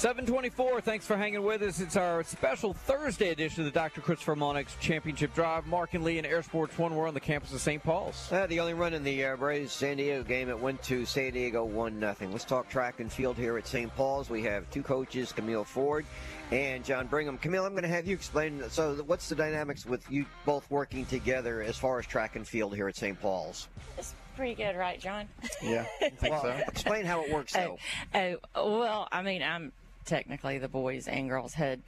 724, 0.00 0.80
thanks 0.80 1.06
for 1.06 1.14
hanging 1.14 1.42
with 1.42 1.60
us. 1.60 1.78
It's 1.78 1.94
our 1.94 2.24
special 2.24 2.72
Thursday 2.72 3.28
edition 3.28 3.66
of 3.66 3.70
the 3.70 3.78
Dr. 3.78 4.00
Christopher 4.00 4.34
Mullinex 4.34 4.68
Championship 4.80 5.34
Drive. 5.34 5.66
Mark 5.66 5.92
and 5.92 6.02
Lee 6.02 6.16
and 6.16 6.26
Air 6.26 6.42
Sports 6.42 6.78
One. 6.78 6.94
We're 6.94 7.06
on 7.06 7.12
the 7.12 7.20
campus 7.20 7.52
of 7.52 7.60
St. 7.60 7.82
Paul's. 7.82 8.32
Uh, 8.32 8.46
the 8.46 8.60
only 8.60 8.72
run 8.72 8.94
in 8.94 9.04
the 9.04 9.26
uh, 9.26 9.36
Braves 9.36 9.74
San 9.74 9.98
Diego 9.98 10.22
game, 10.22 10.48
it 10.48 10.58
went 10.58 10.82
to 10.84 11.04
San 11.04 11.34
Diego 11.34 11.66
1 11.66 12.00
nothing. 12.00 12.32
Let's 12.32 12.46
talk 12.46 12.70
track 12.70 13.00
and 13.00 13.12
field 13.12 13.36
here 13.36 13.58
at 13.58 13.66
St. 13.66 13.94
Paul's. 13.94 14.30
We 14.30 14.42
have 14.44 14.70
two 14.70 14.82
coaches, 14.82 15.32
Camille 15.32 15.64
Ford 15.64 16.06
and 16.50 16.82
John 16.82 17.06
Brigham. 17.06 17.36
Camille, 17.36 17.66
I'm 17.66 17.72
going 17.72 17.82
to 17.82 17.88
have 17.88 18.06
you 18.06 18.14
explain. 18.14 18.62
So, 18.70 18.94
what's 19.04 19.28
the 19.28 19.34
dynamics 19.34 19.84
with 19.84 20.10
you 20.10 20.24
both 20.46 20.64
working 20.70 21.04
together 21.04 21.60
as 21.60 21.76
far 21.76 21.98
as 21.98 22.06
track 22.06 22.36
and 22.36 22.48
field 22.48 22.74
here 22.74 22.88
at 22.88 22.96
St. 22.96 23.20
Paul's? 23.20 23.68
It's 23.98 24.14
pretty 24.34 24.54
good, 24.54 24.76
right, 24.76 24.98
John? 24.98 25.28
Yeah, 25.62 25.84
I 26.00 26.08
think 26.08 26.22
Well, 26.32 26.40
so. 26.40 26.60
Explain 26.68 27.04
how 27.04 27.22
it 27.22 27.30
works, 27.30 27.52
though. 27.54 27.76
Oh, 28.14 28.36
oh, 28.54 28.78
well, 28.80 29.08
I 29.12 29.20
mean, 29.20 29.42
I'm 29.42 29.72
technically 30.04 30.58
the 30.58 30.68
boys 30.68 31.08
and 31.08 31.28
girls 31.28 31.54
head 31.54 31.82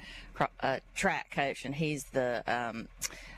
uh, 0.60 0.78
track 0.94 1.30
coach, 1.30 1.64
and 1.64 1.74
he's 1.74 2.04
the 2.12 2.42
um, 2.46 2.88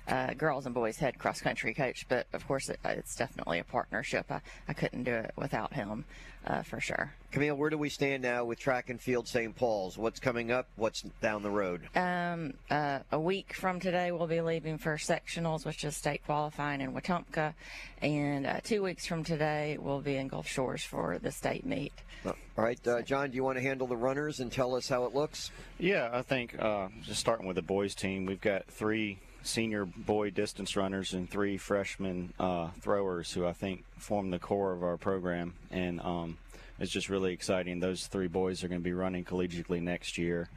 uh, 0.09 0.35
girls 0.35 0.66
and 0.66 0.75
boys 0.75 0.97
head 0.97 1.18
cross 1.18 1.41
country 1.41 1.75
coach. 1.75 2.07
But 2.09 2.27
of 2.33 2.47
course, 2.47 2.68
it, 2.68 2.79
it's 2.85 3.16
definitely 3.16 3.59
a 3.59 3.64
partnership. 3.64 4.27
I, 4.31 4.41
I 4.68 4.72
couldn't 4.72 5.05
do 5.05 5.12
it 5.14 5.33
without 5.37 5.72
him, 5.72 6.05
uh, 6.47 6.62
for 6.62 6.80
sure. 6.80 7.12
Camille, 7.30 7.57
where 7.57 7.70
do 7.70 7.78
we 7.78 7.88
stand 7.88 8.22
now 8.22 8.45
with 8.45 8.59
track 8.59 8.90
and 8.90 9.01
field 9.01 9.26
St. 9.26 9.57
Paul's? 9.57 9.99
What's 9.99 10.20
coming 10.20 10.53
up? 10.53 10.68
What's 10.76 11.03
down 11.20 11.42
the 11.42 11.51
road? 11.51 11.88
Um, 11.97 12.55
uh, 12.70 13.01
a 13.11 13.18
week 13.18 13.55
from 13.55 13.80
today, 13.80 14.12
we'll 14.12 14.26
be 14.26 14.40
leaving 14.40 14.78
for 14.78 14.97
sectionals, 14.97 15.66
which 15.66 15.84
is 15.84 15.97
state 15.97 16.24
qualifying 16.24 16.80
in 16.80 16.92
Wetumpka, 16.92 17.55
and 18.03 18.47
uh, 18.47 18.61
two 18.62 18.82
weeks 18.82 19.07
from 19.07 19.24
today, 19.24 19.78
we'll 19.80 20.01
be 20.01 20.16
in 20.16 20.28
Gulf 20.28 20.47
Shores 20.47 20.84
for 20.84 21.18
the 21.18 21.32
state 21.32 21.66
meet. 21.66 21.92
All 22.24 22.64
right, 22.64 22.86
uh, 22.86 23.03
John, 23.03 23.30
do 23.30 23.36
you 23.36 23.45
want 23.45 23.59
to 23.59 23.62
handle 23.62 23.86
the 23.86 23.97
runners 23.97 24.40
and 24.40 24.51
tell 24.51 24.74
us 24.74 24.88
how 24.88 25.05
it 25.05 25.14
looks? 25.14 25.51
Yeah, 25.78 26.09
I 26.12 26.22
think 26.22 26.57
uh, 26.59 26.88
just 27.03 27.20
starting 27.20 27.47
with 27.47 27.57
the 27.57 27.62
boys 27.62 27.95
team, 27.95 28.26
we've 28.26 28.40
got 28.40 28.66
three 28.66 29.18
senior 29.45 29.84
boy 29.84 30.30
distance 30.30 30.74
runners 30.74 31.12
and 31.12 31.30
three 31.30 31.57
freshman 31.57 32.32
uh, 32.40 32.70
throwers 32.80 33.30
who 33.32 33.47
I 33.47 33.53
think 33.53 33.84
form 33.99 34.30
the 34.30 34.38
core 34.38 34.72
of 34.72 34.82
our 34.82 34.97
program, 34.97 35.55
and 35.70 36.01
um, 36.01 36.38
it's 36.80 36.90
just 36.90 37.09
really 37.09 37.32
exciting. 37.32 37.78
Those 37.78 38.07
three 38.07 38.26
boys 38.26 38.64
are 38.64 38.68
going 38.68 38.80
to 38.80 38.84
be 38.84 38.95
running 38.95 39.24
collegiately 39.24 39.80
next 39.80 40.18
year, 40.18 40.49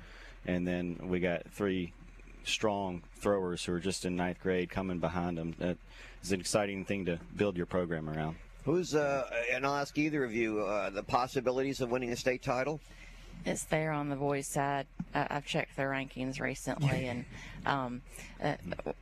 and 0.45 0.67
then 0.67 0.99
we 1.03 1.19
got 1.19 1.49
three 1.51 1.93
strong 2.45 3.03
throwers 3.17 3.63
who 3.65 3.73
are 3.73 3.79
just 3.79 4.05
in 4.05 4.15
ninth 4.15 4.39
grade 4.41 4.69
coming 4.69 4.99
behind 4.99 5.37
them. 5.37 5.53
That 5.59 5.77
is 6.23 6.31
an 6.31 6.39
exciting 6.39 6.85
thing 6.85 7.05
to 7.05 7.19
build 7.35 7.57
your 7.57 7.65
program 7.65 8.09
around. 8.09 8.37
Who's, 8.63 8.95
uh, 8.95 9.29
and 9.51 9.65
I'll 9.65 9.75
ask 9.75 9.97
either 9.97 10.23
of 10.23 10.33
you, 10.33 10.61
uh, 10.61 10.89
the 10.89 11.03
possibilities 11.03 11.81
of 11.81 11.89
winning 11.89 12.11
a 12.11 12.15
state 12.15 12.41
title? 12.41 12.79
It's 13.45 13.63
there 13.63 13.91
on 13.91 14.09
the 14.09 14.15
boys' 14.15 14.47
side. 14.47 14.87
Uh, 15.13 15.25
I've 15.29 15.45
checked 15.45 15.77
their 15.77 15.89
rankings 15.89 16.41
recently, 16.41 17.07
and 17.07 17.23
um, 17.67 18.01
uh, 18.43 18.55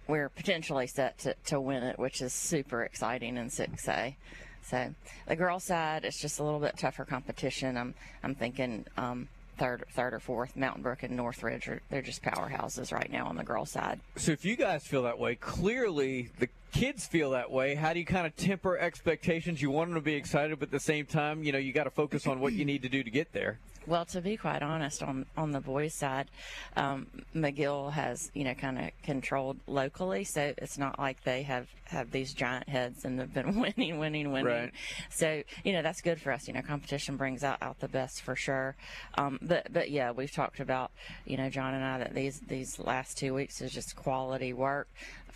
we're 0.08 0.30
potentially 0.30 0.88
set 0.88 1.18
to, 1.20 1.36
to 1.46 1.62
win 1.62 1.84
it, 1.84 2.00
which 2.00 2.22
is 2.22 2.34
super 2.34 2.84
exciting 2.84 3.38
in 3.38 3.48
6A. 3.48 4.16
So 4.64 4.94
the 5.28 5.36
girls' 5.36 5.64
side, 5.64 6.06
it's 6.06 6.20
just 6.20 6.40
a 6.40 6.44
little 6.44 6.60
bit 6.60 6.78
tougher 6.78 7.06
competition. 7.06 7.78
I'm 7.78 7.94
I'm 8.24 8.34
thinking 8.34 8.86
um, 8.98 9.28
third 9.58 9.84
third 9.92 10.14
or 10.14 10.20
fourth. 10.20 10.56
Mountain 10.56 10.82
Brook 10.82 11.04
and 11.04 11.16
Northridge 11.16 11.68
are 11.68 11.82
they're 11.90 12.02
just 12.02 12.24
powerhouses 12.24 12.92
right 12.92 13.12
now 13.12 13.28
on 13.28 13.36
the 13.36 13.44
girls' 13.44 13.72
side. 13.72 14.00
So 14.16 14.32
if 14.32 14.44
you 14.44 14.56
guys 14.56 14.84
feel 14.84 15.04
that 15.04 15.20
way, 15.20 15.36
clearly 15.36 16.30
the 16.40 16.50
kids 16.72 17.06
feel 17.06 17.32
that 17.32 17.52
way. 17.52 17.76
How 17.76 17.94
do 17.94 18.00
you 18.00 18.06
kind 18.06 18.28
of 18.28 18.36
temper 18.36 18.78
expectations? 18.78 19.62
You 19.62 19.72
want 19.72 19.90
them 19.90 19.96
to 19.96 20.02
be 20.02 20.16
excited, 20.16 20.60
but 20.60 20.68
at 20.68 20.72
the 20.72 20.80
same 20.80 21.06
time, 21.06 21.44
you 21.44 21.52
know, 21.52 21.58
you 21.58 21.74
got 21.74 21.86
to 21.86 21.90
focus 21.90 22.28
on 22.28 22.40
what 22.40 22.54
you 22.54 22.66
need 22.66 22.82
to 22.84 22.90
do 22.90 23.04
to 23.04 23.10
get 23.10 23.32
there. 23.34 23.60
Well, 23.88 24.06
to 24.06 24.22
be 24.22 24.36
quite 24.36 24.64
honest, 24.64 25.04
on 25.04 25.26
on 25.38 25.52
the 25.52 25.62
boys' 25.62 25.94
side, 25.94 26.28
um, 26.76 27.08
McGill 27.36 27.92
has 27.92 28.32
you 28.34 28.44
know 28.44 28.56
kind 28.56 28.80
of 28.80 28.90
controlled 29.04 29.60
locally, 29.68 30.24
so 30.24 30.54
it's 30.58 30.78
not 30.78 30.98
like 30.98 31.24
they 31.24 31.44
have 31.44 31.68
have 31.86 32.10
these 32.10 32.34
giant 32.34 32.68
heads 32.68 33.06
and 33.06 33.20
have 33.20 33.34
been 33.34 33.60
winning, 33.60 34.00
winning, 34.00 34.32
winning. 34.32 34.46
Right. 34.46 34.72
So 35.10 35.44
you 35.64 35.74
know 35.74 35.84
that's 35.84 36.02
good 36.02 36.20
for 36.20 36.32
us. 36.32 36.48
You 36.48 36.56
know, 36.56 36.62
competition 36.62 37.16
brings 37.16 37.44
out, 37.44 37.58
out 37.62 37.80
the 37.80 37.88
best 37.88 38.22
for 38.22 38.36
sure. 38.36 38.76
Um, 39.18 39.38
but 39.42 39.72
but 39.72 39.92
yeah, 39.92 40.12
we've 40.12 40.32
talked 40.32 40.60
about 40.60 40.92
you 41.26 41.38
know 41.38 41.50
John 41.50 41.76
and 41.76 41.84
I 41.84 42.00
that 42.00 42.16
these 42.16 42.40
these 42.40 42.80
last 42.80 43.18
two 43.18 43.36
weeks 43.36 43.62
is 43.62 43.72
just 43.72 43.96
quality 43.96 44.52
work, 44.54 44.88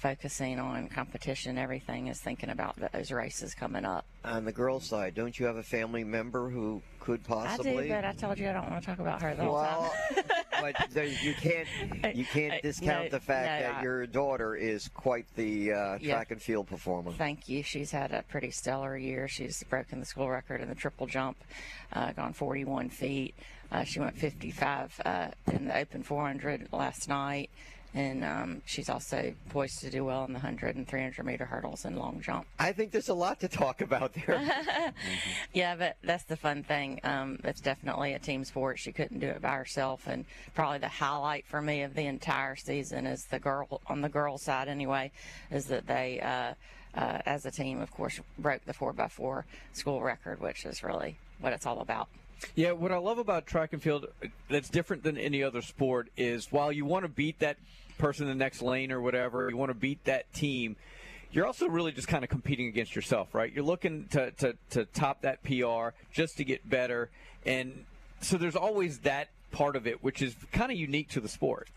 focusing 0.09 0.59
on 0.59 0.87
competition. 0.87 1.57
Everything 1.57 2.07
is 2.07 2.19
thinking 2.19 2.49
about 2.49 2.77
those 2.93 3.11
races 3.11 3.53
coming 3.53 3.83
up. 3.85 4.05
On 4.23 4.45
the 4.45 4.51
girls' 4.51 4.85
side, 4.85 5.13
don't 5.13 5.37
you 5.37 5.45
have 5.45 5.57
a 5.57 5.63
family 5.63 6.03
member 6.03 6.49
who 6.49 6.81
could 6.99 7.23
possibly? 7.25 7.77
I 7.77 7.83
do, 7.83 7.89
but 7.89 8.05
I 8.05 8.11
told 8.13 8.39
you 8.39 8.49
I 8.49 8.53
don't 8.53 8.69
want 8.69 8.81
to 8.81 8.85
talk 8.89 8.99
about 8.99 9.21
her 9.21 9.35
the 9.35 9.43
whole 9.43 9.53
Well, 9.55 9.93
time. 10.15 10.23
but 10.61 10.75
there, 10.91 11.05
you 11.05 11.33
can't 11.33 11.67
you 12.15 12.25
can't 12.25 12.53
Uh, 12.55 12.57
discount 12.61 13.03
no, 13.05 13.09
the 13.09 13.19
fact 13.19 13.61
no, 13.61 13.67
that 13.69 13.75
I- 13.79 13.83
your 13.83 14.07
daughter 14.07 14.55
is 14.55 14.87
quite 14.89 15.25
the 15.35 15.73
uh, 15.73 15.97
Yeah. 15.99 16.15
track 16.15 16.31
and 16.31 16.41
field 16.41 16.67
performer. 16.67 17.11
Thank 17.11 17.49
you. 17.49 17.61
She's 17.63 17.91
had 17.91 18.11
a 18.13 18.23
pretty 18.23 18.51
stellar 18.51 18.97
year. 18.97 19.27
She's 19.27 19.63
broken 19.63 19.99
the 19.99 20.05
school 20.05 20.29
record 20.29 20.61
in 20.61 20.69
the 20.69 20.75
triple 20.75 21.07
jump, 21.07 21.37
uh, 21.93 22.13
gone 22.13 22.33
41 22.33 22.89
feet. 22.89 23.35
Uh, 23.71 23.83
she 23.83 23.99
went 23.99 24.17
55 24.17 24.99
uh, 25.05 25.27
in 25.51 25.65
the 25.65 25.77
open 25.77 26.03
400 26.03 26.69
last 26.71 27.07
night. 27.07 27.49
And 27.93 28.23
um, 28.23 28.61
she's 28.65 28.87
also 28.87 29.33
poised 29.49 29.79
to 29.79 29.89
do 29.89 30.05
well 30.05 30.23
in 30.25 30.33
the 30.33 30.39
100 30.39 30.75
and 30.75 30.87
300 30.87 31.25
meter 31.25 31.45
hurdles 31.45 31.85
and 31.85 31.97
long 31.97 32.21
jump. 32.21 32.45
I 32.59 32.71
think 32.71 32.91
there's 32.91 33.09
a 33.09 33.15
lot 33.15 33.39
to 33.39 33.47
talk 33.47 33.81
about 33.81 34.13
there. 34.13 34.93
Yeah, 35.53 35.75
but 35.75 35.97
that's 36.03 36.25
the 36.25 36.37
fun 36.37 36.63
thing. 36.63 36.99
Um, 37.03 37.39
it's 37.43 37.61
definitely 37.61 38.13
a 38.13 38.19
team 38.19 38.43
sport. 38.43 38.77
She 38.77 38.91
couldn't 38.91 39.19
do 39.19 39.27
it 39.27 39.41
by 39.41 39.55
herself, 39.55 40.05
and 40.07 40.25
probably 40.53 40.77
the 40.77 40.87
highlight 40.87 41.47
for 41.47 41.61
me 41.61 41.81
of 41.81 41.95
the 41.95 42.05
entire 42.05 42.55
season 42.55 43.07
is 43.07 43.25
the 43.25 43.39
girl 43.39 43.81
on 43.87 44.01
the 44.01 44.09
girls' 44.09 44.43
side 44.43 44.67
anyway, 44.67 45.11
is 45.49 45.65
that 45.65 45.87
they, 45.87 46.19
uh, 46.19 46.53
uh, 46.99 47.21
as 47.25 47.45
a 47.45 47.51
team, 47.51 47.81
of 47.81 47.91
course, 47.91 48.19
broke 48.37 48.63
the 48.65 48.73
four 48.73 48.93
x 48.97 49.13
four 49.13 49.45
school 49.73 50.01
record, 50.01 50.39
which 50.39 50.65
is 50.65 50.83
really 50.83 51.17
what 51.39 51.53
it's 51.53 51.65
all 51.65 51.79
about. 51.81 52.07
Yeah, 52.55 52.71
what 52.71 52.91
I 52.91 52.97
love 52.97 53.17
about 53.17 53.45
track 53.45 53.73
and 53.73 53.81
field 53.81 54.07
uh, 54.23 54.27
that's 54.49 54.69
different 54.69 55.03
than 55.03 55.17
any 55.17 55.43
other 55.43 55.61
sport 55.61 56.09
is 56.17 56.51
while 56.51 56.71
you 56.71 56.85
want 56.85 57.03
to 57.03 57.09
beat 57.09 57.39
that 57.39 57.57
person 57.97 58.27
in 58.27 58.29
the 58.29 58.43
next 58.43 58.61
lane 58.61 58.91
or 58.91 59.01
whatever, 59.01 59.49
you 59.49 59.57
want 59.57 59.69
to 59.69 59.75
beat 59.75 60.03
that 60.05 60.31
team, 60.33 60.75
you're 61.31 61.45
also 61.45 61.67
really 61.67 61.91
just 61.91 62.07
kind 62.07 62.23
of 62.23 62.29
competing 62.29 62.67
against 62.67 62.95
yourself, 62.95 63.35
right? 63.35 63.51
You're 63.53 63.63
looking 63.63 64.07
to, 64.11 64.31
to, 64.31 64.55
to 64.71 64.85
top 64.85 65.21
that 65.21 65.43
PR 65.43 65.89
just 66.11 66.37
to 66.37 66.43
get 66.43 66.67
better. 66.67 67.09
And 67.45 67.85
so 68.21 68.37
there's 68.37 68.55
always 68.55 68.99
that 68.99 69.29
part 69.51 69.75
of 69.75 69.85
it, 69.85 70.03
which 70.03 70.21
is 70.21 70.35
kind 70.51 70.71
of 70.71 70.77
unique 70.77 71.09
to 71.09 71.19
the 71.19 71.29
sport. 71.29 71.67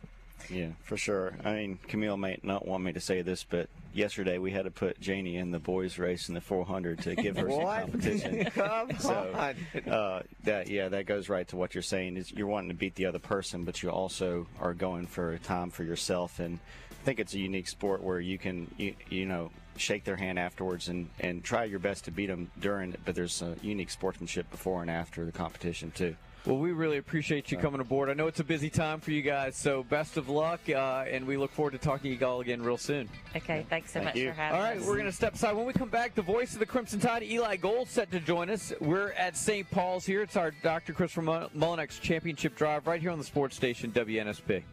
Yeah, 0.50 0.68
for 0.82 0.96
sure. 0.96 1.34
I 1.44 1.52
mean, 1.54 1.78
Camille 1.88 2.16
may 2.16 2.38
not 2.42 2.66
want 2.66 2.84
me 2.84 2.92
to 2.92 3.00
say 3.00 3.22
this, 3.22 3.44
but 3.44 3.68
yesterday 3.92 4.38
we 4.38 4.50
had 4.50 4.64
to 4.64 4.70
put 4.70 5.00
Janie 5.00 5.36
in 5.36 5.50
the 5.50 5.58
boys' 5.58 5.98
race 5.98 6.28
in 6.28 6.34
the 6.34 6.40
400 6.40 7.00
to 7.02 7.14
give 7.14 7.36
her 7.36 7.48
some 7.50 7.62
What? 7.62 7.80
competition. 7.82 8.44
Come 8.54 8.90
so, 8.98 9.32
on. 9.34 9.90
uh, 9.92 10.22
that 10.44 10.68
yeah, 10.68 10.88
that 10.88 11.06
goes 11.06 11.28
right 11.28 11.46
to 11.48 11.56
what 11.56 11.74
you're 11.74 11.82
saying. 11.82 12.16
Is 12.16 12.32
you're 12.32 12.46
wanting 12.46 12.68
to 12.70 12.74
beat 12.74 12.94
the 12.94 13.06
other 13.06 13.18
person, 13.18 13.64
but 13.64 13.82
you 13.82 13.90
also 13.90 14.46
are 14.60 14.74
going 14.74 15.06
for 15.06 15.32
a 15.32 15.38
time 15.38 15.70
for 15.70 15.84
yourself. 15.84 16.38
And 16.38 16.58
I 16.90 17.04
think 17.04 17.20
it's 17.20 17.34
a 17.34 17.38
unique 17.38 17.68
sport 17.68 18.02
where 18.02 18.20
you 18.20 18.38
can 18.38 18.72
you, 18.76 18.94
you 19.08 19.26
know 19.26 19.50
shake 19.76 20.04
their 20.04 20.16
hand 20.16 20.38
afterwards 20.38 20.88
and 20.88 21.08
and 21.20 21.42
try 21.42 21.64
your 21.64 21.78
best 21.78 22.04
to 22.04 22.10
beat 22.10 22.26
them 22.26 22.50
during 22.60 22.92
it. 22.92 23.00
But 23.04 23.14
there's 23.14 23.40
a 23.42 23.56
unique 23.62 23.90
sportsmanship 23.90 24.50
before 24.50 24.82
and 24.82 24.90
after 24.90 25.24
the 25.24 25.32
competition 25.32 25.90
too. 25.92 26.16
Well, 26.44 26.58
we 26.58 26.72
really 26.72 26.98
appreciate 26.98 27.52
you 27.52 27.58
coming 27.58 27.80
aboard. 27.80 28.10
I 28.10 28.14
know 28.14 28.26
it's 28.26 28.40
a 28.40 28.44
busy 28.44 28.68
time 28.68 28.98
for 28.98 29.12
you 29.12 29.22
guys, 29.22 29.54
so 29.54 29.84
best 29.84 30.16
of 30.16 30.28
luck, 30.28 30.58
uh, 30.68 31.04
and 31.08 31.24
we 31.24 31.36
look 31.36 31.52
forward 31.52 31.70
to 31.70 31.78
talking 31.78 32.10
to 32.12 32.18
you 32.18 32.26
all 32.26 32.40
again 32.40 32.60
real 32.60 32.76
soon. 32.76 33.08
Okay, 33.36 33.64
thanks 33.70 33.92
so 33.92 34.00
Thank 34.00 34.06
much 34.06 34.16
you. 34.16 34.28
for 34.30 34.34
having 34.34 34.58
us. 34.58 34.60
All 34.60 34.68
right, 34.68 34.80
us. 34.80 34.86
we're 34.86 34.94
going 34.94 35.06
to 35.06 35.12
step 35.12 35.34
aside. 35.34 35.54
When 35.54 35.66
we 35.66 35.72
come 35.72 35.88
back, 35.88 36.16
the 36.16 36.22
voice 36.22 36.52
of 36.54 36.58
the 36.58 36.66
Crimson 36.66 36.98
Tide, 36.98 37.22
Eli 37.22 37.54
Gold, 37.56 37.88
set 37.88 38.10
to 38.10 38.18
join 38.18 38.50
us. 38.50 38.72
We're 38.80 39.12
at 39.12 39.36
St. 39.36 39.70
Paul's 39.70 40.04
here. 40.04 40.22
It's 40.22 40.36
our 40.36 40.50
Dr. 40.50 40.92
Christopher 40.92 41.22
Mull- 41.22 41.50
Mullinex 41.56 42.00
Championship 42.00 42.56
Drive 42.56 42.88
right 42.88 43.00
here 43.00 43.12
on 43.12 43.18
the 43.18 43.24
sports 43.24 43.54
station 43.54 43.92
WNSP. 43.92 44.64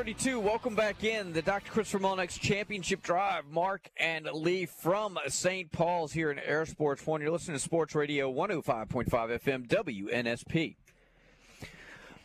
Thirty-two. 0.00 0.40
welcome 0.40 0.74
back 0.74 1.04
in 1.04 1.34
the 1.34 1.42
Dr. 1.42 1.70
Christopher 1.70 2.02
Molnix 2.02 2.40
Championship 2.40 3.02
Drive. 3.02 3.44
Mark 3.50 3.90
and 3.98 4.26
Lee 4.32 4.64
from 4.64 5.18
St. 5.28 5.70
Paul's 5.70 6.10
here 6.10 6.30
in 6.30 6.38
Air 6.38 6.64
Sports 6.64 7.06
One. 7.06 7.20
You're 7.20 7.30
listening 7.30 7.58
to 7.58 7.62
Sports 7.62 7.94
Radio 7.94 8.32
105.5 8.32 8.86
FM 9.10 9.68
WNSP. 9.68 10.76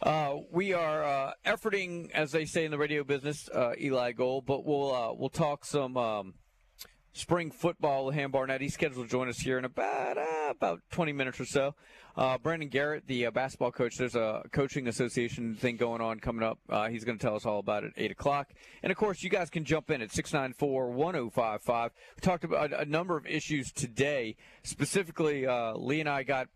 Uh, 0.02 0.36
we 0.54 0.72
are 0.72 1.04
uh, 1.04 1.34
efforting, 1.46 2.10
as 2.12 2.32
they 2.32 2.46
say 2.46 2.64
in 2.64 2.72
the 2.72 2.78
radio 2.78 3.04
business, 3.04 3.50
uh, 3.50 3.74
Eli 3.78 4.14
Gold, 4.14 4.46
but 4.46 4.66
we'll 4.66 4.96
uh, 4.96 5.14
we'll 5.14 5.28
talk 5.28 5.66
some 5.66 5.98
um, 5.98 6.36
spring 7.12 7.52
football 7.52 8.06
with 8.06 8.16
Ham 8.16 8.32
Barnett. 8.32 8.62
He's 8.62 8.74
scheduled 8.74 9.08
to 9.08 9.12
join 9.12 9.28
us 9.28 9.40
here 9.40 9.58
in 9.58 9.66
about 9.66 10.18
uh, 10.18 10.48
about 10.50 10.80
20 10.92 11.12
minutes 11.12 11.42
or 11.42 11.46
so. 11.46 11.76
Uh, 12.18 12.38
Brandon 12.38 12.70
Garrett, 12.70 13.06
the 13.08 13.26
uh, 13.26 13.32
basketball 13.32 13.72
coach, 13.72 13.98
there's 13.98 14.16
a 14.16 14.42
coaching 14.52 14.88
association 14.88 15.54
thing 15.56 15.76
going 15.76 16.02
on 16.02 16.20
coming 16.20 16.44
up. 16.44 16.60
Uh, 16.70 16.88
he's 16.88 17.04
going 17.04 17.18
to 17.18 17.26
tell 17.26 17.36
us 17.36 17.46
all 17.46 17.60
about 17.60 17.84
it 17.84 17.94
at 17.98 18.04
8 18.04 18.12
o'clock. 18.12 18.50
And 18.84 18.92
of 18.92 18.98
course, 18.98 19.22
you 19.22 19.30
guys 19.30 19.50
can 19.50 19.66
jump 19.66 19.92
in 19.92 20.02
at 20.02 20.12
694 20.14 20.92
1055. 20.92 21.92
We 22.16 22.22
talked 22.22 22.46
about 22.46 22.72
a, 22.72 22.82
a 22.82 22.86
number 22.86 23.18
of 23.18 23.26
issues 23.26 23.72
today. 23.72 24.38
Specifically, 24.64 25.46
uh, 25.46 25.74
Lee 25.76 26.00
and 26.00 26.10
I 26.10 26.24
got. 26.24 26.48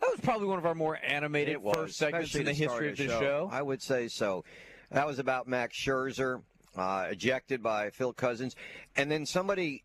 That 0.00 0.10
was 0.10 0.20
probably 0.20 0.48
one 0.48 0.58
of 0.58 0.66
our 0.66 0.74
more 0.74 0.98
animated 1.00 1.58
was, 1.58 1.76
first 1.76 1.96
segments 1.96 2.34
in 2.34 2.44
the 2.44 2.52
to 2.52 2.58
history 2.58 2.90
of 2.90 2.96
the 2.96 3.06
show. 3.06 3.48
I 3.52 3.62
would 3.62 3.80
say 3.80 4.08
so. 4.08 4.44
That 4.90 5.06
was 5.06 5.20
about 5.20 5.46
Max 5.46 5.78
Scherzer, 5.78 6.42
uh, 6.76 7.06
ejected 7.08 7.62
by 7.62 7.90
Phil 7.90 8.12
Cuzzi, 8.12 8.52
and 8.96 9.08
then 9.08 9.26
somebody 9.26 9.84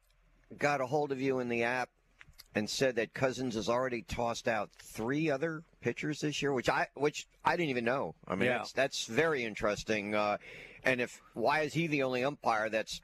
got 0.57 0.81
a 0.81 0.87
hold 0.87 1.11
of 1.11 1.21
you 1.21 1.37
in 1.37 1.49
the 1.49 1.63
app 1.63 1.89
and 2.55 2.69
said 2.69 2.95
that 2.95 3.13
Cuzzi 3.13 3.53
has 3.53 3.69
already 3.69 4.01
tossed 4.01 4.47
out 4.47 4.69
three 4.81 5.29
other 5.29 5.63
pitchers 5.81 6.21
this 6.21 6.41
year, 6.41 6.53
which 6.53 6.69
I 6.69 6.87
which 6.95 7.27
I 7.45 7.55
didn't 7.55 7.69
even 7.69 7.85
know. 7.85 8.15
I 8.27 8.35
mean, 8.35 8.49
Yeah. 8.49 8.57
that's 8.59 8.71
that's 8.71 9.05
very 9.05 9.43
interesting. 9.43 10.15
Uh, 10.15 10.37
and 10.83 11.01
if 11.01 11.21
why 11.33 11.61
is 11.61 11.73
he 11.73 11.87
the 11.87 12.03
only 12.03 12.23
umpire 12.23 12.69
that's 12.69 13.01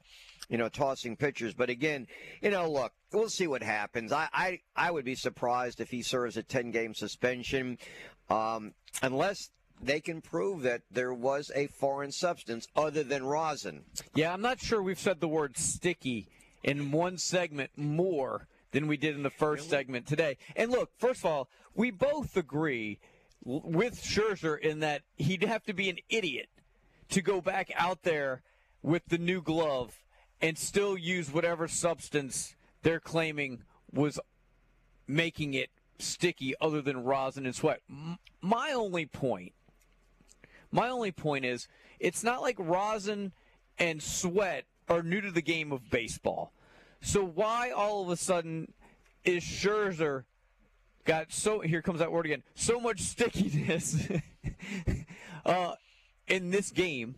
you 0.48 0.58
know 0.58 0.68
tossing 0.68 1.16
pitchers? 1.16 1.54
But 1.54 1.70
again, 1.70 2.06
you 2.42 2.50
know, 2.50 2.70
look, 2.70 2.92
we'll 3.12 3.28
see 3.28 3.46
what 3.46 3.62
happens. 3.62 4.12
I 4.12 4.28
I, 4.32 4.60
I 4.74 4.90
would 4.90 5.04
be 5.04 5.14
surprised 5.14 5.80
if 5.80 5.90
he 5.90 6.02
serves 6.02 6.36
a 6.36 6.42
ten 6.42 6.70
game 6.70 6.94
suspension, 6.94 7.78
um, 8.30 8.74
unless. 9.02 9.50
They 9.82 10.00
can 10.00 10.22
prove 10.22 10.62
that 10.62 10.82
there 10.88 11.12
was 11.12 11.50
a 11.54 11.66
foreign 11.66 12.12
substance 12.12 12.68
other 12.76 13.02
than 13.02 13.24
rosin. 13.24 13.82
Yeah, 14.14 14.32
I'm 14.32 14.40
not 14.40 14.60
sure 14.60 14.80
we've 14.80 14.98
said 15.00 15.20
the 15.20 15.28
word 15.28 15.58
sticky 15.58 16.28
in 16.62 16.92
one 16.92 17.18
segment 17.18 17.72
more 17.76 18.46
than 18.74 18.88
we 18.88 18.96
did 18.96 19.14
in 19.14 19.22
the 19.22 19.30
first 19.30 19.70
segment 19.70 20.04
today. 20.04 20.36
And 20.56 20.70
look, 20.70 20.90
first 20.98 21.20
of 21.20 21.26
all, 21.26 21.48
we 21.76 21.92
both 21.92 22.36
agree 22.36 22.98
with 23.44 24.02
Scherzer 24.02 24.58
in 24.58 24.80
that 24.80 25.02
he'd 25.16 25.44
have 25.44 25.62
to 25.64 25.72
be 25.72 25.88
an 25.88 25.98
idiot 26.08 26.48
to 27.10 27.22
go 27.22 27.40
back 27.40 27.70
out 27.76 28.02
there 28.02 28.42
with 28.82 29.02
the 29.06 29.16
new 29.16 29.40
glove 29.40 30.02
and 30.42 30.58
still 30.58 30.98
use 30.98 31.32
whatever 31.32 31.68
substance 31.68 32.56
they're 32.82 32.98
claiming 32.98 33.62
was 33.92 34.18
making 35.06 35.54
it 35.54 35.70
sticky 36.00 36.54
other 36.60 36.82
than 36.82 37.04
rosin 37.04 37.46
and 37.46 37.54
sweat. 37.54 37.80
My 38.42 38.72
only 38.72 39.06
point 39.06 39.52
my 40.72 40.88
only 40.88 41.12
point 41.12 41.44
is 41.44 41.68
it's 42.00 42.24
not 42.24 42.42
like 42.42 42.56
rosin 42.58 43.30
and 43.78 44.02
sweat 44.02 44.64
are 44.88 45.04
new 45.04 45.20
to 45.20 45.30
the 45.30 45.40
game 45.40 45.70
of 45.70 45.88
baseball. 45.88 46.50
So 47.04 47.22
why 47.22 47.70
all 47.70 48.02
of 48.02 48.08
a 48.08 48.16
sudden 48.16 48.72
is 49.24 49.44
Scherzer 49.44 50.24
got 51.04 51.30
so 51.30 51.60
here 51.60 51.82
comes 51.82 51.98
that 51.98 52.10
word 52.10 52.24
again 52.24 52.42
so 52.54 52.80
much 52.80 53.00
stickiness 53.00 54.08
uh, 55.46 55.74
in 56.26 56.50
this 56.50 56.70
game, 56.70 57.16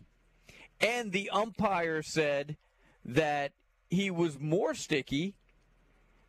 and 0.81 1.13
the 1.13 1.29
umpire 1.29 2.01
said 2.01 2.57
that 3.05 3.53
he 3.89 4.11
was 4.11 4.37
more 4.37 4.73
sticky 4.73 5.35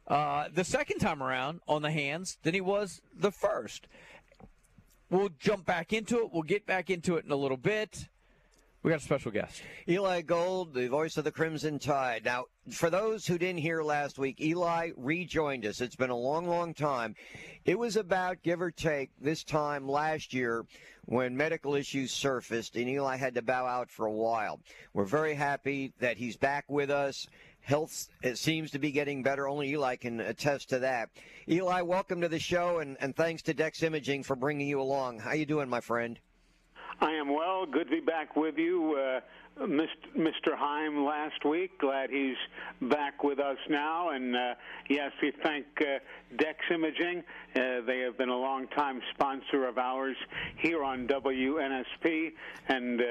uh, 0.07 0.49
the 0.55 0.65
second 0.65 1.01
time 1.01 1.21
around 1.21 1.61
on 1.67 1.83
the 1.83 1.91
hands 1.91 2.39
than 2.45 2.55
he 2.55 2.61
was 2.61 3.01
the 3.13 3.33
first. 3.33 3.89
We'll 5.11 5.31
jump 5.41 5.67
back 5.67 5.93
into 5.93 6.21
it. 6.21 6.33
We'll 6.33 6.43
get 6.45 6.65
back 6.65 6.91
into 6.91 7.17
it 7.17 7.25
in 7.25 7.33
a 7.33 7.37
little 7.37 7.57
bit. 7.57 8.09
We 8.85 8.91
got 8.93 9.01
a 9.01 9.05
special 9.05 9.33
guest. 9.33 9.61
Eli 9.89 10.21
Gold, 10.21 10.73
the 10.73 10.87
voice 10.87 11.17
of 11.17 11.25
the 11.25 11.33
Crimson 11.33 11.81
Tide. 11.81 12.25
Now, 12.25 12.45
for 12.71 12.91
those 12.91 13.27
who 13.27 13.37
didn't 13.37 13.59
hear 13.59 13.83
last 13.83 14.21
week, 14.21 14.41
Eli 14.41 14.91
rejoined 14.97 15.67
us. 15.67 15.81
It's 15.81 15.97
been 15.97 16.11
a 16.11 16.17
long, 16.17 16.47
long 16.47 16.75
time. 16.75 17.17
It 17.65 17.77
was 17.77 17.97
about, 17.97 18.45
give 18.45 18.63
or 18.63 18.71
take, 18.71 19.11
this 19.21 19.43
time 19.43 19.89
last 19.89 20.33
year 20.33 20.65
when 21.07 21.37
medical 21.37 21.75
issues 21.75 22.13
surfaced 22.13 22.77
and 22.77 22.89
Eli 22.89 23.17
had 23.17 23.35
to 23.35 23.43
bow 23.43 23.67
out 23.67 23.91
for 23.91 24.07
a 24.07 24.13
while. 24.13 24.61
We're 24.93 25.05
very 25.07 25.35
happy 25.35 25.93
that 25.99 26.17
he's 26.17 26.37
back 26.37 26.65
with 26.69 26.91
us. 26.91 27.27
Health 27.61 28.09
it 28.23 28.39
seems 28.39 28.71
to 28.71 28.79
be 28.79 28.93
getting 28.93 29.25
better. 29.25 29.49
Only 29.49 29.71
Eli 29.71 29.97
can 29.97 30.21
attest 30.21 30.69
to 30.69 30.79
that. 30.79 31.11
Eli, 31.49 31.81
welcome 31.83 32.21
to 32.21 32.29
the 32.29 32.39
show, 32.39 32.79
and, 32.79 32.97
and 33.01 33.17
thanks 33.17 33.43
to 33.43 33.55
Dex 33.55 33.83
Imaging 33.83 34.23
for 34.23 34.37
bringing 34.37 34.69
you 34.69 34.81
along. 34.81 35.19
How 35.19 35.33
you 35.33 35.47
doing, 35.47 35.69
my 35.69 35.81
friend? 35.81 36.21
I 37.01 37.13
am 37.13 37.29
well. 37.29 37.65
Good 37.65 37.85
to 37.85 37.91
be 37.93 38.01
back 38.01 38.35
with 38.35 38.59
you. 38.59 38.97
Uh, 38.97 39.21
Mr. 39.67 40.55
Heim 40.55 41.05
last 41.05 41.45
week. 41.45 41.79
Glad 41.79 42.11
he's 42.11 42.37
back 42.83 43.23
with 43.23 43.39
us 43.39 43.57
now. 43.69 44.11
And 44.11 44.35
uh, 44.35 44.55
yes, 44.89 45.13
we 45.23 45.33
thank 45.43 45.67
uh, 45.81 45.99
Dex 46.39 46.59
Imaging. 46.73 47.23
Uh, 47.55 47.83
they 47.87 48.01
have 48.01 48.19
been 48.19 48.31
a 48.31 48.37
long-time 48.37 49.01
sponsor 49.15 49.67
of 49.69 49.79
ours 49.79 50.17
here 50.57 50.83
on 50.83 51.07
WNSP, 51.07 52.33
and 52.69 53.01
uh, 53.01 53.05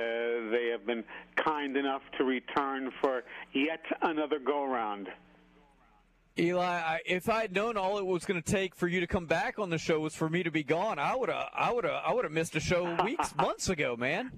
they 0.51 0.69
have 0.71 0.85
been 0.85 1.03
kind 1.35 1.77
enough 1.77 2.01
to 2.17 2.25
return 2.25 2.91
for 3.01 3.23
yet 3.53 3.83
another 4.01 4.39
go-round. 4.39 5.07
Eli, 6.39 6.63
I, 6.63 6.99
if 7.05 7.29
I 7.29 7.41
had 7.41 7.53
known 7.53 7.77
all 7.77 7.97
it 7.97 8.05
was 8.05 8.25
going 8.25 8.39
to 8.39 8.51
take 8.51 8.75
for 8.75 8.87
you 8.87 8.99
to 8.99 9.07
come 9.07 9.25
back 9.25 9.57
on 9.57 9.71
the 9.71 9.79
show 9.79 9.99
was 9.99 10.13
for 10.13 10.29
me 10.29 10.43
to 10.43 10.51
be 10.51 10.63
gone, 10.63 10.99
I 10.99 11.15
would 11.15 11.29
have, 11.29 11.49
I 11.51 11.71
would 11.73 11.83
have, 11.83 12.01
I 12.05 12.13
would 12.13 12.25
have 12.25 12.31
missed 12.31 12.55
a 12.55 12.59
show 12.59 12.95
weeks, 13.03 13.35
months 13.37 13.69
ago, 13.69 13.95
man. 13.95 14.31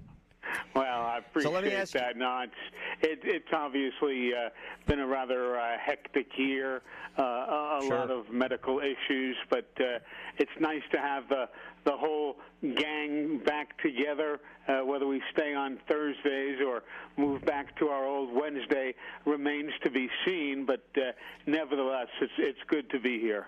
Well, 0.76 1.02
I 1.02 1.18
appreciate 1.20 1.54
let 1.54 1.64
me 1.64 1.72
ask 1.72 1.94
that. 1.94 2.18
No, 2.18 2.42
it's 2.44 2.54
it, 3.02 3.20
it's 3.24 3.54
obviously 3.54 4.34
uh, 4.34 4.50
been 4.88 5.00
a 5.00 5.08
rather 5.08 5.58
uh, 5.60 5.78
hectic 5.84 6.28
year, 6.38 6.82
uh, 7.18 7.24
a, 7.24 7.80
a 7.82 7.88
Sure. 7.88 7.98
lot 8.00 8.12
of 8.12 8.30
medical 8.32 8.80
issues, 8.80 9.36
but 9.50 9.70
uh, 9.80 10.00
it's 10.38 10.52
nice 10.60 10.84
to 10.92 11.00
have 11.00 11.28
the 11.30 11.50
the 11.86 11.96
whole 11.96 12.38
gang 12.78 13.40
back 13.46 13.82
together. 13.82 14.40
Uh, 14.68 14.86
whether 14.86 15.08
we 15.08 15.22
stay 15.34 15.56
on 15.56 15.80
Thursdays 15.88 16.60
or 16.66 16.84
move 17.18 17.44
back 17.46 17.76
to 17.80 17.88
our 17.88 18.06
old 18.06 18.32
Wednesday 18.32 18.94
remains 19.26 19.72
to 19.84 19.90
be 19.90 20.08
seen. 20.26 20.66
But 20.66 20.86
uh, 20.96 21.12
nevertheless, 21.48 22.08
it's 22.22 22.34
it's 22.38 22.60
good 22.68 22.90
to 22.92 23.00
be 23.00 23.20
here. 23.20 23.48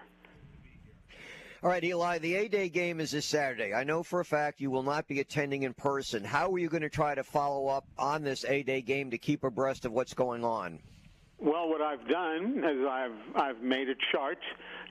All 1.63 1.69
right, 1.69 1.83
Eli, 1.83 2.17
the 2.17 2.33
A 2.37 2.47
Day 2.47 2.69
game 2.69 2.99
is 2.99 3.11
this 3.11 3.27
Saturday. 3.27 3.71
I 3.71 3.83
know 3.83 4.01
for 4.01 4.19
a 4.19 4.25
fact 4.25 4.61
you 4.61 4.71
will 4.71 4.81
not 4.81 5.07
be 5.07 5.19
attending 5.19 5.61
in 5.61 5.75
person. 5.75 6.23
How 6.23 6.51
are 6.51 6.57
you 6.57 6.69
going 6.69 6.81
to 6.81 6.89
try 6.89 7.13
to 7.13 7.23
follow 7.23 7.67
up 7.67 7.85
on 7.99 8.23
this 8.23 8.43
A 8.45 8.63
Day 8.63 8.81
game 8.81 9.11
to 9.11 9.19
keep 9.19 9.43
abreast 9.43 9.85
of 9.85 9.91
what's 9.91 10.15
going 10.15 10.43
on? 10.43 10.79
Well, 11.37 11.69
what 11.69 11.79
I've 11.79 12.07
done 12.07 12.63
is 12.65 12.87
I've 12.89 13.35
I've 13.35 13.61
made 13.61 13.89
a 13.89 13.93
chart, 14.11 14.39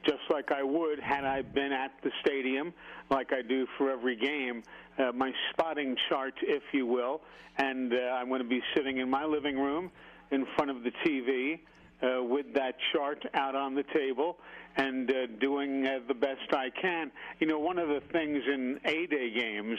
just 0.06 0.20
like 0.30 0.52
I 0.52 0.62
would 0.62 1.00
had 1.00 1.24
I 1.24 1.42
been 1.42 1.72
at 1.72 1.90
the 2.04 2.12
stadium, 2.24 2.72
like 3.10 3.32
I 3.32 3.42
do 3.42 3.66
for 3.76 3.90
every 3.90 4.14
game. 4.14 4.62
Uh, 4.96 5.10
my 5.10 5.32
spotting 5.52 5.96
chart, 6.08 6.34
if 6.40 6.62
you 6.72 6.86
will, 6.86 7.20
and 7.56 7.92
uh, 7.92 7.96
I'm 8.14 8.28
going 8.28 8.42
to 8.42 8.48
be 8.48 8.62
sitting 8.76 8.98
in 8.98 9.10
my 9.10 9.24
living 9.24 9.58
room 9.58 9.90
in 10.30 10.46
front 10.54 10.70
of 10.70 10.84
the 10.84 10.92
TV 11.04 11.58
uh, 12.02 12.22
with 12.22 12.46
that 12.54 12.74
chart 12.92 13.24
out 13.34 13.54
on 13.54 13.74
the 13.74 13.84
table 13.94 14.36
and 14.76 15.10
uh, 15.10 15.26
doing 15.40 15.86
uh, 15.86 15.98
the 16.08 16.14
best 16.14 16.52
I 16.52 16.70
can. 16.80 17.10
You 17.40 17.46
know, 17.46 17.58
one 17.58 17.78
of 17.78 17.88
the 17.88 18.00
things 18.12 18.42
in 18.46 18.78
A-Day 18.84 19.32
games, 19.32 19.78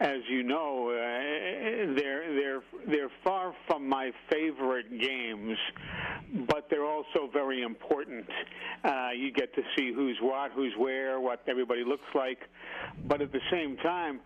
as 0.00 0.18
you 0.28 0.42
know, 0.42 0.90
uh, 0.90 1.94
they're 1.94 2.34
they're 2.34 2.62
they're 2.86 3.10
far 3.24 3.54
from 3.66 3.88
my 3.88 4.10
favorite 4.30 5.00
games, 5.00 5.56
but 6.48 6.68
they're 6.68 6.84
also 6.84 7.30
very 7.32 7.62
important. 7.62 8.26
Uh, 8.84 9.10
you 9.16 9.32
get 9.32 9.54
to 9.54 9.62
see 9.76 9.92
who's 9.92 10.18
what, 10.20 10.52
who's 10.52 10.74
where, 10.76 11.20
what 11.20 11.42
everybody 11.46 11.84
looks 11.84 12.08
like, 12.14 12.38
but 13.06 13.22
at 13.22 13.32
the 13.32 13.40
same 13.50 13.76
time, 13.78 14.20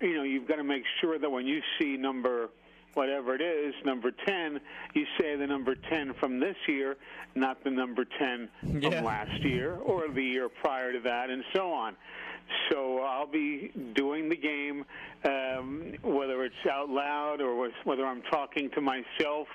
you 0.00 0.14
know, 0.14 0.22
you've 0.22 0.48
got 0.48 0.56
to 0.56 0.64
make 0.64 0.84
sure 1.00 1.18
that 1.18 1.30
when 1.30 1.46
you 1.46 1.60
see 1.80 1.96
number 1.96 2.48
whatever 2.94 3.34
it 3.34 3.40
is, 3.40 3.74
number 3.84 4.10
10, 4.10 4.60
you 4.94 5.04
say 5.20 5.36
the 5.36 5.46
number 5.46 5.74
10 5.74 6.14
from 6.14 6.40
this 6.40 6.56
year, 6.66 6.96
not 7.34 7.62
the 7.64 7.70
number 7.70 8.04
10 8.04 8.48
Yeah. 8.80 8.90
from 8.90 9.04
last 9.04 9.42
year 9.44 9.74
or 9.74 10.08
the 10.08 10.22
year 10.22 10.48
prior 10.48 10.92
to 10.92 11.00
that, 11.00 11.30
and 11.30 11.44
so 11.54 11.70
on. 11.72 11.96
So 12.70 13.00
I'll 13.00 13.26
be 13.26 13.72
doing 13.94 14.28
the 14.28 14.36
game, 14.36 14.84
um, 15.24 15.94
whether 16.02 16.44
it's 16.44 16.54
out 16.70 16.90
loud 16.90 17.40
or 17.40 17.70
whether 17.84 18.06
I'm 18.06 18.22
talking 18.22 18.70
to 18.70 18.80
myself, 18.80 19.48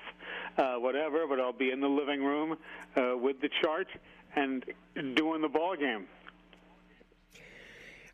uh, 0.58 0.76
whatever, 0.76 1.28
but 1.28 1.40
I'll 1.40 1.54
be 1.54 1.72
in 1.72 1.80
the 1.80 1.88
living 1.88 2.24
room 2.24 2.58
uh, 2.98 3.16
with 3.16 3.40
the 3.42 3.50
chart 3.62 3.88
and 4.36 4.64
doing 5.16 5.42
the 5.42 5.48
ball 5.48 5.76
game. 5.76 6.08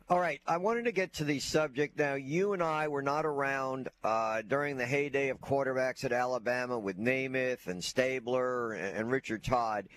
All 0.08 0.20
right, 0.20 0.40
I 0.46 0.58
wanted 0.58 0.84
to 0.84 0.92
get 0.92 1.14
to 1.14 1.24
the 1.24 1.40
subject. 1.40 1.98
Now, 1.98 2.14
you 2.14 2.52
and 2.52 2.62
I 2.62 2.86
were 2.86 3.02
not 3.02 3.26
around 3.26 3.88
uh, 4.04 4.42
during 4.46 4.76
the 4.76 4.86
heyday 4.86 5.30
of 5.30 5.40
quarterbacks 5.40 6.04
at 6.04 6.12
Alabama 6.12 6.78
with 6.78 6.96
Namath 6.96 7.66
and 7.66 7.82
Stabler 7.82 8.74
and, 8.74 8.98
and 8.98 9.10
Richard 9.10 9.42
Todd. 9.42 9.88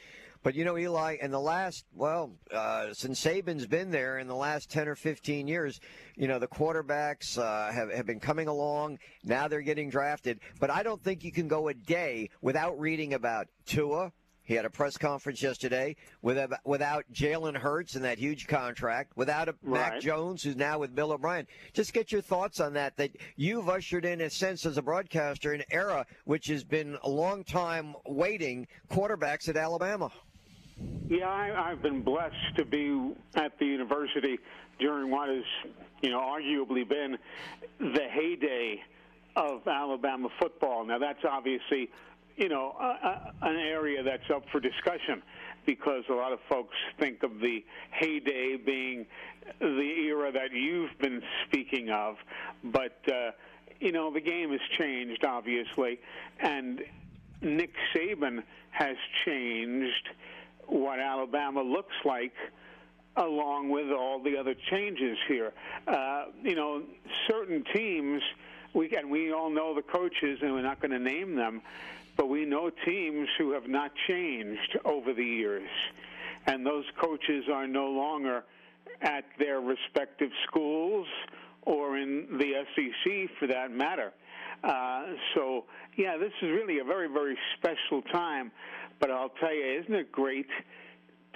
But 0.41 0.55
you 0.55 0.65
know, 0.65 0.79
Eli, 0.79 1.17
in 1.21 1.29
the 1.29 1.39
last, 1.39 1.85
well, 1.93 2.31
uh, 2.51 2.91
since 2.91 3.23
Saban's 3.23 3.67
been 3.67 3.91
there 3.91 4.17
in 4.17 4.27
the 4.27 4.35
last 4.35 4.71
10 4.71 4.87
or 4.87 4.95
15 4.95 5.47
years, 5.47 5.79
you 6.15 6.27
know, 6.27 6.39
the 6.39 6.47
quarterbacks 6.47 7.37
uh, 7.37 7.71
have, 7.71 7.91
have 7.91 8.07
been 8.07 8.19
coming 8.19 8.47
along. 8.47 8.97
Now 9.23 9.47
they're 9.47 9.61
getting 9.61 9.91
drafted. 9.91 10.39
But 10.59 10.71
I 10.71 10.81
don't 10.81 11.03
think 11.03 11.23
you 11.23 11.31
can 11.31 11.47
go 11.47 11.67
a 11.67 11.75
day 11.75 12.31
without 12.41 12.79
reading 12.79 13.13
about 13.13 13.47
Tua, 13.67 14.11
he 14.49 14.55
had 14.55 14.65
a 14.65 14.69
press 14.69 14.97
conference 14.97 15.43
yesterday 15.43 15.95
without, 16.23 16.49
without 16.65 17.05
Jalen 17.13 17.55
Hurts 17.55 17.93
and 17.93 18.03
that 18.03 18.17
huge 18.17 18.47
contract, 18.47 19.15
without 19.15 19.47
a 19.47 19.53
Mac 19.61 19.99
Jones, 19.99 20.41
who's 20.41 20.55
now 20.55 20.79
with 20.79 20.95
Bill 20.95 21.11
O'Brien. 21.11 21.45
Just 21.71 21.93
get 21.93 22.11
your 22.11 22.21
thoughts 22.21 22.59
on 22.59 22.73
that. 22.73 22.97
That 22.97 23.11
you've 23.35 23.69
ushered 23.69 24.05
in, 24.05 24.21
a 24.21 24.29
sense, 24.31 24.65
as 24.65 24.79
a 24.79 24.81
broadcaster, 24.81 25.53
an 25.53 25.61
era 25.69 26.03
which 26.25 26.47
has 26.47 26.63
been 26.63 26.97
a 27.03 27.09
long 27.09 27.43
time 27.43 27.93
waiting 28.07 28.67
quarterbacks 28.89 29.47
at 29.49 29.55
Alabama. 29.55 30.09
Yeah, 31.07 31.29
I, 31.29 31.69
I've 31.69 31.83
been 31.83 32.01
blessed 32.01 32.57
to 32.57 32.65
be 32.65 33.13
at 33.35 33.51
the 33.59 33.67
university 33.67 34.39
during 34.79 35.11
what 35.11 35.29
has, 35.29 35.43
you 36.01 36.09
know, 36.09 36.21
arguably 36.21 36.89
been 36.89 37.19
the 37.77 38.07
heyday 38.11 38.81
of 39.35 39.67
Alabama 39.67 40.29
football. 40.41 40.85
Now, 40.85 40.97
that's 40.97 41.23
obviously, 41.23 41.91
you 42.39 42.47
know, 42.47 42.73
a, 42.79 42.83
a, 42.83 43.33
an 43.41 43.57
area 43.57 44.01
that's 44.01 44.29
up 44.33 44.43
for 44.49 44.61
discussion 44.61 45.21
because 45.65 46.03
a 46.09 46.13
lot 46.13 46.31
of 46.31 46.39
folks 46.49 46.75
think 46.97 47.21
of 47.21 47.39
the 47.41 47.63
heyday 47.91 48.55
being 48.55 49.05
the 49.59 49.93
era 50.05 50.31
that 50.31 50.53
you've 50.53 50.97
been 50.99 51.21
speaking 51.45 51.89
of. 51.89 52.15
But, 52.63 52.97
uh, 53.11 53.31
you 53.81 53.91
know, 53.91 54.11
the 54.11 54.21
game 54.21 54.51
has 54.51 54.61
changed, 54.77 55.25
obviously, 55.25 55.99
and 56.39 56.81
Nick 57.41 57.73
Saban 57.93 58.43
has 58.71 58.95
changed 59.25 60.09
what 60.65 60.99
Alabama 60.99 61.61
looks 61.61 61.95
like 62.05 62.33
along 63.17 63.69
with 63.69 63.91
all 63.91 64.23
the 64.23 64.37
other 64.37 64.55
changes 64.71 65.17
here. 65.27 65.51
Uh, 65.87 66.25
you 66.41 66.55
know, 66.55 66.83
certain 67.27 67.65
teams, 67.73 68.21
we 68.73 68.95
and 68.95 69.11
we 69.11 69.33
all 69.33 69.49
know 69.49 69.75
the 69.75 69.81
coaches, 69.81 70.39
and 70.41 70.53
we're 70.53 70.61
not 70.61 70.79
going 70.79 70.91
to 70.91 70.99
name 70.99 71.35
them, 71.35 71.61
but 72.19 72.27
we 72.27 72.43
know 72.43 72.69
teams 72.85 73.29
who 73.37 73.53
have 73.53 73.69
not 73.69 73.91
changed 74.09 74.77
over 74.83 75.13
the 75.13 75.23
years, 75.23 75.69
and 76.47 76.65
those 76.65 76.83
coaches 77.01 77.45
are 77.49 77.65
no 77.65 77.87
longer 77.87 78.43
at 79.01 79.23
their 79.39 79.61
respective 79.61 80.29
schools 80.45 81.07
or 81.61 81.97
in 81.97 82.27
the 82.37 82.65
SEC 82.75 83.29
for 83.39 83.47
that 83.47 83.71
matter. 83.71 84.11
Uh, 84.65 85.03
so, 85.33 85.63
yeah, 85.95 86.17
this 86.17 86.33
is 86.41 86.49
really 86.49 86.79
a 86.79 86.83
very, 86.83 87.07
very 87.07 87.37
special 87.57 88.01
time. 88.11 88.51
But 88.99 89.11
I'll 89.11 89.31
tell 89.39 89.53
you, 89.53 89.79
isn't 89.81 89.95
it 89.95 90.11
great 90.11 90.49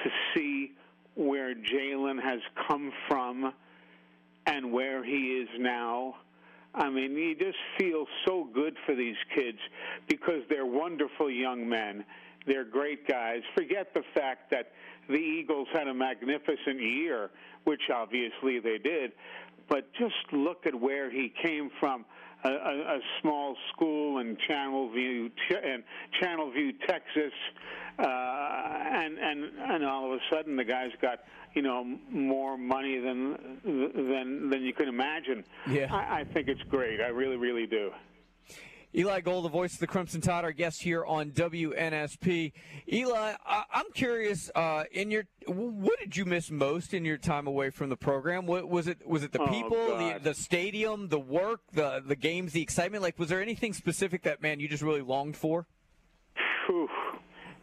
to 0.03 0.09
see 0.35 0.73
where 1.15 1.55
Jalen 1.55 2.21
has 2.21 2.41
come 2.67 2.91
from 3.07 3.53
and 4.47 4.73
where 4.73 5.01
he 5.01 5.43
is 5.43 5.47
now? 5.57 6.15
I 6.75 6.89
mean, 6.89 7.11
you 7.15 7.35
just 7.35 7.57
feel 7.77 8.05
so 8.25 8.47
good 8.53 8.75
for 8.85 8.95
these 8.95 9.15
kids 9.35 9.59
because 10.07 10.41
they're 10.49 10.65
wonderful 10.65 11.29
young 11.29 11.67
men. 11.67 12.03
They're 12.47 12.65
great 12.65 13.07
guys. 13.07 13.41
Forget 13.55 13.93
the 13.93 14.01
fact 14.13 14.49
that 14.51 14.71
the 15.07 15.15
Eagles 15.15 15.67
had 15.73 15.87
a 15.87 15.93
magnificent 15.93 16.81
year, 16.81 17.29
which 17.65 17.81
obviously 17.93 18.59
they 18.59 18.77
did, 18.77 19.11
but 19.69 19.91
just 19.93 20.15
look 20.31 20.65
at 20.65 20.73
where 20.73 21.11
he 21.11 21.31
came 21.43 21.69
from. 21.79 22.05
A, 22.45 22.49
a, 22.49 22.97
a 22.97 22.99
small 23.21 23.55
school 23.71 24.19
in 24.19 24.35
Channel 24.47 24.91
View, 24.91 25.29
Channelview, 25.49 25.75
in 25.75 25.83
Channelview, 26.21 26.71
Texas, 26.85 27.31
uh, 27.99 28.03
and 28.05 29.17
and 29.17 29.45
and 29.59 29.85
all 29.85 30.05
of 30.13 30.19
a 30.19 30.35
sudden 30.35 30.55
the 30.55 30.63
guy's 30.63 30.91
got 31.01 31.19
you 31.53 31.61
know 31.61 31.83
more 32.09 32.57
money 32.57 32.99
than 32.99 33.59
than 33.63 34.49
than 34.49 34.61
you 34.63 34.73
can 34.73 34.87
imagine. 34.87 35.43
Yeah. 35.69 35.93
I, 35.93 36.21
I 36.21 36.23
think 36.33 36.47
it's 36.47 36.63
great. 36.69 37.01
I 37.01 37.07
really, 37.07 37.37
really 37.37 37.65
do. 37.67 37.91
Eli 38.95 39.21
Gold, 39.21 39.43
the 39.45 39.49
voice 39.49 39.73
of 39.73 39.79
the 39.79 39.87
Crimson 39.87 40.21
Tide, 40.21 40.43
our 40.43 40.51
guest 40.51 40.83
here 40.83 41.03
on 41.03 41.31
WNSP. 41.31 42.51
Eli, 42.91 43.33
I- 43.43 43.63
I'm 43.73 43.91
curious. 43.95 44.51
Uh, 44.53 44.83
in 44.91 45.09
your, 45.09 45.23
what 45.47 45.97
did 45.99 46.15
you 46.15 46.25
miss 46.25 46.51
most 46.51 46.93
in 46.93 47.03
your 47.03 47.17
time 47.17 47.47
away 47.47 47.71
from 47.71 47.89
the 47.89 47.97
program? 47.97 48.45
What 48.45 48.69
was 48.69 48.85
it? 48.87 48.99
Was 49.07 49.23
it 49.23 49.31
the 49.31 49.41
Oh, 49.41 49.47
people, 49.47 49.97
the, 49.97 50.19
the 50.21 50.33
stadium, 50.35 51.07
the 51.07 51.19
work, 51.19 51.61
the 51.71 52.03
the 52.05 52.15
games, 52.15 52.53
the 52.53 52.61
excitement? 52.61 53.01
Like, 53.01 53.17
was 53.17 53.29
there 53.29 53.41
anything 53.41 53.73
specific 53.73 54.21
that 54.23 54.43
man 54.43 54.59
you 54.59 54.67
just 54.67 54.83
really 54.83 55.01
longed 55.01 55.37
for? 55.37 55.65
Whew, 56.67 56.87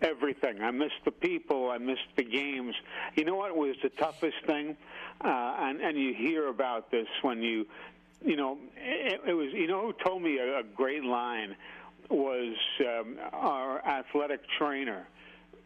everything. 0.03 0.61
I 0.61 0.71
missed 0.71 1.05
the 1.05 1.11
people. 1.11 1.71
I 1.71 1.79
missed 1.79 2.09
the 2.17 2.25
games. 2.25 2.75
You 3.17 3.25
know 3.25 3.37
what 3.37 3.57
was 3.57 3.77
the 3.83 3.91
toughest 3.91 4.37
thing? 4.47 4.77
Uh, 5.23 5.57
and 5.59 5.81
and 5.81 5.99
you 5.99 6.15
hear 6.15 6.49
about 6.49 6.91
this 6.91 7.09
when 7.23 7.43
you, 7.43 7.67
you 8.25 8.37
know, 8.37 8.59
it, 8.77 9.21
it 9.27 9.35
was. 9.35 9.53
You 9.53 9.67
know 9.67 9.87
who 9.87 9.95
told 10.05 10.23
me 10.23 10.39
a, 10.39 10.61
a 10.61 10.63
great 10.63 11.05
line 11.05 11.57
was 12.09 12.57
um, 12.81 13.19
our 13.33 13.85
athletic 13.87 14.41
trainer. 14.59 15.07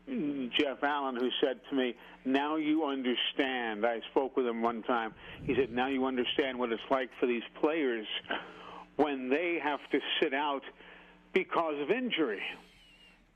Jeff 0.07 0.83
Allen, 0.83 1.17
who 1.17 1.31
said 1.41 1.61
to 1.71 1.75
me, 1.77 1.95
Now 2.27 2.57
you 2.57 2.85
understand. 2.85 3.87
I 3.87 4.01
spoke 4.11 4.37
with 4.37 4.47
him 4.47 4.61
one 4.61 4.83
time. 4.83 5.15
He 5.45 5.55
said, 5.55 5.73
Now 5.73 5.89
you 5.89 6.05
understand 6.05 6.59
what 6.59 6.73
it's 6.73 6.83
like 6.91 7.09
for 7.19 7.27
these 7.27 7.43
players 7.61 8.07
when 8.97 9.29
they 9.31 9.59
have 9.63 9.81
to 9.93 10.01
sit 10.21 10.35
out 10.35 10.63
because 11.33 11.81
of 11.81 11.91
injury. 11.91 12.43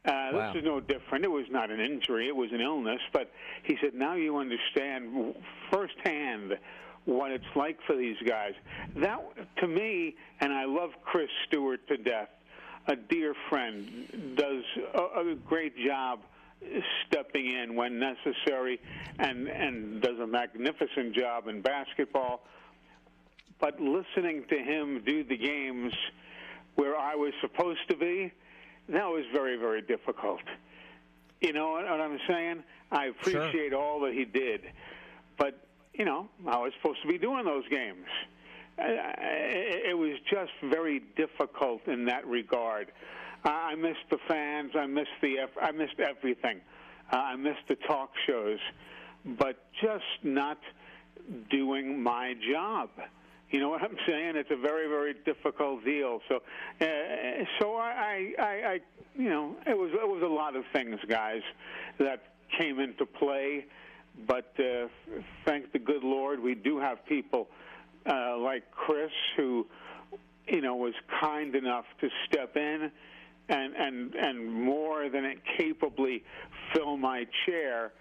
Uh, 0.08 0.30
Wow. 0.32 0.52
This 0.52 0.60
is 0.62 0.64
no 0.66 0.80
different. 0.80 1.24
It 1.24 1.30
was 1.30 1.46
not 1.50 1.70
an 1.70 1.80
injury, 1.80 2.28
it 2.28 2.36
was 2.36 2.50
an 2.52 2.60
illness. 2.60 3.00
But 3.12 3.30
he 3.62 3.76
said, 3.80 3.94
Now 3.94 4.14
you 4.14 4.38
understand 4.38 5.34
firsthand 5.70 6.58
what 7.04 7.30
it's 7.30 7.44
like 7.56 7.78
for 7.86 7.96
these 7.96 8.16
guys. 8.26 8.52
That, 8.96 9.20
to 9.58 9.66
me, 9.66 10.16
and 10.40 10.52
I 10.52 10.64
love 10.64 10.90
Chris 11.04 11.28
Stewart 11.46 11.86
to 11.88 11.96
death, 11.96 12.28
a 12.86 12.96
dear 12.96 13.34
friend, 13.48 14.34
does 14.36 14.64
a, 14.94 15.20
a 15.20 15.34
great 15.46 15.74
job 15.78 16.20
stepping 17.06 17.50
in 17.52 17.76
when 17.76 17.98
necessary 17.98 18.80
and, 19.18 19.46
and 19.48 20.02
does 20.02 20.18
a 20.18 20.26
magnificent 20.26 21.14
job 21.14 21.48
in 21.48 21.60
basketball. 21.62 22.40
But 23.60 23.80
listening 23.80 24.44
to 24.50 24.58
him 24.58 25.02
do 25.04 25.24
the 25.24 25.36
games 25.36 25.92
where 26.76 26.96
I 26.96 27.14
was 27.14 27.32
supposed 27.40 27.80
to 27.90 27.96
be, 27.96 28.32
that 28.88 29.06
was 29.06 29.24
very, 29.32 29.56
very 29.56 29.82
difficult. 29.82 30.40
You 31.40 31.52
know 31.52 31.70
what, 31.72 31.84
what 31.84 32.00
I'm 32.00 32.18
saying? 32.28 32.62
I 32.90 33.06
appreciate 33.06 33.72
all 33.72 34.00
that 34.00 34.14
he 34.14 34.24
did. 34.24 34.62
but 35.36 35.64
you 35.94 36.04
know, 36.04 36.28
I 36.46 36.58
was 36.58 36.72
supposed 36.80 37.02
to 37.02 37.08
be 37.08 37.18
doing 37.18 37.44
those 37.44 37.66
games. 37.68 38.06
It 38.78 39.90
it 39.90 39.98
was 39.98 40.16
just 40.30 40.52
very 40.62 41.02
difficult 41.16 41.86
in 41.88 42.04
that 42.06 42.26
regard. 42.26 42.92
I 43.44 43.74
missed 43.74 44.08
the 44.10 44.18
fans. 44.28 44.72
I 44.74 44.86
missed 44.86 45.18
the. 45.20 45.38
I 45.60 45.72
missed 45.72 45.98
everything. 45.98 46.60
Uh, 47.12 47.16
I 47.16 47.36
missed 47.36 47.66
the 47.68 47.76
talk 47.76 48.10
shows, 48.26 48.58
but 49.24 49.64
just 49.82 50.04
not 50.22 50.58
doing 51.50 52.02
my 52.02 52.34
job. 52.52 52.90
You 53.50 53.60
know 53.60 53.70
what 53.70 53.82
I'm 53.82 53.96
saying? 54.06 54.36
It's 54.36 54.50
a 54.50 54.56
very, 54.56 54.88
very 54.88 55.14
difficult 55.24 55.84
deal. 55.84 56.20
So, 56.28 56.36
uh, 56.80 56.84
so 57.58 57.76
I, 57.76 58.32
I, 58.38 58.42
I, 58.44 58.80
you 59.16 59.30
know, 59.30 59.56
it 59.66 59.76
was 59.76 59.90
it 59.92 60.06
was 60.06 60.22
a 60.22 60.26
lot 60.26 60.54
of 60.54 60.64
things, 60.72 60.98
guys, 61.08 61.42
that 61.98 62.22
came 62.58 62.78
into 62.78 63.06
play. 63.06 63.66
But 64.26 64.52
uh, 64.58 64.88
thank 65.46 65.72
the 65.72 65.78
good 65.78 66.02
Lord, 66.02 66.40
we 66.40 66.54
do 66.54 66.78
have 66.78 67.06
people 67.06 67.48
uh, 68.04 68.36
like 68.36 68.70
Chris 68.72 69.12
who, 69.36 69.66
you 70.46 70.60
know, 70.60 70.76
was 70.76 70.94
kind 71.20 71.54
enough 71.54 71.84
to 72.00 72.08
step 72.26 72.56
in 72.56 72.90
and 73.48 73.74
and 73.76 74.14
and 74.14 74.52
more 74.52 75.08
than 75.08 75.24
it 75.24 75.38
capably 75.56 76.22
fill 76.74 76.96
my 76.96 77.26
chair. 77.46 77.92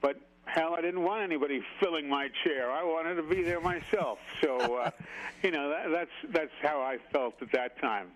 But 0.00 0.20
hell, 0.52 0.74
I 0.76 0.80
didn't 0.80 1.02
want 1.02 1.22
anybody 1.22 1.62
filling 1.78 2.08
my 2.08 2.28
chair. 2.44 2.70
I 2.70 2.82
wanted 2.82 3.14
to 3.16 3.22
be 3.22 3.42
there 3.42 3.60
myself. 3.60 4.18
So, 4.42 4.58
uh, 4.58 4.90
you 5.42 5.50
know, 5.50 5.70
that, 5.70 5.90
that's 5.90 6.32
that's 6.32 6.52
how 6.62 6.80
I 6.80 6.98
felt 7.12 7.34
at 7.40 7.52
that 7.52 7.80
time. 7.80 8.08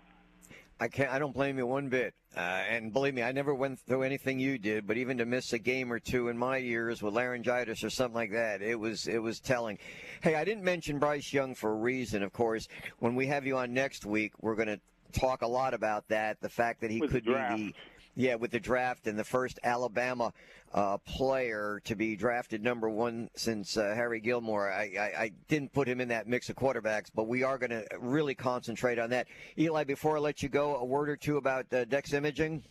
I 0.80 0.88
can't. 0.88 1.10
I 1.10 1.18
don't 1.18 1.32
blame 1.32 1.56
you 1.58 1.66
one 1.66 1.88
bit. 1.88 2.14
Uh, 2.36 2.40
and 2.40 2.92
believe 2.92 3.14
me, 3.14 3.22
I 3.22 3.30
never 3.30 3.54
went 3.54 3.78
through 3.78 4.02
anything 4.02 4.40
you 4.40 4.58
did. 4.58 4.88
But 4.88 4.96
even 4.96 5.18
to 5.18 5.24
miss 5.24 5.52
a 5.52 5.58
game 5.58 5.92
or 5.92 6.00
two 6.00 6.28
in 6.28 6.36
my 6.36 6.56
years 6.56 7.00
with 7.00 7.14
laryngitis 7.14 7.84
or 7.84 7.90
something 7.90 8.14
like 8.14 8.32
that, 8.32 8.60
it 8.60 8.74
was 8.74 9.06
it 9.06 9.22
was 9.22 9.38
telling. 9.38 9.78
Hey, 10.20 10.34
I 10.34 10.44
didn't 10.44 10.64
mention 10.64 10.98
Bryce 10.98 11.32
Young 11.32 11.54
for 11.54 11.70
a 11.70 11.76
reason. 11.76 12.22
Of 12.22 12.32
course, 12.32 12.66
when 12.98 13.14
we 13.14 13.26
have 13.28 13.46
you 13.46 13.56
on 13.56 13.72
next 13.72 14.04
week, 14.04 14.32
we're 14.40 14.56
going 14.56 14.68
to 14.68 14.80
talk 15.12 15.42
a 15.42 15.46
lot 15.46 15.74
about 15.74 16.08
that. 16.08 16.40
The 16.40 16.48
fact 16.48 16.80
that 16.80 16.90
he 16.90 17.00
With 17.00 17.12
the 17.12 17.20
could 17.20 17.56
be 17.56 17.66
the 17.66 17.74
yeah, 18.16 18.34
with 18.36 18.50
the 18.50 18.60
draft 18.60 19.06
and 19.06 19.18
the 19.18 19.24
first 19.24 19.58
Alabama 19.64 20.32
uh, 20.72 20.98
player 20.98 21.80
to 21.84 21.94
be 21.94 22.16
drafted 22.16 22.62
number 22.62 22.88
one 22.88 23.30
since 23.36 23.76
uh, 23.76 23.92
Harry 23.94 24.20
Gilmer. 24.20 24.70
I, 24.70 24.92
I, 24.98 25.22
I 25.22 25.32
didn't 25.48 25.72
put 25.72 25.88
him 25.88 26.00
in 26.00 26.08
that 26.08 26.26
mix 26.26 26.48
of 26.48 26.56
quarterbacks, 26.56 27.10
but 27.14 27.28
we 27.28 27.42
are 27.42 27.58
going 27.58 27.70
to 27.70 27.86
really 27.98 28.34
concentrate 28.34 28.98
on 28.98 29.10
that. 29.10 29.26
Eli, 29.58 29.84
before 29.84 30.16
I 30.16 30.20
let 30.20 30.42
you 30.42 30.48
go, 30.48 30.76
a 30.76 30.84
word 30.84 31.08
or 31.08 31.16
two 31.16 31.36
about 31.36 31.72
uh, 31.72 31.84
Dex 31.84 32.12
Imaging. 32.12 32.62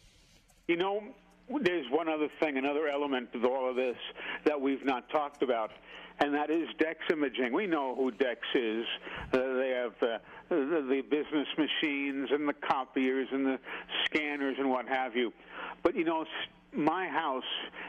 You 0.68 0.78
know, 0.78 1.04
there's 1.62 1.86
one 1.92 2.08
other 2.08 2.30
thing, 2.42 2.58
another 2.58 2.88
element 2.88 3.30
of 3.34 3.46
all 3.46 3.70
of 3.70 3.76
this 3.76 3.98
that 4.46 4.60
we've 4.60 4.84
not 4.86 5.10
talked 5.10 5.44
about, 5.44 5.72
and 6.20 6.34
that 6.34 6.50
is 6.50 6.68
Dex 6.80 7.00
Imaging. 7.12 7.54
We 7.54 7.68
know 7.68 7.96
who 7.96 8.12
Dex 8.12 8.40
is. 8.56 8.86
Uh, 9.32 9.38
they 9.38 9.70
have 9.70 9.94
uh, 10.02 10.18
the, 10.50 10.86
the 10.90 11.02
business 11.02 11.48
machines 11.58 12.30
and 12.32 12.48
the 12.48 12.54
copiers 12.54 13.28
and 13.32 13.46
the 13.46 13.60
scanners 14.06 14.56
and 14.60 14.70
what 14.70 14.88
have 14.88 15.16
you. 15.16 15.34
But, 15.84 15.96
you 15.96 16.04
know, 16.04 16.26
my 16.76 17.08
house, 17.08 17.44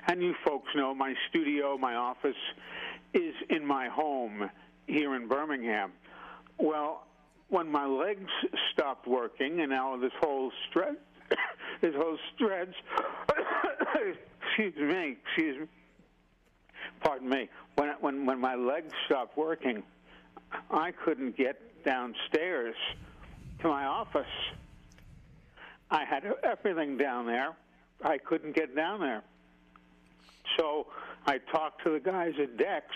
and 0.09 0.23
you 0.23 0.35
folks 0.45 0.69
know, 0.75 0.95
my 0.95 1.15
studio, 1.29 1.79
my 1.79 1.95
office, 1.95 2.37
is 3.13 3.35
in 3.51 3.65
my 3.65 3.89
home 3.89 4.51
here 4.87 5.15
in 5.15 5.29
Birmingham. 5.29 5.93
Well, 6.59 7.07
when 7.49 7.71
my 7.71 7.87
legs 7.87 8.31
stopped 8.73 9.07
working, 9.07 9.61
and 9.61 9.71
now 9.71 9.97
this 9.97 10.13
whole 10.21 10.51
stretch, 10.69 10.97
this 11.81 11.95
whole 11.97 12.19
stretch, 12.35 12.75
excuse 14.49 14.77
me, 14.77 15.17
excuse 15.25 15.61
me, 15.61 15.67
pardon 17.05 17.29
me, 17.29 17.49
when 17.77 17.91
when 18.01 18.27
when 18.27 18.41
my 18.41 18.55
legs 18.55 18.93
stopped 19.07 19.37
working, 19.37 19.83
I 20.71 20.91
couldn't 20.91 21.37
get 21.37 21.85
downstairs 21.85 22.75
to 23.61 23.69
my 23.69 23.85
office. 23.85 24.27
I 25.91 26.05
had 26.05 26.25
everything 26.43 26.97
down 26.97 27.27
there. 27.27 27.51
I 28.03 28.19
couldn't 28.19 28.55
get 28.57 28.75
down 28.75 29.01
there. 29.01 29.23
So 30.59 30.87
I 31.27 31.39
talked 31.39 31.85
to 31.85 31.91
the 31.91 32.01
guys 32.01 32.33
at 32.41 32.57
Dex, 32.57 32.87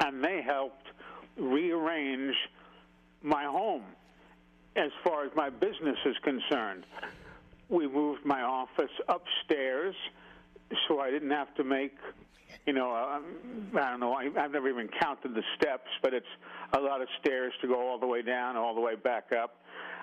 and 0.00 0.22
they 0.22 0.42
helped 0.42 0.86
rearrange 1.36 2.36
my 3.22 3.44
home 3.44 3.84
as 4.76 4.90
far 5.02 5.24
as 5.24 5.30
my 5.34 5.50
business 5.50 5.98
is 6.04 6.16
concerned. 6.22 6.84
We 7.68 7.88
moved 7.88 8.24
my 8.24 8.42
office 8.42 8.90
upstairs 9.08 9.94
so 10.86 11.00
I 11.00 11.10
didn't 11.10 11.30
have 11.30 11.54
to 11.56 11.64
make, 11.64 11.96
you 12.66 12.72
know, 12.72 12.94
um, 12.94 13.24
I 13.74 13.90
don't 13.90 14.00
know, 14.00 14.12
I, 14.12 14.28
I've 14.38 14.52
never 14.52 14.68
even 14.68 14.88
counted 15.00 15.34
the 15.34 15.42
steps, 15.56 15.88
but 16.02 16.14
it's 16.14 16.26
a 16.72 16.80
lot 16.80 17.00
of 17.00 17.08
stairs 17.20 17.52
to 17.60 17.68
go 17.68 17.88
all 17.88 17.98
the 17.98 18.06
way 18.06 18.22
down, 18.22 18.56
all 18.56 18.74
the 18.74 18.80
way 18.80 18.94
back 18.94 19.32
up. 19.32 19.56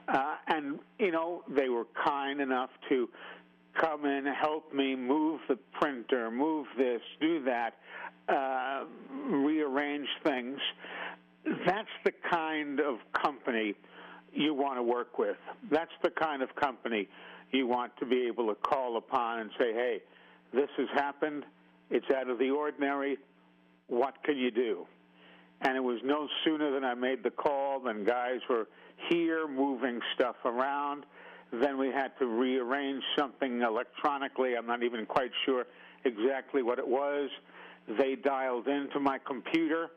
Uh, 0.07 0.35
and, 0.47 0.79
you 0.99 1.11
know, 1.11 1.43
they 1.47 1.69
were 1.69 1.85
kind 2.03 2.41
enough 2.41 2.71
to 2.89 3.09
come 3.79 4.05
in, 4.05 4.25
help 4.25 4.73
me 4.73 4.95
move 4.95 5.39
the 5.47 5.57
printer, 5.79 6.29
move 6.31 6.67
this, 6.77 7.01
do 7.19 7.43
that, 7.43 7.75
uh, 8.27 8.83
rearrange 9.29 10.07
things. 10.23 10.59
That's 11.65 11.89
the 12.03 12.11
kind 12.29 12.79
of 12.79 12.97
company 13.13 13.75
you 14.33 14.53
want 14.53 14.77
to 14.77 14.83
work 14.83 15.17
with. 15.17 15.37
That's 15.69 15.91
the 16.03 16.09
kind 16.09 16.41
of 16.41 16.55
company 16.55 17.07
you 17.51 17.67
want 17.67 17.95
to 17.97 18.05
be 18.05 18.27
able 18.27 18.47
to 18.47 18.55
call 18.55 18.97
upon 18.97 19.39
and 19.39 19.49
say, 19.57 19.73
hey, 19.73 20.01
this 20.53 20.69
has 20.77 20.87
happened. 20.93 21.43
It's 21.91 22.05
out 22.09 22.29
of 22.29 22.39
the 22.39 22.49
ordinary. 22.49 23.17
What 23.87 24.23
can 24.23 24.37
you 24.37 24.49
do? 24.49 24.87
And 25.61 25.75
it 25.75 25.81
was 25.81 25.99
no 26.03 26.27
sooner 26.43 26.71
than 26.71 26.83
I 26.83 26.95
made 26.95 27.21
the 27.21 27.29
call 27.29 27.81
than 27.81 28.05
guys 28.05 28.39
were 28.49 28.67
here 29.09 29.47
moving 29.47 29.99
stuff 30.15 30.37
around. 30.45 31.03
Then 31.51 31.77
we 31.77 31.87
had 31.87 32.17
to 32.19 32.25
rearrange 32.25 33.03
something 33.19 33.61
electronically. 33.61 34.55
I'm 34.57 34.65
not 34.65 34.83
even 34.83 35.05
quite 35.05 35.31
sure 35.45 35.65
exactly 36.05 36.63
what 36.63 36.79
it 36.79 36.87
was. 36.87 37.29
They 37.99 38.15
dialed 38.15 38.67
into 38.67 38.99
my 38.99 39.19
computer 39.19 39.89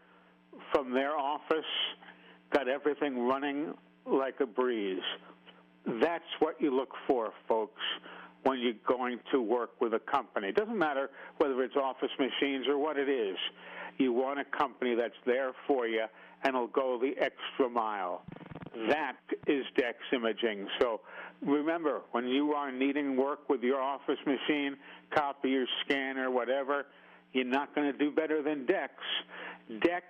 from 0.72 0.92
their 0.92 1.16
office, 1.16 1.64
got 2.52 2.68
everything 2.68 3.26
running 3.26 3.72
like 4.04 4.40
a 4.40 4.46
breeze. 4.46 5.02
That's 5.86 6.24
what 6.40 6.60
you 6.60 6.74
look 6.74 6.92
for, 7.06 7.32
folks, 7.46 7.82
when 8.44 8.60
you're 8.60 8.74
going 8.86 9.18
to 9.32 9.42
work 9.42 9.80
with 9.80 9.94
a 9.94 9.98
company. 9.98 10.48
It 10.48 10.56
doesn't 10.56 10.78
matter 10.78 11.10
whether 11.38 11.62
it's 11.62 11.76
office 11.76 12.10
machines 12.18 12.66
or 12.68 12.78
what 12.78 12.96
it 12.98 13.08
is. 13.08 13.36
You 13.98 14.12
want 14.12 14.38
a 14.40 14.44
company 14.56 14.94
that's 14.94 15.14
there 15.26 15.52
for 15.66 15.86
you 15.86 16.04
and 16.42 16.54
will 16.54 16.66
go 16.68 16.98
the 17.00 17.12
extra 17.22 17.68
mile. 17.68 18.22
That 18.88 19.16
is 19.46 19.64
Dex 19.76 19.98
Imaging. 20.12 20.66
So 20.80 21.00
remember, 21.42 22.02
when 22.12 22.26
you 22.26 22.52
are 22.52 22.72
needing 22.72 23.16
work 23.16 23.48
with 23.48 23.62
your 23.62 23.80
office 23.80 24.18
machine, 24.26 24.76
copier, 25.14 25.64
scanner, 25.84 26.30
whatever, 26.30 26.86
you're 27.32 27.44
not 27.44 27.74
going 27.74 27.90
to 27.90 27.98
do 27.98 28.10
better 28.10 28.42
than 28.42 28.66
Dex. 28.66 28.92
Dex 29.80 30.04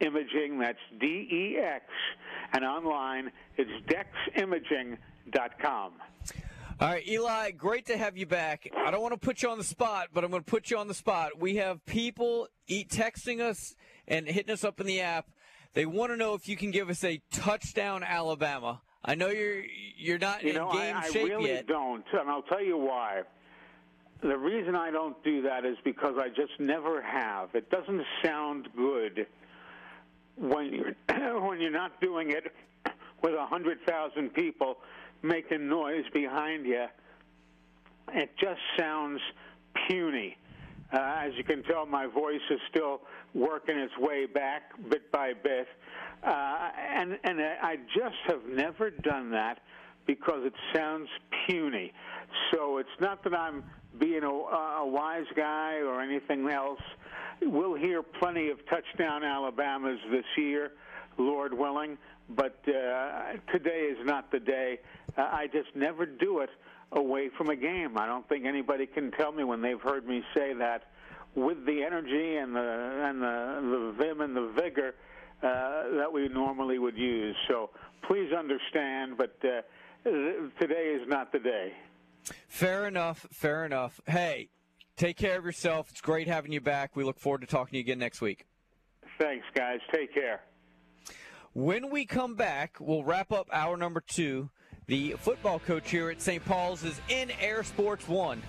Imaging, 0.00 0.58
that's 0.58 0.78
D 1.00 1.06
E 1.06 1.58
X, 1.58 1.84
and 2.52 2.64
online 2.64 3.30
it's 3.56 3.70
deximaging.com. 4.36 5.92
All 6.82 6.88
right, 6.88 7.06
Eli, 7.06 7.52
great 7.52 7.86
to 7.86 7.96
have 7.96 8.16
you 8.16 8.26
back. 8.26 8.68
I 8.76 8.90
don't 8.90 9.02
want 9.02 9.14
to 9.14 9.20
put 9.20 9.40
you 9.40 9.48
on 9.50 9.56
the 9.56 9.62
spot, 9.62 10.08
but 10.12 10.24
I'm 10.24 10.32
going 10.32 10.42
to 10.42 10.50
put 10.50 10.68
you 10.68 10.78
on 10.78 10.88
the 10.88 10.94
spot. 10.94 11.38
We 11.38 11.54
have 11.58 11.86
people 11.86 12.48
eat, 12.66 12.88
texting 12.88 13.40
us 13.40 13.76
and 14.08 14.26
hitting 14.26 14.52
us 14.52 14.64
up 14.64 14.80
in 14.80 14.86
the 14.88 15.00
app. 15.00 15.26
They 15.74 15.86
want 15.86 16.10
to 16.10 16.16
know 16.16 16.34
if 16.34 16.48
you 16.48 16.56
can 16.56 16.72
give 16.72 16.90
us 16.90 17.04
a 17.04 17.22
touchdown, 17.30 18.02
Alabama. 18.02 18.80
I 19.04 19.14
know 19.14 19.28
you're 19.28 19.62
you're 19.96 20.18
not 20.18 20.42
You 20.42 20.50
in 20.50 20.56
know, 20.56 20.72
game 20.72 20.96
I, 20.96 21.02
I 21.02 21.10
shape 21.10 21.28
really 21.28 21.50
yet. 21.50 21.68
don't, 21.68 22.04
and 22.12 22.28
I'll 22.28 22.42
tell 22.42 22.60
you 22.60 22.76
why. 22.76 23.22
The 24.20 24.36
reason 24.36 24.74
I 24.74 24.90
don't 24.90 25.22
do 25.22 25.40
that 25.42 25.64
is 25.64 25.76
because 25.84 26.16
I 26.18 26.30
just 26.30 26.58
never 26.58 27.00
have. 27.00 27.54
It 27.54 27.70
doesn't 27.70 28.02
sound 28.24 28.68
good 28.76 29.28
when 30.36 30.72
you're 30.72 30.94
when 31.48 31.60
you're 31.60 31.70
not 31.70 32.00
doing 32.00 32.32
it 32.32 32.52
with 33.22 33.34
a 33.34 33.46
hundred 33.46 33.78
thousand 33.86 34.34
people 34.34 34.78
making 35.22 35.68
noise 35.68 36.04
behind 36.12 36.66
you. 36.66 36.86
It 38.12 38.30
just 38.38 38.60
sounds 38.78 39.20
puny. 39.88 40.36
Uh, 40.92 40.98
as 41.24 41.32
you 41.36 41.44
can 41.44 41.62
tell, 41.62 41.86
my 41.86 42.06
voice 42.06 42.40
is 42.50 42.60
still 42.70 43.00
working 43.34 43.78
its 43.78 43.96
way 43.98 44.26
back 44.26 44.62
bit 44.90 45.10
by 45.10 45.32
bit, 45.32 45.66
uh, 46.22 46.70
and 46.94 47.18
and 47.24 47.40
I 47.40 47.76
just 47.96 48.16
have 48.26 48.44
never 48.46 48.90
done 48.90 49.30
that 49.30 49.60
because 50.06 50.44
it 50.44 50.52
sounds 50.74 51.08
puny. 51.46 51.92
So 52.52 52.78
it's 52.78 53.00
not 53.00 53.24
that 53.24 53.34
I'm 53.34 53.64
being 53.98 54.22
a, 54.22 54.28
a 54.28 54.86
wise 54.86 55.26
guy 55.36 55.76
or 55.76 56.00
anything 56.00 56.48
else. 56.48 56.80
We'll 57.40 57.74
hear 57.74 58.02
plenty 58.02 58.50
of 58.50 58.58
touchdown 58.66 59.24
Alabamas 59.24 59.98
this 60.10 60.24
year, 60.36 60.72
Lord 61.18 61.52
willing. 61.52 61.98
But 62.28 62.58
uh, 62.68 63.32
today 63.52 63.90
is 63.90 63.98
not 64.04 64.30
the 64.30 64.40
day. 64.40 64.78
Uh, 65.16 65.22
I 65.22 65.48
just 65.52 65.74
never 65.74 66.06
do 66.06 66.40
it 66.40 66.50
away 66.92 67.30
from 67.36 67.48
a 67.50 67.56
game. 67.56 67.98
I 67.98 68.06
don't 68.06 68.26
think 68.28 68.44
anybody 68.46 68.86
can 68.86 69.10
tell 69.12 69.32
me 69.32 69.44
when 69.44 69.60
they've 69.60 69.80
heard 69.80 70.06
me 70.06 70.22
say 70.34 70.54
that 70.54 70.84
with 71.34 71.64
the 71.66 71.82
energy 71.82 72.36
and 72.36 72.54
the 72.54 72.60
and 72.60 73.22
the, 73.22 73.60
the 73.62 73.94
vim 73.98 74.20
and 74.20 74.36
the 74.36 74.52
vigor 74.54 74.94
uh, 75.42 75.96
that 75.96 76.12
we 76.12 76.28
normally 76.28 76.78
would 76.78 76.96
use. 76.96 77.34
So 77.48 77.70
please 78.06 78.32
understand, 78.32 79.16
but 79.16 79.36
uh, 79.42 79.62
today 80.60 80.96
is 81.00 81.08
not 81.08 81.32
the 81.32 81.38
day. 81.38 81.72
Fair 82.48 82.86
enough. 82.86 83.26
Fair 83.32 83.64
enough. 83.64 84.00
Hey, 84.06 84.50
take 84.96 85.16
care 85.16 85.38
of 85.38 85.44
yourself. 85.44 85.90
It's 85.90 86.00
great 86.00 86.28
having 86.28 86.52
you 86.52 86.60
back. 86.60 86.96
We 86.96 87.04
look 87.04 87.18
forward 87.18 87.40
to 87.42 87.46
talking 87.46 87.72
to 87.72 87.76
you 87.78 87.82
again 87.82 87.98
next 87.98 88.20
week. 88.20 88.46
Thanks, 89.20 89.46
guys. 89.54 89.80
Take 89.92 90.14
care. 90.14 90.40
When 91.54 91.90
we 91.90 92.06
come 92.06 92.34
back, 92.34 92.76
we'll 92.80 93.04
wrap 93.04 93.30
up 93.30 93.48
hour 93.52 93.76
number 93.76 94.00
two. 94.00 94.50
The 94.86 95.16
football 95.18 95.58
coach 95.58 95.90
here 95.90 96.10
at 96.10 96.20
St. 96.20 96.44
Paul's 96.44 96.82
is 96.82 97.00
in 97.08 97.30
Air 97.40 97.62
Sports 97.62 98.08
One. 98.08 98.42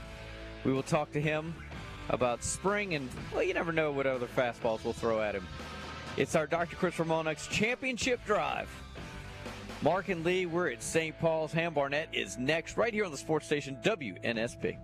We 0.63 0.71
will 0.71 0.83
talk 0.83 1.11
to 1.11 1.21
him 1.21 1.53
about 2.09 2.43
spring 2.43 2.95
and, 2.95 3.09
well, 3.33 3.43
you 3.43 3.53
never 3.53 3.71
know 3.71 3.91
what 3.91 4.07
other 4.07 4.27
fastballs 4.27 4.83
we'll 4.83 4.93
throw 4.93 5.21
at 5.21 5.35
him. 5.35 5.45
It's 6.17 6.35
our 6.35 6.47
Dr. 6.47 6.75
Chris 6.75 6.95
Ramonex 6.95 7.49
Championship 7.49 8.23
Drive. 8.25 8.69
Mark 9.83 10.07
and 10.07 10.23
Lee, 10.23 10.45
we're 10.45 10.69
at 10.69 10.81
St. 10.81 11.19
Paul's. 11.19 11.51
Ham 11.51 11.73
Barnett 11.73 12.07
is 12.13 12.37
next, 12.37 12.77
right 12.77 12.93
here 12.93 13.03
on 13.03 13.11
the 13.11 13.17
sports 13.17 13.45
station 13.45 13.77
WNSP. 13.83 14.77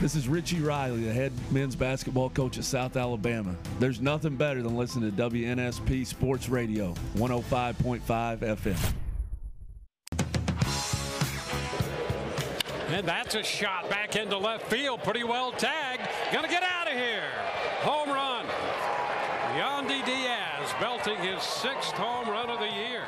This 0.00 0.14
is 0.14 0.28
Richie 0.28 0.60
Riley, 0.60 1.02
the 1.02 1.12
head 1.12 1.32
men's 1.50 1.74
basketball 1.74 2.30
coach 2.30 2.56
at 2.56 2.62
South 2.62 2.96
Alabama. 2.96 3.56
There's 3.80 4.00
nothing 4.00 4.36
better 4.36 4.62
than 4.62 4.76
listening 4.76 5.10
to 5.10 5.30
WNSP 5.30 6.06
Sports 6.06 6.48
Radio, 6.48 6.94
105.5 7.16 8.38
FM. 8.38 8.94
And 12.90 13.08
that's 13.08 13.34
a 13.34 13.42
shot 13.42 13.90
back 13.90 14.14
into 14.14 14.38
left 14.38 14.70
field. 14.70 15.02
Pretty 15.02 15.24
well 15.24 15.50
tagged. 15.50 16.02
Gonna 16.32 16.46
get 16.46 16.62
out 16.62 16.86
of 16.86 16.92
here. 16.92 17.24
Home 17.84 18.08
run. 18.08 18.46
Yandy 19.58 20.02
Diaz 20.06 20.72
belting 20.80 21.18
his 21.18 21.42
sixth 21.42 21.92
home 21.92 22.30
run 22.30 22.48
of 22.48 22.58
the 22.58 22.72
year. 22.72 23.04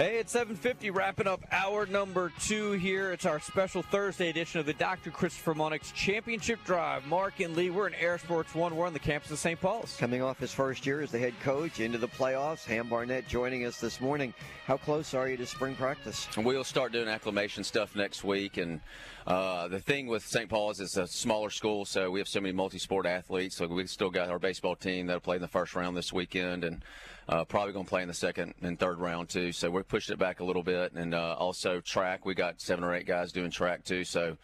Hey, 0.00 0.16
it's 0.16 0.32
7:50, 0.32 0.90
wrapping 0.90 1.26
up 1.26 1.44
hour 1.52 1.84
number 1.84 2.32
two 2.40 2.72
here. 2.72 3.12
It's 3.12 3.26
our 3.26 3.38
special 3.38 3.82
Thursday 3.82 4.30
edition 4.30 4.58
of 4.58 4.64
the 4.64 4.72
Dr. 4.72 5.10
Christopher 5.10 5.54
Monix 5.54 5.92
Championship 5.92 6.58
Drive. 6.64 7.06
Mark 7.06 7.40
and 7.40 7.54
Lee, 7.54 7.68
we're 7.68 7.86
in 7.86 7.92
Air 7.92 8.16
Sports 8.16 8.54
One. 8.54 8.74
We're 8.74 8.86
on 8.86 8.94
the 8.94 8.98
campus 8.98 9.30
of 9.30 9.38
St. 9.38 9.60
Paul's. 9.60 9.94
Coming 9.98 10.22
off 10.22 10.38
his 10.38 10.54
first 10.54 10.86
year 10.86 11.02
as 11.02 11.10
the 11.10 11.18
head 11.18 11.34
coach 11.42 11.80
into 11.80 11.98
the 11.98 12.08
playoffs, 12.08 12.64
Ham 12.64 12.88
Barnett 12.88 13.28
joining 13.28 13.66
us 13.66 13.78
this 13.78 14.00
morning. 14.00 14.32
How 14.64 14.78
close 14.78 15.12
are 15.12 15.28
you 15.28 15.36
to 15.36 15.44
spring 15.44 15.74
practice? 15.74 16.26
We'll 16.34 16.64
start 16.64 16.92
doing 16.92 17.06
acclimation 17.06 17.62
stuff 17.62 17.94
next 17.94 18.24
week, 18.24 18.56
and 18.56 18.80
uh, 19.26 19.68
the 19.68 19.80
thing 19.80 20.06
with 20.06 20.26
St. 20.26 20.48
Paul's 20.48 20.80
is 20.80 20.96
it's 20.96 21.12
a 21.12 21.14
smaller 21.14 21.50
school, 21.50 21.84
so 21.84 22.10
we 22.10 22.20
have 22.20 22.28
so 22.28 22.40
many 22.40 22.54
multi-sport 22.54 23.04
athletes. 23.04 23.56
So 23.56 23.66
we 23.66 23.86
still 23.86 24.08
got 24.08 24.30
our 24.30 24.38
baseball 24.38 24.76
team 24.76 25.08
that'll 25.08 25.20
play 25.20 25.36
in 25.36 25.42
the 25.42 25.48
first 25.48 25.74
round 25.74 25.94
this 25.94 26.10
weekend, 26.10 26.64
and 26.64 26.82
uh, 27.30 27.44
probably 27.44 27.72
going 27.72 27.84
to 27.86 27.88
play 27.88 28.02
in 28.02 28.08
the 28.08 28.14
second 28.14 28.52
and 28.60 28.78
third 28.78 28.98
round 28.98 29.28
too. 29.28 29.52
So 29.52 29.70
we're 29.70 29.84
pushing 29.84 30.12
it 30.12 30.18
back 30.18 30.40
a 30.40 30.44
little 30.44 30.64
bit, 30.64 30.92
and 30.92 31.14
uh, 31.14 31.36
also 31.38 31.80
track. 31.80 32.26
We 32.26 32.34
got 32.34 32.60
seven 32.60 32.84
or 32.84 32.92
eight 32.94 33.06
guys 33.06 33.30
doing 33.32 33.50
track 33.50 33.84
too. 33.84 34.02
So 34.04 34.36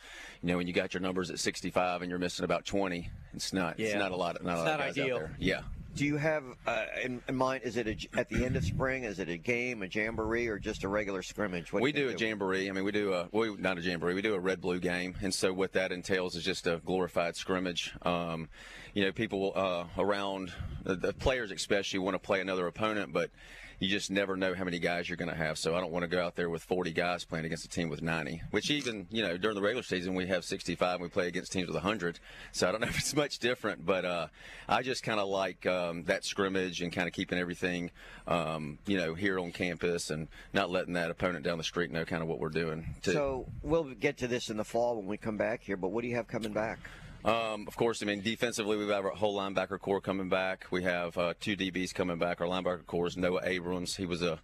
you 0.42 0.48
know 0.48 0.56
when 0.56 0.66
you 0.68 0.72
got 0.72 0.94
your 0.94 1.00
numbers 1.00 1.30
at 1.30 1.40
65 1.40 2.02
and 2.02 2.08
you're 2.10 2.18
missing 2.20 2.44
about 2.44 2.64
20, 2.64 3.10
it's 3.34 3.52
not 3.52 3.78
it's 3.80 3.94
not 3.98 4.12
a 4.12 4.16
lot. 4.16 4.42
Not 4.42 4.52
It's 4.52 4.60
a 4.60 4.64
lot 4.64 4.64
not 4.64 4.80
of 4.80 4.86
guys 4.86 4.98
ideal. 4.98 5.16
Out 5.16 5.20
there. 5.20 5.36
Yeah. 5.38 5.60
Do 5.96 6.04
you 6.04 6.18
have 6.18 6.44
uh, 6.66 6.84
in, 7.02 7.22
in 7.26 7.34
mind? 7.34 7.62
Is 7.64 7.78
it 7.78 7.86
a, 7.86 8.18
at 8.18 8.28
the 8.28 8.44
end 8.44 8.54
of 8.56 8.64
spring? 8.64 9.04
Is 9.04 9.18
it 9.18 9.30
a 9.30 9.38
game, 9.38 9.82
a 9.82 9.86
jamboree, 9.86 10.46
or 10.46 10.58
just 10.58 10.84
a 10.84 10.88
regular 10.88 11.22
scrimmage? 11.22 11.72
What 11.72 11.82
we 11.82 11.90
do 11.90 12.10
do 12.10 12.14
a 12.14 12.18
jamboree. 12.18 12.68
I 12.68 12.72
mean, 12.72 12.84
we 12.84 12.92
do 12.92 13.14
a 13.14 13.28
well, 13.32 13.56
not 13.58 13.78
a 13.78 13.80
jamboree. 13.80 14.12
We 14.12 14.20
do 14.20 14.34
a 14.34 14.38
red 14.38 14.60
blue 14.60 14.78
game, 14.78 15.14
and 15.22 15.32
so 15.32 15.54
what 15.54 15.72
that 15.72 15.92
entails 15.92 16.36
is 16.36 16.44
just 16.44 16.66
a 16.66 16.82
glorified 16.84 17.34
scrimmage. 17.34 17.94
Um, 18.02 18.50
you 18.92 19.04
know, 19.04 19.12
people 19.12 19.54
uh, 19.56 19.84
around 19.96 20.52
the, 20.84 20.96
the 20.96 21.14
players 21.14 21.50
especially 21.50 22.00
want 22.00 22.14
to 22.14 22.18
play 22.18 22.42
another 22.42 22.66
opponent, 22.66 23.14
but 23.14 23.30
you 23.78 23.88
just 23.88 24.10
never 24.10 24.36
know 24.36 24.54
how 24.54 24.64
many 24.64 24.78
guys 24.78 25.08
you're 25.08 25.16
going 25.16 25.30
to 25.30 25.36
have. 25.36 25.58
So 25.58 25.76
I 25.76 25.80
don't 25.80 25.92
want 25.92 26.02
to 26.02 26.08
go 26.08 26.22
out 26.22 26.34
there 26.34 26.48
with 26.48 26.62
40 26.62 26.92
guys 26.92 27.24
playing 27.24 27.44
against 27.44 27.64
a 27.64 27.68
team 27.68 27.88
with 27.88 28.02
90. 28.02 28.42
Which 28.50 28.70
even 28.70 29.06
you 29.10 29.22
know 29.22 29.36
during 29.36 29.54
the 29.54 29.62
regular 29.62 29.82
season 29.82 30.14
we 30.14 30.26
have 30.26 30.44
65 30.44 30.94
and 30.94 31.02
we 31.02 31.08
play 31.08 31.28
against 31.28 31.52
teams 31.52 31.66
with 31.66 31.74
100. 31.74 32.18
So 32.52 32.68
I 32.68 32.72
don't 32.72 32.80
know 32.80 32.86
if 32.88 32.98
it's 32.98 33.14
much 33.14 33.38
different, 33.38 33.84
but 33.84 34.04
uh, 34.04 34.26
I 34.68 34.82
just 34.82 35.02
kind 35.02 35.20
of 35.20 35.28
like 35.28 35.66
um, 35.66 36.04
that 36.04 36.24
scrimmage 36.24 36.80
and 36.80 36.92
kind 36.92 37.06
of 37.06 37.12
keeping 37.14 37.38
everything 37.38 37.90
um, 38.26 38.78
you 38.86 38.96
know 38.96 39.14
here 39.14 39.38
on 39.38 39.52
campus 39.52 40.10
and 40.10 40.28
not 40.52 40.70
letting 40.70 40.94
that 40.94 41.10
opponent 41.10 41.44
down 41.44 41.58
the 41.58 41.64
street 41.64 41.90
know 41.90 42.04
kind 42.04 42.22
of 42.22 42.28
what 42.28 42.38
we're 42.38 42.48
doing. 42.48 42.94
too. 43.02 43.12
So 43.12 43.46
we'll 43.62 43.84
get 43.84 44.18
to 44.18 44.28
this 44.28 44.50
in 44.50 44.56
the 44.56 44.64
fall 44.64 44.96
when 44.96 45.06
we 45.06 45.16
come 45.16 45.36
back 45.36 45.62
here. 45.62 45.76
But 45.76 45.88
what 45.88 46.02
do 46.02 46.08
you 46.08 46.16
have 46.16 46.28
coming 46.28 46.52
back? 46.52 46.78
Um, 47.26 47.66
of 47.66 47.76
course, 47.76 48.04
I 48.04 48.06
mean 48.06 48.20
defensively, 48.20 48.76
we 48.76 48.86
have 48.86 49.04
our 49.04 49.10
whole 49.10 49.36
linebacker 49.36 49.80
core 49.80 50.00
coming 50.00 50.28
back. 50.28 50.66
We 50.70 50.84
have 50.84 51.18
uh, 51.18 51.34
two 51.40 51.56
DBs 51.56 51.92
coming 51.92 52.18
back. 52.18 52.40
Our 52.40 52.46
linebacker 52.46 52.86
core 52.86 53.08
is 53.08 53.16
Noah 53.16 53.40
Abrams. 53.42 53.96
He 53.96 54.06
was 54.06 54.22
a 54.22 54.38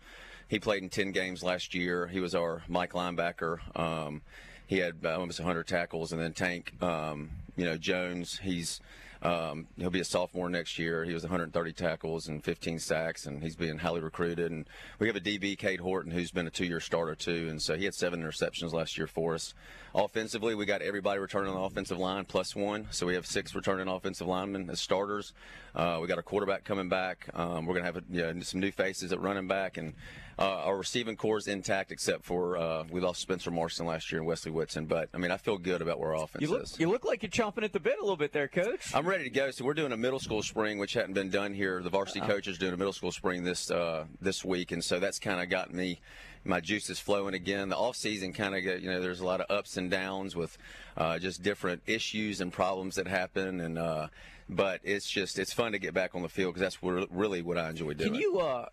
he 0.48 0.59
played 0.59 0.82
in 0.82 0.88
ten 0.88 1.12
games 1.12 1.44
last 1.44 1.76
year. 1.76 2.09
He 2.09 2.18
was 2.18 2.34
our 2.34 2.64
Mike 2.66 2.94
linebacker. 2.94 3.59
Um, 3.78 4.22
he 4.66 4.78
had 4.78 4.96
uh, 5.04 5.16
almost 5.16 5.38
100 5.38 5.68
tackles, 5.68 6.12
and 6.12 6.20
then 6.20 6.32
Tank, 6.32 6.72
um, 6.82 7.30
you 7.56 7.64
know, 7.64 7.76
Jones. 7.76 8.40
He's 8.42 8.80
um, 9.22 9.68
he'll 9.78 9.90
be 9.90 10.00
a 10.00 10.04
sophomore 10.04 10.48
next 10.48 10.78
year. 10.78 11.04
He 11.04 11.14
was 11.14 11.22
130 11.22 11.72
tackles 11.72 12.28
and 12.28 12.42
15 12.42 12.78
sacks, 12.78 13.26
and 13.26 13.42
he's 13.42 13.54
being 13.54 13.78
highly 13.78 14.00
recruited. 14.00 14.50
And 14.50 14.68
we 14.98 15.06
have 15.06 15.16
a 15.16 15.20
DB, 15.20 15.56
Kate 15.56 15.80
Horton, 15.80 16.10
who's 16.10 16.32
been 16.32 16.46
a 16.46 16.50
two-year 16.50 16.80
starter 16.80 17.14
too, 17.14 17.46
and 17.48 17.62
so 17.62 17.76
he 17.76 17.84
had 17.84 17.94
seven 17.94 18.20
interceptions 18.20 18.72
last 18.72 18.98
year 18.98 19.06
for 19.06 19.34
us. 19.34 19.54
Offensively, 19.94 20.54
we 20.54 20.66
got 20.66 20.82
everybody 20.82 21.20
returning 21.20 21.50
on 21.50 21.56
the 21.56 21.62
offensive 21.62 21.98
line 21.98 22.24
plus 22.24 22.56
one, 22.56 22.88
so 22.90 23.06
we 23.06 23.14
have 23.14 23.26
six 23.26 23.54
returning 23.54 23.88
offensive 23.88 24.26
linemen 24.26 24.68
as 24.70 24.80
starters. 24.80 25.32
Uh, 25.74 25.98
we 26.00 26.06
got 26.06 26.18
our 26.18 26.22
quarterback 26.22 26.64
coming 26.64 26.88
back. 26.88 27.28
Um, 27.34 27.64
we're 27.66 27.74
going 27.74 27.84
to 27.86 27.92
have 27.92 28.02
you 28.10 28.22
know, 28.34 28.40
some 28.40 28.60
new 28.60 28.70
faces 28.70 29.12
at 29.12 29.20
running 29.20 29.48
back, 29.48 29.78
and 29.78 29.94
uh, 30.38 30.42
our 30.42 30.76
receiving 30.76 31.16
core 31.16 31.38
is 31.38 31.48
intact 31.48 31.92
except 31.92 32.24
for 32.24 32.58
uh, 32.58 32.84
we 32.90 33.00
lost 33.00 33.20
Spencer 33.20 33.50
Marston 33.50 33.86
last 33.86 34.12
year 34.12 34.20
and 34.20 34.26
Wesley 34.28 34.50
Whitson. 34.50 34.84
But 34.86 35.08
I 35.14 35.18
mean, 35.18 35.30
I 35.30 35.36
feel 35.38 35.56
good 35.56 35.80
about 35.80 35.98
where 35.98 36.14
our 36.14 36.24
offense 36.24 36.42
You 36.42 36.48
look, 36.50 36.62
is. 36.64 36.78
you 36.78 36.90
look 36.90 37.04
like 37.04 37.22
you're 37.22 37.30
chomping 37.30 37.64
at 37.64 37.72
the 37.72 37.80
bit 37.80 37.98
a 37.98 38.02
little 38.02 38.16
bit 38.16 38.32
there, 38.32 38.48
Coach. 38.48 38.94
I'm 38.94 39.06
ready 39.06 39.24
to 39.24 39.30
go. 39.30 39.50
So 39.50 39.64
we're 39.64 39.74
doing 39.74 39.92
a 39.92 39.96
middle 39.96 40.18
school 40.20 40.42
spring, 40.42 40.78
which 40.78 40.92
hadn't 40.92 41.14
been 41.14 41.30
done 41.30 41.54
here. 41.54 41.82
The 41.82 41.90
varsity 41.90 42.20
Uh-oh. 42.20 42.28
coach 42.28 42.48
is 42.48 42.58
doing 42.58 42.74
a 42.74 42.76
middle 42.76 42.92
school 42.92 43.12
spring 43.12 43.42
this 43.44 43.70
uh, 43.70 44.04
this 44.20 44.44
week, 44.44 44.72
and 44.72 44.84
so 44.84 44.98
that's 44.98 45.18
kind 45.18 45.40
of 45.40 45.48
got 45.48 45.72
me 45.72 46.00
my 46.44 46.60
juices 46.60 46.98
flowing 46.98 47.34
again. 47.34 47.68
The 47.68 47.76
off 47.76 47.96
season 47.96 48.32
kind 48.32 48.54
of 48.54 48.62
you 48.64 48.90
know 48.90 49.00
there's 49.00 49.20
a 49.20 49.24
lot 49.26 49.40
of 49.40 49.46
ups 49.48 49.76
and 49.76 49.90
downs 49.90 50.34
with 50.36 50.58
uh, 50.96 51.18
just 51.18 51.42
different 51.42 51.82
issues 51.86 52.40
and 52.40 52.52
problems 52.52 52.96
that 52.96 53.06
happen, 53.06 53.60
and 53.60 53.78
uh, 53.78 54.08
but 54.54 54.80
it's 54.84 55.08
just 55.08 55.38
it's 55.38 55.52
fun 55.52 55.72
to 55.72 55.78
get 55.78 55.94
back 55.94 56.14
on 56.14 56.22
the 56.22 56.28
field 56.28 56.54
because 56.54 56.62
that's 56.62 56.82
what, 56.82 57.14
really 57.14 57.42
what 57.42 57.58
I 57.58 57.70
enjoy 57.70 57.94
doing. 57.94 58.12
Can 58.12 58.20
you 58.20 58.40
uh, 58.40 58.68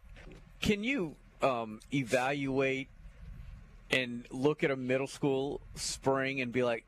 can 0.62 0.84
you 0.84 1.16
um, 1.42 1.80
evaluate 1.94 2.88
and 3.92 4.26
look 4.30 4.64
at 4.64 4.72
a 4.72 4.76
middle 4.76 5.08
school 5.08 5.62
spring 5.76 6.42
and 6.42 6.52
be 6.52 6.64
like, 6.64 6.86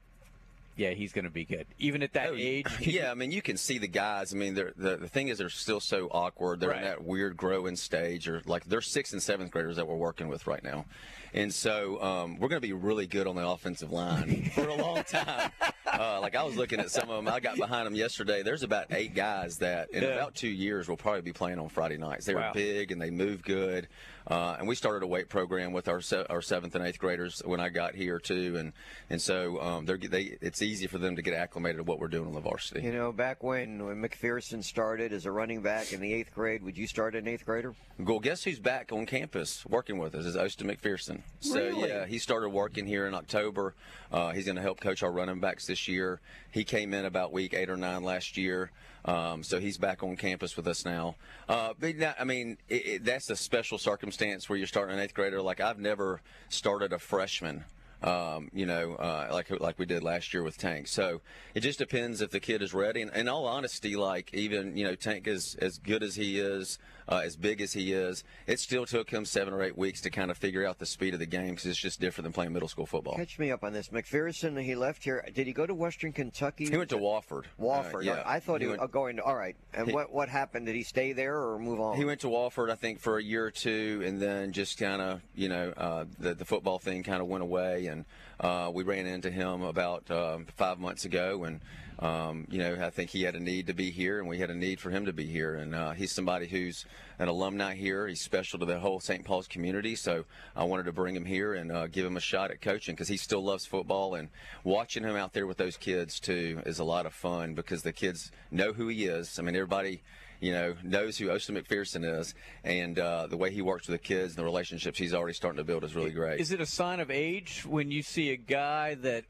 yeah, 0.76 0.92
he's 0.92 1.14
going 1.14 1.26
to 1.26 1.32
be 1.32 1.46
good, 1.46 1.68
even 1.80 2.02
at 2.02 2.14
that 2.14 2.34
age? 2.36 2.66
yeah, 2.80 3.12
I 3.12 3.14
mean, 3.14 3.32
you 3.32 3.42
can 3.42 3.58
see 3.58 3.78
the 3.78 3.88
guys. 3.88 4.34
I 4.34 4.38
mean, 4.38 4.56
they're, 4.56 4.74
the 4.76 4.98
the 4.98 5.08
thing 5.08 5.28
is, 5.28 5.38
they're 5.38 5.50
still 5.50 5.80
so 5.80 6.08
awkward. 6.12 6.60
They're 6.60 6.72
in 6.72 6.84
that 6.84 7.04
weird 7.04 7.38
growing 7.38 7.76
stage, 7.76 8.28
or 8.28 8.42
like 8.46 8.66
they're 8.66 8.82
sixth 8.82 9.14
and 9.14 9.22
seventh 9.22 9.52
graders 9.52 9.76
that 9.76 9.88
we're 9.88 9.96
working 9.96 10.28
with 10.28 10.48
right 10.48 10.64
now, 10.64 10.86
and 11.34 11.54
so 11.54 12.02
um, 12.02 12.40
we're 12.40 12.50
going 12.50 12.62
to 12.62 12.68
be 12.68 12.74
really 12.74 13.06
good 13.06 13.28
on 13.28 13.36
the 13.36 13.48
offensive 13.48 13.92
line 13.92 14.50
for 14.56 14.68
a 14.68 14.76
long 14.76 15.04
time. 15.10 15.52
Uh, 15.86 16.20
like 16.22 16.36
I 16.36 16.44
was 16.44 16.56
looking 16.56 16.80
at 16.80 16.92
some 16.92 17.10
of 17.10 17.24
them, 17.24 17.28
I 17.34 17.40
got 17.40 17.58
behind 17.58 17.86
them 17.88 17.96
yesterday. 17.96 18.44
There's 18.44 18.64
about 18.64 18.88
eight 18.92 19.14
guys 19.16 19.58
that 19.58 19.90
in 19.92 20.04
Yeah. 20.04 20.10
about 20.10 20.36
two 20.36 20.48
years 20.50 20.88
will 20.88 20.98
probably 20.98 21.22
be 21.22 21.34
playing 21.34 21.60
on 21.60 21.70
Friday 21.70 21.98
nights. 21.98 22.26
They 22.26 22.36
Wow. 22.36 22.50
were 22.50 22.54
big 22.54 22.92
and 22.92 23.02
they 23.02 23.10
move 23.10 23.42
good. 23.44 23.88
Uh, 24.28 24.56
and 24.60 24.68
we 24.68 24.76
started 24.76 25.04
a 25.04 25.08
weight 25.08 25.30
program 25.30 25.74
with 25.74 25.88
our 25.88 26.00
se- 26.02 26.26
our 26.30 26.42
seventh 26.42 26.76
and 26.76 26.86
eighth 26.86 27.00
graders 27.00 27.42
when 27.46 27.60
I 27.60 27.70
got 27.70 27.96
here 27.96 28.20
too, 28.20 28.56
and 28.58 28.74
and 29.10 29.22
so 29.22 29.60
um, 29.62 29.86
they're 29.86 29.98
they 29.98 30.38
it's 30.42 30.62
easy 30.62 30.88
for 30.88 30.98
them 31.00 31.16
to 31.16 31.22
get 31.22 31.34
acclimated 31.34 31.78
to 31.78 31.84
what 31.84 32.00
we're 32.00 32.08
doing 32.08 32.28
on 32.28 32.34
the 32.34 32.40
varsity. 32.40 32.82
You 32.82 32.92
know, 32.94 33.12
back 33.12 33.44
when, 33.44 33.84
when 33.86 34.02
McPherson 34.02 34.64
started 34.64 35.12
as 35.12 35.26
a 35.26 35.32
running 35.32 35.62
back 35.62 35.92
in 35.92 36.02
the 36.02 36.14
eighth 36.14 36.34
grade, 36.34 36.64
would 36.64 36.78
you 36.78 36.88
start 36.88 37.16
an 37.16 37.28
eighth 37.28 37.46
grader? 37.46 37.74
Well, 37.98 38.20
guess 38.20 38.44
who's 38.44 38.60
back 38.60 38.92
on 38.92 39.06
campus 39.06 39.66
working 39.66 39.98
with 39.98 40.16
us 40.16 40.26
is 40.26 40.36
Austin 40.38 40.68
McPherson. 40.68 41.22
So 41.40 41.56
Really? 41.56 41.90
yeah, 41.90 42.06
he 42.06 42.18
started 42.20 42.50
working 42.50 42.86
here 42.86 43.06
in 43.08 43.14
October. 43.14 43.76
Uh, 44.12 44.32
he's 44.32 44.46
going 44.46 44.56
to 44.56 44.62
help 44.62 44.80
coach 44.80 45.04
our 45.04 45.12
running 45.12 45.40
backs 45.40 45.68
this 45.68 45.88
year. 45.88 46.20
He 46.52 46.64
came 46.64 46.94
in 46.94 47.06
about 47.06 47.32
week 47.32 47.54
eight 47.54 47.70
or 47.70 47.78
nine 47.78 48.04
last 48.04 48.38
year. 48.38 48.72
Um, 49.06 49.44
so 49.44 49.60
he's 49.60 49.78
back 49.78 50.04
on 50.04 50.16
campus 50.16 50.56
with 50.56 50.68
us 50.68 50.86
now. 50.86 51.16
Uh, 51.50 51.74
but 51.80 51.98
not, 51.98 52.16
I 52.20 52.24
mean, 52.24 52.58
it, 52.70 52.86
it, 52.86 53.06
that's 53.06 53.30
a 53.30 53.36
special 53.36 53.78
circumstance 53.78 54.48
where 54.48 54.58
you're 54.58 54.68
starting 54.68 54.96
an 54.96 55.02
eighth 55.02 55.14
grader. 55.14 55.42
Like 55.42 55.60
I've 55.60 55.80
never 55.80 56.22
started 56.50 56.94
a 56.94 57.00
freshman 57.00 57.66
Um, 58.04 58.50
you 58.52 58.66
know, 58.66 58.96
uh, 58.96 59.30
like 59.32 59.52
like 59.60 59.78
we 59.78 59.86
did 59.86 60.02
last 60.02 60.34
year 60.34 60.42
with 60.42 60.58
Tank. 60.58 60.88
So 60.88 61.22
it 61.54 61.60
just 61.60 61.78
depends 61.78 62.22
if 62.22 62.32
the 62.32 62.40
kid 62.40 62.64
is 62.64 62.74
ready. 62.74 63.04
And 63.04 63.12
in 63.16 63.28
all 63.28 63.46
honesty, 63.46 63.96
like 63.96 64.34
even 64.34 64.76
you 64.76 64.84
know 64.84 64.96
Tank 64.96 65.28
is 65.28 65.56
as 65.62 65.78
good 65.78 66.02
as 66.02 66.16
he 66.16 66.40
is, 66.40 66.80
uh, 67.08 67.22
as 67.24 67.36
big 67.36 67.62
as 67.62 67.74
he 67.74 67.94
is, 67.94 68.24
it 68.48 68.60
still 68.60 68.86
took 68.86 69.10
him 69.10 69.26
seven 69.26 69.54
or 69.54 69.62
eight 69.64 69.78
weeks 69.78 70.02
to 70.02 70.10
kind 70.10 70.32
of 70.32 70.38
figure 70.38 70.66
out 70.66 70.80
the 70.80 70.86
speed 70.86 71.14
of 71.14 71.20
the 71.20 71.26
game 71.26 71.50
because 71.52 71.66
it's 71.66 71.80
just 71.80 72.00
different 72.00 72.26
than 72.26 72.34
playing 72.34 72.54
middle 72.54 72.68
school 72.68 72.86
football. 72.86 73.16
Catch 73.16 73.40
me 73.40 73.52
up 73.52 73.64
on 73.64 73.74
this. 73.74 73.90
McPherson, 73.90 74.62
he 74.62 74.76
left 74.76 75.04
here. 75.04 75.26
Did 75.34 75.48
he 75.48 75.54
go 75.54 75.66
to 75.66 75.74
Western 75.74 76.12
Kentucky? 76.14 76.66
He 76.66 76.78
went 76.78 76.90
to 76.90 76.98
Wofford. 76.98 77.46
Wofford. 77.60 77.96
Uh, 77.96 78.00
yeah, 78.00 78.24
I 78.26 78.40
thought 78.40 78.62
he, 78.62 78.68
he 78.68 78.74
was 78.76 78.90
going 78.92 79.18
to. 79.18 79.24
All 79.24 79.36
right. 79.36 79.56
And 79.74 79.88
He- 79.88 79.94
what 79.94 80.12
what 80.12 80.30
happened? 80.30 80.66
Did 80.66 80.76
he 80.76 80.84
stay 80.84 81.14
there 81.14 81.38
or 81.38 81.60
move 81.60 81.80
on? 81.80 81.98
He 81.98 82.06
went 82.06 82.22
to 82.22 82.28
Wofford, 82.28 82.70
I 82.72 82.76
think, 82.76 83.00
for 83.00 83.18
a 83.18 83.24
year 83.24 83.46
or 83.46 83.52
two, 83.52 84.02
and 84.06 84.22
then 84.22 84.52
just 84.52 84.78
kind 84.78 85.02
of, 85.02 85.22
you 85.36 85.50
know, 85.50 85.74
uh, 85.76 86.06
the 86.20 86.34
the 86.34 86.46
football 86.46 86.80
thing 86.80 87.04
kind 87.04 87.22
of 87.22 87.28
went 87.28 87.44
away, 87.44 87.88
and 87.88 88.06
uh, 88.40 88.72
we 88.74 88.84
ran 88.84 89.06
into 89.06 89.30
him 89.30 89.62
about 89.62 90.10
um, 90.12 90.48
five 90.56 90.80
months 90.80 91.06
ago, 91.06 91.44
and 91.44 91.62
um, 92.02 92.48
you 92.50 92.58
know, 92.58 92.78
I 92.82 92.90
think 92.90 93.12
he 93.12 93.22
had 93.22 93.36
a 93.36 93.40
need 93.40 93.68
to 93.68 93.74
be 93.74 93.92
here, 93.92 94.20
and 94.20 94.28
we 94.28 94.40
had 94.40 94.50
a 94.50 94.56
need 94.56 94.80
for 94.80 94.90
him 94.90 95.06
to 95.06 95.14
be 95.14 95.28
here, 95.28 95.56
and 95.56 95.76
uh, 95.76 95.92
he's 95.92 96.12
somebody 96.12 96.48
who's 96.48 96.86
an 97.20 97.28
alumni 97.28 97.76
here. 97.76 98.08
He's 98.08 98.22
special 98.22 98.58
to 98.60 98.66
the 98.66 98.80
whole 98.80 99.00
St. 99.00 99.24
Paul's 99.24 99.48
community, 99.48 99.96
so 99.96 100.26
I 100.56 100.64
wanted 100.64 100.84
to 100.84 100.92
bring 100.92 101.16
him 101.16 101.26
here 101.26 101.54
and 101.54 101.72
uh, 101.72 101.86
give 101.86 102.04
him 102.06 102.18
a 102.18 102.22
shot 102.22 102.50
at 102.50 102.60
coaching 102.60 102.96
because 102.96 103.08
he 103.08 103.18
still 103.18 103.44
loves 103.44 103.68
football, 103.68 104.16
and 104.16 104.30
watching 104.64 105.04
him 105.04 105.16
out 105.16 105.34
there 105.34 105.46
with 105.46 105.58
those 105.58 105.78
kids 105.78 106.20
too 106.20 106.62
is 106.66 106.80
a 106.80 106.84
lot 106.84 107.06
of 107.06 107.14
fun 107.14 107.54
because 107.54 107.84
the 107.84 107.94
kids 107.94 108.32
know 108.50 108.74
who 108.74 108.88
he 108.88 109.06
is. 109.06 109.38
I 109.38 109.44
mean, 109.44 109.56
everybody 109.56 110.02
you 110.40 110.52
know, 110.52 110.74
knows 110.84 111.20
who 111.20 111.30
Austin 111.30 111.56
McPherson 111.56 112.20
is, 112.20 112.34
and 112.64 112.98
uh, 112.98 113.28
the 113.28 113.38
way 113.38 113.52
he 113.52 113.62
works 113.62 113.88
with 113.88 114.02
the 114.02 114.04
kids 114.04 114.32
and 114.32 114.38
the 114.38 114.44
relationships 114.44 114.98
he's 114.98 115.14
already 115.14 115.36
starting 115.36 115.58
to 115.58 115.64
build 115.64 115.84
is 115.84 115.96
really 115.96 116.10
great. 116.10 116.40
Is 116.40 116.52
it 116.52 116.60
a 116.60 116.66
sign 116.66 117.00
of 117.00 117.12
age 117.12 117.64
when 117.64 117.92
you 117.92 118.02
see 118.02 118.32
a 118.32 118.38
guy 118.38 118.96
that 118.96 119.24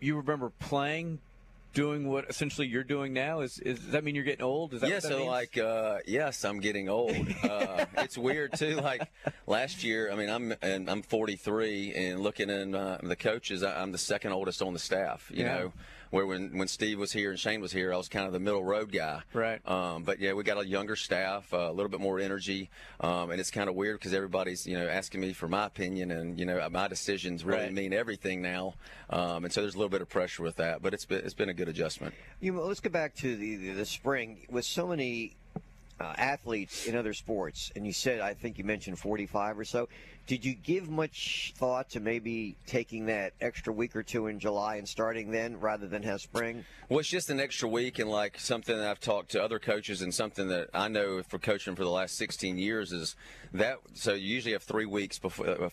you 0.00 0.16
remember 0.16 0.50
playing 0.58 1.18
doing 1.76 2.08
what 2.08 2.24
essentially 2.30 2.66
you're 2.66 2.82
doing 2.82 3.12
now? 3.12 3.40
Is, 3.40 3.58
is 3.58 3.78
does 3.78 3.90
that 3.90 4.02
mean 4.02 4.14
you're 4.14 4.24
getting 4.24 4.44
old? 4.44 4.72
Is 4.72 4.80
that 4.80 4.88
yeah, 4.88 4.96
that 4.96 5.02
so 5.02 5.18
means? 5.18 5.28
like, 5.28 5.58
uh, 5.58 5.98
yes, 6.06 6.44
I'm 6.44 6.58
getting 6.60 6.88
old. 6.88 7.14
Uh, 7.44 7.84
it's 7.98 8.16
weird 8.16 8.54
too. 8.54 8.76
Like 8.76 9.08
last 9.46 9.84
year, 9.84 10.10
I 10.10 10.14
mean, 10.16 10.30
I'm 10.30 10.54
and 10.62 10.88
I'm 10.90 11.02
43, 11.02 11.94
and 11.94 12.20
looking 12.20 12.48
in 12.50 12.74
uh, 12.74 12.98
the 13.02 13.14
coaches, 13.14 13.62
I- 13.62 13.80
I'm 13.82 13.92
the 13.92 13.98
second 13.98 14.32
oldest 14.32 14.62
on 14.62 14.72
the 14.72 14.78
staff. 14.78 15.30
You 15.32 15.44
Yeah. 15.44 15.58
know, 15.58 15.72
where 16.10 16.26
when 16.26 16.56
when 16.58 16.68
Steve 16.68 16.98
was 16.98 17.12
here 17.12 17.30
and 17.30 17.38
Shane 17.38 17.60
was 17.60 17.72
here, 17.72 17.92
I 17.92 17.96
was 17.96 18.08
kind 18.08 18.26
of 18.26 18.32
the 18.32 18.40
middle 18.40 18.64
road 18.64 18.92
guy. 18.92 19.22
Right. 19.32 19.60
Um, 19.68 20.02
but 20.04 20.18
yeah, 20.18 20.32
we 20.32 20.42
got 20.44 20.58
a 20.58 20.66
younger 20.66 20.96
staff, 20.96 21.52
uh, 21.52 21.58
a 21.70 21.72
little 21.72 21.88
bit 21.90 22.00
more 22.00 22.18
energy, 22.20 22.70
um, 23.00 23.30
and 23.30 23.40
it's 23.40 23.50
kind 23.50 23.68
of 23.68 23.74
weird 23.74 23.98
because 23.98 24.14
everybody's 24.14 24.66
you 24.66 24.78
know 24.78 24.86
asking 24.86 25.20
me 25.20 25.32
for 25.32 25.48
my 25.48 25.66
opinion, 25.66 26.10
and 26.10 26.38
you 26.38 26.46
know 26.46 26.66
my 26.70 26.88
decisions 26.88 27.44
really 27.44 27.56
Right. 27.64 27.72
mean 27.72 27.92
everything 27.92 28.42
now, 28.42 28.74
um, 29.10 29.44
and 29.44 29.52
so 29.52 29.60
there's 29.62 29.74
a 29.74 29.78
little 29.78 29.88
bit 29.90 30.02
of 30.02 30.08
pressure 30.08 30.42
with 30.42 30.56
that. 30.56 30.82
But 30.82 30.94
it's 30.94 31.04
been 31.04 31.24
it's 31.24 31.34
been 31.34 31.48
a 31.48 31.54
good 31.54 31.68
adjustment. 31.68 32.14
You 32.40 32.52
know, 32.52 32.62
let's 32.64 32.80
go 32.80 32.90
back 32.90 33.14
to 33.16 33.36
the 33.36 33.56
the, 33.56 33.70
the 33.72 33.86
spring 33.86 34.46
with 34.50 34.64
so 34.64 34.86
many 34.86 35.36
uh, 35.98 36.12
athletes 36.18 36.86
in 36.86 36.96
other 36.96 37.14
sports, 37.14 37.72
and 37.74 37.86
you 37.86 37.92
said 37.92 38.20
I 38.20 38.34
think 38.34 38.58
you 38.58 38.64
mentioned 38.64 38.98
45 38.98 39.58
or 39.58 39.64
so. 39.64 39.88
Did 40.26 40.44
you 40.44 40.54
give 40.54 40.90
much 40.90 41.54
thought 41.56 41.90
to 41.90 42.00
maybe 42.00 42.56
taking 42.66 43.06
that 43.06 43.34
extra 43.40 43.72
week 43.72 43.94
or 43.94 44.02
two 44.02 44.26
in 44.26 44.40
July 44.40 44.74
and 44.74 44.88
starting 44.88 45.30
then 45.30 45.60
rather 45.60 45.86
than 45.86 46.02
have 46.02 46.20
spring? 46.20 46.64
Well, 46.88 46.98
it's 46.98 47.08
just 47.08 47.30
an 47.30 47.38
extra 47.38 47.68
week, 47.68 48.00
and 48.00 48.10
like 48.10 48.40
something 48.40 48.76
that 48.76 48.88
I've 48.88 48.98
talked 48.98 49.30
to 49.30 49.42
other 49.42 49.60
coaches, 49.60 50.02
and 50.02 50.12
something 50.12 50.48
that 50.48 50.68
I 50.74 50.88
know 50.88 51.22
for 51.22 51.38
coaching 51.38 51.76
for 51.76 51.84
the 51.84 51.90
last 51.90 52.16
16 52.16 52.58
years 52.58 52.92
is 52.92 53.14
that. 53.52 53.78
So 53.94 54.14
you 54.14 54.34
usually 54.34 54.52
have 54.52 54.64
three 54.64 54.86
weeks 54.86 55.18
before 55.18 55.46
a, 55.46 55.70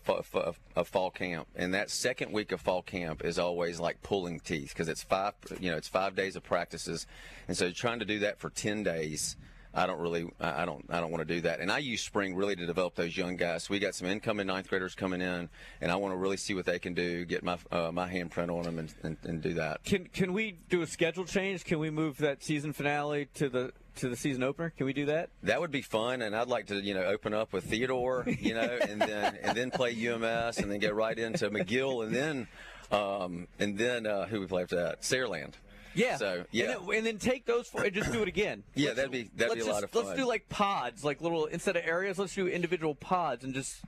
of 0.75 0.87
fall 0.87 1.09
camp, 1.09 1.47
and 1.55 1.73
that 1.73 1.89
second 1.89 2.31
week 2.31 2.51
of 2.51 2.61
fall 2.61 2.83
camp 2.83 3.25
is 3.25 3.39
always 3.39 3.79
like 3.79 4.03
pulling 4.03 4.39
teeth 4.39 4.69
because 4.69 4.87
it's 4.87 5.03
five, 5.03 5.33
you 5.59 5.71
know, 5.71 5.77
it's 5.77 5.87
five 5.87 6.15
days 6.15 6.35
of 6.35 6.43
practices, 6.43 7.07
and 7.47 7.57
so 7.57 7.71
trying 7.71 7.99
to 7.99 8.05
do 8.05 8.19
that 8.19 8.39
for 8.39 8.51
10 8.51 8.83
days. 8.83 9.35
I 9.73 9.87
don't 9.87 9.99
really, 9.99 10.29
I 10.39 10.65
don't, 10.65 10.85
I 10.89 10.99
don't 10.99 11.11
want 11.11 11.27
to 11.27 11.33
do 11.33 11.41
that. 11.41 11.59
And 11.59 11.71
I 11.71 11.79
use 11.79 12.01
spring 12.01 12.35
really 12.35 12.55
to 12.55 12.65
develop 12.65 12.95
those 12.95 13.17
young 13.17 13.35
guys. 13.35 13.63
So 13.63 13.71
we 13.71 13.79
got 13.79 13.95
some 13.95 14.07
incoming 14.07 14.47
ninth 14.47 14.69
graders 14.69 14.93
coming 14.93 15.21
in, 15.21 15.49
and 15.81 15.91
I 15.91 15.95
want 15.95 16.13
to 16.13 16.17
really 16.17 16.37
see 16.37 16.53
what 16.53 16.65
they 16.65 16.79
can 16.79 16.93
do, 16.93 17.25
get 17.25 17.43
my 17.43 17.57
uh, 17.71 17.91
my 17.91 18.11
handprint 18.11 18.49
on 18.49 18.63
them, 18.63 18.79
and, 18.79 18.93
and, 19.03 19.17
and 19.23 19.41
do 19.41 19.53
that. 19.55 19.83
Can 19.83 20.05
can 20.05 20.33
we 20.33 20.59
do 20.69 20.81
a 20.81 20.87
schedule 20.87 21.25
change? 21.25 21.65
Can 21.65 21.79
we 21.79 21.89
move 21.89 22.17
that 22.19 22.43
season 22.43 22.73
finale 22.73 23.27
to 23.35 23.49
the 23.49 23.73
to 23.95 24.09
the 24.09 24.15
season 24.15 24.43
opener? 24.43 24.71
Can 24.77 24.85
we 24.85 24.93
do 24.93 25.05
that? 25.05 25.29
That 25.43 25.59
would 25.59 25.71
be 25.71 25.81
fun, 25.81 26.21
and 26.21 26.35
I'd 26.35 26.47
like 26.47 26.67
to, 26.67 26.75
you 26.75 26.93
know, 26.93 27.03
open 27.03 27.33
up 27.33 27.53
with 27.53 27.65
Theodore, 27.65 28.25
you 28.27 28.53
know, 28.53 28.61
and 28.87 29.01
then 29.01 29.37
and 29.41 29.57
then 29.57 29.71
play 29.71 29.91
UMS, 29.91 30.59
and 30.59 30.71
then 30.71 30.79
get 30.79 30.93
right 30.93 31.17
into 31.17 31.49
McGill, 31.49 32.05
and 32.05 32.15
then 32.15 32.47
um, 32.91 33.47
and 33.59 33.77
then 33.77 34.05
uh, 34.05 34.27
who 34.27 34.39
we 34.39 34.45
play 34.45 34.63
after 34.63 34.75
that? 34.75 35.01
Saraland. 35.01 35.53
Yeah. 35.95 36.17
So 36.17 36.45
yeah. 36.51 36.71
And 36.71 36.87
then, 36.87 36.95
and 36.97 37.05
then 37.05 37.17
take 37.17 37.45
those 37.45 37.67
four 37.67 37.83
and 37.83 37.93
just 37.93 38.11
do 38.11 38.21
it 38.21 38.27
again. 38.27 38.63
Yeah, 38.75 38.87
Let's- 38.87 38.95
that'd 38.97 39.11
be- 39.11 39.29
that'd 39.35 39.53
be 39.55 39.59
a 39.61 39.65
lot 39.65 39.83
of 39.83 39.91
fun. 39.91 40.05
Let's 40.05 40.19
do 40.19 40.25
like 40.27 40.49
pods, 40.49 41.03
like 41.03 41.21
little 41.21 41.45
instead 41.45 41.75
of 41.75 41.83
areas. 41.85 42.17
Let's 42.19 42.33
do 42.35 42.47
individual 42.47 42.95
pods 42.95 43.43
and 43.43 43.53
just 43.53 43.81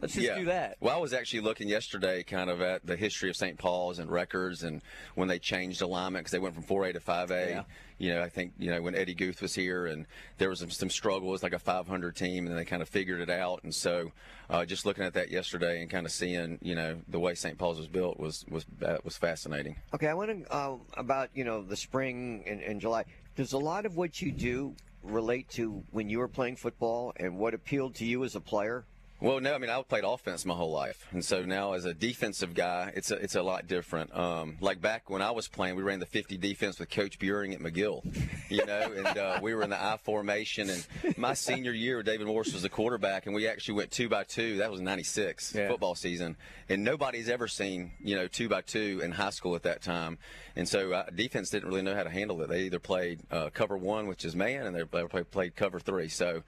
let's 0.00 0.14
just 0.14 0.26
yeah. 0.26 0.38
do 0.38 0.44
that. 0.46 0.76
Well, 0.80 0.96
I 0.96 0.98
was 0.98 1.12
actually 1.12 1.40
looking 1.40 1.68
yesterday, 1.68 2.22
kind 2.22 2.50
of 2.50 2.60
at 2.60 2.86
the 2.86 2.96
history 2.96 3.30
of 3.30 3.36
St. 3.36 3.58
Paul's 3.58 3.98
and 3.98 4.10
records, 4.10 4.62
and 4.62 4.82
when 5.14 5.28
they 5.28 5.38
changed 5.38 5.82
alignment 5.82 6.24
because 6.24 6.32
they 6.32 6.38
went 6.38 6.54
from 6.54 6.64
4A 6.64 6.94
to 6.94 7.00
5A. 7.00 7.50
Yeah. 7.50 7.62
You 7.98 8.14
know, 8.14 8.22
I 8.22 8.30
think 8.30 8.54
you 8.58 8.70
know 8.70 8.80
when 8.80 8.94
Eddie 8.94 9.14
Guth 9.14 9.42
was 9.42 9.54
here, 9.54 9.84
and 9.84 10.06
there 10.38 10.48
was 10.48 10.60
some, 10.60 10.70
some 10.70 10.88
struggle. 10.88 11.34
It 11.34 11.42
like 11.42 11.52
a 11.52 11.58
500 11.58 12.16
team, 12.16 12.46
and 12.46 12.48
then 12.48 12.56
they 12.56 12.64
kind 12.64 12.80
of 12.80 12.88
figured 12.88 13.20
it 13.20 13.28
out. 13.28 13.62
And 13.62 13.74
so, 13.74 14.12
uh, 14.48 14.64
just 14.64 14.86
looking 14.86 15.04
at 15.04 15.12
that 15.14 15.30
yesterday 15.30 15.82
and 15.82 15.90
kind 15.90 16.06
of 16.06 16.12
seeing, 16.12 16.58
you 16.62 16.74
know, 16.74 16.98
the 17.08 17.20
way 17.20 17.34
St. 17.34 17.58
Paul's 17.58 17.76
was 17.76 17.88
built 17.88 18.18
was 18.18 18.46
was 18.48 18.64
uh, 18.82 18.96
was 19.04 19.18
fascinating. 19.18 19.76
Okay, 19.92 20.06
I 20.06 20.14
want 20.14 20.46
to 20.46 20.54
uh, 20.54 20.76
about 20.96 21.28
you 21.34 21.44
know 21.44 21.62
the 21.62 21.76
spring 21.76 22.42
and, 22.46 22.62
and 22.62 22.80
July. 22.80 23.04
Does 23.36 23.52
a 23.52 23.58
lot 23.58 23.84
of 23.84 23.96
what 23.96 24.22
you 24.22 24.32
do 24.32 24.74
relate 25.02 25.48
to 25.50 25.82
when 25.90 26.08
you 26.08 26.18
were 26.18 26.28
playing 26.28 26.56
football 26.56 27.12
and 27.16 27.36
what 27.36 27.54
appealed 27.54 27.94
to 27.96 28.04
you 28.04 28.24
as 28.24 28.34
a 28.34 28.40
player? 28.40 28.84
Well, 29.22 29.38
no, 29.38 29.54
I 29.54 29.58
mean 29.58 29.68
I 29.68 29.82
played 29.82 30.04
offense 30.04 30.46
my 30.46 30.54
whole 30.54 30.70
life, 30.70 31.06
and 31.10 31.22
so 31.22 31.44
now 31.44 31.74
as 31.74 31.84
a 31.84 31.92
defensive 31.92 32.54
guy, 32.54 32.90
it's 32.96 33.10
a 33.10 33.16
it's 33.16 33.34
a 33.34 33.42
lot 33.42 33.66
different. 33.66 34.16
Um, 34.16 34.56
like 34.62 34.80
back 34.80 35.10
when 35.10 35.20
I 35.20 35.30
was 35.32 35.46
playing, 35.46 35.76
we 35.76 35.82
ran 35.82 36.00
the 36.00 36.06
50 36.06 36.38
defense 36.38 36.78
with 36.78 36.88
Coach 36.88 37.18
Buring 37.18 37.52
at 37.52 37.60
McGill, 37.60 38.02
you 38.48 38.64
know, 38.64 38.92
and 38.96 39.06
uh, 39.06 39.38
we 39.42 39.54
were 39.54 39.62
in 39.62 39.68
the 39.68 39.82
I 39.82 39.98
formation. 39.98 40.70
And 40.70 41.18
my 41.18 41.34
senior 41.34 41.72
year, 41.72 42.02
David 42.02 42.28
Morris 42.28 42.54
was 42.54 42.62
the 42.62 42.70
quarterback, 42.70 43.26
and 43.26 43.34
we 43.34 43.46
actually 43.46 43.74
went 43.74 43.90
two 43.90 44.08
by 44.08 44.24
two. 44.24 44.56
That 44.56 44.70
was 44.70 44.80
'96 44.80 45.52
football 45.52 45.94
season, 45.94 46.38
and 46.70 46.82
nobody's 46.82 47.28
ever 47.28 47.46
seen 47.46 47.92
you 48.02 48.16
know 48.16 48.26
two 48.26 48.48
by 48.48 48.62
two 48.62 49.02
in 49.04 49.12
high 49.12 49.30
school 49.30 49.54
at 49.54 49.64
that 49.64 49.82
time. 49.82 50.16
And 50.56 50.66
so 50.66 50.92
uh, 50.92 51.10
defense 51.14 51.50
didn't 51.50 51.68
really 51.68 51.82
know 51.82 51.94
how 51.94 52.04
to 52.04 52.10
handle 52.10 52.40
it. 52.40 52.48
They 52.48 52.62
either 52.62 52.78
played 52.78 53.20
uh, 53.30 53.50
cover 53.52 53.76
one, 53.76 54.06
which 54.06 54.24
is 54.24 54.34
man, 54.34 54.66
and 54.66 54.74
they 54.74 54.82
played, 54.84 55.30
played 55.30 55.56
cover 55.56 55.78
three. 55.78 56.08
So. 56.08 56.42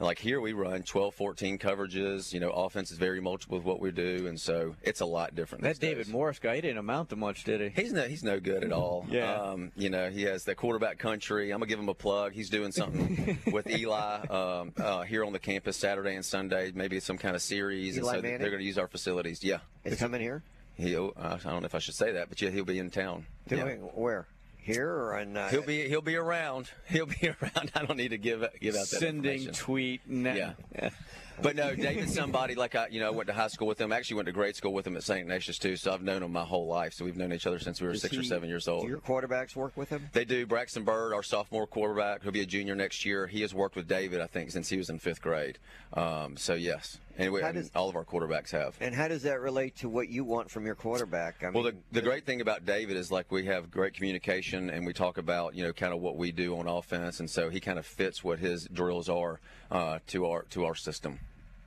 Like 0.00 0.18
here, 0.18 0.40
we 0.40 0.52
run 0.52 0.84
12, 0.84 1.14
14 1.14 1.58
coverages. 1.58 2.32
You 2.32 2.38
know, 2.40 2.50
offense 2.50 2.92
is 2.92 2.98
very 2.98 3.20
multiple 3.20 3.58
with 3.58 3.66
what 3.66 3.80
we 3.80 3.90
do, 3.90 4.26
and 4.28 4.40
so 4.40 4.76
it's 4.82 5.00
a 5.00 5.06
lot 5.06 5.34
different. 5.34 5.64
That 5.64 5.80
David 5.80 6.04
days. 6.04 6.12
Morris 6.12 6.38
guy, 6.38 6.56
he 6.56 6.60
didn't 6.60 6.78
amount 6.78 7.10
to 7.10 7.16
much, 7.16 7.42
did 7.44 7.60
he? 7.60 7.82
He's 7.82 7.92
no, 7.92 8.02
he's 8.02 8.22
no 8.22 8.38
good 8.40 8.64
at 8.64 8.72
all. 8.72 9.06
Yeah. 9.18 9.40
Um, 9.40 9.72
you 9.74 9.90
know, 9.90 10.10
he 10.10 10.22
has 10.22 10.44
the 10.44 10.54
quarterback 10.54 10.98
country. 10.98 11.50
I'm 11.50 11.58
gonna 11.58 11.68
give 11.68 11.78
him 11.78 11.88
a 11.88 11.94
plug. 11.94 12.32
He's 12.32 12.50
doing 12.50 12.72
something 12.72 13.38
with 13.52 13.68
Eli 13.68 14.26
um, 14.26 14.72
uh, 14.76 15.02
here 15.02 15.24
on 15.24 15.32
the 15.32 15.38
campus 15.38 15.76
Saturday 15.76 16.14
and 16.14 16.24
Sunday. 16.24 16.70
Maybe 16.74 17.00
some 17.00 17.16
kind 17.16 17.34
of 17.34 17.42
series, 17.42 17.96
Eli 17.96 18.12
and 18.12 18.18
so 18.18 18.22
Manning? 18.22 18.40
they're 18.40 18.50
gonna 18.50 18.62
use 18.62 18.78
our 18.78 18.86
facilities. 18.86 19.42
Yeah. 19.42 19.58
Is 19.84 19.94
he 19.94 19.98
coming 19.98 20.20
here? 20.20 20.42
He'll. 20.76 21.12
Uh, 21.16 21.38
I 21.44 21.50
don't 21.50 21.62
know 21.62 21.66
if 21.66 21.74
I 21.74 21.78
should 21.78 21.94
say 21.94 22.12
that, 22.12 22.28
but 22.28 22.40
yeah, 22.40 22.50
he'll 22.50 22.64
be 22.64 22.78
in 22.78 22.90
town. 22.90 23.26
Yeah. 23.48 23.64
Doing 23.64 23.80
where? 23.94 24.26
Here 24.68 24.90
or 24.90 25.18
in? 25.18 25.36
Uh, 25.36 25.48
He'll 25.48 25.62
be 25.62 25.88
he'll 25.88 26.02
be 26.02 26.16
around. 26.16 26.70
He'll 26.88 27.06
be 27.06 27.30
around. 27.42 27.72
I 27.74 27.84
don't 27.84 27.96
need 27.96 28.10
to 28.10 28.18
give 28.18 28.44
give 28.60 28.74
out 28.74 28.88
that 28.88 29.00
Sending 29.00 29.50
tweet. 29.52 30.02
Now. 30.06 30.34
Yeah. 30.34 30.52
yeah. 30.74 30.90
But 31.40 31.54
no, 31.54 31.72
David's 31.72 32.14
somebody 32.14 32.56
like 32.56 32.74
I, 32.74 32.88
you 32.88 32.98
know, 32.98 33.12
went 33.12 33.28
to 33.28 33.32
high 33.32 33.46
school 33.46 33.68
with 33.68 33.80
him. 33.80 33.92
Actually, 33.92 34.16
went 34.16 34.26
to 34.26 34.32
grade 34.32 34.56
school 34.56 34.72
with 34.72 34.84
him 34.84 34.96
at 34.96 35.04
St. 35.04 35.20
Ignatius 35.20 35.58
too. 35.58 35.76
So 35.76 35.92
I've 35.92 36.02
known 36.02 36.22
him 36.22 36.32
my 36.32 36.44
whole 36.44 36.66
life. 36.66 36.94
So 36.94 37.04
we've 37.04 37.16
known 37.16 37.32
each 37.32 37.46
other 37.46 37.60
since 37.60 37.80
we 37.80 37.86
were 37.86 37.92
Does 37.92 38.02
six 38.02 38.16
or 38.16 38.24
seven 38.24 38.48
years 38.48 38.66
old. 38.66 38.82
Do 38.82 38.88
your 38.88 38.98
quarterbacks 38.98 39.54
work 39.54 39.76
with 39.76 39.88
him? 39.88 40.08
They 40.12 40.24
do. 40.24 40.46
Braxton 40.46 40.82
Bird, 40.82 41.14
our 41.14 41.22
sophomore 41.22 41.68
quarterback, 41.68 42.22
who'll 42.22 42.32
be 42.32 42.40
a 42.40 42.46
junior 42.46 42.74
next 42.74 43.04
year. 43.04 43.28
He 43.28 43.42
has 43.42 43.54
worked 43.54 43.76
with 43.76 43.86
David, 43.86 44.20
I 44.20 44.26
think, 44.26 44.50
since 44.50 44.68
he 44.68 44.76
was 44.78 44.90
in 44.90 44.98
fifth 44.98 45.22
grade. 45.22 45.58
Um, 45.92 46.36
so 46.36 46.54
yes, 46.54 46.98
anyway, 47.18 47.42
How 47.42 47.52
does- 47.52 47.70
all 47.74 47.88
of 47.88 47.96
our 47.96 48.04
quarterbacks 48.04 48.50
have. 48.52 48.76
And 48.80 48.94
how 48.94 49.08
does 49.08 49.22
that 49.22 49.40
relate 49.40 49.76
to 49.76 49.88
what 49.88 50.08
you 50.08 50.24
want 50.24 50.50
from 50.50 50.64
your 50.64 50.74
quarterback? 50.74 51.42
I 51.42 51.46
mean, 51.46 51.54
Well, 51.54 51.64
the, 51.64 51.76
the 51.92 52.00
great 52.02 52.24
thing 52.24 52.40
about 52.40 52.64
David 52.64 52.96
is 52.96 53.10
like 53.10 53.30
we 53.30 53.44
have 53.46 53.70
great 53.70 53.94
communication 53.94 54.70
and 54.70 54.86
we 54.86 54.92
talk 54.92 55.18
about 55.18 55.54
you 55.54 55.64
know 55.64 55.72
kind 55.72 55.92
of 55.92 56.00
what 56.00 56.16
we 56.16 56.32
do 56.32 56.56
on 56.58 56.66
offense, 56.68 57.20
and 57.20 57.28
so 57.28 57.50
he 57.50 57.60
kind 57.60 57.78
of 57.78 57.86
fits 57.86 58.22
what 58.24 58.38
his 58.38 58.66
drills 58.72 59.08
are 59.08 59.40
uh, 59.70 59.98
to 60.08 60.26
our 60.26 60.42
to 60.50 60.64
our 60.64 60.74
system. 60.74 61.18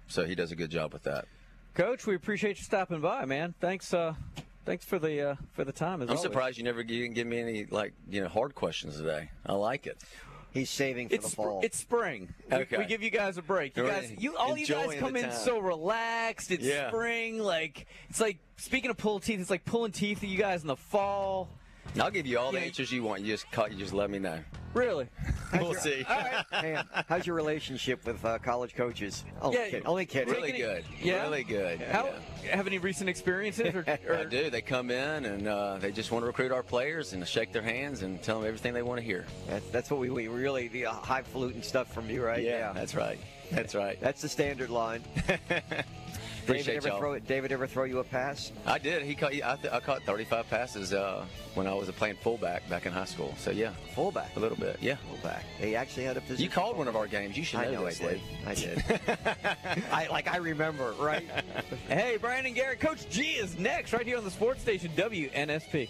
So 0.08 0.26
he 0.26 0.36
does 0.36 0.52
a 0.52 0.56
good 0.56 0.72
job 0.72 0.94
with 0.94 1.04
that. 1.04 1.26
Coach, 1.74 2.06
we 2.06 2.16
appreciate 2.16 2.58
you 2.58 2.64
stopping 2.64 3.00
by, 3.00 3.24
man. 3.24 3.54
Thanks, 3.62 3.94
uh, 3.94 4.14
thanks 4.66 4.84
for 4.84 5.00
the 5.00 5.32
uh, 5.32 5.36
for 5.54 5.64
the 5.64 5.72
time. 5.72 6.02
As 6.02 6.10
I'm 6.10 6.18
always. 6.18 6.22
surprised 6.30 6.58
you 6.58 6.64
never 6.66 6.82
you 6.82 7.04
didn't 7.04 7.16
give 7.16 7.28
me 7.28 7.40
any 7.40 7.66
like 7.66 7.94
you 8.10 8.22
know 8.22 8.28
hard 8.28 8.56
questions 8.56 8.98
today. 8.98 9.30
I 9.46 9.54
like 9.54 9.88
it. 9.88 9.98
He's 10.54 10.70
saving 10.70 11.10
for 11.10 11.16
It's 11.16 11.30
the 11.30 11.36
fall. 11.36 11.62
it's 11.64 11.78
spring. 11.78 12.34
We- 12.50 12.58
Okay. 12.58 12.78
We, 12.78 12.86
give 12.86 13.02
you 13.02 13.10
guys 13.10 13.38
a 13.38 13.42
break. 13.42 13.78
You 13.78 13.88
guys, 13.88 14.12
you 14.18 14.36
all 14.36 14.58
you 14.58 14.68
guys 14.68 14.96
come 15.00 15.16
in 15.16 15.32
so 15.32 15.60
relaxed. 15.60 16.52
It's 16.52 16.64
Yeah. 16.66 16.90
spring. 16.90 17.40
Like 17.40 17.86
it's 18.10 18.20
like 18.20 18.38
speaking 18.58 18.90
of 18.92 18.98
pulling 18.98 19.22
teeth. 19.22 19.40
It's 19.40 19.50
like 19.50 19.64
pulling 19.66 19.92
teeth 19.94 20.24
you 20.24 20.38
guys 20.38 20.62
in 20.62 20.68
the 20.68 20.76
fall. 20.76 21.50
And 21.94 22.02
I'll 22.02 22.12
give 22.12 22.26
you 22.26 22.40
all 22.40 22.52
the 22.52 22.60
Yeah. 22.60 22.66
answers 22.66 22.92
you 22.92 23.04
want. 23.04 23.22
You 23.22 23.34
just 23.34 23.52
call, 23.52 23.68
you 23.68 23.78
just 23.78 23.94
let 23.94 24.10
me 24.10 24.20
know. 24.20 24.40
Really? 24.74 25.08
We'll 25.54 25.74
see. 25.74 26.06
Hey, 26.08 26.82
how's 27.10 27.28
your 27.28 27.36
relationship 27.36 28.06
with 28.06 28.24
uh, 28.24 28.38
college 28.40 28.74
coaches? 28.74 29.26
Only 29.42 29.58
Yeah, 29.58 29.66
kidding. 29.66 29.86
Only 29.86 30.06
kidding. 30.06 30.34
Really 30.34 30.54
good. 30.54 30.86
Yeah? 31.02 31.24
Really 31.24 31.44
good. 31.44 31.82
How 31.82 32.14
have 32.50 32.68
any 32.68 32.78
recent 32.78 33.10
experiences? 33.10 33.76
Or, 33.76 33.84
or 34.08 34.16
I 34.16 34.24
do. 34.24 34.50
They 34.50 34.62
come 34.62 34.90
in 34.92 35.26
and 35.26 35.50
uh, 35.50 35.78
they 35.78 35.92
just 35.92 36.10
want 36.10 36.22
to 36.24 36.28
recruit 36.28 36.54
our 36.54 36.64
players 36.64 37.12
and 37.12 37.28
shake 37.28 37.52
their 37.52 37.62
hands 37.62 38.02
and 38.02 38.24
tell 38.24 38.40
them 38.40 38.48
everything 38.48 38.74
they 38.74 38.82
want 38.82 39.00
to 39.02 39.06
hear. 39.06 39.26
That's, 39.50 39.68
that's 39.72 39.92
what 39.92 40.00
we, 40.00 40.10
we 40.10 40.30
really 40.30 40.70
the 40.70 40.86
uh, 40.86 40.94
highfalutin 40.94 41.64
stuff 41.64 41.94
from 41.94 42.10
you, 42.10 42.24
right? 42.24 42.42
Yeah, 42.42 42.72
that's 42.72 42.96
right. 42.96 43.20
That's 43.52 43.76
right. 43.76 44.00
That's 44.00 44.22
the 44.22 44.30
standard 44.30 44.70
line. 44.70 45.04
David 46.54 46.76
ever 46.78 46.88
y'all. 46.90 47.00
throw 47.00 47.20
David 47.20 47.52
ever 47.52 47.68
throw 47.68 47.84
you 47.84 48.00
a 48.00 48.04
pass? 48.04 48.52
I 48.66 48.78
did. 48.78 49.04
He 49.04 49.16
caught. 49.16 49.34
I, 49.34 49.56
th- 49.56 49.74
I 49.74 49.80
caught 49.80 50.04
35 50.04 50.50
passes 50.50 50.94
uh, 50.94 51.26
when 51.56 51.68
I 51.68 51.74
was 51.74 51.90
playing 51.92 52.16
fullback 52.22 52.68
back 52.70 52.86
in 52.86 52.92
high 52.94 53.06
school. 53.06 53.34
So 53.38 53.52
yeah, 53.52 53.72
fullback. 53.96 54.36
A 54.36 54.40
little 54.40 54.58
bit. 54.58 54.78
Yeah, 54.82 54.96
fullback. 55.10 55.46
He 55.60 55.76
actually 55.76 56.04
had 56.04 56.18
a 56.18 56.22
position. 56.22 56.44
You 56.44 56.50
called 56.50 56.78
one 56.78 56.88
of 56.88 56.96
our 56.96 57.08
games. 57.08 57.38
You 57.38 57.44
should 57.44 57.62
know, 57.62 57.68
I 57.68 57.72
know 57.72 57.86
this. 57.86 58.02
I 58.02 58.54
did. 58.56 58.84
I 58.86 59.06
did. 59.74 59.84
I 59.92 60.08
like 60.08 60.28
I 60.32 60.38
remember, 60.38 60.94
right? 61.00 61.28
Hey, 61.88 62.18
Brandon 62.18 62.54
Garrett, 62.54 62.80
Coach 62.80 63.10
G 63.10 63.22
is 63.32 63.58
next, 63.60 63.92
right 63.94 64.06
here 64.06 64.18
on 64.18 64.24
the 64.24 64.32
sports 64.32 64.62
station 64.62 64.92
WNSP. 64.96 65.90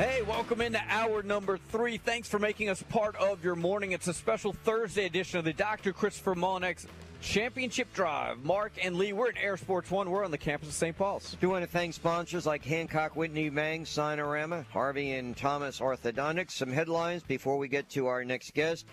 Hey, 0.00 0.22
welcome 0.22 0.62
into 0.62 0.80
hour 0.88 1.22
number 1.22 1.58
three. 1.58 1.98
Thanks 1.98 2.26
for 2.26 2.38
making 2.38 2.70
us 2.70 2.82
part 2.84 3.14
of 3.16 3.44
your 3.44 3.54
morning. 3.54 3.92
It's 3.92 4.08
a 4.08 4.14
special 4.14 4.54
Thursday 4.54 5.04
edition 5.04 5.38
of 5.38 5.44
the 5.44 5.52
Dr. 5.52 5.92
Christopher 5.92 6.34
Mullinex 6.34 6.86
Championship 7.20 7.92
Drive. 7.92 8.42
Mark 8.42 8.72
and 8.82 8.96
Lee, 8.96 9.12
we're 9.12 9.28
at 9.28 9.34
Air 9.36 9.58
Sports 9.58 9.90
One. 9.90 10.08
We're 10.08 10.24
on 10.24 10.30
the 10.30 10.38
campus 10.38 10.70
of 10.70 10.74
St. 10.74 10.96
Paul's. 10.96 11.36
Do 11.38 11.50
want 11.50 11.66
to 11.66 11.70
thank 11.70 11.92
sponsors 11.92 12.46
like 12.46 12.64
Hancock 12.64 13.14
Whitney 13.14 13.50
Mang, 13.50 13.84
Sinorama, 13.84 14.64
Harvey 14.68 15.12
and 15.12 15.36
Thomas 15.36 15.80
Orthodontics. 15.80 16.52
Some 16.52 16.72
headlines 16.72 17.22
before 17.22 17.58
we 17.58 17.68
get 17.68 17.90
to 17.90 18.06
our 18.06 18.24
next 18.24 18.54
guest. 18.54 18.86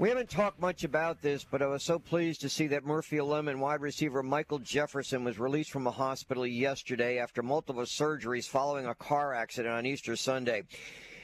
We 0.00 0.08
haven't 0.08 0.30
talked 0.30 0.58
much 0.58 0.82
about 0.82 1.20
this, 1.20 1.44
but 1.44 1.60
I 1.60 1.66
was 1.66 1.82
so 1.82 1.98
pleased 1.98 2.40
to 2.40 2.48
see 2.48 2.66
that 2.68 2.86
Murphy 2.86 3.20
Lemon 3.20 3.60
wide 3.60 3.82
receiver 3.82 4.22
Michael 4.22 4.58
Jefferson 4.58 5.24
was 5.24 5.38
released 5.38 5.70
from 5.70 5.86
a 5.86 5.90
hospital 5.90 6.46
yesterday 6.46 7.18
after 7.18 7.42
multiple 7.42 7.82
surgeries 7.82 8.48
following 8.48 8.86
a 8.86 8.94
car 8.94 9.34
accident 9.34 9.74
on 9.74 9.84
Easter 9.84 10.16
Sunday. 10.16 10.62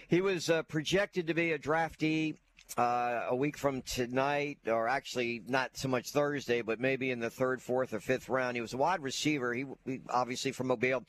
He 0.09 0.20
was 0.20 0.51
uh, 0.51 0.62
projected 0.65 1.27
to 1.27 1.32
be 1.32 1.53
a 1.53 1.59
draftee 1.59 2.36
uh, 2.77 3.28
a 3.31 3.35
week 3.35 3.57
from 3.57 3.81
tonight, 3.81 4.59
or 4.66 4.89
actually 4.89 5.40
not 5.48 5.74
so 5.78 5.89
much 5.89 6.11
Thursday, 6.11 6.61
but 6.61 6.78
maybe 6.78 7.11
in 7.11 7.19
the 7.19 7.31
third, 7.31 7.62
fourth, 7.62 7.94
or 7.94 8.01
fifth 8.01 8.28
round. 8.28 8.57
He 8.57 8.61
was 8.61 8.74
a 8.74 8.77
wide 8.77 9.01
receiver. 9.01 9.55
He, 9.55 9.65
he 9.86 10.03
obviously 10.11 10.53
from 10.53 10.66
Mobile, 10.66 11.03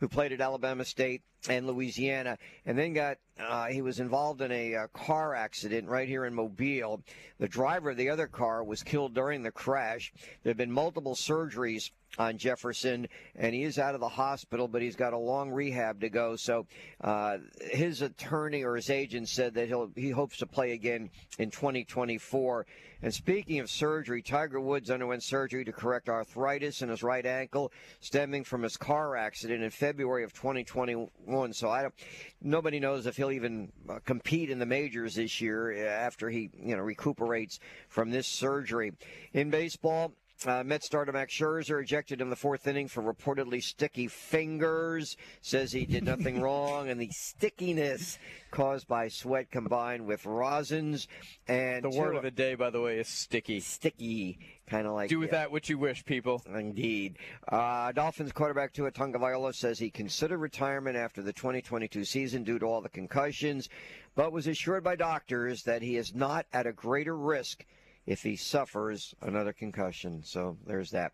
who 0.00 0.08
played 0.08 0.32
at 0.32 0.42
Alabama 0.42 0.84
State 0.84 1.22
and 1.48 1.66
Louisiana, 1.66 2.38
and 2.64 2.78
then 2.78 2.92
got 2.92 3.18
uh, 3.38 3.66
he 3.66 3.82
was 3.82 4.00
involved 4.00 4.40
in 4.40 4.50
a 4.50 4.74
uh, 4.74 4.86
car 4.88 5.34
accident 5.34 5.88
right 5.88 6.08
here 6.08 6.24
in 6.24 6.34
Mobile. 6.34 7.02
The 7.38 7.48
driver 7.48 7.90
of 7.90 7.96
the 7.96 8.08
other 8.08 8.26
car 8.26 8.64
was 8.64 8.82
killed 8.82 9.14
during 9.14 9.42
the 9.42 9.50
crash. 9.50 10.12
There 10.42 10.50
have 10.50 10.56
been 10.56 10.72
multiple 10.72 11.14
surgeries 11.14 11.90
on 12.18 12.38
Jefferson, 12.38 13.08
and 13.34 13.54
he 13.54 13.62
is 13.62 13.78
out 13.78 13.94
of 13.94 14.00
the 14.00 14.08
hospital, 14.08 14.68
but 14.68 14.80
he's 14.80 14.96
got 14.96 15.12
a 15.12 15.18
long 15.18 15.50
rehab 15.50 16.00
to 16.00 16.08
go. 16.08 16.36
So 16.36 16.66
uh, 17.02 17.38
his 17.60 18.00
attorney 18.00 18.64
or 18.64 18.76
his 18.76 18.88
agent 18.88 19.28
said 19.28 19.54
that 19.54 19.68
he'll 19.68 19.90
he 19.94 20.10
hopes 20.10 20.38
to 20.38 20.46
play 20.46 20.72
again 20.72 21.10
in 21.38 21.50
2024. 21.50 22.66
And 23.02 23.12
speaking 23.12 23.60
of 23.60 23.68
surgery, 23.68 24.22
Tiger 24.22 24.60
Woods 24.60 24.90
underwent 24.90 25.22
surgery 25.22 25.66
to 25.66 25.72
correct 25.72 26.08
arthritis 26.08 26.80
in 26.80 26.88
his 26.88 27.02
right 27.02 27.26
ankle 27.26 27.70
stemming 28.00 28.44
from 28.44 28.62
his 28.62 28.78
car 28.78 29.16
accident 29.16 29.62
in 29.62 29.70
February 29.70 30.24
of 30.24 30.32
2021. 30.32 31.08
So 31.52 31.70
I 31.70 31.82
don't, 31.82 31.94
nobody 32.40 32.80
knows 32.80 33.06
if 33.06 33.16
he'll 33.16 33.32
even 33.32 33.72
uh, 33.88 33.98
compete 34.04 34.50
in 34.50 34.58
the 34.58 34.66
majors 34.66 35.14
this 35.16 35.40
year 35.40 35.72
uh, 35.72 35.88
after 35.88 36.30
he 36.30 36.50
you 36.58 36.76
know 36.76 36.82
recuperates 36.82 37.60
from 37.88 38.10
this 38.10 38.26
surgery. 38.26 38.92
In 39.32 39.50
baseball, 39.50 40.12
uh, 40.44 40.62
Mets 40.64 40.86
starter 40.86 41.12
Max 41.12 41.32
Scherzer 41.32 41.80
ejected 41.82 42.20
in 42.20 42.28
the 42.30 42.36
fourth 42.36 42.66
inning 42.66 42.88
for 42.88 43.02
reportedly 43.02 43.62
sticky 43.62 44.08
fingers. 44.08 45.16
Says 45.40 45.72
he 45.72 45.86
did 45.86 46.04
nothing 46.04 46.40
wrong, 46.42 46.90
and 46.90 47.00
the 47.00 47.08
stickiness 47.12 48.18
caused 48.50 48.86
by 48.88 49.08
sweat 49.08 49.50
combined 49.50 50.06
with 50.06 50.24
rosins. 50.24 51.06
And 51.48 51.84
The 51.84 51.90
word 51.90 52.12
two- 52.12 52.16
of 52.18 52.22
the 52.22 52.30
day, 52.30 52.54
by 52.54 52.70
the 52.70 52.80
way, 52.80 52.98
is 52.98 53.08
sticky. 53.08 53.60
Sticky, 53.60 54.38
kind 54.68 54.86
of 54.86 54.92
like 54.94 55.08
Do 55.08 55.18
with 55.18 55.30
yeah. 55.32 55.38
that 55.40 55.52
what 55.52 55.68
you 55.68 55.78
wish, 55.78 56.04
people. 56.04 56.42
Indeed. 56.52 57.16
Uh, 57.48 57.92
Dolphins 57.92 58.32
quarterback 58.32 58.72
Tua 58.72 58.90
Tagovailoa 58.90 59.54
says 59.54 59.78
he 59.78 59.90
considered 59.90 60.38
retirement 60.38 60.96
after 60.96 61.22
the 61.22 61.32
2022 61.32 62.04
season 62.04 62.42
due 62.44 62.58
to 62.58 62.66
all 62.66 62.80
the 62.80 62.88
concussions, 62.88 63.68
but 64.14 64.32
was 64.32 64.46
assured 64.46 64.82
by 64.84 64.96
doctors 64.96 65.62
that 65.62 65.82
he 65.82 65.96
is 65.96 66.14
not 66.14 66.46
at 66.52 66.66
a 66.66 66.72
greater 66.72 67.16
risk 67.16 67.64
if 68.06 68.22
he 68.22 68.36
suffers 68.36 69.14
another 69.22 69.52
concussion. 69.52 70.22
So 70.24 70.56
there's 70.66 70.90
that. 70.92 71.12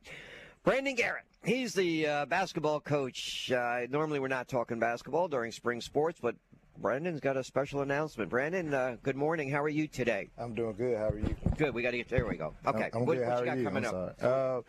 Brandon 0.64 0.94
Garrett. 0.94 1.24
He's 1.44 1.74
the 1.74 2.06
uh, 2.06 2.26
basketball 2.26 2.80
coach. 2.80 3.50
Uh, 3.50 3.80
normally, 3.90 4.20
we're 4.20 4.28
not 4.28 4.46
talking 4.46 4.78
basketball 4.78 5.26
during 5.26 5.50
spring 5.50 5.80
sports, 5.80 6.20
but 6.22 6.36
Brandon's 6.78 7.18
got 7.20 7.36
a 7.36 7.42
special 7.42 7.82
announcement. 7.82 8.30
Brandon, 8.30 8.72
uh, 8.72 8.96
good 9.02 9.16
morning. 9.16 9.50
How 9.50 9.60
are 9.62 9.68
you 9.68 9.88
today? 9.88 10.30
I'm 10.38 10.54
doing 10.54 10.74
good. 10.74 10.96
How 10.96 11.08
are 11.08 11.18
you? 11.18 11.34
Good. 11.56 11.74
We 11.74 11.82
got 11.82 11.90
to 11.90 11.96
get 11.96 12.08
there. 12.08 12.26
We 12.26 12.36
go. 12.36 12.54
Okay. 12.64 12.90
I'm, 12.92 13.00
I'm 13.00 13.06
what, 13.06 13.18
good. 13.18 13.26
what 13.26 13.32
How 13.32 13.36
you 13.38 13.42
are 13.42 13.46
got 13.46 13.58
you? 13.58 13.64
coming 13.64 13.86
I'm 13.86 13.94
up? 13.94 14.64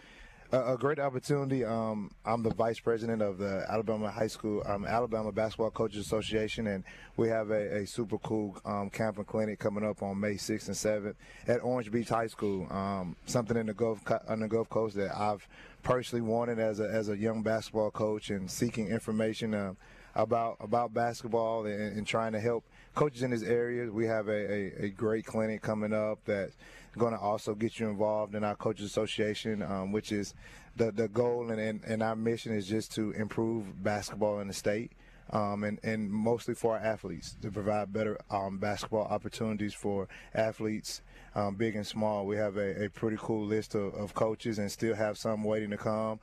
A, 0.54 0.74
a 0.74 0.78
great 0.78 1.00
opportunity. 1.00 1.66
Um, 1.66 2.12
I'm 2.26 2.44
the 2.44 2.54
vice 2.54 2.80
president 2.80 3.22
of 3.22 3.40
the 3.40 3.66
Alabama 3.70 4.12
High 4.12 4.28
School, 4.28 4.62
um, 4.66 4.86
Alabama 4.86 5.32
Basketball 5.32 5.72
Coaches 5.72 6.06
Association, 6.06 6.68
and 6.68 6.84
we 7.18 7.28
have 7.28 7.50
a, 7.50 7.78
a 7.78 7.88
super 7.88 8.20
cool 8.20 8.56
um, 8.64 8.90
camp 8.92 9.18
and 9.18 9.26
clinic 9.26 9.60
coming 9.60 9.84
up 9.84 10.04
on 10.04 10.20
May 10.20 10.36
6th 10.36 10.68
and 10.68 10.76
7th 10.76 11.16
at 11.48 11.64
Orange 11.64 11.92
Beach 11.92 12.10
High 12.10 12.28
School. 12.28 12.72
Um, 12.72 13.16
something 13.26 13.58
in 13.58 13.66
the 13.66 13.74
Gulf 13.74 14.02
on 14.28 14.40
the 14.40 14.48
Gulf 14.48 14.70
Coast 14.70 14.96
that 14.96 15.16
I've 15.18 15.46
personally 15.82 16.22
wanted 16.22 16.60
as 16.60 16.80
a 16.80 16.88
as 16.88 17.10
a 17.10 17.18
young 17.18 17.42
basketball 17.42 17.92
coach 17.92 18.30
and 18.30 18.50
seeking 18.50 18.88
information. 18.88 19.54
Uh, 19.54 19.74
about 20.16 20.58
about 20.60 20.94
basketball 20.94 21.66
and, 21.66 21.98
and 21.98 22.06
trying 22.06 22.34
to 22.34 22.40
help 22.40 22.64
coaches 22.94 23.24
in 23.24 23.32
this 23.32 23.44
area. 23.44 23.92
We 23.92 24.06
have 24.08 24.28
a, 24.28 24.54
a, 24.54 24.86
a 24.86 24.90
great 24.90 25.26
clinic 25.26 25.62
coming 25.62 25.94
up 25.94 26.20
that's 26.26 26.56
going 26.98 27.14
to 27.14 27.20
also 27.20 27.56
get 27.56 27.80
you 27.80 27.90
involved 27.90 28.36
in 28.36 28.44
our 28.44 28.56
coaches 28.56 28.86
association, 28.86 29.62
um, 29.64 29.92
which 29.92 30.12
is 30.12 30.34
the 30.76 30.92
the 30.92 31.08
goal 31.08 31.50
and, 31.52 31.60
and, 31.60 31.84
and 31.86 32.04
our 32.04 32.16
mission 32.16 32.56
is 32.56 32.68
just 32.68 32.94
to 32.96 33.12
improve 33.12 33.84
basketball 33.84 34.40
in 34.40 34.48
the 34.48 34.54
state. 34.54 34.92
Um, 35.30 35.64
and, 35.64 35.80
and 35.84 36.12
mostly 36.12 36.54
for 36.54 36.78
our 36.78 36.84
athletes 36.84 37.38
to 37.42 37.50
provide 37.50 37.94
better 37.94 38.20
um, 38.30 38.58
basketball 38.58 39.06
opportunities 39.06 39.74
for 39.74 40.08
athletes, 40.36 41.02
um, 41.34 41.56
big 41.56 41.76
and 41.76 41.88
small. 41.88 42.26
We 42.26 42.36
have 42.36 42.58
a, 42.58 42.86
a 42.86 42.90
pretty 42.90 43.18
cool 43.20 43.46
list 43.46 43.74
of, 43.74 43.96
of 43.96 44.14
coaches 44.14 44.60
and 44.60 44.70
still 44.70 44.94
have 44.94 45.18
some 45.18 45.44
waiting 45.44 45.72
to 45.72 45.78
come. 45.78 46.20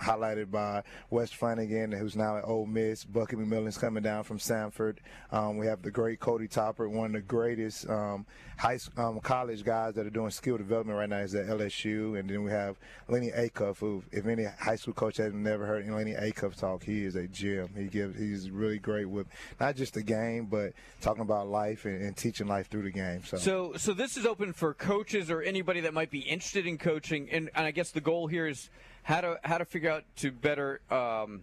Highlighted 0.00 0.50
by 0.50 0.82
Wes 1.10 1.30
Flanagan, 1.30 1.92
who's 1.92 2.16
now 2.16 2.36
at 2.36 2.44
Ole 2.44 2.66
Miss. 2.66 3.04
Bucky 3.04 3.36
McMillan's 3.36 3.78
coming 3.78 4.02
down 4.02 4.24
from 4.24 4.38
Samford. 4.38 4.96
Um, 5.30 5.58
we 5.58 5.66
have 5.66 5.82
the 5.82 5.90
great 5.90 6.18
Cody 6.18 6.48
Topper, 6.48 6.88
one 6.88 7.06
of 7.06 7.12
the 7.12 7.20
greatest 7.20 7.88
um, 7.88 8.26
high 8.56 8.78
um, 8.96 9.20
college 9.20 9.64
guys 9.64 9.94
that 9.94 10.06
are 10.06 10.10
doing 10.10 10.30
skill 10.30 10.56
development 10.56 10.98
right 10.98 11.08
now 11.08 11.18
is 11.18 11.34
at 11.34 11.46
LSU. 11.46 12.18
And 12.18 12.28
then 12.28 12.42
we 12.42 12.50
have 12.50 12.76
Lenny 13.08 13.30
Acuff, 13.30 13.78
who, 13.78 14.02
if 14.10 14.26
any 14.26 14.44
high 14.44 14.76
school 14.76 14.94
coach 14.94 15.16
has 15.18 15.32
never 15.32 15.66
heard 15.66 15.88
Lenny 15.88 16.14
Acuff 16.14 16.56
talk, 16.56 16.82
he 16.82 17.04
is 17.04 17.16
a 17.16 17.28
gem. 17.28 17.68
He 17.76 17.84
gives 17.84 18.18
he's 18.18 18.50
really 18.50 18.78
great 18.78 19.08
with 19.08 19.26
not 19.60 19.76
just 19.76 19.94
the 19.94 20.02
game, 20.02 20.46
but 20.46 20.72
talking 21.00 21.22
about 21.22 21.48
life 21.48 21.84
and, 21.84 22.02
and 22.02 22.16
teaching 22.16 22.46
life 22.46 22.68
through 22.68 22.82
the 22.82 22.90
game. 22.90 23.22
So. 23.24 23.36
So, 23.36 23.72
so 23.76 23.92
this 23.92 24.16
is 24.16 24.26
open 24.26 24.52
for 24.52 24.74
coaches 24.74 25.30
or 25.30 25.42
anybody 25.42 25.80
that 25.80 25.94
might 25.94 26.10
be 26.10 26.20
interested 26.20 26.66
in 26.66 26.78
coaching, 26.78 27.28
and, 27.30 27.50
and 27.54 27.66
I 27.66 27.70
guess 27.70 27.90
the 27.90 28.00
goal 28.00 28.26
here 28.26 28.46
is 28.46 28.70
how 29.02 29.20
to 29.20 29.40
how 29.44 29.58
to 29.58 29.64
figure 29.64 29.90
out 29.90 30.04
to 30.16 30.30
better 30.30 30.80
um, 30.90 31.42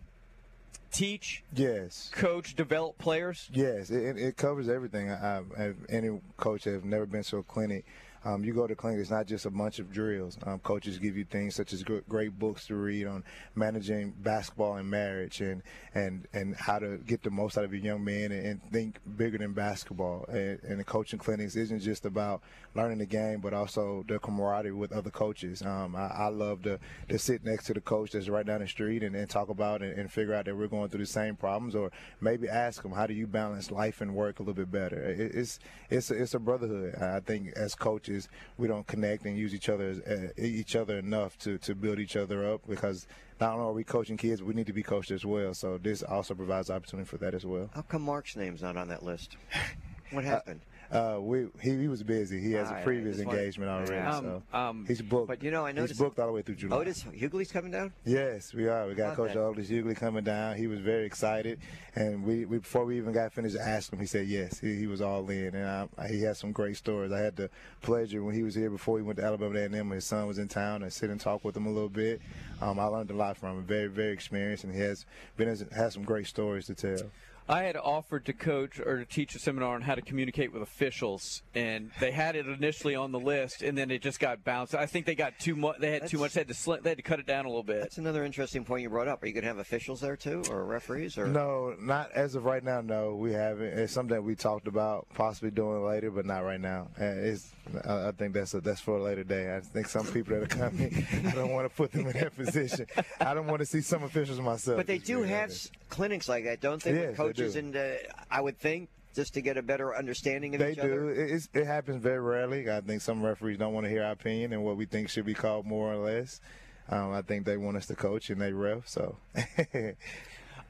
teach, 0.92 1.44
yes, 1.56 2.10
coach, 2.14 2.56
develop 2.56 2.98
players. 2.98 3.50
Yes, 3.54 3.90
it, 3.90 4.18
it 4.18 4.38
covers 4.38 4.70
everything. 4.70 5.12
I, 5.12 5.42
I, 5.58 5.74
any 5.90 6.20
coach 6.38 6.64
that 6.64 6.74
have 6.74 6.86
never 6.86 7.06
been 7.06 7.24
to 7.24 7.38
a 7.38 7.44
clinic, 7.44 7.86
um, 8.26 8.44
you 8.44 8.54
go 8.54 8.68
to 8.68 8.76
clinic, 8.76 9.00
it's 9.00 9.10
not 9.10 9.28
just 9.28 9.46
a 9.46 9.50
bunch 9.50 9.80
of 9.80 9.92
drills. 9.92 10.38
Um, 10.44 10.60
coaches 10.60 10.98
give 10.98 11.16
you 11.16 11.26
things 11.26 11.56
such 11.56 11.74
as 11.74 11.84
great, 11.84 12.38
books 12.38 12.68
to 12.68 12.76
read 12.76 13.08
on 13.08 13.24
managing 13.56 14.14
basketball 14.22 14.76
and 14.76 14.90
marriage 14.90 15.42
and, 15.42 15.64
and, 15.94 16.28
and 16.34 16.56
how 16.56 16.80
to 16.80 16.98
get 16.98 17.24
the 17.24 17.32
most 17.32 17.58
out 17.58 17.64
of 17.64 17.74
your 17.74 17.82
young 17.82 18.04
man 18.04 18.32
and, 18.32 18.46
and 18.46 18.72
think 18.72 19.00
bigger 19.18 19.38
than 19.38 19.54
basketball. 19.54 20.26
And, 20.28 20.60
and 20.64 20.80
the 20.80 20.84
coaching 20.84 21.20
clinics 21.20 21.56
isn't 21.56 21.80
just 21.80 22.06
about 22.06 22.42
learning 22.76 23.00
the 23.00 23.06
game, 23.06 23.40
but 23.40 23.54
also 23.54 24.04
the 24.08 24.20
camaraderie 24.20 24.74
with 24.74 24.92
other 24.92 25.10
coaches. 25.10 25.62
Um, 25.62 25.96
I, 25.96 26.08
I 26.08 26.28
love 26.28 26.64
to, 26.64 26.80
to 27.08 27.18
sit 27.18 27.44
next 27.44 27.66
to 27.66 27.74
the 27.74 27.82
coach 27.82 28.12
that's 28.12 28.30
right 28.30 28.46
down 28.46 28.60
the 28.60 28.68
street 28.68 29.04
and, 29.04 29.16
and 29.16 29.30
talk 29.30 29.50
about 29.50 29.82
and, 29.82 29.98
and 29.98 30.12
figure 30.12 30.34
out 30.34 30.46
that 30.46 30.56
we're 30.56 30.68
going 30.68 30.90
through 30.90 31.02
the 31.02 31.06
same 31.06 31.36
problems 31.36 31.76
or 31.76 31.92
maybe 32.22 32.48
ask 32.48 32.84
them, 32.84 32.92
how 32.92 33.08
do 33.08 33.14
you 33.14 33.28
balance 33.28 33.72
life 33.72 34.02
and 34.02 34.14
work 34.14 34.40
a 34.40 34.44
little 34.44 34.54
bit 34.54 34.72
better? 34.72 34.98
It, 34.98 35.36
it's, 35.36 35.60
it's, 35.90 36.12
a, 36.12 36.22
it's 36.22 36.34
a 36.34 36.40
brotherhood. 36.40 36.96
I 36.96 37.20
think 37.22 37.54
as 37.56 37.76
coaches, 37.76 38.09
we 38.58 38.68
don't 38.68 38.88
connect 38.88 39.26
and 39.26 39.38
use 39.38 39.54
each 39.54 39.70
other 39.70 39.96
uh, 40.10 40.42
each 40.42 40.76
other 40.76 40.98
enough 40.98 41.38
to, 41.40 41.58
to 41.60 41.76
build 41.76 42.00
each 42.00 42.16
other 42.16 42.52
up 42.54 42.62
because 42.68 43.08
not 43.40 43.54
only 43.54 43.66
are 43.66 43.74
we 43.74 43.84
coaching 43.84 44.18
kids, 44.18 44.44
we 44.44 44.54
need 44.54 44.68
to 44.68 44.74
be 44.74 44.84
coached 44.84 45.12
as 45.12 45.26
well. 45.26 45.54
So 45.54 45.78
this 45.78 46.04
also 46.04 46.34
provides 46.34 46.70
opportunity 46.70 47.08
for 47.08 47.18
that 47.18 47.34
as 47.34 47.46
well. 47.46 47.70
How 47.74 47.82
come 47.82 48.02
Mark's 48.02 48.36
name's 48.36 48.62
not 48.62 48.76
on 48.78 48.88
that 48.90 49.04
list? 49.04 49.38
What 50.12 50.24
happened? 50.24 50.62
Uh, 50.66 50.79
we 51.22 51.48
he, 51.62 51.78
he 51.78 51.88
was 51.88 52.02
busy. 52.04 52.40
He 52.42 52.54
has 52.54 52.70
a 52.72 52.82
previous 52.84 53.18
just 53.18 53.28
wanted- 53.28 53.40
engagement 53.40 53.70
already, 53.72 53.92
Yeah. 53.94 54.20
so 54.20 54.44
Um, 54.54 54.86
he's 54.88 55.02
booked. 55.02 55.28
but, 55.28 55.44
you 55.44 55.52
know, 55.52 55.66
I 55.66 55.70
he's 55.72 55.76
noticed- 55.78 56.00
booked 56.00 56.20
all 56.20 56.28
the 56.28 56.34
way 56.34 56.42
through 56.42 56.56
July. 56.56 56.78
Otis 56.78 57.04
Hughley's 57.04 57.52
coming 57.52 57.72
down. 57.72 57.94
Yes, 58.06 58.54
we 58.54 58.68
are. 58.68 58.88
We 58.88 58.96
got 58.96 59.16
Coach 59.16 59.34
that. 59.34 59.40
Otis 59.40 59.70
Hughley 59.70 59.96
coming 59.96 60.24
down. 60.24 60.56
He 60.58 60.68
was 60.68 60.80
very 60.80 61.06
excited, 61.06 61.60
and 61.96 62.24
we, 62.24 62.46
we 62.46 62.58
before 62.58 62.86
we 62.86 62.98
even 62.98 63.14
got 63.14 63.32
finished 63.34 63.56
asking 63.58 63.98
him, 64.00 64.02
he 64.02 64.08
said 64.08 64.28
yes. 64.28 64.60
He, 64.60 64.76
he 64.78 64.88
was 64.88 65.02
all 65.02 65.30
in, 65.30 65.56
and 65.56 65.90
I, 65.98 66.08
he 66.08 66.22
has 66.24 66.38
some 66.40 66.52
great 66.52 66.78
stories. 66.78 67.12
I 67.12 67.20
had 67.20 67.36
the 67.36 67.50
pleasure 67.82 68.24
when 68.24 68.34
he 68.36 68.44
was 68.44 68.56
here 68.56 68.70
before 68.70 68.98
he 68.98 69.04
went 69.04 69.18
to 69.20 69.26
Alabama 69.26 69.60
A&M. 69.60 69.90
His 69.92 70.06
son 70.06 70.28
was 70.28 70.40
in 70.40 70.48
town, 70.48 70.82
and 70.84 70.92
sit 70.92 71.10
and 71.10 71.20
talk 71.20 71.44
with 71.46 71.56
him 71.56 71.66
a 71.68 71.72
little 71.72 71.90
bit. 71.90 72.22
Um, 72.62 72.80
I 72.80 72.86
learned 72.86 73.12
a 73.12 73.16
lot 73.16 73.38
from 73.38 73.58
him. 73.60 73.64
Very 73.64 73.88
very 73.88 74.12
experienced, 74.12 74.64
and 74.64 74.74
he 74.74 74.80
has 74.82 75.06
been 75.38 75.48
has 75.76 75.94
some 75.94 76.04
great 76.04 76.26
stories 76.28 76.66
to 76.66 76.76
tell. 76.76 77.10
I 77.50 77.64
had 77.64 77.76
offered 77.76 78.26
to 78.28 78.34
coach 78.34 78.80
or 78.80 79.00
to 79.00 79.06
teach 79.06 79.34
a 79.34 79.40
seminar 79.40 79.74
on 79.74 79.82
how 79.82 79.96
to 79.96 80.02
communicate 80.04 80.54
with 80.54 80.62
officials, 80.62 81.42
and 81.56 81.90
they 82.00 82.12
had 82.12 82.36
it 82.36 82.46
initially 82.46 82.96
on 82.96 83.12
the 83.12 83.20
list, 83.20 83.64
and 83.64 83.76
then 83.76 83.90
it 83.90 84.04
just 84.04 84.20
got 84.20 84.44
bounced. 84.44 84.76
I 84.76 84.86
think 84.86 85.08
they 85.08 85.16
got 85.16 85.40
too 85.40 85.56
much. 85.56 85.80
They 85.80 85.92
had 85.92 86.08
too 86.08 86.20
much. 86.20 86.34
They 86.34 86.42
had 86.42 86.48
to 86.50 86.54
sl- 86.54 86.76
they 86.84 86.90
had 86.92 86.98
to 87.00 87.04
cut 87.04 87.20
it 87.20 87.26
down 87.26 87.46
a 87.46 87.48
little 87.48 87.64
bit. 87.64 87.82
That's 87.82 87.98
another 87.98 88.24
interesting 88.24 88.64
point 88.66 88.84
you 88.84 88.90
brought 88.90 89.08
up. 89.08 89.24
Are 89.24 89.26
you 89.28 89.34
going 89.34 89.42
to 89.42 89.48
have 89.48 89.58
officials 89.58 90.00
there 90.00 90.16
too, 90.16 90.44
or 90.52 90.64
referees, 90.64 91.18
or 91.18 91.26
No, 91.26 91.76
not 91.80 92.12
as 92.12 92.36
of 92.36 92.46
right 92.46 92.64
now. 92.64 92.82
No, 92.82 93.16
we 93.16 93.34
haven't. 93.34 93.80
It's 93.80 93.94
something 93.94 94.16
that 94.16 94.22
we 94.22 94.36
talked 94.36 94.68
about 94.68 95.08
possibly 95.16 95.50
doing 95.50 95.84
later, 95.84 96.12
but 96.12 96.28
not 96.28 96.42
right 96.42 96.62
now. 96.62 96.90
Uh, 97.02 97.06
It's. 97.06 97.52
I 97.86 98.08
I 98.10 98.12
think 98.12 98.34
that's 98.34 98.54
a, 98.56 98.62
that's 98.62 98.82
for 98.82 98.98
a 98.98 99.04
later 99.04 99.24
day. 99.24 99.56
I 99.56 99.60
think 99.60 99.88
some 99.88 100.06
people 100.08 100.34
that 100.34 100.44
are 100.44 100.48
coming, 100.48 101.06
I 101.28 101.32
don't 101.32 101.52
want 101.52 101.70
to 101.70 101.76
put 101.76 101.92
them 101.92 102.08
in 102.08 102.14
that 102.14 102.36
position. 102.44 102.88
I 103.20 103.34
don't 103.36 103.46
want 103.46 103.60
to 103.60 103.66
see 103.66 103.82
some 103.82 104.04
officials 104.04 104.40
myself. 104.40 104.78
But 104.78 104.88
they 104.88 104.98
do 104.98 105.22
have 105.22 105.50
that. 105.50 105.70
clinics 105.90 106.28
like 106.28 106.46
that, 106.46 106.62
don't 106.62 106.82
they? 106.82 106.94
Yes, 106.94 107.18
with 107.18 107.38
they 107.38 107.39
coaches 107.40 107.54
do. 107.54 107.60
and 107.60 107.76
uh, 107.76 107.90
I 108.30 108.42
would 108.42 108.58
think 108.60 108.90
just 109.16 109.34
to 109.34 109.42
get 109.42 109.58
a 109.58 109.62
better 109.64 109.96
understanding 109.96 110.54
of 110.56 110.60
They 110.60 110.72
each 110.72 110.76
do. 110.78 110.82
other. 110.84 111.12
It, 111.12 111.32
it's, 111.32 111.50
it 111.54 111.66
happens 111.66 112.02
very 112.04 112.20
rarely. 112.20 112.70
I 112.70 112.82
think 112.82 113.02
some 113.02 113.24
referees 113.24 113.58
don't 113.58 113.74
want 113.74 113.86
to 113.86 113.90
hear 113.90 114.04
our 114.04 114.12
opinion 114.12 114.54
and 114.54 114.64
what 114.64 114.78
we 114.78 114.86
think 114.86 115.10
should 115.10 115.26
be 115.26 115.34
called 115.34 115.66
more 115.66 115.92
or 115.92 115.98
less. 115.98 116.42
Um, 116.90 117.12
I 117.12 117.22
think 117.22 117.46
they 117.46 117.58
want 117.58 117.78
us 117.78 117.86
to 117.88 117.96
coach 117.96 118.30
and 118.30 118.40
they 118.42 118.52
ref. 118.54 118.88
So 118.88 119.16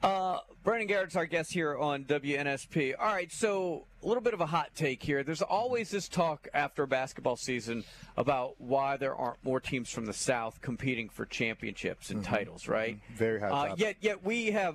Uh, 0.02 0.38
Brandon 0.64 0.86
Garrett's 0.86 1.14
our 1.14 1.26
guest 1.26 1.52
here 1.52 1.76
on 1.76 2.04
WNSP. 2.04 2.94
All 2.98 3.12
right, 3.12 3.30
so 3.30 3.84
a 4.02 4.06
little 4.06 4.22
bit 4.22 4.32
of 4.32 4.40
a 4.40 4.46
hot 4.46 4.70
take 4.74 5.02
here. 5.02 5.22
There's 5.22 5.42
always 5.42 5.90
this 5.90 6.08
talk 6.08 6.48
after 6.54 6.84
a 6.84 6.86
basketball 6.86 7.36
season 7.36 7.84
about 8.16 8.54
why 8.58 8.96
there 8.96 9.14
aren't 9.14 9.44
more 9.44 9.60
teams 9.60 9.90
from 9.90 10.06
the 10.06 10.14
South 10.14 10.58
competing 10.62 11.10
for 11.10 11.26
championships 11.26 12.08
and 12.08 12.22
Mhm. 12.22 12.28
titles, 12.28 12.66
right? 12.66 12.98
very 13.14 13.40
hot. 13.40 13.52
Uh, 13.72 13.74
yet, 13.76 13.96
yet 14.00 14.24
we 14.24 14.52
have 14.52 14.74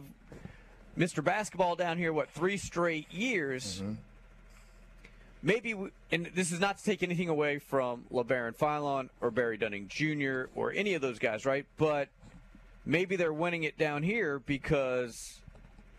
Mr. 0.97 1.23
Basketball 1.23 1.75
down 1.75 1.97
here. 1.97 2.13
What 2.13 2.29
three 2.29 2.57
straight 2.57 3.11
years? 3.11 3.81
Mm-hmm. 3.81 3.93
Maybe, 5.43 5.75
we, 5.75 5.89
and 6.11 6.31
this 6.33 6.51
is 6.51 6.59
not 6.59 6.79
to 6.79 6.83
take 6.83 7.03
anything 7.03 7.29
away 7.29 7.59
from 7.59 8.05
LeBaron 8.11 8.55
Philon 8.55 9.09
or 9.21 9.29
Barry 9.29 9.57
Dunning 9.57 9.87
Jr. 9.87 10.45
or 10.55 10.71
any 10.71 10.95
of 10.95 11.03
those 11.03 11.19
guys, 11.19 11.45
right? 11.45 11.67
But 11.77 12.09
maybe 12.83 13.15
they're 13.15 13.31
winning 13.31 13.63
it 13.63 13.77
down 13.77 14.01
here 14.01 14.39
because, 14.39 15.39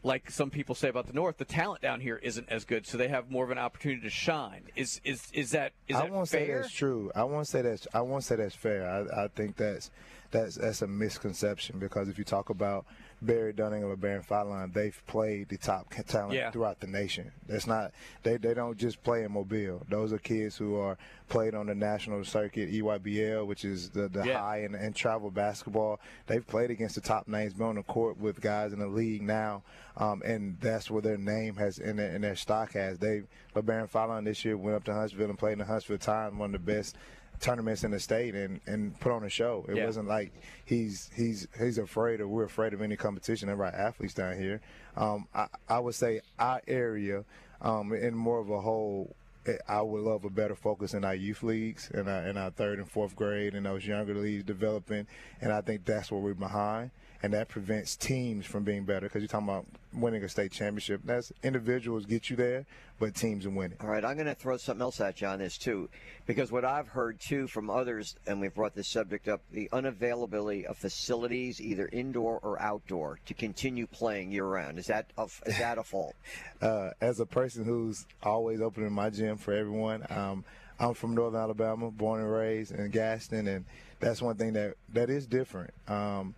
like 0.02 0.32
some 0.32 0.50
people 0.50 0.74
say 0.74 0.88
about 0.88 1.06
the 1.06 1.12
North, 1.12 1.38
the 1.38 1.44
talent 1.44 1.80
down 1.80 2.00
here 2.00 2.16
isn't 2.16 2.48
as 2.48 2.64
good, 2.64 2.88
so 2.88 2.98
they 2.98 3.06
have 3.06 3.30
more 3.30 3.44
of 3.44 3.50
an 3.50 3.58
opportunity 3.58 4.02
to 4.02 4.10
shine. 4.10 4.62
Is 4.74 5.00
is 5.04 5.28
is 5.32 5.52
that 5.52 5.72
is 5.86 5.94
I 5.94 6.02
that 6.02 6.12
won't 6.12 6.28
say 6.28 6.48
that's 6.50 6.72
true. 6.72 7.12
I 7.14 7.22
won't 7.22 7.46
say 7.46 7.62
that's 7.62 7.86
I 7.94 8.00
won't 8.00 8.24
say 8.24 8.34
that's 8.34 8.56
fair. 8.56 8.88
I, 8.88 9.24
I 9.24 9.28
think 9.28 9.56
that's 9.56 9.92
that's 10.32 10.56
that's 10.56 10.82
a 10.82 10.88
misconception 10.88 11.78
because 11.78 12.08
if 12.08 12.18
you 12.18 12.24
talk 12.24 12.50
about 12.50 12.84
Barry 13.22 13.52
Dunning 13.52 13.82
and 13.82 13.96
LeBaron 13.96 14.26
Philon, 14.26 14.72
they've 14.74 15.00
played 15.06 15.48
the 15.48 15.56
top 15.56 15.88
talent 16.06 16.34
Yeah. 16.34 16.50
throughout 16.50 16.80
the 16.80 16.86
nation. 16.86 17.32
That's 17.48 17.66
not 17.66 17.92
they 18.22 18.36
they 18.36 18.52
don't 18.54 18.76
just 18.76 19.02
play 19.02 19.24
in 19.24 19.32
Mobile. 19.32 19.84
Those 19.88 20.12
are 20.12 20.18
kids 20.18 20.56
who 20.56 20.76
are 20.76 20.98
played 21.28 21.54
on 21.54 21.66
the 21.66 21.74
national 21.74 22.24
circuit, 22.24 22.70
EYBL, 22.70 23.46
which 23.46 23.64
is 23.64 23.88
the, 23.90 24.08
the 24.08 24.24
Yeah. 24.26 24.38
high 24.40 24.58
and, 24.58 24.74
and 24.74 24.94
travel 24.94 25.30
basketball. 25.30 25.98
They've 26.26 26.46
played 26.46 26.70
against 26.70 26.94
the 26.94 27.00
top 27.00 27.26
names, 27.26 27.54
been 27.54 27.66
on 27.66 27.74
the 27.76 27.82
court 27.82 28.18
with 28.18 28.40
guys 28.40 28.72
in 28.72 28.78
the 28.78 28.86
league 28.86 29.22
now, 29.22 29.62
um, 29.96 30.22
and 30.24 30.58
that's 30.60 30.90
where 30.90 31.02
their 31.02 31.16
name 31.18 31.56
has 31.56 31.78
in 31.78 31.96
their, 31.96 32.14
in 32.14 32.20
their 32.20 32.36
stock 32.36 32.72
has. 32.74 32.98
They 32.98 33.22
LeBaron 33.54 33.90
Philon 33.90 34.24
this 34.24 34.44
year 34.44 34.56
went 34.58 34.76
up 34.76 34.84
to 34.84 34.92
Huntsville 34.92 35.30
and 35.30 35.38
played 35.38 35.54
in 35.54 35.58
the 35.60 35.64
Huntsville 35.64 35.96
Time, 35.98 36.38
one 36.38 36.54
of 36.54 36.64
the 36.64 36.72
best 36.72 36.96
tournaments 37.40 37.84
in 37.84 37.90
the 37.90 38.00
state 38.00 38.34
and, 38.34 38.60
and 38.66 38.98
put 39.00 39.12
on 39.12 39.24
a 39.24 39.28
show. 39.28 39.64
It 39.68 39.76
Yeah. 39.76 39.86
wasn't 39.86 40.08
like 40.08 40.32
he's 40.64 41.10
he's 41.14 41.46
he's 41.58 41.78
afraid 41.78 42.20
or 42.20 42.28
we're 42.28 42.44
afraid 42.44 42.72
of 42.74 42.82
any 42.82 42.96
competition. 42.96 43.48
There 43.48 43.56
are 43.58 43.64
athletes 43.66 44.14
down 44.14 44.36
here. 44.38 44.60
Um, 44.96 45.26
I, 45.34 45.46
I 45.68 45.78
would 45.78 45.94
say 45.94 46.20
our 46.38 46.60
area 46.66 47.24
um, 47.60 47.92
in 47.92 48.14
more 48.14 48.38
of 48.40 48.50
a 48.50 48.60
whole. 48.60 49.14
eh, 49.46 49.56
I 49.68 49.80
would 49.82 50.02
love 50.02 50.24
a 50.24 50.30
better 50.30 50.54
focus 50.54 50.92
in 50.94 51.04
our 51.04 51.14
youth 51.14 51.42
leagues 51.42 51.90
and 51.92 52.08
our, 52.08 52.26
in 52.26 52.36
our 52.36 52.50
third 52.50 52.78
and 52.78 52.90
fourth 52.90 53.14
grade 53.16 53.54
and 53.54 53.64
those 53.66 53.86
younger 53.86 54.14
leagues 54.14 54.44
developing, 54.44 55.06
and 55.40 55.52
I 55.52 55.60
think 55.60 55.84
that's 55.84 56.10
where 56.10 56.20
we're 56.20 56.34
behind, 56.34 56.90
and 57.22 57.32
that 57.32 57.48
prevents 57.48 57.96
teams 57.96 58.46
from 58.46 58.64
being 58.64 58.84
better 58.84 59.06
because 59.06 59.22
you're 59.22 59.28
talking 59.28 59.48
about 59.48 59.66
winning 59.92 60.22
a 60.22 60.28
state 60.28 60.52
championship. 60.52 61.00
That's 61.04 61.32
individuals 61.42 62.04
get 62.04 62.28
you 62.28 62.36
there, 62.36 62.66
but 62.98 63.14
teams 63.14 63.46
are 63.46 63.50
winning. 63.50 63.78
All 63.80 63.88
right, 63.88 64.04
I'm 64.04 64.16
going 64.16 64.26
to 64.26 64.34
throw 64.34 64.56
something 64.56 64.82
else 64.82 65.00
at 65.00 65.20
you 65.20 65.26
on 65.26 65.38
this 65.38 65.56
too, 65.58 65.88
because 66.26 66.52
what 66.52 66.64
I've 66.64 66.88
heard 66.88 67.18
too 67.20 67.46
from 67.46 67.70
others, 67.70 68.16
and 68.26 68.40
we've 68.40 68.54
brought 68.54 68.74
this 68.74 68.88
subject 68.88 69.28
up, 69.28 69.40
the 69.52 69.68
unavailability 69.72 70.64
of 70.64 70.76
facilities, 70.76 71.60
either 71.60 71.88
indoor 71.92 72.38
or 72.42 72.60
outdoor, 72.60 73.18
to 73.26 73.34
continue 73.34 73.86
playing 73.86 74.30
year 74.32 74.46
round. 74.46 74.78
Is 74.78 74.86
that 74.86 75.06
a, 75.16 75.24
is 75.46 75.58
that 75.58 75.78
a 75.78 75.82
fault? 75.82 76.14
uh, 76.62 76.90
as 77.00 77.20
a 77.20 77.26
person 77.26 77.64
who's 77.64 78.06
always 78.22 78.60
opening 78.60 78.92
my 78.92 79.10
gym 79.10 79.36
for 79.36 79.52
everyone, 79.52 80.04
um, 80.10 80.44
I'm 80.78 80.94
from 80.94 81.14
Northern 81.14 81.40
Alabama, 81.40 81.90
born 81.90 82.20
and 82.20 82.30
raised 82.30 82.72
in 82.72 82.90
Gaston, 82.90 83.48
and 83.48 83.64
that's 83.98 84.20
one 84.20 84.36
thing 84.36 84.52
that 84.54 84.74
that 84.92 85.08
is 85.08 85.26
different. 85.26 85.72
Um, 85.88 86.34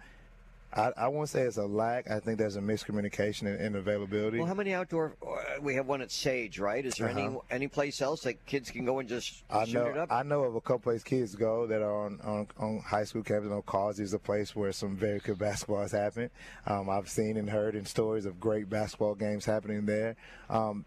I, 0.71 0.93
I 0.99 1.09
won't 1.09 1.31
say 1.31 1.43
it's 1.43 1.57
a 1.57 1.65
lack. 1.65 2.11
I 2.11 2.21
think 2.21 2.37
there's 2.39 2.57
a 2.57 2.61
miscommunication 2.61 3.43
in, 3.43 3.57
in 3.59 3.77
availability. 3.77 4.39
Well, 4.39 4.47
how 4.47 4.55
many 4.55 4.75
outdoor? 4.75 5.17
Uh, 5.27 5.61
we 5.63 5.75
have 5.75 5.87
one 5.87 6.03
at 6.03 6.11
Sage, 6.11 6.59
right? 6.59 6.85
Is 6.85 6.95
there 6.97 7.09
any 7.09 7.23
Uh-huh. 7.27 7.39
any 7.51 7.69
place 7.69 8.03
else 8.03 8.23
that 8.23 8.45
kids 8.45 8.71
can 8.71 8.85
go 8.85 8.99
and 8.99 9.09
just 9.09 9.45
I 9.49 9.65
shoot 9.65 9.75
know 9.75 9.87
it 9.87 9.97
up? 9.97 10.13
I 10.13 10.23
know 10.23 10.43
of 10.45 10.55
a 10.57 10.61
couple 10.61 10.81
places 10.81 11.05
kids 11.05 11.35
go 11.35 11.67
that 11.67 11.81
are 11.81 12.05
on, 12.07 12.21
on, 12.23 12.47
on 12.59 12.81
high 12.81 13.05
school 13.05 13.23
campus. 13.23 13.49
No 13.51 13.63
cause 13.63 13.99
is 13.99 14.13
a 14.13 14.19
place 14.19 14.55
where 14.55 14.71
some 14.73 14.95
very 14.95 15.21
good 15.21 15.39
basketball 15.49 15.81
has 15.81 15.93
happened. 15.93 16.31
Um, 16.67 16.91
I've 16.91 17.09
seen 17.09 17.39
and 17.39 17.49
heard 17.49 17.75
in 17.75 17.87
stories 17.87 18.27
of 18.27 18.39
great 18.39 18.69
basketball 18.69 19.15
games 19.15 19.47
happening 19.47 19.87
there. 19.87 20.17
Um, 20.51 20.85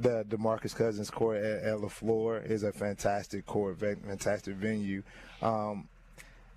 the 0.00 0.24
Demarcus 0.28 0.74
Cousins 0.74 1.10
court 1.10 1.38
at, 1.38 1.62
at 1.62 1.78
LeFlore 1.78 2.44
is 2.48 2.62
a 2.62 2.72
fantastic 2.72 3.46
court, 3.46 3.78
fantastic 3.80 4.54
venue. 4.56 5.02
Um, 5.42 5.88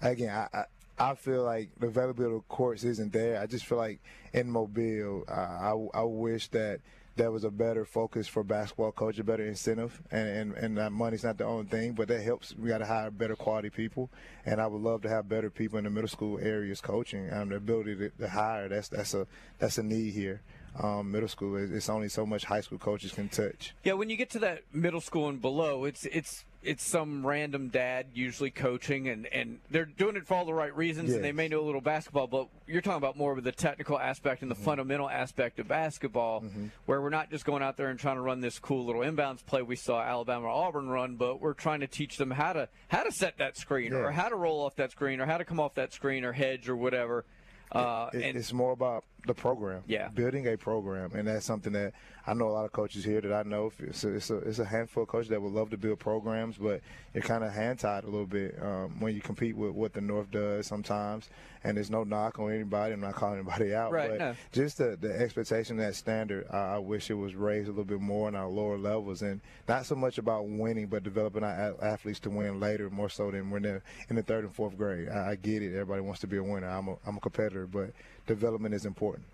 again, 0.02 0.30
I, 0.30 0.48
I 0.58 0.64
I 1.02 1.16
feel 1.16 1.44
like 1.44 1.70
the 1.80 1.88
availability 1.88 2.36
of 2.36 2.48
courts 2.48 2.84
isn't 2.84 3.12
there. 3.12 3.42
I 3.42 3.48
just 3.48 3.66
feel 3.66 3.80
like 3.80 4.00
in 4.34 4.52
Mobile, 4.52 5.26
uh, 5.28 5.32
I 5.32 6.02
I 6.02 6.04
wish 6.04 6.48
that 6.50 6.82
there 7.16 7.32
was 7.32 7.44
a 7.44 7.50
better 7.50 7.86
focus 7.86 8.28
for 8.28 8.44
basketball 8.44 8.92
coach, 8.92 9.18
a 9.18 9.24
better 9.24 9.44
incentive, 9.44 10.00
and 10.12 10.30
and, 10.30 10.54
and 10.54 10.78
that 10.78 10.92
money's 10.92 11.24
not 11.24 11.40
the 11.40 11.44
only 11.44 11.66
thing, 11.66 11.94
but 11.94 12.08
that 12.10 12.22
helps. 12.22 12.56
We 12.56 12.70
got 12.70 12.78
to 12.80 12.86
hire 12.86 13.10
better 13.10 13.36
quality 13.36 13.72
people, 13.72 14.12
and 14.46 14.62
I 14.62 14.68
would 14.68 14.82
love 14.82 15.02
to 15.02 15.10
have 15.10 15.28
better 15.28 15.50
people 15.50 15.80
in 15.80 15.86
the 15.86 15.90
middle 15.90 16.08
school 16.08 16.38
areas 16.40 16.82
coaching. 16.82 17.34
Um, 17.34 17.50
the 17.50 17.56
ability 17.56 17.96
to, 17.96 18.10
to 18.10 18.30
hire 18.30 18.70
that's 18.70 18.90
that's 18.90 19.16
a 19.16 19.26
that's 19.58 19.80
a 19.80 19.84
need 19.84 20.14
here. 20.14 20.42
Um, 20.82 21.12
middle 21.12 21.28
school, 21.28 21.58
it's 21.58 21.90
only 21.90 22.10
so 22.10 22.28
much 22.28 22.46
high 22.46 22.62
school 22.62 22.78
coaches 22.78 23.12
can 23.12 23.28
touch. 23.28 23.74
Yeah, 23.84 23.94
when 23.94 24.10
you 24.12 24.18
get 24.18 24.30
to 24.32 24.40
that 24.40 24.62
middle 24.72 25.02
school 25.02 25.28
and 25.30 25.42
below, 25.42 25.84
it's 25.86 26.06
it's 26.06 26.46
it's 26.64 26.84
some 26.84 27.26
random 27.26 27.70
dad 27.70 28.06
usually 28.14 28.52
coaching 28.52 29.08
and, 29.10 29.26
and 29.28 29.60
they're 29.72 29.86
doing 29.86 30.16
it 30.16 30.28
for 30.28 30.36
all 30.36 30.46
the 30.46 30.54
right 30.54 30.76
reasons 30.76 31.10
Yes. 31.10 31.16
and 31.16 31.26
they 31.26 31.32
may 31.32 31.48
know 31.48 31.60
a 31.62 31.66
little 31.66 31.82
basketball 31.82 32.28
but 32.28 32.48
you're 32.68 32.82
talking 32.82 32.98
about 33.00 33.18
more 33.18 33.36
of 33.36 33.44
the 33.44 33.52
technical 33.52 33.98
aspect 34.00 34.42
and 34.44 34.52
the 34.52 34.56
fundamental 34.56 35.10
aspect 35.10 35.60
of 35.60 35.68
basketball 35.68 36.44
where 36.86 37.02
we're 37.02 37.10
not 37.10 37.32
just 37.32 37.46
going 37.46 37.64
out 37.64 37.78
there 37.78 37.90
and 37.90 38.00
trying 38.00 38.18
to 38.18 38.22
run 38.22 38.42
this 38.42 38.60
cool 38.60 38.86
little 38.86 39.02
inbounds 39.02 39.44
play 39.46 39.62
we 39.64 39.76
saw 39.76 40.02
Alabama 40.02 40.48
Auburn 40.48 40.88
run 40.88 41.16
but 41.16 41.42
we're 41.42 41.54
trying 41.54 41.80
to 41.80 41.88
teach 41.88 42.18
them 42.18 42.30
how 42.32 42.54
to 42.54 42.70
how 42.90 43.04
to 43.04 43.12
set 43.12 43.38
that 43.40 43.58
screen 43.58 43.92
or 43.94 44.12
how 44.12 44.30
to 44.30 44.36
roll 44.36 44.64
off 44.64 44.76
that 44.76 44.92
screen 44.92 45.20
or 45.20 45.26
how 45.26 45.38
to 45.38 45.46
come 45.46 45.60
off 45.60 45.74
that 45.76 45.92
screen 45.94 46.24
or 46.24 46.32
hedge 46.34 46.70
or 46.70 46.76
whatever. 46.76 47.26
Uh, 47.72 48.10
It- 48.14 48.22
and 48.24 48.38
it's 48.38 48.52
more 48.54 48.74
about 48.74 49.06
the 49.28 49.34
program. 49.34 49.84
Yeah. 49.88 50.08
building 50.10 50.48
a 50.48 50.58
program, 50.58 51.12
and 51.14 51.28
that's 51.28 51.46
something 51.46 51.74
that 51.74 51.94
I 52.26 52.34
know 52.34 52.48
a 52.48 52.52
lot 52.54 52.66
of 52.66 52.72
coaches 52.72 53.04
here 53.04 53.20
that 53.22 53.34
I 53.34 53.44
know. 53.44 53.72
It's 53.80 54.04
a, 54.04 54.10
it's 54.16 54.30
a, 54.30 54.38
it's 54.38 54.60
a 54.60 54.66
handful 54.66 55.04
of 55.04 55.10
coaches 55.10 55.30
that 55.30 55.42
would 55.42 55.54
love 55.54 55.70
to 55.72 55.78
build 55.78 56.00
programs, 56.00 56.58
but 56.58 56.82
you're 57.14 57.24
kind 57.24 57.44
of 57.44 57.52
hand 57.52 57.80
tied 57.80 58.04
a 58.04 58.08
little 58.08 58.28
bit 58.28 58.58
um, 58.62 59.00
when 59.00 59.14
you 59.16 59.22
compete 59.22 59.56
with 59.56 59.72
what 59.72 59.94
the 59.94 60.02
North 60.02 60.30
does 60.32 60.68
sometimes. 60.68 61.30
And 61.64 61.78
there's 61.78 61.92
no 61.92 62.04
knock 62.04 62.40
on 62.40 62.52
anybody. 62.52 62.94
I'm 62.94 63.02
not 63.02 63.14
calling 63.14 63.36
anybody 63.40 63.74
out, 63.76 63.92
Right, 63.92 64.10
but 64.10 64.20
no. 64.20 64.36
just 64.52 64.80
the, 64.80 64.98
the 65.00 65.16
expectation, 65.20 65.78
that 65.78 65.94
standard, 65.96 66.48
I, 66.52 66.76
I 66.76 66.78
wish 66.80 67.10
it 67.12 67.14
was 67.16 67.36
raised 67.36 67.68
a 67.68 67.72
little 67.72 67.84
bit 67.86 68.02
more 68.02 68.28
in 68.30 68.36
our 68.36 68.48
lower 68.48 68.78
levels, 68.80 69.22
and 69.22 69.42
not 69.68 69.86
so 69.86 69.94
much 69.96 70.18
about 70.18 70.48
winning, 70.48 70.88
but 70.88 71.04
developing 71.04 71.44
our 71.44 71.76
a- 71.80 71.84
athletes 71.86 72.20
to 72.22 72.30
win 72.32 72.60
later, 72.60 72.90
more 72.90 73.10
so 73.10 73.30
than 73.30 73.52
when 73.52 73.62
they're 73.62 73.84
in 74.10 74.16
the 74.16 74.24
third 74.24 74.44
and 74.44 74.54
fourth 74.56 74.76
grade. 74.78 75.10
I, 75.10 75.32
I 75.32 75.36
get 75.36 75.62
it; 75.62 75.74
everybody 75.74 76.02
wants 76.02 76.22
to 76.22 76.28
be 76.28 76.38
a 76.38 76.44
winner. 76.44 76.68
I'm 76.68 76.88
a, 76.88 76.96
I'm 77.06 77.18
a 77.18 77.20
competitor, 77.20 77.68
but 77.68 77.92
development 78.28 78.74
is 78.74 78.86
important. 78.86 79.26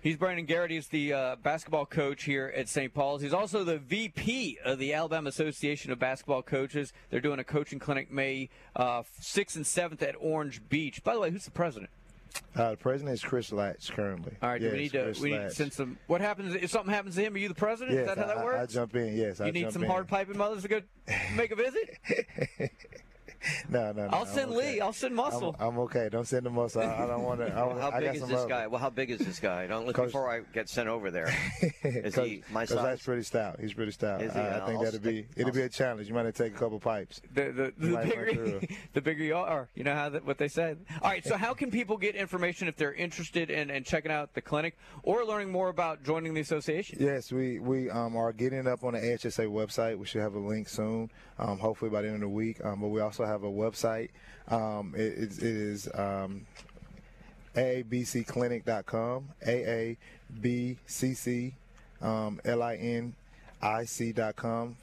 He's 0.00 0.16
Brandon 0.16 0.44
Garrett. 0.44 0.70
He's 0.70 0.86
the 0.86 1.12
uh, 1.12 1.36
basketball 1.42 1.84
coach 1.84 2.22
here 2.24 2.52
at 2.56 2.68
St. 2.68 2.94
Paul's. 2.94 3.22
He's 3.22 3.32
also 3.32 3.64
the 3.64 3.78
VP 3.78 4.58
of 4.64 4.78
the 4.78 4.94
Alabama 4.94 5.28
Association 5.28 5.90
of 5.90 5.98
Basketball 5.98 6.42
Coaches. 6.42 6.92
They're 7.10 7.20
doing 7.20 7.40
a 7.40 7.44
coaching 7.44 7.80
clinic 7.80 8.12
May 8.12 8.48
uh, 8.76 9.02
6th 9.20 9.56
and 9.56 9.64
7th 9.64 10.02
at 10.02 10.14
Orange 10.20 10.60
Beach. 10.68 11.02
By 11.02 11.14
the 11.14 11.20
way, 11.20 11.30
who's 11.32 11.44
the 11.44 11.50
president? 11.50 11.90
Uh, 12.54 12.72
the 12.72 12.76
president 12.76 13.14
is 13.14 13.22
Chris 13.22 13.50
Latch 13.50 13.90
currently. 13.90 14.32
All 14.42 14.50
right, 14.50 14.60
do 14.60 14.70
we 14.70 14.78
need 14.78 14.92
to 14.92 15.04
Chris 15.04 15.20
we 15.20 15.30
need 15.32 15.38
to 15.38 15.50
send 15.50 15.72
some. 15.72 15.98
What 16.06 16.20
happens 16.20 16.54
if 16.54 16.70
something 16.70 16.92
happens 16.92 17.16
to 17.16 17.22
him? 17.22 17.34
Are 17.34 17.38
you 17.38 17.48
the 17.48 17.54
president? 17.54 17.96
Yes, 17.96 18.08
Is 18.10 18.14
that 18.14 18.26
how 18.26 18.32
I, 18.32 18.40
I- 18.40 18.44
works? 18.44 18.74
I 18.74 18.78
jump 18.78 18.94
in. 18.94 19.16
Yes, 19.16 19.40
I 19.40 19.46
you 19.46 19.52
need 19.52 19.72
some 19.72 19.82
in. 19.82 19.90
hard 19.90 20.06
piping 20.06 20.36
mothers 20.36 20.62
to 20.62 20.68
go 20.68 20.82
make 21.34 21.50
a 21.50 21.56
visit? 21.56 21.98
No, 23.68 23.92
no, 23.92 24.06
no. 24.06 24.08
I'll 24.12 24.26
send 24.26 24.52
okay. 24.52 24.74
Lee. 24.74 24.80
I'll 24.80 24.92
send 24.92 25.14
Muscle. 25.14 25.56
I'm, 25.58 25.68
I'm 25.68 25.78
okay. 25.80 26.08
Don't 26.10 26.26
send 26.26 26.46
the 26.46 26.50
muscle. 26.50 26.82
I, 26.82 27.04
I 27.04 27.06
don't 27.06 27.22
want 27.22 27.40
to. 27.40 27.46
Well, 27.46 27.78
how 27.78 27.90
I 27.90 27.98
big 28.00 28.06
got 28.06 28.14
is 28.14 28.20
some 28.20 28.30
this 28.30 28.38
other- 28.40 28.48
guy? 28.48 28.66
Well, 28.66 28.80
how 28.80 28.90
big 28.90 29.10
is 29.10 29.18
this 29.18 29.38
guy? 29.40 29.66
Don't 29.66 29.86
look 29.86 29.96
Coach- 29.96 30.06
before 30.08 30.30
I 30.30 30.40
get 30.52 30.68
sent 30.68 30.88
over 30.88 31.10
there. 31.10 31.34
Is 31.82 32.14
Coach- 32.14 32.28
he 32.28 32.42
my 32.52 32.64
size? 32.64 32.76
Latch 32.76 33.04
pretty 33.04 33.22
stout. 33.22 33.58
He's 33.60 33.72
pretty 33.72 33.92
stout. 33.92 34.22
Is 34.22 34.32
he? 34.32 34.38
I, 34.38 34.62
I 34.62 34.66
think 34.66 34.82
that'd 34.82 35.02
be 35.02 35.22
stick- 35.24 35.28
it'll 35.36 35.52
be 35.52 35.62
a 35.62 35.68
challenge. 35.68 36.08
You 36.08 36.14
might 36.14 36.26
have 36.26 36.34
to 36.34 36.42
take 36.44 36.54
a 36.54 36.58
couple 36.58 36.78
pipes. 36.80 37.20
The, 37.34 37.52
the, 37.52 37.74
the, 37.76 37.86
might 37.88 38.16
run 38.16 38.34
through. 38.34 38.60
bigger, 38.60 38.74
the 38.94 39.00
bigger 39.00 39.24
you 39.24 39.36
are, 39.36 39.68
you 39.74 39.84
know 39.84 39.94
how 39.94 40.08
that, 40.10 40.24
what 40.24 40.38
they 40.38 40.48
say. 40.48 40.74
All 41.02 41.10
right, 41.10 41.24
so 41.24 41.36
how 41.36 41.54
can 41.54 41.70
people 41.70 41.96
get 41.96 42.14
information 42.14 42.68
if 42.68 42.76
they're 42.76 42.94
interested 42.94 43.50
in, 43.50 43.70
in 43.70 43.84
checking 43.84 44.10
out 44.12 44.34
the 44.34 44.42
clinic 44.42 44.76
or 45.02 45.24
learning 45.24 45.50
more 45.50 45.68
about 45.68 46.02
joining 46.04 46.34
the 46.34 46.40
association? 46.40 46.98
Yes, 47.00 47.32
we 47.32 47.58
we 47.58 47.90
um, 47.90 48.16
are 48.16 48.32
getting 48.32 48.58
it 48.60 48.66
up 48.66 48.84
on 48.84 48.94
the 48.94 49.00
AHSA 49.00 49.46
website. 49.48 49.98
We 49.98 50.06
should 50.06 50.22
have 50.22 50.34
a 50.34 50.38
link 50.40 50.68
soon, 50.68 51.10
um, 51.38 51.58
hopefully 51.58 51.90
by 51.90 52.02
the 52.02 52.08
end 52.08 52.16
of 52.16 52.20
the 52.22 52.28
week. 52.28 52.64
Um, 52.64 52.80
but 52.80 52.88
we 52.88 53.00
also 53.00 53.24
have 53.24 53.35
a 53.44 53.48
website. 53.48 54.10
Um, 54.48 54.94
it, 54.96 55.00
it, 55.00 55.38
it 55.38 55.42
is 55.42 55.88
um, 55.94 56.46
aabcclinic.com, 57.54 59.28
A-A-B-C-C, 59.46 61.54
um, 62.02 62.40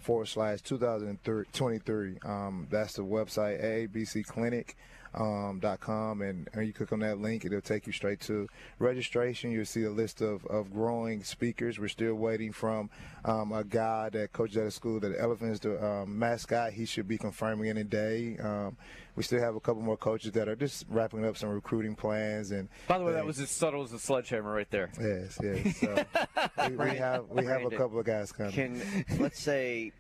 forward 0.01 0.27
slash 0.27 0.61
2023. 0.61 2.17
Um, 2.25 2.67
that's 2.69 2.93
the 2.93 3.03
website, 3.03 3.63
aabcclinic. 3.63 4.73
Um, 5.15 5.59
dot 5.61 5.79
com 5.79 6.23
and, 6.23 6.49
and 6.53 6.65
you 6.65 6.73
click 6.73 6.91
on 6.91 6.99
that 7.01 7.19
link 7.19 7.45
it'll 7.45 7.61
take 7.61 7.85
you 7.85 7.93
straight 7.93 8.19
to 8.21 8.47
registration 8.79 9.51
you'll 9.51 9.63
see 9.63 9.83
a 9.83 9.89
list 9.91 10.21
of, 10.21 10.43
of 10.47 10.73
growing 10.73 11.23
speakers 11.23 11.77
we're 11.77 11.87
still 11.87 12.15
waiting 12.15 12.51
from 12.51 12.89
um, 13.23 13.51
a 13.51 13.63
guy 13.63 14.09
that 14.09 14.33
coaches 14.33 14.57
at 14.57 14.65
a 14.65 14.71
school 14.71 14.99
that 14.99 15.09
the 15.09 15.21
elephant 15.21 15.51
is 15.51 15.59
the 15.59 15.85
um, 15.85 16.17
mascot 16.17 16.73
he 16.73 16.85
should 16.85 17.07
be 17.07 17.19
confirming 17.19 17.69
any 17.69 17.83
day 17.83 18.37
um, 18.41 18.75
we 19.15 19.23
still 19.23 19.39
have 19.39 19.55
a 19.55 19.59
couple 19.59 19.81
more 19.81 19.97
coaches 19.97 20.31
that 20.31 20.47
are 20.47 20.55
just 20.55 20.85
wrapping 20.89 21.23
up 21.25 21.37
some 21.37 21.49
recruiting 21.49 21.95
plans 21.95 22.51
and 22.51 22.67
By 22.87 22.97
the 22.97 23.05
way, 23.05 23.13
that 23.13 23.25
was 23.25 23.39
as 23.39 23.49
subtle 23.49 23.83
as 23.83 23.93
a 23.93 23.99
sledgehammer 23.99 24.51
right 24.51 24.69
there. 24.71 24.89
Yes, 24.99 25.37
yes. 25.41 25.83
So 26.55 26.69
we, 26.69 26.75
we 26.75 26.95
have 26.95 27.29
we 27.29 27.45
have 27.45 27.63
a 27.63 27.69
couple 27.69 27.99
of 27.99 28.05
guys 28.05 28.31
coming. 28.31 28.51
Can 28.51 29.05
let's 29.19 29.39
say 29.39 29.91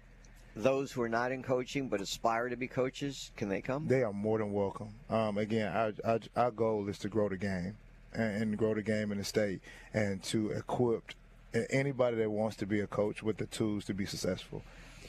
those 0.55 0.91
who 0.91 1.01
are 1.01 1.09
not 1.09 1.31
in 1.31 1.43
coaching 1.43 1.89
but 1.89 2.01
aspire 2.01 2.49
to 2.49 2.55
be 2.55 2.67
coaches, 2.67 3.31
can 3.35 3.49
they 3.49 3.61
come? 3.61 3.87
They 3.87 4.03
are 4.03 4.13
more 4.13 4.37
than 4.37 4.51
welcome. 4.51 4.89
Um, 5.09 5.37
again, 5.37 5.71
our, 5.75 5.93
our 6.03 6.19
our 6.35 6.51
goal 6.51 6.87
is 6.89 6.97
to 6.99 7.09
grow 7.09 7.29
the 7.29 7.37
game 7.37 7.75
and, 8.13 8.41
and 8.41 8.57
grow 8.57 8.73
the 8.73 8.83
game 8.83 9.11
in 9.11 9.17
the 9.17 9.23
state, 9.23 9.61
and 9.93 10.21
to 10.23 10.51
equip 10.51 11.13
anybody 11.69 12.17
that 12.17 12.29
wants 12.29 12.55
to 12.57 12.65
be 12.65 12.79
a 12.79 12.87
coach 12.87 13.23
with 13.23 13.37
the 13.37 13.45
tools 13.47 13.85
to 13.85 13.93
be 13.93 14.05
successful. 14.05 14.63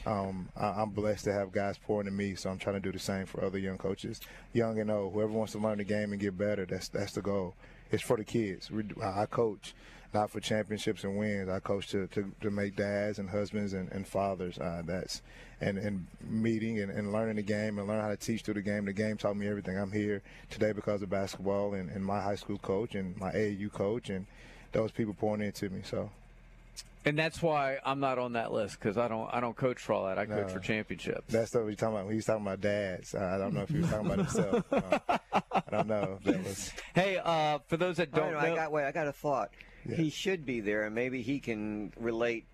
Um, 0.07 0.51
I, 0.57 0.67
I'm 0.67 0.91
blessed 0.91 1.25
to 1.25 1.33
have 1.33 1.53
guys 1.53 1.79
pouring 1.79 2.07
to 2.07 2.13
me, 2.13 2.35
so 2.35 2.51
I'm 2.51 2.59
trying 2.59 2.77
to 2.77 2.81
do 2.81 2.93
the 2.93 2.99
same 2.99 3.25
for 3.27 3.43
other 3.45 3.59
young 3.59 3.79
coaches, 3.79 4.21
young 4.53 4.79
and 4.79 4.91
old. 4.91 5.15
Whoever 5.15 5.33
wants 5.33 5.53
to 5.53 5.59
learn 5.59 5.79
the 5.79 5.85
game 5.85 6.13
and 6.13 6.21
get 6.21 6.37
better, 6.37 6.67
that's 6.67 6.89
that's 6.89 7.13
the 7.13 7.23
goal. 7.23 7.55
It's 7.91 8.03
for 8.03 8.17
the 8.17 8.25
kids. 8.25 8.71
We, 8.71 8.85
I 9.03 9.27
coach 9.27 9.75
not 10.15 10.31
for 10.31 10.41
championships 10.41 11.05
and 11.05 11.19
wins. 11.19 11.49
I 11.49 11.59
coach 11.59 11.89
to, 11.89 12.07
to, 12.09 12.33
to 12.41 12.51
make 12.51 12.77
dads 12.77 13.19
and 13.19 13.29
husbands 13.29 13.73
and, 13.73 13.91
and 13.93 14.07
fathers. 14.07 14.59
Uh, 14.59 14.83
that's 14.87 15.23
and, 15.61 15.77
and 15.77 16.07
meeting 16.23 16.81
and, 16.81 16.91
and 16.91 17.13
learning 17.13 17.37
the 17.37 17.43
game 17.43 17.79
and 17.79 17.89
learn 17.89 18.01
how 18.01 18.09
to 18.09 18.17
teach 18.17 18.43
through 18.43 18.55
the 18.55 18.63
game. 18.63 18.85
The 18.85 18.93
game 18.93 19.17
taught 19.17 19.37
me 19.37 19.49
everything. 19.49 19.77
I'm 19.77 19.93
here 19.93 20.23
today 20.51 20.73
because 20.73 21.03
of 21.03 21.11
basketball 21.11 21.75
and, 21.75 21.91
and 21.91 22.05
my 22.05 22.21
high 22.21 22.37
school 22.37 22.59
coach 22.59 22.95
and 22.95 23.17
my 23.19 23.33
AAU 23.33 23.73
coach 23.73 24.09
and 24.09 24.27
those 24.73 24.93
people 24.93 25.15
pouring 25.15 25.43
into 25.43 25.69
me. 25.69 25.83
So 25.85 26.11
And 27.07 27.19
that's 27.19 27.43
why 27.43 27.79
I'm 27.85 28.01
not 28.01 28.19
on 28.19 28.33
that 28.33 28.53
list 28.53 28.79
because 28.79 28.97
I 28.97 29.09
don't 29.09 29.29
I 29.33 29.41
don't 29.41 29.57
coach 29.57 29.79
for 29.79 29.93
all 29.93 30.07
that. 30.07 30.19
I 30.19 30.25
coach 30.25 30.51
for 30.51 30.59
championships. 30.59 31.33
that's 31.33 31.55
what 31.55 31.65
we're 31.65 31.75
talking 31.75 31.97
about. 31.97 32.07
When 32.07 32.15
he's 32.15 32.25
talking 32.25 32.47
about 32.47 32.61
dads, 32.61 33.15
I 33.15 33.37
don't 33.37 33.53
know 33.53 33.63
if 33.63 33.69
he 33.69 33.79
was 33.79 33.91
talking 33.91 34.07
about 34.07 34.19
himself. 34.19 34.65
Uh, 34.73 35.19
I 35.53 35.63
don't 35.71 35.87
know 35.87 36.19
that 36.25 36.45
was. 36.45 36.73
Hey, 36.95 37.19
uh, 37.23 37.59
for 37.67 37.77
those 37.77 37.99
that 37.99 38.13
don't 38.13 38.33
know, 38.33 38.41
know, 38.41 38.53
I 38.53 38.55
got 38.55 38.73
wait, 38.73 38.87
I 38.87 38.93
got 38.93 39.07
a 39.07 39.13
thought. 39.13 39.51
He 39.87 40.09
should 40.09 40.47
be 40.47 40.61
there, 40.61 40.85
and 40.85 40.95
maybe 40.95 41.21
he 41.21 41.41
can 41.41 41.93
relate 41.99 42.47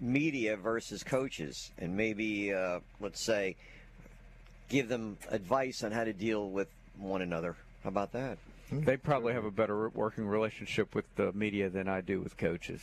media 0.00 0.56
versus 0.56 1.04
coaches, 1.04 1.70
and 1.78 1.96
maybe 1.96 2.52
uh, 2.52 2.80
let's 3.00 3.24
say 3.24 3.54
give 4.68 4.88
them 4.88 5.16
advice 5.30 5.84
on 5.84 5.92
how 5.92 6.02
to 6.02 6.12
deal 6.12 6.50
with 6.50 6.68
one 6.98 7.22
another. 7.22 7.54
How 7.84 7.88
about 7.88 8.12
that? 8.12 8.38
they 8.72 8.96
probably 8.96 9.34
have 9.34 9.44
a 9.44 9.50
better 9.50 9.90
working 9.90 10.26
relationship 10.26 10.94
with 10.94 11.04
the 11.16 11.30
media 11.32 11.68
than 11.68 11.88
I 11.88 12.00
do 12.00 12.20
with 12.20 12.36
coaches. 12.36 12.80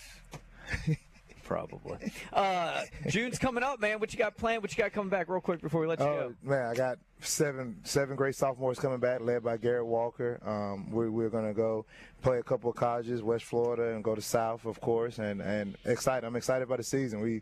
probably. 1.49 1.97
Uh, 2.31 2.83
June's 3.07 3.39
coming 3.39 3.63
up, 3.63 3.81
man. 3.81 3.99
What 3.99 4.13
you 4.13 4.19
got 4.19 4.37
planned? 4.37 4.61
What 4.61 4.71
you 4.71 4.77
got 4.81 4.93
coming 4.93 5.09
back, 5.09 5.27
real 5.29 5.41
quick 5.41 5.61
before 5.61 5.81
we 5.81 5.87
let 5.87 5.99
you 5.99 6.05
Oh 6.05 6.29
go? 6.29 6.35
man, 6.49 6.67
I 6.67 6.75
got 6.75 6.99
seven 7.21 7.77
seven 7.83 8.15
great 8.15 8.35
sophomores 8.35 8.79
coming 8.79 8.99
back, 8.99 9.19
led 9.21 9.43
by 9.43 9.57
Garrett 9.57 9.85
Walker. 9.87 10.39
Um, 10.45 10.91
we, 10.91 11.09
we're 11.09 11.29
gonna 11.29 11.53
go 11.53 11.85
play 12.21 12.37
a 12.37 12.43
couple 12.43 12.69
of 12.69 12.75
colleges, 12.75 13.21
West 13.23 13.45
Florida, 13.45 13.93
and 13.95 14.03
go 14.03 14.13
to 14.15 14.21
South, 14.21 14.65
of 14.65 14.79
course, 14.79 15.17
and 15.17 15.41
and 15.41 15.75
excited. 15.85 16.25
I'm 16.25 16.35
excited 16.35 16.63
about 16.63 16.77
the 16.77 16.83
season. 16.83 17.19
We. 17.19 17.41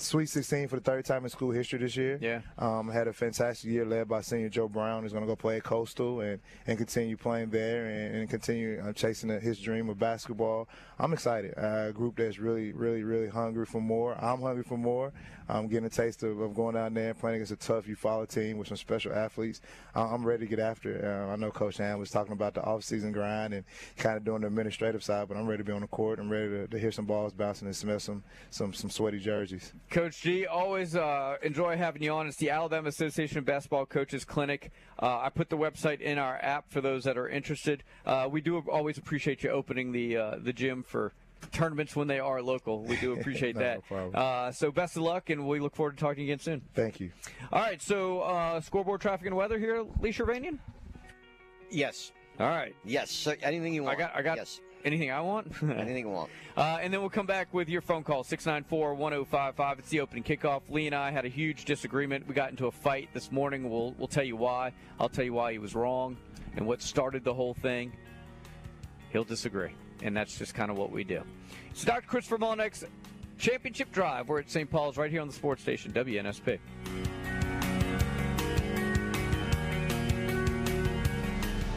Sweet 0.00 0.28
16 0.28 0.68
for 0.68 0.76
the 0.76 0.82
third 0.82 1.04
time 1.04 1.24
in 1.24 1.28
school 1.28 1.50
history 1.50 1.80
this 1.80 1.96
year. 1.96 2.18
Yeah. 2.22 2.42
Um, 2.56 2.88
had 2.88 3.08
a 3.08 3.12
fantastic 3.12 3.68
year 3.68 3.84
led 3.84 4.08
by 4.08 4.20
senior 4.20 4.48
Joe 4.48 4.68
Brown, 4.68 5.02
who's 5.02 5.12
going 5.12 5.24
to 5.24 5.28
go 5.28 5.34
play 5.34 5.56
at 5.56 5.64
Coastal 5.64 6.20
and, 6.20 6.38
and 6.68 6.78
continue 6.78 7.16
playing 7.16 7.50
there 7.50 7.86
and, 7.86 8.14
and 8.14 8.30
continue 8.30 8.80
uh, 8.80 8.92
chasing 8.92 9.28
his 9.40 9.58
dream 9.58 9.88
of 9.88 9.98
basketball. 9.98 10.68
I'm 11.00 11.12
excited. 11.12 11.52
Uh, 11.58 11.86
a 11.88 11.92
group 11.92 12.16
that's 12.16 12.38
really, 12.38 12.72
really, 12.72 13.02
really 13.02 13.28
hungry 13.28 13.66
for 13.66 13.80
more. 13.80 14.16
I'm 14.22 14.40
hungry 14.40 14.62
for 14.62 14.78
more. 14.78 15.12
I'm 15.48 15.66
getting 15.66 15.86
a 15.86 15.90
taste 15.90 16.22
of, 16.22 16.38
of 16.40 16.54
going 16.54 16.74
down 16.74 16.94
there 16.94 17.10
and 17.10 17.18
playing 17.18 17.36
against 17.36 17.52
a 17.52 17.56
tough 17.56 17.86
Eufaula 17.86 18.28
team 18.28 18.58
with 18.58 18.68
some 18.68 18.76
special 18.76 19.12
athletes. 19.12 19.60
Uh, 19.96 20.14
I'm 20.14 20.24
ready 20.24 20.46
to 20.46 20.48
get 20.48 20.60
after 20.60 20.92
it. 20.92 21.04
Uh, 21.04 21.32
I 21.32 21.36
know 21.36 21.50
Coach 21.50 21.78
Ham 21.78 21.98
was 21.98 22.10
talking 22.10 22.34
about 22.34 22.54
the 22.54 22.62
off-season 22.62 23.10
grind 23.10 23.52
and 23.52 23.64
kind 23.96 24.16
of 24.16 24.24
doing 24.24 24.42
the 24.42 24.46
administrative 24.46 25.02
side, 25.02 25.26
but 25.26 25.36
I'm 25.36 25.46
ready 25.46 25.62
to 25.62 25.64
be 25.64 25.72
on 25.72 25.80
the 25.80 25.88
court. 25.88 26.20
I'm 26.20 26.30
ready 26.30 26.50
to, 26.50 26.68
to 26.68 26.78
hear 26.78 26.92
some 26.92 27.06
balls 27.06 27.32
bouncing 27.32 27.66
and 27.66 27.74
smell 27.74 27.98
some, 27.98 28.22
some, 28.50 28.72
some 28.72 28.90
sweaty 28.90 29.18
jerseys. 29.18 29.72
Coach 29.90 30.20
G, 30.22 30.46
always 30.46 30.94
uh, 30.94 31.36
enjoy 31.42 31.76
having 31.76 32.02
you 32.02 32.12
on. 32.12 32.26
It's 32.26 32.36
the 32.36 32.50
Alabama 32.50 32.88
Association 32.88 33.38
of 33.38 33.44
Basketball 33.44 33.86
Coaches 33.86 34.24
Clinic. 34.24 34.70
Uh, 35.00 35.18
I 35.20 35.30
put 35.30 35.48
the 35.48 35.56
website 35.56 36.00
in 36.00 36.18
our 36.18 36.36
app 36.36 36.70
for 36.70 36.80
those 36.80 37.04
that 37.04 37.16
are 37.16 37.28
interested. 37.28 37.82
Uh, 38.04 38.28
we 38.30 38.40
do 38.40 38.58
always 38.70 38.98
appreciate 38.98 39.42
you 39.42 39.50
opening 39.50 39.92
the 39.92 40.16
uh, 40.16 40.36
the 40.40 40.52
gym 40.52 40.82
for 40.82 41.12
tournaments 41.52 41.96
when 41.96 42.06
they 42.06 42.18
are 42.20 42.42
local. 42.42 42.82
We 42.84 42.96
do 42.96 43.12
appreciate 43.18 43.54
No 43.56 43.60
that. 43.62 43.86
problem. 43.86 44.12
Uh, 44.14 44.52
so 44.52 44.70
best 44.70 44.96
of 44.96 45.04
luck, 45.04 45.30
and 45.30 45.46
we 45.48 45.58
look 45.60 45.74
forward 45.74 45.96
to 45.96 46.04
talking 46.04 46.24
again 46.24 46.38
soon. 46.40 46.62
Thank 46.74 47.00
you. 47.00 47.10
All 47.52 47.62
right, 47.62 47.80
so 47.80 48.20
uh, 48.20 48.60
scoreboard 48.60 49.00
traffic 49.00 49.26
and 49.26 49.36
weather 49.36 49.58
here, 49.58 49.84
Lee 50.00 50.10
Shirvanian? 50.12 50.58
Yes. 51.70 52.12
All 52.38 52.48
right. 52.48 52.74
Yes. 52.84 53.10
So 53.10 53.34
anything 53.42 53.74
you 53.74 53.84
want. 53.84 53.96
I 53.96 54.00
got. 54.00 54.16
I 54.16 54.22
got. 54.22 54.36
Yes. 54.36 54.60
Anything 54.84 55.10
I 55.10 55.20
want? 55.20 55.52
anything 55.62 56.04
you 56.04 56.10
want. 56.10 56.30
Uh, 56.56 56.78
and 56.80 56.92
then 56.92 57.00
we'll 57.00 57.10
come 57.10 57.26
back 57.26 57.52
with 57.52 57.68
your 57.68 57.80
phone 57.80 58.04
call, 58.04 58.24
694 58.24 58.94
1055. 58.94 59.78
It's 59.78 59.88
the 59.88 60.00
opening 60.00 60.22
kickoff. 60.22 60.62
Lee 60.68 60.86
and 60.86 60.94
I 60.94 61.10
had 61.10 61.24
a 61.24 61.28
huge 61.28 61.64
disagreement. 61.64 62.26
We 62.26 62.34
got 62.34 62.50
into 62.50 62.66
a 62.66 62.70
fight 62.72 63.08
this 63.12 63.32
morning. 63.32 63.68
We'll, 63.68 63.94
we'll 63.98 64.08
tell 64.08 64.24
you 64.24 64.36
why. 64.36 64.72
I'll 65.00 65.08
tell 65.08 65.24
you 65.24 65.32
why 65.32 65.52
he 65.52 65.58
was 65.58 65.74
wrong 65.74 66.16
and 66.56 66.66
what 66.66 66.80
started 66.82 67.24
the 67.24 67.34
whole 67.34 67.54
thing. 67.54 67.92
He'll 69.10 69.24
disagree. 69.24 69.70
And 70.02 70.16
that's 70.16 70.38
just 70.38 70.54
kind 70.54 70.70
of 70.70 70.78
what 70.78 70.92
we 70.92 71.04
do. 71.04 71.22
It's 71.70 71.84
Dr. 71.84 72.06
Christopher 72.06 72.38
Mullinex, 72.38 72.84
Championship 73.38 73.90
Drive. 73.92 74.28
We're 74.28 74.40
at 74.40 74.50
St. 74.50 74.70
Paul's 74.70 74.96
right 74.96 75.10
here 75.10 75.20
on 75.20 75.26
the 75.26 75.34
sports 75.34 75.62
station, 75.62 75.92
WNSP. 75.92 76.58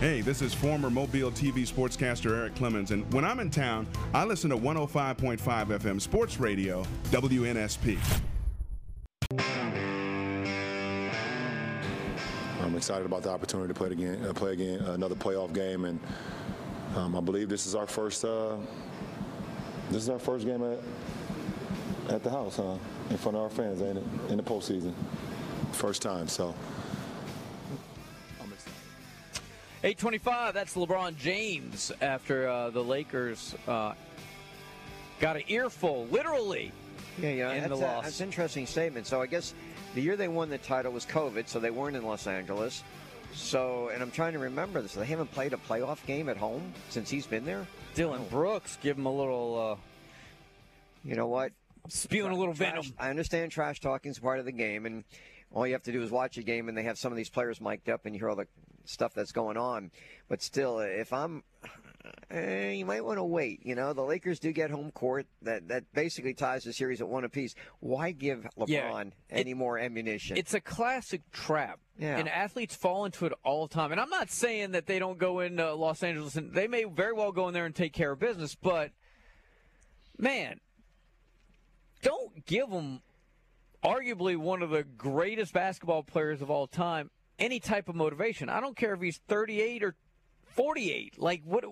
Hey, 0.02 0.22
this 0.22 0.42
is 0.42 0.52
former 0.52 0.90
Mobile 0.90 1.30
TV 1.30 1.58
sportscaster 1.58 2.36
Eric 2.36 2.56
Clemens, 2.56 2.90
and 2.90 3.14
when 3.14 3.24
I'm 3.24 3.40
in 3.40 3.52
town, 3.52 3.86
I 4.16 4.26
listen 4.26 4.50
to 4.50 4.58
105.5 4.58 5.38
FM 5.38 6.02
Sports 6.02 6.40
Radio, 6.40 6.84
WNSP. 7.12 8.00
I'm 12.64 12.76
excited 12.76 13.06
about 13.06 13.22
the 13.22 13.30
opportunity 13.30 13.68
to 13.72 13.76
play 13.76 13.92
again, 13.92 14.26
uh, 14.26 14.34
play 14.34 14.54
again 14.54 14.80
another 14.80 15.14
playoff 15.14 15.54
game, 15.54 15.86
and 15.86 16.00
um, 16.96 17.16
I 17.16 17.20
believe 17.20 17.48
this 17.48 17.68
is 17.68 17.76
our 17.76 17.86
first. 17.86 18.26
Uh, 18.26 18.56
this 19.92 20.02
is 20.02 20.10
our 20.10 20.18
first 20.18 20.48
game 20.48 20.64
at 20.64 20.80
at 22.12 22.24
the 22.24 22.32
house, 22.32 22.56
huh? 22.56 22.76
In 23.12 23.18
front 23.18 23.38
of 23.38 23.44
our 23.44 23.52
fans, 23.52 23.84
ain't 23.84 24.00
it? 24.00 24.04
In 24.30 24.38
the 24.38 24.44
postseason, 24.44 24.94
first 25.74 26.02
time. 26.02 26.28
So 26.28 26.56
825, 29.84 30.54
that's 30.54 30.76
LeBron 30.76 31.18
James 31.18 31.92
after 32.02 32.48
uh, 32.48 32.70
the 32.70 32.84
Lakers 32.84 33.56
uh, 33.68 33.94
got 35.20 35.38
an 35.38 35.44
earful, 35.48 36.06
literally. 36.12 36.72
Yeah, 37.20 37.30
yeah, 37.30 37.52
in 37.54 37.62
that's, 37.62 37.80
the 37.80 37.86
a- 38.00 38.02
that's 38.04 38.20
an 38.20 38.28
interesting 38.28 38.68
statement. 38.68 39.08
So 39.08 39.22
I 39.22 39.26
guess 39.26 39.56
the 39.96 40.02
year 40.02 40.16
they 40.16 40.28
won 40.28 40.50
the 40.50 40.60
title 40.60 40.92
was 40.92 41.06
COVID, 41.08 41.48
so 41.48 41.60
they 41.60 41.72
weren't 41.72 41.96
in 41.96 42.06
Los 42.06 42.28
Angeles. 42.28 42.84
So, 43.34 43.90
and 43.92 44.04
I'm 44.04 44.12
trying 44.12 44.34
to 44.34 44.40
remember 44.40 44.82
this. 44.82 44.94
They 44.94 45.06
haven't 45.06 45.32
played 45.32 45.54
a 45.54 45.58
playoff 45.58 46.06
game 46.06 46.30
at 46.30 46.38
home 46.38 46.74
since 46.90 47.10
he's 47.10 47.26
been 47.26 47.46
there. 47.46 47.66
Dillon 47.96 48.24
Brooks, 48.30 48.78
give 48.84 48.98
him 48.98 49.06
a 49.08 49.12
little. 49.12 49.78
Uh, 49.82 49.82
you 51.04 51.16
know 51.16 51.28
what? 51.28 51.54
Spewing 51.88 52.32
a 52.32 52.36
little 52.36 52.54
Trash- 52.54 52.70
venom. 52.72 52.86
I 53.00 53.10
understand 53.10 53.52
trash 53.52 53.80
talking 53.80 54.12
is 54.12 54.20
part 54.20 54.38
of 54.38 54.46
the 54.46 54.52
game, 54.52 54.86
and 54.86 55.04
all 55.52 55.66
you 55.66 55.74
have 55.74 55.84
to 55.84 55.92
do 55.92 56.04
is 56.04 56.12
watch 56.12 56.38
a 56.38 56.44
game, 56.44 56.70
and 56.70 56.78
they 56.78 56.84
have 56.84 57.00
some 57.00 57.12
of 57.12 57.18
these 57.18 57.30
players 57.30 57.60
mic'd 57.60 57.90
up, 57.90 58.06
and 58.06 58.14
you 58.14 58.20
hear 58.20 58.30
all 58.30 58.36
the 58.36 58.48
stuff 58.86 59.14
that's 59.14 59.32
going 59.32 59.58
on. 59.58 59.92
But 60.28 60.42
still, 60.42 60.80
if 60.80 61.12
I'm, 61.14 61.44
eh, 62.30 62.72
you 62.72 62.86
might 62.86 63.04
want 63.04 63.18
to 63.18 63.24
wait. 63.24 63.66
You 63.66 63.76
know, 63.76 63.94
the 63.94 64.02
Lakers 64.02 64.40
do 64.40 64.52
get 64.52 64.72
home 64.72 64.92
court. 64.92 65.28
That 65.42 65.68
that 65.68 65.92
basically 65.94 66.34
ties 66.34 66.64
the 66.64 66.74
series 66.74 67.02
at 67.02 67.08
one 67.08 67.24
apiece. 67.24 67.56
Why 67.80 68.12
give 68.12 68.48
LeBron 68.58 68.68
Yeah, 68.70 69.12
any 69.30 69.54
more 69.54 69.78
ammunition? 69.78 70.38
It's 70.38 70.54
a 70.54 70.62
classic 70.62 71.22
trap. 71.32 71.80
Yeah. 71.98 72.18
And 72.18 72.28
athletes 72.28 72.76
fall 72.76 73.06
into 73.06 73.26
it 73.26 73.34
all 73.44 73.68
the 73.68 73.74
time. 73.74 73.92
And 73.92 74.02
I'm 74.02 74.10
not 74.10 74.32
saying 74.32 74.72
that 74.72 74.88
they 74.88 74.98
don't 74.98 75.20
go 75.20 75.42
into 75.42 75.74
Los 75.74 76.02
Angeles 76.02 76.36
and 76.36 76.54
they 76.54 76.68
may 76.68 76.86
very 76.86 77.14
well 77.14 77.32
go 77.32 77.48
in 77.48 77.54
there 77.54 77.66
and 77.66 77.76
take 77.76 77.94
care 77.94 78.12
of 78.12 78.20
business, 78.20 78.56
but 78.56 78.92
man, 80.18 80.60
don't 82.02 82.46
give 82.46 82.70
them 82.72 83.02
arguably 83.84 84.38
one 84.38 84.62
of 84.62 84.70
the 84.70 84.84
greatest 84.84 85.54
basketball 85.54 86.04
players 86.04 86.42
of 86.42 86.50
all 86.50 86.68
time 86.68 87.10
any 87.42 87.60
type 87.60 87.90
of 87.90 87.96
motivation. 87.96 88.48
I 88.48 88.62
don't 88.62 88.78
care 88.78 88.94
if 88.94 89.02
he's 89.02 89.20
38 89.28 89.84
or 89.84 89.96
48. 90.56 91.20
Like 91.20 91.42
what 91.44 91.66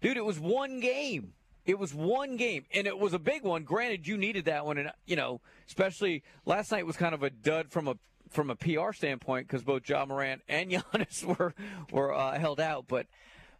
dude, 0.00 0.16
it 0.16 0.24
was 0.24 0.38
one 0.38 0.80
game. 0.80 1.32
It 1.64 1.80
was 1.80 1.92
one 1.92 2.36
game, 2.36 2.64
and 2.72 2.86
it 2.86 2.96
was 2.96 3.12
a 3.12 3.18
big 3.18 3.42
one. 3.42 3.64
Granted, 3.64 4.06
you 4.06 4.16
needed 4.16 4.44
that 4.44 4.64
one, 4.64 4.78
and 4.78 4.92
you 5.04 5.16
know, 5.16 5.40
especially 5.66 6.22
last 6.44 6.70
night 6.70 6.86
was 6.86 6.96
kind 6.96 7.12
of 7.12 7.24
a 7.24 7.30
dud 7.30 7.72
from 7.72 7.88
a 7.88 7.96
from 8.30 8.50
a 8.50 8.56
PR 8.56 8.92
standpoint 8.92 9.48
because 9.48 9.64
both 9.64 9.88
Ja 9.88 10.04
Morant 10.06 10.42
and 10.48 10.70
Giannis 10.94 11.24
were 11.24 11.54
were 11.90 12.14
uh, 12.14 12.38
held 12.38 12.60
out. 12.60 12.84
But 12.86 13.06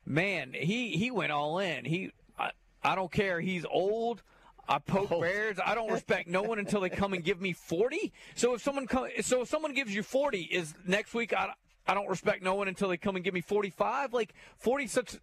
man, 0.05 0.53
he 0.55 0.91
he 0.91 1.11
went 1.11 1.33
all 1.33 1.59
in. 1.59 1.85
He 1.85 2.13
I, 2.39 2.51
I 2.81 2.95
don't 2.95 3.11
care. 3.11 3.41
He's 3.41 3.65
old. 3.69 4.23
I 4.69 4.79
poke 4.87 5.11
bears. 5.21 5.59
I 5.65 5.75
don't 5.75 5.91
respect 5.91 6.29
no 6.29 6.43
one 6.43 6.59
until 6.59 6.81
they 6.81 6.91
come 6.91 7.13
and 7.13 7.23
give 7.23 7.41
me 7.41 7.53
forty. 7.53 8.13
So 8.35 8.55
if 8.55 8.63
someone 8.63 8.87
come, 8.87 9.09
so 9.23 9.43
if 9.43 9.49
someone 9.49 9.73
gives 9.75 9.95
you 9.95 10.03
forty, 10.03 10.43
is 10.43 10.75
next 10.87 11.15
week 11.15 11.33
I, 11.33 11.53
I 11.87 11.95
don't 11.95 12.09
respect 12.09 12.43
no 12.43 12.55
one 12.55 12.69
until 12.69 12.89
they 12.89 12.97
come 12.97 13.17
and 13.17 13.25
give 13.25 13.35
me 13.35 13.41
forty 13.41 13.71
five. 13.71 14.13
Like 14.13 14.35
forty 14.59 14.87
such. 14.87 15.15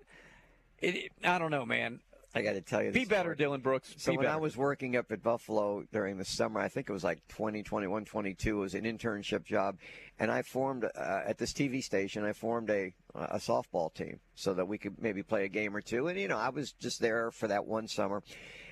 It, 0.80 0.95
it- 0.95 1.11
I 1.24 1.38
don't 1.40 1.52
know, 1.52 1.65
man. 1.65 1.99
I 2.36 2.41
got 2.41 2.53
to 2.53 2.61
tell 2.61 2.82
you, 2.82 2.91
Be 2.91 3.06
better, 3.06 3.30
story. 3.30 3.36
Dillon 3.36 3.61
Brooks. 3.61 3.94
So 3.99 4.11
Be 4.11 4.18
when 4.18 4.26
I 4.26 4.38
was 4.38 4.57
working 4.57 4.95
up 4.95 5.11
at 5.11 5.22
Buffalo 5.22 5.84
during 5.94 6.18
the 6.18 6.26
summer, 6.26 6.60
I 6.60 6.68
think 6.68 6.90
it 6.90 6.91
was 6.91 7.03
like 7.03 7.20
20, 7.28 7.61
21, 7.61 8.06
22, 8.06 8.57
it 8.57 8.60
was 8.60 8.74
an 8.74 8.86
internship 8.86 9.45
job, 9.45 9.78
and 10.18 10.32
I 10.32 10.41
formed 10.41 10.84
uh, 10.84 11.22
at 11.28 11.38
this 11.38 11.53
TV 11.53 11.84
station. 11.84 12.24
I 12.24 12.34
formed 12.34 12.72
a 12.72 12.91
a 13.14 13.38
softball 13.38 13.94
team 13.94 14.20
so 14.34 14.56
that 14.56 14.68
we 14.68 14.80
could 14.80 14.99
maybe 14.99 15.22
play 15.22 15.45
a 15.45 15.48
game 15.48 15.76
or 15.76 15.82
two. 15.82 16.07
And 16.07 16.20
you 16.20 16.28
know, 16.28 16.40
I 16.40 16.49
was 16.49 16.72
just 16.72 16.99
there 16.99 17.30
for 17.30 17.48
that 17.49 17.68
one 17.68 17.88
summer, 17.88 18.24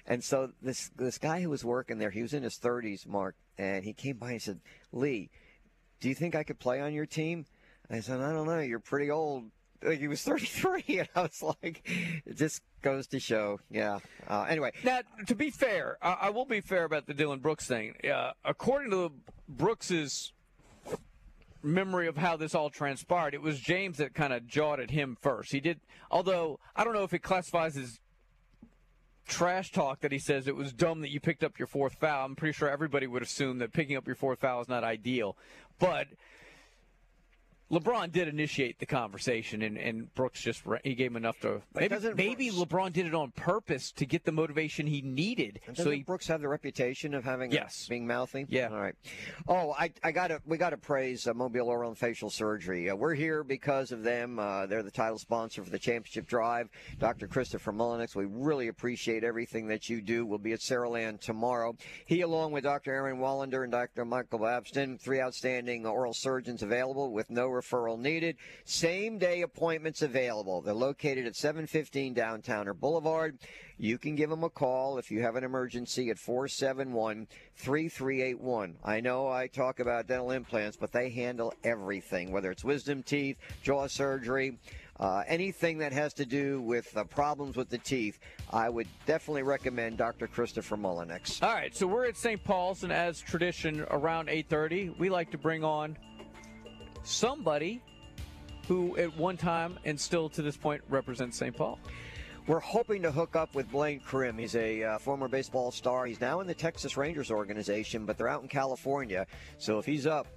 and 0.06 0.24
so 0.24 0.52
this 0.62 0.90
this 0.96 1.18
guy 1.18 1.42
who 1.42 1.50
was 1.50 1.64
working 1.64 1.98
there, 1.98 2.10
he 2.10 2.22
was 2.22 2.34
in 2.34 2.44
his 2.44 2.58
30s, 2.58 3.08
Mark, 3.08 3.36
and 3.58 3.84
he 3.84 3.94
came 3.94 4.18
by 4.18 4.32
and 4.32 4.42
said, 4.42 4.60
"Lee, 4.92 5.30
do 6.00 6.10
you 6.10 6.16
think 6.16 6.36
I 6.36 6.44
could 6.44 6.60
play 6.60 6.82
on 6.82 6.94
your 6.94 7.06
team?" 7.06 7.46
I 7.90 8.00
said, 8.00 8.22
"I 8.22 8.32
don't 8.32 8.48
know. 8.48 8.60
You're 8.60 8.80
pretty 8.80 9.12
old." 9.12 9.46
Like, 9.84 10.00
he 10.00 10.08
was 10.08 10.22
33, 10.22 10.84
and 11.00 11.10
I 11.16 11.22
was 11.24 11.44
like, 11.64 11.88
"It 12.26 12.36
just 12.38 12.62
goes 12.82 13.08
to 13.08 13.20
show." 13.20 13.60
Yeah. 13.70 14.00
Uh, 14.28 14.46
anyway, 14.50 14.72
Now, 14.84 15.02
to 15.28 15.36
be 15.36 15.50
fair, 15.50 15.98
I, 16.02 16.14
I 16.22 16.30
will 16.30 16.46
be 16.46 16.62
fair 16.62 16.84
about 16.84 17.08
the 17.08 17.14
Dillon 17.14 17.40
Brooks 17.40 17.68
thing. 17.68 17.96
Uh, 18.04 18.32
according 18.46 18.92
to 18.92 19.12
Brooks's 19.48 20.34
memory 21.64 22.08
of 22.08 22.18
how 22.18 22.38
this 22.38 22.56
all 22.56 22.70
transpired, 22.70 23.34
it 23.34 23.42
was 23.42 23.60
James 23.60 23.98
that 23.98 24.14
kind 24.14 24.34
of 24.34 24.48
jawed 24.48 24.80
at 24.80 24.90
him 24.90 25.18
first. 25.22 25.52
He 25.52 25.60
did, 25.60 25.80
although 26.10 26.60
I 26.76 26.84
don't 26.84 26.94
know 26.94 27.04
if 27.04 27.14
it 27.14 27.20
classifies 27.20 27.78
as 27.78 28.00
trash 29.28 29.72
talk 29.72 30.02
that 30.02 30.12
he 30.12 30.20
says 30.20 30.48
it 30.48 30.56
was 30.56 30.74
dumb 30.74 31.02
that 31.02 31.10
you 31.10 31.20
picked 31.20 31.44
up 31.44 31.60
your 31.60 31.68
fourth 31.68 31.96
foul. 31.96 32.26
I'm 32.26 32.36
pretty 32.36 32.54
sure 32.54 32.70
everybody 32.70 33.08
would 33.08 33.22
assume 33.24 33.60
that 33.60 33.74
picking 33.74 33.96
up 33.96 34.08
your 34.08 34.16
fourth 34.16 34.40
foul 34.40 34.62
is 34.62 34.70
not 34.70 34.84
ideal, 34.84 35.38
but. 35.80 36.08
LeBron 37.72 38.12
did 38.12 38.28
initiate 38.28 38.80
the 38.80 38.86
conversation, 38.86 39.62
and, 39.62 39.78
and 39.78 40.14
Brooks 40.14 40.42
just 40.42 40.64
he 40.84 40.94
gave 40.94 41.12
him 41.12 41.18
enough 41.18 41.40
to 41.40 41.62
maybe, 41.74 41.96
maybe 42.16 42.50
LeBron 42.52 42.92
did 42.92 43.06
it 43.06 43.16
on 43.16 43.32
purpose 43.32 43.92
to 43.94 44.06
get 44.06 44.26
the 44.26 44.32
motivation 44.32 44.86
he 44.88 45.02
needed. 45.02 45.60
So 45.74 45.90
he 45.90 46.04
Brooks 46.04 46.28
have 46.28 46.42
the 46.42 46.50
reputation 46.50 47.14
of 47.14 47.24
having 47.24 47.52
a- 47.52 47.56
Yes. 47.56 47.88
being 47.88 48.06
mouthy? 48.06 48.46
Yeah. 48.50 48.70
All 48.70 48.80
right. 48.82 48.96
Oh, 49.48 49.72
I, 49.78 49.94
I 50.04 50.12
got 50.12 50.28
to 50.28 50.42
we 50.46 50.58
got 50.58 50.72
to 50.72 50.78
praise 50.78 51.28
uh, 51.28 51.34
Mobile 51.34 51.70
Oral 51.70 51.90
and 51.90 51.98
Facial 51.98 52.30
Surgery. 52.30 52.90
Uh, 52.90 52.96
we're 52.96 53.14
here 53.14 53.44
because 53.44 53.92
of 53.92 54.04
them. 54.04 54.38
Uh, 54.40 54.66
they're 54.66 54.84
the 54.84 54.92
title 54.92 55.18
sponsor 55.18 55.64
for 55.64 55.70
the 55.70 55.80
championship 55.80 56.28
drive. 56.28 56.70
Dr. 57.00 57.28
Christopher 57.28 57.72
Mullinix, 57.72 58.16
We 58.16 58.26
really 58.26 58.68
appreciate 58.68 59.24
everything 59.24 59.68
that 59.68 59.90
you 59.90 60.02
do. 60.02 60.26
We'll 60.26 60.40
be 60.40 60.54
at 60.54 60.60
Saraland 60.60 61.22
tomorrow. 61.22 61.76
He, 62.06 62.22
along 62.22 62.52
with 62.52 62.64
Dr. 62.64 62.94
Aaron 62.94 63.20
Wallander 63.20 63.64
and 63.64 63.72
Dr. 63.72 64.04
Michael 64.06 64.40
Babston, 64.40 64.98
three 65.00 65.22
outstanding 65.22 65.86
oral 65.86 66.14
surgeons 66.14 66.64
available 66.64 67.12
with 67.12 67.30
no 67.30 67.48
referral 67.62 68.00
needed. 68.00 68.38
Same 68.66 69.18
day 69.18 69.42
appointments 69.42 70.02
available. 70.02 70.62
They're 70.62 70.74
located 70.74 71.26
at 71.26 71.36
715 71.36 72.16
Downtowner 72.16 72.78
Boulevard. 72.78 73.38
You 73.78 73.98
can 73.98 74.16
give 74.16 74.30
them 74.30 74.44
a 74.44 74.50
call 74.50 74.98
if 74.98 75.10
you 75.10 75.22
have 75.22 75.36
an 75.36 75.44
emergency 75.44 76.10
at 76.10 76.20
471 76.20 77.28
3381. 77.56 78.78
I 78.84 79.02
know 79.02 79.28
I 79.28 79.48
talk 79.48 79.80
about 79.80 80.08
dental 80.08 80.32
implants, 80.32 80.78
but 80.78 80.92
they 80.92 81.10
handle 81.10 81.54
everything, 81.64 82.32
whether 82.32 82.52
it's 82.52 82.64
wisdom 82.64 83.02
teeth, 83.04 83.38
jaw 83.64 83.88
surgery, 83.88 84.60
uh, 85.00 85.24
anything 85.28 85.80
that 85.80 85.92
has 85.92 86.14
to 86.14 86.26
do 86.26 86.62
with 86.62 86.96
uh, 86.96 87.04
problems 87.06 87.58
with 87.58 87.70
the 87.70 87.78
teeth. 87.80 88.20
I 88.52 88.70
would 88.70 88.88
definitely 89.08 89.44
recommend 89.44 89.98
Dr. 89.98 90.28
Christopher 90.28 90.78
Mullinex. 90.78 91.42
All 91.42 91.54
right, 91.54 91.76
so 91.76 91.88
we're 91.88 92.06
at 92.06 92.18
St. 92.18 92.42
Paul's, 92.44 92.84
and 92.84 92.94
as 92.94 93.20
tradition, 93.20 93.86
around 93.90 94.30
8:30, 94.30 94.98
we 95.00 95.10
like 95.10 95.32
to 95.32 95.40
bring 95.40 95.64
on 95.64 95.98
somebody 97.04 97.82
who, 98.68 98.98
at 98.98 99.16
one 99.18 99.38
time 99.38 99.78
and 99.86 100.00
still 100.00 100.30
to 100.30 100.42
this 100.42 100.58
point, 100.58 100.82
represents 100.90 101.38
St. 101.38 101.56
Paul. 101.56 101.80
We're 102.48 102.60
hoping 102.60 103.04
to 103.04 103.12
hook 103.12 103.36
up 103.36 103.54
with 103.54 103.70
Blaine 103.72 104.00
Crim. 104.00 104.38
He's 104.38 104.56
a 104.56 104.84
uh, 104.84 104.98
former 104.98 105.28
baseball 105.28 105.72
star. 105.72 106.06
He's 106.06 106.20
now 106.20 106.40
in 106.40 106.48
the 106.48 106.56
Texas 106.56 106.98
Rangers 106.98 107.30
organization, 107.30 108.06
but 108.06 108.18
they're 108.18 108.28
out 108.28 108.42
in 108.42 108.48
California. 108.48 109.28
So 109.60 109.78
if 109.78 109.86
he's 109.86 110.08
up, 110.08 110.28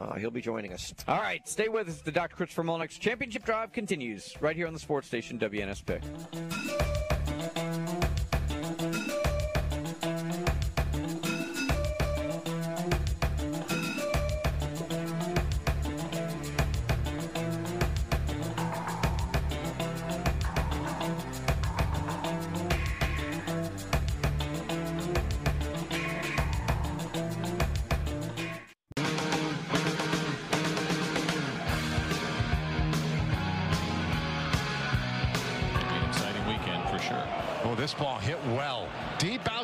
uh, 0.00 0.14
he'll 0.14 0.30
be 0.30 0.40
joining 0.40 0.72
us. 0.72 0.92
All 1.06 1.20
right, 1.20 1.46
stay 1.48 1.68
with 1.68 1.88
us. 1.88 2.00
The 2.00 2.10
Dr. 2.10 2.34
Christopher 2.34 2.64
Mullinex 2.64 2.98
Championship 2.98 3.44
Drive 3.44 3.72
continues 3.72 4.34
right 4.40 4.56
here 4.56 4.66
on 4.66 4.72
the 4.72 4.80
sports 4.80 5.06
station 5.06 5.38
WNSP. 5.38 6.91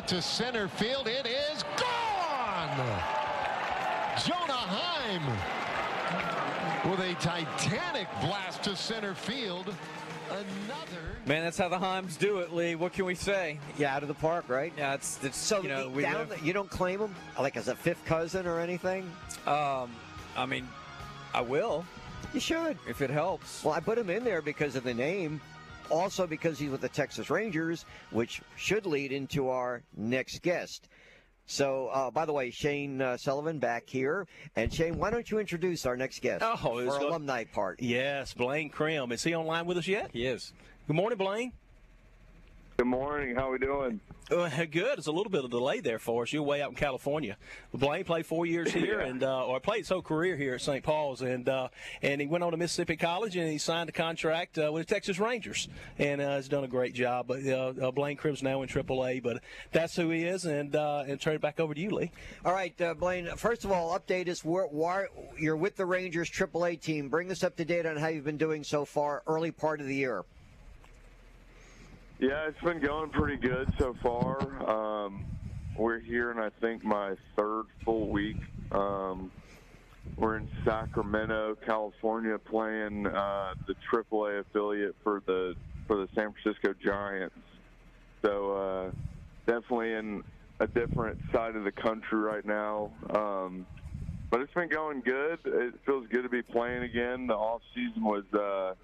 To 0.09 0.21
center 0.23 0.67
field. 0.67 1.07
It 1.07 1.27
is 1.27 1.63
gone! 1.77 2.77
Jonah 4.25 4.53
Heim 4.53 5.21
with 6.89 6.99
a 7.01 7.13
titanic 7.21 8.07
blast 8.19 8.63
to 8.63 8.75
center 8.75 9.13
field. 9.13 9.71
Another. 10.31 11.15
Man, 11.27 11.43
that's 11.43 11.59
how 11.59 11.69
the 11.69 11.77
Heims 11.77 12.17
do 12.17 12.39
it, 12.39 12.51
Lee. 12.51 12.73
What 12.73 12.93
can 12.93 13.05
we 13.05 13.13
say? 13.13 13.59
Yeah, 13.77 13.95
out 13.95 14.01
of 14.01 14.07
the 14.07 14.15
park, 14.15 14.45
right? 14.49 14.73
Yeah, 14.75 14.95
it's, 14.95 15.23
it's 15.23 15.37
So 15.37 15.61
you 15.61 15.69
know 15.69 15.89
we 15.89 16.01
down, 16.01 16.27
live- 16.27 16.43
you 16.43 16.53
don't 16.53 16.71
claim 16.71 16.99
him 16.99 17.13
like 17.37 17.55
as 17.55 17.67
a 17.67 17.75
fifth 17.75 18.03
cousin 18.05 18.47
or 18.47 18.59
anything. 18.59 19.03
Um, 19.45 19.91
I 20.35 20.47
mean, 20.47 20.67
I 21.35 21.41
will. 21.41 21.85
You 22.33 22.39
should 22.39 22.79
if 22.87 23.01
it 23.01 23.11
helps. 23.11 23.63
Well, 23.63 23.75
I 23.75 23.79
put 23.79 23.99
him 23.99 24.09
in 24.09 24.23
there 24.23 24.41
because 24.41 24.75
of 24.75 24.83
the 24.83 24.93
name, 24.93 25.39
also 25.89 26.27
because 26.27 26.59
he's 26.59 26.69
with 26.69 26.81
the 26.81 26.89
Texas 26.89 27.29
Rangers, 27.29 27.85
which 28.11 28.41
should 28.55 28.85
lead 28.85 29.11
into 29.11 29.49
our 29.49 29.81
next 29.95 30.41
guest. 30.41 30.87
So, 31.45 31.87
uh, 31.87 32.11
by 32.11 32.25
the 32.25 32.33
way, 32.33 32.51
Shane 32.51 33.01
uh, 33.01 33.17
Sullivan 33.17 33.57
back 33.57 33.89
here, 33.89 34.27
and 34.55 34.71
Shane, 34.71 34.99
why 34.99 35.09
don't 35.09 35.29
you 35.31 35.39
introduce 35.39 35.85
our 35.87 35.97
next 35.97 36.21
guest 36.21 36.43
Oh, 36.45 36.55
for 36.57 36.83
it's 36.83 36.93
our 36.93 37.01
alumni 37.01 37.43
part? 37.43 37.81
Yes, 37.81 38.35
Blaine 38.35 38.69
Crim. 38.69 39.11
Is 39.11 39.23
he 39.23 39.33
online 39.33 39.65
with 39.65 39.77
us 39.77 39.87
yet? 39.87 40.11
He 40.13 40.27
is. 40.27 40.53
Good 40.85 40.95
morning, 40.95 41.17
Blaine. 41.17 41.53
Good 42.79 42.87
morning. 42.87 43.35
How 43.35 43.49
are 43.49 43.51
we 43.51 43.57
doing? 43.57 43.99
Uh, 44.31 44.47
good. 44.71 44.99
It's 44.99 45.07
a 45.07 45.11
little 45.11 45.29
bit 45.29 45.43
of 45.43 45.51
delay 45.51 45.81
there 45.81 45.99
for 45.99 46.23
us. 46.23 46.31
You're 46.31 46.43
way 46.43 46.61
out 46.61 46.69
in 46.69 46.77
California. 46.77 47.35
Blaine 47.73 48.05
played 48.05 48.25
four 48.25 48.45
years 48.45 48.71
here, 48.71 49.01
and 49.01 49.21
uh, 49.21 49.45
or 49.45 49.59
played 49.59 49.79
his 49.79 49.89
whole 49.89 50.01
career 50.01 50.37
here 50.37 50.55
at 50.55 50.61
St. 50.61 50.81
Paul's, 50.81 51.21
and 51.21 51.49
uh, 51.49 51.67
and 52.01 52.21
he 52.21 52.27
went 52.27 52.41
on 52.41 52.51
to 52.51 52.57
Mississippi 52.57 52.95
College, 52.95 53.35
and 53.35 53.51
he 53.51 53.57
signed 53.57 53.89
a 53.89 53.91
contract 53.91 54.57
uh, 54.57 54.71
with 54.71 54.87
the 54.87 54.95
Texas 54.95 55.19
Rangers, 55.19 55.67
and 55.97 56.21
uh, 56.21 56.29
has 56.29 56.47
done 56.47 56.63
a 56.63 56.69
great 56.69 56.93
job. 56.93 57.27
But 57.27 57.45
uh, 57.45 57.73
uh, 57.81 57.91
Blaine 57.91 58.15
Crim's 58.15 58.41
now 58.41 58.61
in 58.61 58.69
AAA, 58.69 59.21
but 59.21 59.43
that's 59.73 59.97
who 59.97 60.09
he 60.09 60.23
is, 60.23 60.45
and 60.45 60.73
uh, 60.73 61.03
and 61.05 61.19
turn 61.19 61.35
it 61.35 61.41
back 61.41 61.59
over 61.59 61.73
to 61.73 61.81
you, 61.81 61.89
Lee. 61.89 62.11
All 62.45 62.53
right, 62.53 62.79
uh, 62.79 62.93
Blaine. 62.93 63.27
First 63.35 63.65
of 63.65 63.73
all, 63.73 63.99
update 63.99 64.29
us. 64.29 64.45
Where, 64.45 64.67
why 64.67 65.07
you're 65.37 65.57
with 65.57 65.75
the 65.75 65.85
Rangers 65.85 66.31
AAA 66.31 66.79
team? 66.79 67.09
Bring 67.09 67.29
us 67.29 67.43
up 67.43 67.57
to 67.57 67.65
date 67.65 67.85
on 67.85 67.97
how 67.97 68.07
you've 68.07 68.23
been 68.23 68.37
doing 68.37 68.63
so 68.63 68.85
far, 68.85 69.21
early 69.27 69.51
part 69.51 69.81
of 69.81 69.87
the 69.87 69.95
year. 69.95 70.23
Yeah, 72.19 72.49
it's 72.49 72.59
been 72.61 72.81
going 72.81 73.11
pretty 73.11 73.37
good 73.37 73.69
so 73.79 73.95
far. 74.03 75.05
Um, 75.05 75.23
we're 75.77 75.99
here 75.99 76.31
in 76.31 76.37
I 76.37 76.49
think 76.59 76.83
my 76.83 77.15
third 77.37 77.63
full 77.85 78.09
week. 78.09 78.35
Um, 78.73 79.31
we're 80.17 80.35
in 80.35 80.49
Sacramento, 80.65 81.55
California, 81.65 82.37
playing 82.37 83.07
uh, 83.07 83.53
the 83.67 83.75
AAA 83.93 84.41
affiliate 84.41 84.97
for 85.01 85.23
the 85.27 85.55
for 85.87 85.95
the 85.95 86.09
San 86.13 86.33
Francisco 86.33 86.73
Giants. 86.83 87.37
So 88.25 88.51
uh, 88.51 88.91
definitely 89.47 89.93
in 89.93 90.21
a 90.59 90.67
different 90.67 91.19
side 91.33 91.55
of 91.55 91.63
the 91.63 91.71
country 91.71 92.19
right 92.19 92.45
now. 92.45 92.91
Um, 93.15 93.65
but 94.29 94.41
it's 94.41 94.53
been 94.53 94.67
going 94.67 94.99
good. 95.05 95.39
It 95.45 95.75
feels 95.85 96.05
good 96.07 96.23
to 96.23 96.29
be 96.29 96.41
playing 96.41 96.83
again. 96.83 97.27
The 97.27 97.33
off 97.35 97.61
season 97.73 98.03
was 98.03 98.25
uh, 98.33 98.75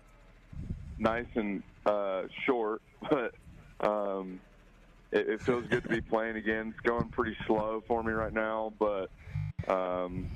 nice 0.98 1.28
and 1.36 1.62
uh, 1.86 2.24
short, 2.46 2.82
but 3.10 3.34
um, 3.80 4.40
it, 5.12 5.28
it 5.30 5.42
feels 5.42 5.66
good 5.68 5.84
to 5.84 5.90
be 5.90 6.02
playing 6.02 6.38
again. 6.38 6.74
It's 6.76 6.80
going 6.82 7.10
pretty 7.10 7.36
slow 7.46 7.84
for 7.88 8.04
me 8.04 8.14
right 8.14 8.34
now, 8.34 8.74
but 8.80 9.10
um, 9.68 10.28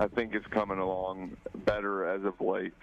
I 0.00 0.08
think 0.08 0.34
it's 0.34 0.46
coming 0.48 0.78
along 0.78 1.36
better 1.64 2.06
as 2.06 2.24
of 2.24 2.40
late. 2.40 2.74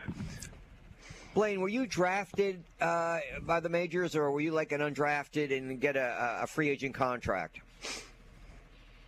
Blaine, 1.34 1.62
were 1.62 1.70
you 1.70 1.86
drafted 1.86 2.64
uh, 2.82 3.20
by 3.44 3.60
the 3.60 3.70
majors, 3.70 4.16
or 4.16 4.32
were 4.32 4.42
you 4.42 4.52
like 4.52 4.72
an 4.72 4.82
undrafted 4.82 5.56
and 5.56 5.80
get 5.80 5.96
a, 5.96 6.40
a 6.42 6.48
free 6.48 6.70
agent 6.70 6.96
contract? 6.96 7.60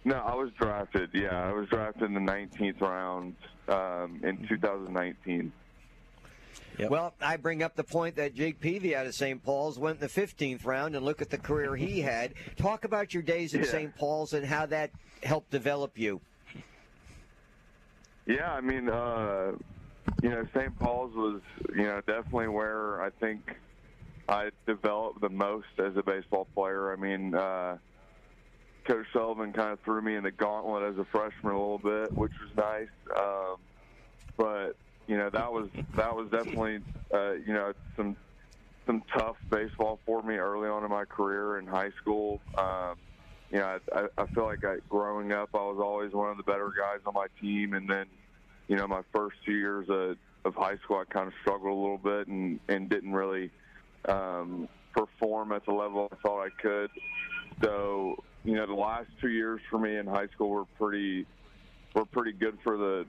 No, 0.04 0.16
I 0.16 0.36
was 0.36 0.52
drafted. 0.54 1.10
Yeah, 1.14 1.48
I 1.48 1.52
was 1.52 1.68
drafted 1.70 2.04
in 2.04 2.14
the 2.14 2.32
19th 2.32 2.82
round 2.82 3.36
um, 3.68 4.20
in 4.24 4.46
2019. 4.48 5.52
Well, 6.90 7.14
I 7.22 7.38
bring 7.38 7.62
up 7.62 7.76
the 7.76 7.84
point 7.84 8.16
that 8.16 8.34
Jake 8.34 8.60
Peavy 8.60 8.96
out 8.96 9.06
of 9.06 9.14
St. 9.14 9.44
Paul's 9.44 9.78
went 9.78 9.98
in 9.98 10.02
the 10.02 10.08
15th 10.08 10.66
round, 10.66 10.96
and 10.96 11.06
look 11.06 11.22
at 11.22 11.30
the 11.30 11.38
career 11.38 11.76
he 11.76 12.02
had. 12.02 12.34
Talk 12.58 12.86
about 12.86 13.14
your 13.14 13.24
days 13.24 13.54
at 13.54 13.62
Yeah. 13.62 13.68
St. 13.68 13.96
Paul's 13.96 14.34
and 14.34 14.46
how 14.46 14.66
that 14.68 14.90
helped 15.24 15.52
develop 15.52 15.98
you. 16.00 16.22
Yeah, 18.26 18.52
I 18.52 18.62
mean, 18.62 18.90
uh, 18.90 19.52
you 20.24 20.30
know, 20.30 20.46
St. 20.56 20.78
Paul's 20.80 21.14
was, 21.16 21.42
you 21.76 21.84
know, 21.84 22.02
definitely 22.08 22.48
where 22.48 23.02
I 23.02 23.10
think 23.10 23.56
I 24.30 24.50
developed 24.66 25.22
the 25.22 25.30
most 25.30 25.68
as 25.80 25.98
a 25.98 26.04
baseball 26.04 26.48
player. 26.56 26.94
I 26.94 26.96
mean, 26.96 27.36
uh, 27.36 27.78
Coach 28.86 29.06
Sullivan 29.14 29.54
kind 29.54 29.72
of 29.72 29.80
threw 29.82 30.02
me 30.02 30.16
in 30.16 30.24
the 30.24 30.32
gauntlet 30.32 30.84
as 30.94 30.98
a 30.98 31.06
freshman 31.06 31.54
a 31.54 31.60
little 31.60 31.78
bit, 31.78 32.12
which 32.18 32.32
was 32.42 32.56
nice. 32.56 32.88
Um, 33.18 33.56
but 34.38 34.76
you 35.08 35.18
know, 35.18 35.30
that 35.30 35.52
was 35.52 35.70
that 35.96 36.16
was 36.16 36.30
definitely, 36.32 36.80
uh, 37.14 37.34
you 37.34 37.54
know, 37.54 37.74
some 37.96 38.16
some 38.86 39.04
tough 39.14 39.38
baseball 39.50 40.00
for 40.06 40.22
me 40.22 40.36
early 40.36 40.70
on 40.70 40.84
in 40.84 40.90
my 40.90 41.06
career 41.06 41.60
in 41.60 41.68
high 41.68 41.92
school. 42.02 42.40
Um, 42.58 42.96
you 43.52 43.60
know, 43.60 43.80
I, 43.94 44.06
I, 44.18 44.26
feel 44.28 44.46
like 44.46 44.64
I, 44.64 44.78
growing 44.90 45.34
up, 45.34 45.50
I 45.54 45.58
was 45.58 45.78
always 45.80 46.14
one 46.14 46.30
of 46.30 46.38
the 46.38 46.44
better 46.44 46.70
guys 46.70 47.00
on 47.06 47.14
my 47.14 47.28
team, 47.42 47.74
and 47.74 47.88
then, 47.90 48.06
you 48.68 48.78
know, 48.78 48.88
my 48.88 49.02
first 49.14 49.36
two 49.46 49.54
years 49.54 49.88
of, 49.90 50.18
of 50.46 50.56
high 50.56 50.78
school, 50.78 50.98
I 50.98 51.14
kind 51.14 51.28
of 51.28 51.34
struggled 51.42 51.72
a 51.72 51.80
little 51.80 51.98
bit 51.98 52.28
and 52.28 52.60
and 52.70 52.90
didn't 52.90 53.14
really 53.14 53.52
um, 54.08 54.68
perform 54.94 55.52
at 55.52 55.66
the 55.66 55.74
level 55.74 56.08
I 56.12 56.16
thought 56.16 56.44
I 56.44 56.50
could. 56.62 56.90
So, 57.64 58.16
you 58.44 58.56
know, 58.56 58.66
the 58.66 58.74
last 58.74 59.10
two 59.20 59.30
years 59.30 59.62
for 59.70 59.78
me 59.78 59.98
in 59.98 60.08
high 60.08 60.28
school 60.28 60.50
were 60.50 60.66
pretty 60.78 61.26
were 61.94 62.06
pretty 62.06 62.32
good 62.32 62.58
for 62.64 62.78
the 62.78 63.06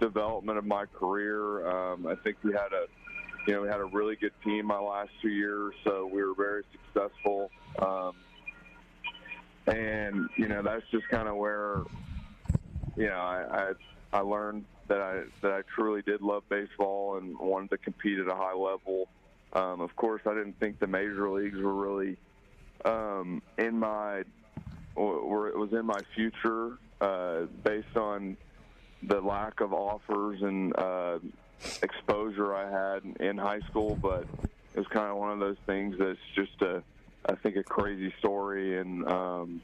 development 0.00 0.58
of 0.58 0.64
my 0.64 0.86
career. 0.86 1.66
Um, 1.68 2.06
I 2.06 2.14
think 2.16 2.36
we 2.42 2.52
had 2.52 2.72
a 2.72 2.86
you 3.46 3.54
know 3.54 3.62
we 3.62 3.68
had 3.68 3.80
a 3.80 3.84
really 3.84 4.16
good 4.16 4.32
team 4.44 4.66
my 4.66 4.78
last 4.78 5.10
two 5.22 5.28
years, 5.28 5.74
so 5.84 6.08
we 6.12 6.22
were 6.22 6.34
very 6.34 6.64
successful. 6.72 7.50
Um, 7.80 8.12
and 9.66 10.28
you 10.36 10.48
know 10.48 10.62
that's 10.62 10.84
just 10.90 11.08
kind 11.08 11.28
of 11.28 11.36
where 11.36 11.82
you 12.96 13.06
know 13.06 13.16
I, 13.16 13.72
I 14.12 14.18
I 14.18 14.20
learned 14.20 14.64
that 14.88 15.00
I 15.00 15.22
that 15.42 15.52
I 15.52 15.62
truly 15.74 16.02
did 16.02 16.22
love 16.22 16.44
baseball 16.48 17.18
and 17.18 17.38
wanted 17.38 17.70
to 17.70 17.78
compete 17.78 18.18
at 18.18 18.28
a 18.28 18.34
high 18.34 18.54
level. 18.54 19.08
Um, 19.52 19.80
of 19.80 19.94
course, 19.96 20.22
I 20.26 20.34
didn't 20.34 20.58
think 20.60 20.78
the 20.78 20.86
major 20.86 21.30
leagues 21.30 21.58
were 21.58 21.74
really 21.74 22.16
um, 22.84 23.42
in 23.58 23.78
my 23.78 24.22
or 24.94 25.48
it 25.48 25.58
was 25.58 25.72
in 25.72 25.84
my 25.84 26.00
future 26.14 26.78
uh, 27.00 27.42
based 27.62 27.96
on 27.96 28.36
the 29.06 29.20
lack 29.20 29.60
of 29.60 29.72
offers 29.72 30.42
and 30.42 30.76
uh, 30.76 31.18
exposure 31.82 32.54
I 32.54 32.70
had 32.70 33.02
in 33.20 33.38
high 33.38 33.60
school. 33.60 33.96
But 34.00 34.24
it 34.74 34.78
was 34.78 34.88
kind 34.88 35.10
of 35.10 35.16
one 35.16 35.32
of 35.32 35.38
those 35.38 35.56
things 35.66 35.96
that's 35.98 36.18
just 36.34 36.60
a 36.62 36.82
I 37.28 37.34
think 37.34 37.56
a 37.56 37.62
crazy 37.62 38.12
story, 38.18 38.78
and 38.78 39.06
um, 39.08 39.60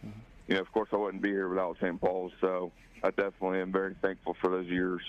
you 0.49 0.55
know, 0.55 0.61
of 0.61 0.73
course, 0.73 0.89
I 0.93 0.97
wouldn't 0.97 1.23
be 1.23 1.31
here 1.31 1.49
without 1.49 1.77
St. 1.81 2.01
Paul's. 2.01 2.33
So 2.41 2.73
I 3.03 3.11
definitely 3.11 3.61
am 3.61 3.73
very 3.73 3.95
thankful 4.03 4.35
for 4.35 4.51
those 4.51 4.67
years. 4.67 5.03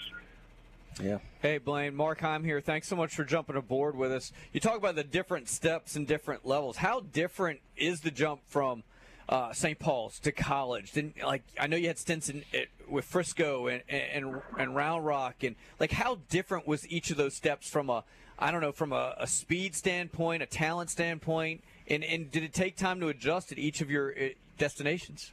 Yeah. 1.01 1.17
Hey, 1.41 1.57
Blaine, 1.57 1.95
Mark 1.95 2.19
Heim 2.19 2.43
here. 2.43 2.61
Thanks 2.61 2.87
so 2.87 2.95
much 2.95 3.15
for 3.15 3.23
jumping 3.23 3.55
aboard 3.55 3.95
with 3.95 4.11
us. 4.11 4.31
You 4.51 4.59
talk 4.59 4.77
about 4.77 4.95
the 4.95 5.03
different 5.03 5.49
steps 5.49 5.95
and 5.95 6.07
different 6.07 6.45
levels. 6.45 6.77
How 6.77 6.99
different 6.99 7.61
is 7.75 8.01
the 8.01 8.11
jump 8.11 8.41
from 8.47 8.83
uh, 9.29 9.53
St. 9.53 9.79
Paul's 9.79 10.19
to 10.19 10.31
college? 10.31 10.91
Then, 10.91 11.13
like, 11.23 11.43
I 11.59 11.67
know 11.67 11.77
you 11.77 11.87
had 11.87 11.97
stints 11.97 12.29
in, 12.29 12.43
it, 12.51 12.69
with 12.87 13.05
Frisco 13.05 13.67
and, 13.67 13.83
and 13.89 14.41
and 14.57 14.75
Round 14.75 15.05
Rock, 15.05 15.43
and 15.43 15.55
like, 15.79 15.91
how 15.91 16.19
different 16.29 16.67
was 16.67 16.87
each 16.89 17.11
of 17.11 17.17
those 17.17 17.35
steps 17.35 17.69
from 17.69 17.89
a, 17.89 18.03
I 18.37 18.51
don't 18.51 18.61
know, 18.61 18.71
from 18.71 18.93
a, 18.93 19.15
a 19.17 19.27
speed 19.27 19.75
standpoint, 19.75 20.43
a 20.43 20.47
talent 20.47 20.89
standpoint, 20.89 21.63
and 21.87 22.03
and 22.03 22.31
did 22.31 22.43
it 22.43 22.53
take 22.53 22.75
time 22.75 22.99
to 22.99 23.09
adjust 23.09 23.51
at 23.51 23.57
each 23.57 23.81
of 23.81 23.89
your 23.89 24.11
uh, 24.11 24.29
destinations? 24.57 25.31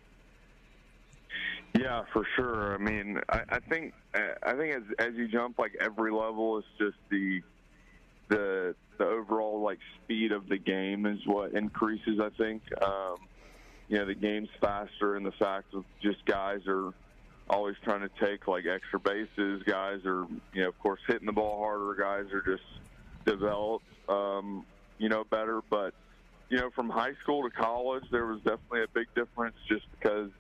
Yeah, 1.79 2.03
for 2.13 2.27
sure. 2.37 2.75
I 2.75 2.79
mean, 2.79 3.21
I, 3.29 3.43
I 3.49 3.59
think 3.61 3.95
I 4.15 4.55
think 4.55 4.75
as 4.75 4.83
as 4.99 5.15
you 5.15 5.29
jump, 5.29 5.59
like 5.59 5.77
every 5.81 6.13
level 6.13 6.59
is 6.59 6.65
just 6.79 6.97
the 7.11 7.43
the 8.29 8.75
the 8.99 9.05
overall 9.05 9.61
like 9.61 9.79
speed 10.03 10.33
of 10.33 10.49
the 10.49 10.59
game 10.59 11.07
is 11.07 11.19
what 11.27 11.53
increases. 11.53 12.19
I 12.21 12.31
think. 12.31 12.63
Um, 12.83 13.17
you 13.91 13.99
know, 13.99 14.07
the 14.07 14.15
game's 14.15 14.49
faster, 14.61 15.17
and 15.17 15.27
the 15.27 15.33
fact 15.33 15.75
of 15.75 15.85
just 16.01 16.25
guys 16.25 16.61
are 16.69 16.95
always 17.51 17.75
trying 17.83 18.03
to 18.03 18.11
take 18.25 18.47
like 18.47 18.65
extra 18.65 19.01
bases. 19.01 19.65
Guys 19.65 19.99
are, 20.07 20.29
you 20.55 20.63
know, 20.63 20.69
of 20.69 20.79
course, 20.79 21.01
hitting 21.09 21.27
the 21.27 21.33
ball 21.33 21.59
harder. 21.59 21.97
Guys 22.01 22.33
are 22.33 22.41
just 22.41 22.63
developed, 23.27 23.85
um, 24.09 24.65
you 24.99 25.09
know, 25.09 25.25
better. 25.25 25.61
But 25.69 25.93
you 26.51 26.59
know, 26.59 26.71
from 26.71 26.89
high 26.89 27.15
school 27.25 27.43
to 27.43 27.51
college, 27.51 28.05
there 28.13 28.27
was 28.27 28.39
definitely 28.43 28.85
a 28.85 28.89
big 28.95 29.09
difference, 29.17 29.57
just 29.69 29.87
because 29.99 30.31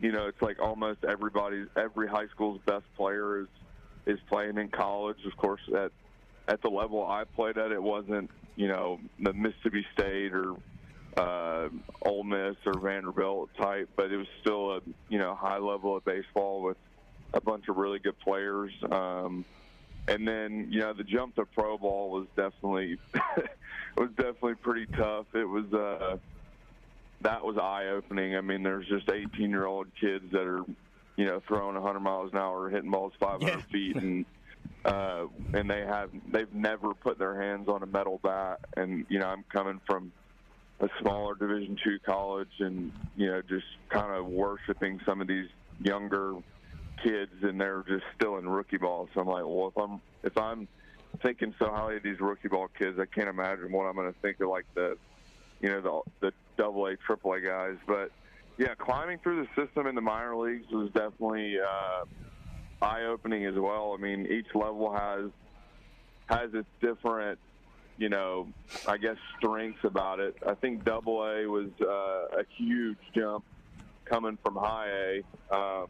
you 0.00 0.10
know, 0.10 0.26
it's 0.26 0.40
like 0.40 0.58
almost 0.58 1.04
everybody, 1.04 1.66
every 1.76 2.08
high 2.08 2.28
school's 2.28 2.62
best 2.66 2.84
player 2.96 3.42
is 3.42 3.48
is 4.06 4.18
playing 4.30 4.56
in 4.56 4.68
college. 4.68 5.18
Of 5.26 5.36
course, 5.36 5.60
at 5.76 5.92
at 6.48 6.62
the 6.62 6.70
level 6.70 7.06
I 7.06 7.24
played 7.24 7.58
at, 7.58 7.72
it 7.72 7.82
wasn't 7.82 8.30
you 8.56 8.68
know 8.68 9.00
the 9.20 9.34
Mississippi 9.34 9.84
State 9.92 10.32
or 10.32 10.56
uh, 11.16 11.68
Ole 12.02 12.24
Miss 12.24 12.56
or 12.66 12.78
Vanderbilt 12.78 13.50
type, 13.60 13.90
but 13.96 14.10
it 14.10 14.16
was 14.16 14.26
still 14.40 14.76
a 14.76 14.80
you 15.08 15.18
know 15.18 15.34
high 15.34 15.58
level 15.58 15.96
of 15.96 16.04
baseball 16.04 16.62
with 16.62 16.76
a 17.34 17.40
bunch 17.40 17.68
of 17.68 17.76
really 17.76 17.98
good 17.98 18.18
players. 18.20 18.72
Um, 18.90 19.44
and 20.08 20.26
then 20.26 20.68
you 20.70 20.80
know 20.80 20.92
the 20.92 21.04
jump 21.04 21.36
to 21.36 21.46
pro 21.46 21.78
ball 21.78 22.10
was 22.10 22.26
definitely 22.36 22.98
was 23.96 24.10
definitely 24.16 24.54
pretty 24.56 24.86
tough. 24.86 25.26
It 25.34 25.44
was 25.44 25.72
uh, 25.72 26.16
that 27.20 27.44
was 27.44 27.56
eye 27.56 27.88
opening. 27.88 28.36
I 28.36 28.40
mean, 28.40 28.62
there's 28.62 28.86
just 28.88 29.10
18 29.10 29.50
year 29.50 29.66
old 29.66 29.88
kids 30.00 30.30
that 30.32 30.42
are 30.42 30.64
you 31.16 31.24
know 31.24 31.40
throwing 31.46 31.74
100 31.74 32.00
miles 32.00 32.32
an 32.32 32.38
hour, 32.38 32.68
hitting 32.68 32.90
balls 32.90 33.12
500 33.20 33.64
feet, 33.70 33.96
and 33.96 34.24
uh, 34.84 35.26
and 35.54 35.70
they 35.70 35.82
have 35.82 36.10
they've 36.30 36.52
never 36.52 36.94
put 36.94 37.18
their 37.18 37.40
hands 37.40 37.68
on 37.68 37.82
a 37.82 37.86
metal 37.86 38.18
bat. 38.22 38.60
And 38.76 39.06
you 39.08 39.18
know, 39.18 39.26
I'm 39.26 39.44
coming 39.52 39.80
from 39.86 40.12
a 40.82 40.88
smaller 41.00 41.34
Division 41.34 41.76
two 41.82 41.98
college, 42.04 42.50
and 42.58 42.92
you 43.16 43.30
know, 43.30 43.40
just 43.42 43.64
kind 43.88 44.12
of 44.12 44.26
worshiping 44.26 44.98
some 45.06 45.20
of 45.20 45.28
these 45.28 45.48
younger 45.78 46.34
kids, 47.02 47.32
and 47.42 47.60
they're 47.60 47.84
just 47.88 48.04
still 48.14 48.36
in 48.36 48.48
rookie 48.48 48.78
ball. 48.78 49.08
So 49.14 49.20
I'm 49.20 49.28
like, 49.28 49.44
well, 49.44 49.72
if 49.74 49.82
I'm 49.82 50.00
if 50.24 50.36
I'm 50.36 50.68
thinking 51.22 51.54
so 51.60 51.70
highly 51.70 51.96
of 51.96 52.02
these 52.02 52.20
rookie 52.20 52.48
ball 52.48 52.68
kids, 52.76 52.98
I 52.98 53.06
can't 53.06 53.28
imagine 53.28 53.70
what 53.70 53.84
I'm 53.84 53.94
going 53.94 54.12
to 54.12 54.18
think 54.20 54.40
of 54.40 54.48
like 54.48 54.66
the 54.74 54.98
you 55.60 55.70
know 55.70 55.80
the 56.20 56.28
the 56.28 56.32
double 56.58 56.86
A, 56.86 56.96
triple 56.96 57.32
A 57.34 57.40
guys. 57.40 57.76
But 57.86 58.10
yeah, 58.58 58.74
climbing 58.78 59.20
through 59.22 59.46
the 59.46 59.62
system 59.62 59.86
in 59.86 59.94
the 59.94 60.00
minor 60.00 60.36
leagues 60.36 60.66
was 60.72 60.90
definitely 60.94 61.56
uh, 61.60 62.04
eye 62.84 63.04
opening 63.04 63.46
as 63.46 63.54
well. 63.56 63.94
I 63.96 64.02
mean, 64.02 64.26
each 64.26 64.48
level 64.54 64.92
has 64.92 65.30
has 66.28 66.50
its 66.54 66.68
different 66.80 67.38
you 67.98 68.08
know, 68.08 68.48
I 68.86 68.96
guess 68.96 69.16
strengths 69.38 69.84
about 69.84 70.20
it. 70.20 70.34
I 70.46 70.54
think 70.54 70.84
Double 70.84 71.22
A 71.24 71.46
was 71.46 71.70
uh, 71.80 72.40
a 72.40 72.44
huge 72.56 72.98
jump 73.14 73.44
coming 74.04 74.38
from 74.44 74.56
High 74.56 74.88
A. 74.88 75.54
Um, 75.54 75.86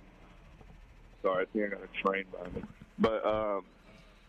sorry, 1.23 1.45
I 1.45 1.47
think 1.53 1.65
I 1.67 1.69
got 1.69 1.81
a 1.85 2.07
train 2.07 2.25
by 2.33 2.49
me. 2.51 2.63
But 2.99 3.25
um, 3.27 3.65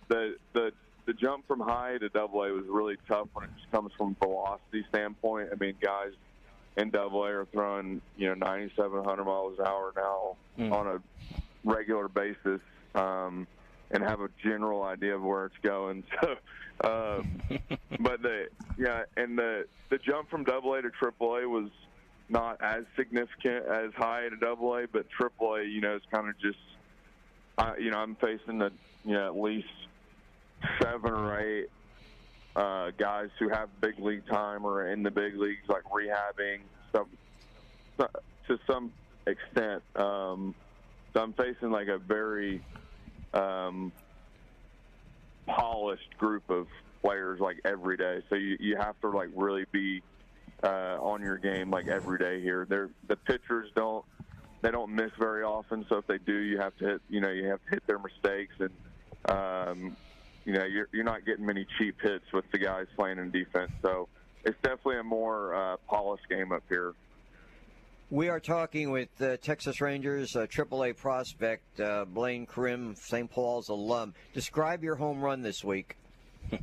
the 0.09 0.35
the 0.53 0.71
the 1.05 1.13
jump 1.13 1.45
from 1.47 1.59
high 1.59 1.97
to 1.97 2.07
double 2.09 2.43
A 2.43 2.51
was 2.53 2.63
really 2.69 2.95
tough 3.09 3.27
when 3.33 3.43
it 3.45 3.51
just 3.59 3.69
comes 3.71 3.91
from 3.97 4.15
velocity 4.23 4.85
standpoint. 4.89 5.49
I 5.51 5.55
mean, 5.59 5.75
guys 5.81 6.11
in 6.77 6.91
double 6.91 7.23
A 7.25 7.29
are 7.29 7.45
throwing 7.51 8.01
you 8.15 8.27
know 8.29 8.35
9,700 8.35 9.23
miles 9.25 9.59
an 9.59 9.65
hour 9.67 9.91
now 9.95 10.37
Mm. 10.59 10.71
on 10.71 10.85
a 10.87 11.01
regular 11.63 12.07
basis, 12.07 12.61
um, 12.93 13.47
and 13.91 14.03
have 14.03 14.19
a 14.21 14.29
general 14.43 14.83
idea 14.83 15.15
of 15.15 15.21
where 15.21 15.45
it's 15.45 15.57
going. 15.63 16.03
So, 16.83 16.89
um, 16.89 17.37
but 17.99 18.21
the 18.23 18.47
yeah, 18.77 19.03
and 19.15 19.37
the 19.37 19.65
the 19.91 19.99
jump 19.99 20.29
from 20.29 20.43
double 20.43 20.73
A 20.73 20.81
to 20.81 20.89
triple 20.89 21.35
A 21.35 21.47
was 21.47 21.69
not 22.29 22.57
as 22.63 22.83
significant 22.97 23.67
as 23.67 23.91
high 23.95 24.27
to 24.27 24.35
double 24.37 24.75
A, 24.75 24.87
but 24.87 25.05
triple 25.09 25.53
A, 25.55 25.63
you 25.63 25.81
know, 25.81 25.95
is 25.95 26.01
kind 26.11 26.27
of 26.27 26.39
just, 26.39 26.57
I, 27.57 27.77
you 27.77 27.91
know, 27.91 27.99
I'm 27.99 28.15
facing 28.15 28.57
the, 28.57 28.71
you 29.03 29.13
know, 29.13 29.27
at 29.27 29.39
least 29.39 29.67
seven 30.81 31.11
or 31.11 31.39
eight 31.39 31.67
uh, 32.55 32.91
guys 32.97 33.29
who 33.39 33.49
have 33.49 33.79
big 33.81 33.99
league 33.99 34.25
time 34.27 34.65
or 34.65 34.87
in 34.91 35.03
the 35.03 35.11
big 35.11 35.35
leagues, 35.35 35.67
like 35.67 35.83
rehabbing 35.83 36.63
stuff 36.89 37.07
so- 37.99 38.07
to 38.47 38.57
some 38.69 38.93
extent. 39.27 39.83
Um, 39.95 40.55
so 41.15 41.21
I'm 41.21 41.33
facing 41.33 41.71
like 41.71 41.87
a 41.87 41.97
very 41.97 42.63
um, 43.33 43.91
polished 45.45 46.17
group 46.17 46.49
of 46.49 46.67
players 47.01 47.39
like 47.39 47.59
every 47.65 47.97
day. 47.97 48.21
So 48.29 48.35
you, 48.35 48.57
you 48.59 48.77
have 48.77 48.99
to 49.01 49.09
like 49.09 49.29
really 49.35 49.65
be 49.71 50.01
uh, 50.63 50.97
on 51.01 51.21
your 51.21 51.37
game 51.37 51.69
like 51.69 51.87
every 51.87 52.17
day 52.17 52.41
here. 52.41 52.65
They're, 52.67 52.89
the 53.07 53.17
pitchers 53.17 53.69
don't 53.75 54.05
they 54.61 54.71
don't 54.71 54.95
miss 54.95 55.11
very 55.19 55.43
often. 55.43 55.85
So 55.89 55.97
if 55.97 56.07
they 56.07 56.17
do, 56.19 56.37
you 56.37 56.57
have 56.57 56.75
to 56.77 56.85
hit 56.85 57.01
you 57.09 57.19
know 57.19 57.29
you 57.29 57.45
have 57.47 57.59
to 57.65 57.69
hit 57.71 57.85
their 57.85 57.99
mistakes 57.99 58.55
and 58.59 58.69
um, 59.29 59.97
you 60.45 60.53
know 60.53 60.63
you're 60.63 60.87
you're 60.91 61.03
not 61.03 61.25
getting 61.25 61.45
many 61.45 61.65
cheap 61.77 61.95
hits 62.01 62.25
with 62.33 62.45
the 62.51 62.57
guys 62.57 62.87
playing 62.95 63.19
in 63.19 63.29
defense. 63.29 63.71
So 63.81 64.07
it's 64.45 64.57
definitely 64.63 64.99
a 64.99 65.03
more 65.03 65.53
uh, 65.53 65.77
polished 65.87 66.27
game 66.29 66.51
up 66.51 66.63
here. 66.69 66.93
We 68.13 68.29
are 68.29 68.39
talking 68.39 68.91
with 68.91 69.09
uh, 69.19 69.37
Texas 69.37 69.81
Rangers 69.81 70.35
uh, 70.35 70.45
AAA 70.45 70.95
prospect 70.95 71.79
uh, 71.79 72.05
Blaine 72.05 72.45
Crim, 72.45 72.93
St. 72.95 73.27
Paul's 73.27 73.69
alum. 73.69 74.13
Describe 74.35 74.83
your 74.83 74.93
home 74.93 75.19
run 75.19 75.41
this 75.41 75.63
week. 75.63 75.97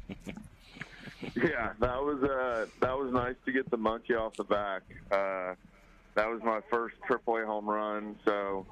Yeah, 1.36 1.74
that 1.80 2.02
was 2.02 2.22
uh, 2.22 2.66
that 2.80 2.98
was 2.98 3.12
nice 3.12 3.34
to 3.44 3.52
get 3.52 3.70
the 3.70 3.76
monkey 3.76 4.14
off 4.14 4.34
the 4.36 4.44
back. 4.44 4.82
Uh, 5.12 5.54
that 6.14 6.28
was 6.28 6.40
my 6.42 6.60
first 6.70 6.96
AAA 7.08 7.44
home 7.44 7.68
run. 7.68 8.16
So 8.24 8.64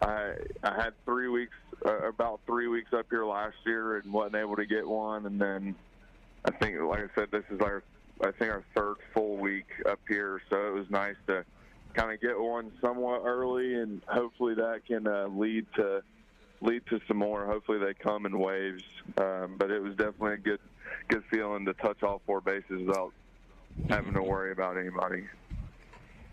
I 0.00 0.32
I 0.62 0.74
had 0.74 0.94
three 1.04 1.28
weeks, 1.28 1.54
uh, 1.84 2.08
about 2.08 2.40
three 2.46 2.66
weeks 2.68 2.94
up 2.94 3.06
here 3.10 3.26
last 3.26 3.56
year, 3.66 3.98
and 3.98 4.10
wasn't 4.10 4.36
able 4.36 4.56
to 4.56 4.64
get 4.64 4.88
one. 4.88 5.26
And 5.26 5.38
then 5.38 5.74
I 6.46 6.50
think, 6.50 6.80
like 6.80 7.00
I 7.00 7.14
said, 7.14 7.30
this 7.30 7.44
is 7.50 7.60
our 7.60 7.82
I 8.22 8.30
think 8.32 8.50
our 8.50 8.64
third 8.74 8.96
full 9.12 9.36
week 9.36 9.68
up 9.84 10.00
here. 10.08 10.40
So 10.48 10.66
it 10.66 10.72
was 10.72 10.88
nice 10.88 11.16
to 11.26 11.44
kind 11.94 12.12
of 12.12 12.20
get 12.20 12.38
one 12.38 12.72
somewhat 12.80 13.22
early, 13.24 13.74
and 13.74 14.02
hopefully 14.06 14.54
that 14.54 14.82
can 14.86 15.06
uh, 15.06 15.28
lead 15.28 15.66
to 15.76 16.02
lead 16.60 16.82
to 16.86 17.00
some 17.08 17.18
more. 17.18 17.44
Hopefully 17.46 17.78
they 17.78 17.94
come 17.94 18.26
in 18.26 18.38
waves. 18.38 18.84
Um, 19.18 19.56
but 19.58 19.70
it 19.70 19.82
was 19.82 19.96
definitely 19.96 20.34
a 20.34 20.38
good 20.38 20.60
good 21.08 21.24
feeling 21.30 21.64
to 21.66 21.74
touch 21.74 22.02
all 22.02 22.20
four 22.26 22.40
bases 22.40 22.86
without 22.86 23.12
having 23.88 24.14
to 24.14 24.22
worry 24.22 24.52
about 24.52 24.76
anybody. 24.76 25.24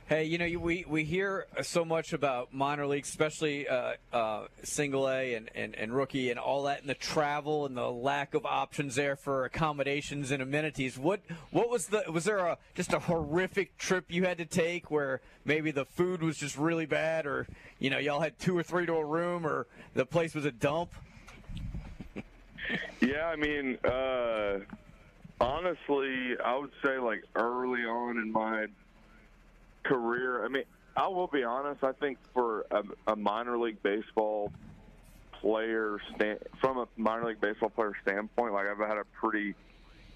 Hey, 0.09 0.23
you 0.23 0.39
know, 0.39 0.59
we, 0.59 0.85
we 0.89 1.03
hear 1.03 1.45
so 1.61 1.85
much 1.85 2.13
about 2.13 2.51
minor 2.51 2.87
leagues, 2.87 3.09
especially 3.09 3.67
uh, 3.67 3.93
uh, 4.11 4.47
single 4.63 5.07
A 5.07 5.35
and, 5.35 5.51
and, 5.53 5.75
and 5.75 5.95
rookie 5.95 6.31
and 6.31 6.39
all 6.39 6.63
that, 6.63 6.81
and 6.81 6.89
the 6.89 6.95
travel 6.95 7.67
and 7.67 7.77
the 7.77 7.91
lack 7.91 8.33
of 8.33 8.43
options 8.43 8.95
there 8.95 9.15
for 9.15 9.45
accommodations 9.45 10.31
and 10.31 10.41
amenities. 10.41 10.97
What 10.97 11.19
what 11.51 11.69
was 11.69 11.85
the 11.89 12.05
was 12.11 12.23
there 12.23 12.39
a 12.39 12.57
just 12.73 12.91
a 12.91 12.97
horrific 12.97 13.77
trip 13.77 14.05
you 14.07 14.23
had 14.23 14.39
to 14.39 14.45
take 14.45 14.89
where 14.89 15.21
maybe 15.45 15.69
the 15.69 15.85
food 15.85 16.23
was 16.23 16.37
just 16.37 16.57
really 16.57 16.87
bad, 16.87 17.27
or 17.27 17.45
you 17.77 17.91
know 17.91 17.99
y'all 17.99 18.19
had 18.19 18.39
two 18.39 18.57
or 18.57 18.63
three 18.63 18.87
to 18.87 18.93
a 18.93 19.05
room, 19.05 19.45
or 19.45 19.67
the 19.93 20.07
place 20.07 20.33
was 20.33 20.43
a 20.43 20.51
dump? 20.51 20.89
Yeah, 22.99 23.27
I 23.27 23.35
mean, 23.35 23.77
uh, 23.83 24.59
honestly, 25.39 26.35
I 26.43 26.57
would 26.57 26.71
say 26.83 26.97
like 26.97 27.23
early 27.35 27.81
on 27.81 28.17
in 28.17 28.31
my 28.31 28.67
career, 29.83 30.45
I 30.45 30.47
mean, 30.47 30.63
I 30.95 31.07
will 31.07 31.27
be 31.27 31.43
honest. 31.43 31.83
I 31.83 31.93
think 31.93 32.17
for 32.33 32.65
a, 32.71 32.83
a 33.07 33.15
minor 33.15 33.57
league 33.57 33.81
baseball 33.83 34.51
player, 35.41 35.99
stand, 36.15 36.39
from 36.59 36.77
a 36.77 36.87
minor 36.97 37.27
league 37.27 37.41
baseball 37.41 37.69
player 37.69 37.93
standpoint, 38.01 38.53
like 38.53 38.67
I've 38.67 38.77
had 38.77 38.97
a 38.97 39.05
pretty, 39.21 39.55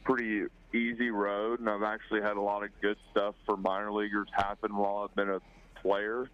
pretty 0.03 0.47
easy 0.73 1.09
road, 1.09 1.59
and 1.59 1.69
I've 1.69 1.83
actually 1.83 2.21
had 2.21 2.37
a 2.37 2.41
lot 2.41 2.63
of 2.63 2.69
good 2.81 2.97
stuff 3.11 3.35
for 3.45 3.55
minor 3.55 3.91
leaguers 3.91 4.27
happen 4.35 4.75
while 4.75 5.07
I've 5.07 5.15
been 5.15 5.29
a 5.29 5.39
player. 5.81 6.29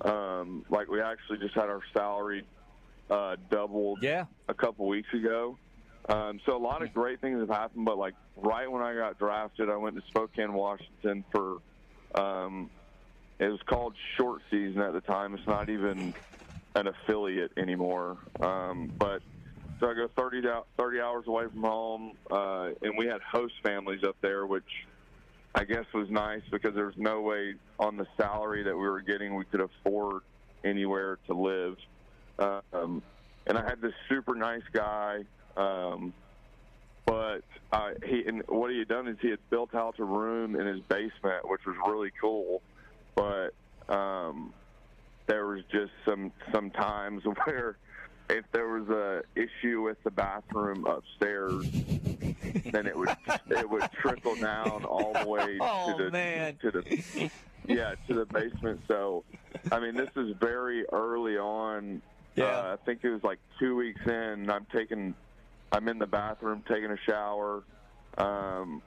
Um, 0.00 0.64
like 0.68 0.88
we 0.88 1.00
actually 1.00 1.38
just 1.38 1.54
had 1.54 1.66
our 1.66 1.82
salary 1.92 2.44
uh, 3.10 3.36
doubled 3.50 4.02
yeah. 4.02 4.24
a 4.48 4.54
couple 4.54 4.86
weeks 4.86 5.12
ago. 5.14 5.56
Um, 6.08 6.40
so 6.44 6.56
a 6.56 6.58
lot 6.58 6.82
of 6.82 6.92
great 6.92 7.20
things 7.20 7.38
have 7.38 7.48
happened, 7.48 7.84
but 7.84 7.96
like 7.96 8.14
right 8.36 8.70
when 8.70 8.82
I 8.82 8.94
got 8.94 9.18
drafted, 9.18 9.70
I 9.70 9.76
went 9.76 9.94
to 9.94 10.02
Spokane, 10.08 10.52
Washington 10.52 11.24
for 11.30 11.58
um, 12.18 12.70
it 13.38 13.48
was 13.48 13.60
called 13.68 13.96
short 14.18 14.42
season 14.50 14.80
at 14.80 14.92
the 14.92 15.00
time. 15.00 15.34
It's 15.34 15.46
not 15.46 15.68
even 15.70 16.14
an 16.74 16.86
affiliate 16.88 17.52
anymore. 17.58 18.18
Um, 18.42 18.92
but 18.98 19.22
so 19.80 19.90
I 19.90 19.94
go 19.94 20.08
30, 20.16 20.42
dou- 20.42 20.64
30 20.78 21.00
hours 21.00 21.24
away 21.26 21.44
from 21.52 21.62
home, 21.62 22.18
uh, 22.30 22.70
and 22.82 22.96
we 22.96 23.06
had 23.06 23.20
host 23.30 23.54
families 23.64 24.02
up 24.06 24.16
there, 24.22 24.46
which 24.46 24.68
I 25.54 25.64
guess 25.64 25.84
was 25.92 26.08
nice 26.10 26.42
because 26.50 26.74
there 26.74 26.86
was 26.86 26.94
no 26.96 27.20
way 27.22 27.54
on 27.78 27.96
the 27.96 28.06
salary 28.20 28.64
that 28.64 28.76
we 28.76 28.82
were 28.82 29.02
getting 29.02 29.34
we 29.36 29.44
could 29.44 29.60
afford 29.62 30.22
anywhere 30.64 31.18
to 31.28 31.34
live. 31.34 31.76
Um, 32.72 33.02
and 33.46 33.58
I 33.58 33.62
had 33.68 33.80
this 33.80 33.92
super 34.08 34.34
nice 34.34 34.62
guy, 34.72 35.18
um, 35.56 36.14
but 37.12 37.42
uh, 37.76 37.90
he 38.06 38.24
and 38.26 38.42
what 38.48 38.70
he 38.70 38.78
had 38.78 38.88
done 38.88 39.06
is 39.06 39.16
he 39.20 39.28
had 39.30 39.38
built 39.50 39.74
out 39.74 39.98
a 39.98 40.04
room 40.04 40.56
in 40.56 40.66
his 40.66 40.80
basement, 40.88 41.46
which 41.48 41.60
was 41.66 41.76
really 41.86 42.10
cool. 42.20 42.62
But 43.14 43.50
um, 43.88 44.54
there 45.26 45.46
was 45.46 45.60
just 45.70 45.92
some 46.06 46.32
some 46.54 46.70
times 46.70 47.22
where 47.44 47.76
if 48.30 48.44
there 48.52 48.68
was 48.68 48.88
a 48.88 49.22
issue 49.38 49.82
with 49.82 49.98
the 50.04 50.10
bathroom 50.10 50.86
upstairs, 50.86 51.66
then 52.72 52.86
it 52.86 52.96
would 52.96 53.10
it 53.50 53.68
would 53.68 53.90
trickle 54.00 54.36
down 54.36 54.84
all 54.84 55.12
the 55.12 55.28
way 55.28 55.58
Oh, 55.60 55.96
to 55.98 56.04
the 56.04 56.10
man. 56.10 56.56
to 56.62 56.70
the 56.70 57.30
yeah 57.68 57.94
to 58.08 58.14
the 58.14 58.24
basement. 58.26 58.80
So 58.88 59.24
I 59.70 59.80
mean, 59.80 59.94
this 59.96 60.10
is 60.16 60.34
very 60.40 60.84
early 60.90 61.36
on. 61.36 62.00
Yeah. 62.36 62.44
Uh, 62.46 62.76
I 62.80 62.84
think 62.86 63.00
it 63.04 63.10
was 63.10 63.22
like 63.22 63.38
two 63.60 63.76
weeks 63.76 64.00
in. 64.06 64.48
I'm 64.48 64.66
taking 64.74 65.14
I'm 65.72 65.88
in 65.88 65.98
the 65.98 66.06
bathroom 66.06 66.64
taking 66.68 66.90
a 66.90 66.98
shower. 67.10 67.64
Um, 68.18 68.82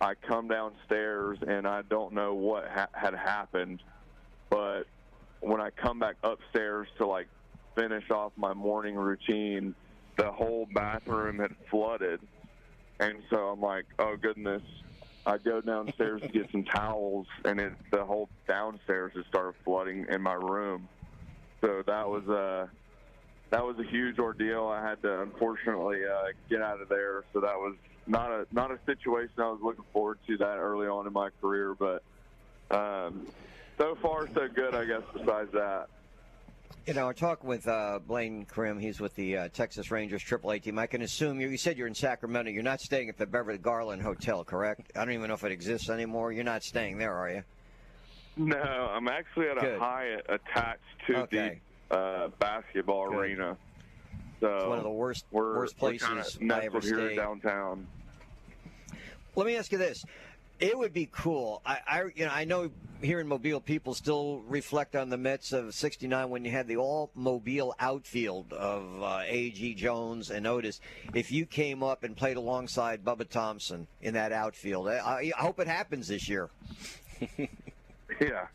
I 0.00 0.14
come 0.28 0.48
downstairs 0.48 1.38
and 1.46 1.66
I 1.66 1.82
don't 1.82 2.14
know 2.14 2.34
what 2.34 2.64
ha- 2.68 2.88
had 2.94 3.14
happened, 3.14 3.82
but 4.50 4.84
when 5.40 5.60
I 5.60 5.70
come 5.70 5.98
back 5.98 6.16
upstairs 6.22 6.88
to 6.98 7.06
like 7.06 7.28
finish 7.76 8.10
off 8.10 8.32
my 8.36 8.54
morning 8.54 8.96
routine, 8.96 9.74
the 10.18 10.32
whole 10.32 10.66
bathroom 10.74 11.38
had 11.40 11.52
flooded, 11.70 12.20
and 13.00 13.22
so 13.32 13.48
I'm 13.48 13.60
like, 13.60 13.86
oh 13.98 14.16
goodness. 14.20 14.62
I 15.24 15.38
go 15.38 15.60
downstairs 15.60 16.22
to 16.22 16.28
get 16.28 16.50
some 16.50 16.64
towels, 16.64 17.28
and 17.44 17.60
it, 17.60 17.74
the 17.92 18.04
whole 18.04 18.28
downstairs 18.48 19.12
just 19.14 19.28
started 19.28 19.54
flooding 19.64 20.06
in 20.10 20.22
my 20.22 20.34
room. 20.34 20.88
So 21.64 21.82
that 21.86 22.08
was 22.08 22.24
a 22.28 22.72
that 23.52 23.64
was 23.64 23.78
a 23.78 23.84
huge 23.84 24.18
ordeal. 24.18 24.66
I 24.66 24.82
had 24.82 25.00
to 25.02 25.20
unfortunately 25.20 26.00
uh, 26.06 26.28
get 26.48 26.62
out 26.62 26.80
of 26.80 26.88
there. 26.88 27.22
So 27.34 27.40
that 27.40 27.54
was 27.54 27.76
not 28.06 28.30
a 28.30 28.46
not 28.50 28.70
a 28.70 28.78
situation 28.86 29.34
I 29.38 29.50
was 29.50 29.60
looking 29.62 29.84
forward 29.92 30.18
to 30.26 30.38
that 30.38 30.56
early 30.56 30.88
on 30.88 31.06
in 31.06 31.12
my 31.12 31.28
career. 31.40 31.76
But 31.78 32.02
um, 32.70 33.26
so 33.78 33.94
far 34.00 34.26
so 34.34 34.48
good, 34.48 34.74
I 34.74 34.86
guess. 34.86 35.02
Besides 35.12 35.52
that. 35.52 35.86
You 36.86 36.94
know, 36.94 37.06
we're 37.06 37.12
talking 37.12 37.48
with 37.48 37.68
uh, 37.68 38.00
Blaine 38.04 38.46
Crim. 38.46 38.78
He's 38.78 38.98
with 38.98 39.14
the 39.14 39.36
uh, 39.36 39.48
Texas 39.52 39.90
Rangers 39.90 40.24
AAA 40.24 40.62
team. 40.62 40.78
I 40.78 40.86
can 40.86 41.02
assume 41.02 41.38
you, 41.38 41.48
you 41.48 41.58
said 41.58 41.76
you're 41.76 41.86
in 41.86 41.94
Sacramento. 41.94 42.50
You're 42.50 42.62
not 42.62 42.80
staying 42.80 43.08
at 43.10 43.18
the 43.18 43.26
Beverly 43.26 43.58
Garland 43.58 44.02
Hotel, 44.02 44.42
correct? 44.42 44.90
I 44.96 45.04
don't 45.04 45.14
even 45.14 45.28
know 45.28 45.34
if 45.34 45.44
it 45.44 45.52
exists 45.52 45.90
anymore. 45.90 46.32
You're 46.32 46.42
not 46.42 46.64
staying 46.64 46.98
there, 46.98 47.14
are 47.14 47.30
you? 47.30 47.44
No, 48.36 48.56
I'm 48.56 49.06
actually 49.06 49.48
at 49.48 49.58
a 49.58 49.60
Good. 49.60 49.78
Hyatt 49.78 50.26
attached 50.28 50.80
to 51.06 51.16
Okay. 51.18 51.60
Uh, 51.92 52.28
basketball 52.38 53.10
Good. 53.10 53.18
arena. 53.18 53.56
So 54.40 54.56
It's 54.56 54.66
one 54.66 54.78
of 54.78 54.84
the 54.84 54.90
worst 54.90 55.24
we're, 55.30 55.54
worst 55.56 55.74
we're 55.80 55.90
places 55.90 56.38
I 56.50 56.60
ever 56.64 56.80
here 56.80 56.94
stayed. 57.06 57.16
downtown. 57.16 57.86
Let 59.36 59.46
me 59.46 59.56
ask 59.56 59.70
you 59.70 59.78
this: 59.78 60.04
It 60.58 60.76
would 60.76 60.92
be 60.92 61.08
cool. 61.12 61.62
I, 61.64 61.78
I, 61.86 62.02
you 62.14 62.24
know, 62.26 62.32
I 62.32 62.44
know 62.44 62.70
here 63.00 63.18
in 63.20 63.26
Mobile, 63.28 63.60
people 63.60 63.94
still 63.94 64.42
reflect 64.48 64.94
on 64.96 65.10
the 65.10 65.16
Mets 65.16 65.52
of 65.52 65.74
'69 65.74 66.28
when 66.28 66.44
you 66.44 66.50
had 66.50 66.66
the 66.66 66.76
all 66.76 67.10
Mobile 67.14 67.74
outfield 67.78 68.52
of 68.52 69.02
uh, 69.02 69.20
A.G. 69.24 69.74
Jones 69.74 70.30
and 70.30 70.46
Otis. 70.46 70.80
If 71.14 71.30
you 71.30 71.46
came 71.46 71.82
up 71.82 72.02
and 72.04 72.16
played 72.16 72.36
alongside 72.36 73.04
Bubba 73.04 73.28
Thompson 73.28 73.86
in 74.00 74.14
that 74.14 74.32
outfield, 74.32 74.88
I, 74.88 75.32
I 75.36 75.40
hope 75.42 75.60
it 75.60 75.68
happens 75.68 76.08
this 76.08 76.28
year. 76.28 76.50
Yeah, 78.20 78.46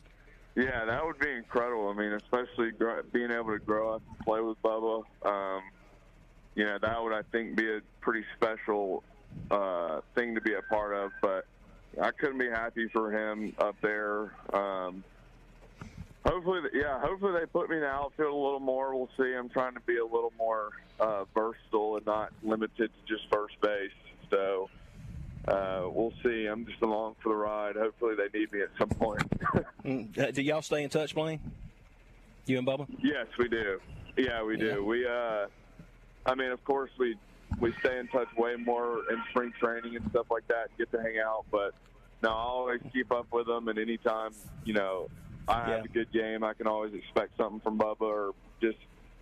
yeah, 0.57 0.85
that 0.85 1.05
would 1.05 1.19
be 1.19 1.29
incredible. 1.31 1.87
I 1.89 1.93
mean, 1.93 2.13
especially 2.13 2.71
gr- 2.71 3.03
being 3.13 3.29
able 3.29 3.51
to 3.51 3.59
grow 3.59 3.93
up 3.93 4.01
and 4.07 4.17
play 4.25 4.41
with 4.41 4.59
Bubba. 4.63 5.03
Um, 5.23 5.61
you 6.55 6.65
know, 6.65 6.79
that 6.81 7.03
would 7.03 7.13
I 7.13 7.21
think 7.31 7.55
be 7.55 7.69
a 7.69 7.81
pretty 8.01 8.25
special 8.35 9.03
uh, 9.51 10.01
thing 10.15 10.33
to 10.33 10.41
be 10.41 10.53
a 10.55 10.63
part 10.63 10.95
of. 10.95 11.11
But 11.21 11.45
I 12.01 12.09
couldn't 12.09 12.39
be 12.39 12.49
happy 12.49 12.87
for 12.87 13.11
him 13.11 13.53
up 13.59 13.75
there. 13.83 14.33
Um, 14.51 15.03
hopefully, 16.25 16.61
yeah, 16.73 16.99
hopefully 17.01 17.39
they 17.39 17.45
put 17.45 17.69
me 17.69 17.75
in 17.75 17.83
the 17.83 17.87
outfield 17.87 18.33
a 18.33 18.35
little 18.35 18.59
more. 18.59 18.97
We'll 18.97 19.11
see. 19.15 19.35
I'm 19.35 19.49
trying 19.49 19.75
to 19.75 19.81
be 19.81 19.97
a 19.97 20.05
little 20.05 20.33
more 20.39 20.71
uh, 20.99 21.25
versatile 21.35 21.97
and 21.97 22.05
not 22.07 22.33
limited 22.41 22.91
to 22.91 23.01
just 23.07 23.31
first 23.31 23.61
base. 23.61 23.91
So. 24.31 24.71
Uh, 25.47 25.83
we'll 25.85 26.13
see. 26.23 26.45
I'm 26.45 26.65
just 26.65 26.81
along 26.81 27.15
for 27.23 27.29
the 27.29 27.35
ride. 27.35 27.75
Hopefully, 27.75 28.15
they 28.15 28.37
need 28.37 28.51
me 28.51 28.61
at 28.61 28.69
some 28.77 28.89
point. 28.89 29.23
Mm, 29.85 30.17
uh, 30.19 30.31
do 30.31 30.41
y'all 30.41 30.61
stay 30.61 30.83
in 30.83 30.89
touch, 30.89 31.15
Blaine? 31.15 31.39
You 32.45 32.57
and 32.57 32.67
Bubba? 32.67 32.87
Yes, 33.01 33.27
we 33.39 33.47
do. 33.47 33.79
Yeah, 34.17 34.43
we 34.43 34.57
do. 34.57 34.83
We, 34.83 35.07
uh, 35.07 35.45
I 36.25 36.35
mean, 36.35 36.51
of 36.51 36.61
course, 36.65 36.91
we 36.99 37.15
we 37.61 37.73
stay 37.79 37.97
in 37.97 38.09
touch 38.09 38.27
way 38.37 38.57
more 38.57 39.09
in 39.09 39.21
spring 39.29 39.53
training 39.61 39.95
and 39.95 40.09
stuff 40.09 40.25
like 40.29 40.45
that. 40.49 40.67
Get 40.77 40.91
to 40.91 41.01
hang 41.01 41.19
out, 41.25 41.45
but 41.49 41.73
no, 42.21 42.29
I 42.29 42.33
always 42.33 42.81
keep 42.91 43.13
up 43.13 43.27
with 43.31 43.47
them. 43.47 43.69
And 43.69 43.79
anytime 43.79 44.31
you 44.65 44.73
know 44.73 45.07
I 45.47 45.69
have 45.69 45.85
a 45.85 45.87
good 45.87 46.11
game, 46.11 46.43
I 46.43 46.53
can 46.53 46.67
always 46.67 46.93
expect 46.93 47.37
something 47.37 47.61
from 47.61 47.77
Bubba, 47.77 48.01
or 48.01 48.31
just 48.59 48.79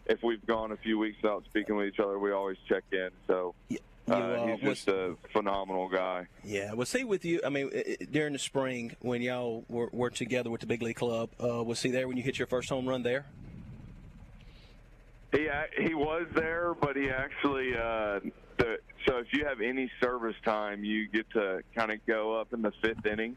if 0.08 0.24
we've 0.24 0.44
gone 0.48 0.72
a 0.72 0.78
few 0.78 0.98
weeks 0.98 1.18
without 1.22 1.46
speaking 1.46 1.76
with 1.76 1.88
each 1.88 2.00
other, 2.00 2.18
we 2.18 2.32
always 2.32 2.58
check 2.68 2.84
in. 2.92 3.10
So. 3.28 3.54
Uh, 4.10 4.14
uh, 4.14 4.48
he's 4.48 4.60
just 4.60 4.88
a 4.88 5.16
phenomenal 5.34 5.90
guy. 5.90 6.28
Yeah. 6.44 6.74
Was 6.74 6.92
he 6.92 7.04
with 7.04 7.26
you? 7.26 7.42
I 7.44 7.50
mean, 7.50 7.72
during 8.12 8.34
the 8.34 8.40
spring 8.40 8.96
when 9.00 9.22
y'all 9.22 9.66
were, 9.68 9.90
were 9.92 10.12
together 10.12 10.50
with 10.50 10.62
the 10.62 10.68
big 10.68 10.82
league 10.82 10.96
club, 10.96 11.30
uh, 11.44 11.64
was 11.64 11.82
he 11.82 11.90
there 11.90 12.08
when 12.08 12.18
you 12.18 12.24
hit 12.24 12.38
your 12.38 12.48
first 12.48 12.70
home 12.70 12.88
run 12.88 13.04
there? 13.04 13.26
He 15.32 15.50
he 15.78 15.94
was 15.94 16.28
there, 16.34 16.76
but 16.80 16.96
he 16.96 17.10
actually 17.10 17.76
uh, 17.76 18.20
the 18.58 18.78
so 19.08 19.18
if 19.18 19.28
you 19.34 19.46
have 19.46 19.62
any 19.62 19.92
service 20.02 20.36
time, 20.44 20.84
you 20.84 21.08
get 21.08 21.30
to 21.32 21.62
kind 21.76 21.92
of 21.92 22.06
go 22.06 22.40
up 22.40 22.54
in 22.54 22.62
the 22.62 22.72
fifth 22.82 23.06
inning, 23.06 23.36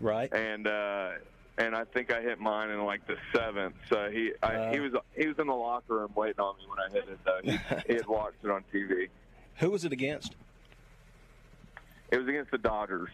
right? 0.00 0.32
And 0.32 0.66
uh, 0.66 1.12
and 1.58 1.74
I 1.74 1.84
think 1.84 2.12
I 2.12 2.20
hit 2.20 2.38
mine 2.38 2.70
in 2.70 2.84
like 2.84 3.06
the 3.06 3.16
seventh. 3.34 3.74
So 3.88 4.08
he 4.10 4.32
I, 4.42 4.72
he 4.72 4.80
was 4.80 4.92
he 5.16 5.26
was 5.26 5.38
in 5.38 5.46
the 5.46 5.54
locker 5.54 5.94
room 5.94 6.12
waiting 6.14 6.40
on 6.40 6.56
me 6.58 6.64
when 6.68 6.78
I 6.78 6.92
hit 6.92 7.08
it. 7.08 7.18
Though 7.24 7.40
he, 7.42 7.58
he 7.88 7.94
had 7.94 8.06
watched 8.08 8.44
it 8.44 8.50
on 8.50 8.64
TV. 8.72 9.08
Who 9.58 9.70
was 9.70 9.84
it 9.84 9.92
against? 9.92 10.34
It 12.10 12.18
was 12.18 12.28
against 12.28 12.50
the 12.50 12.58
Dodgers. 12.58 13.10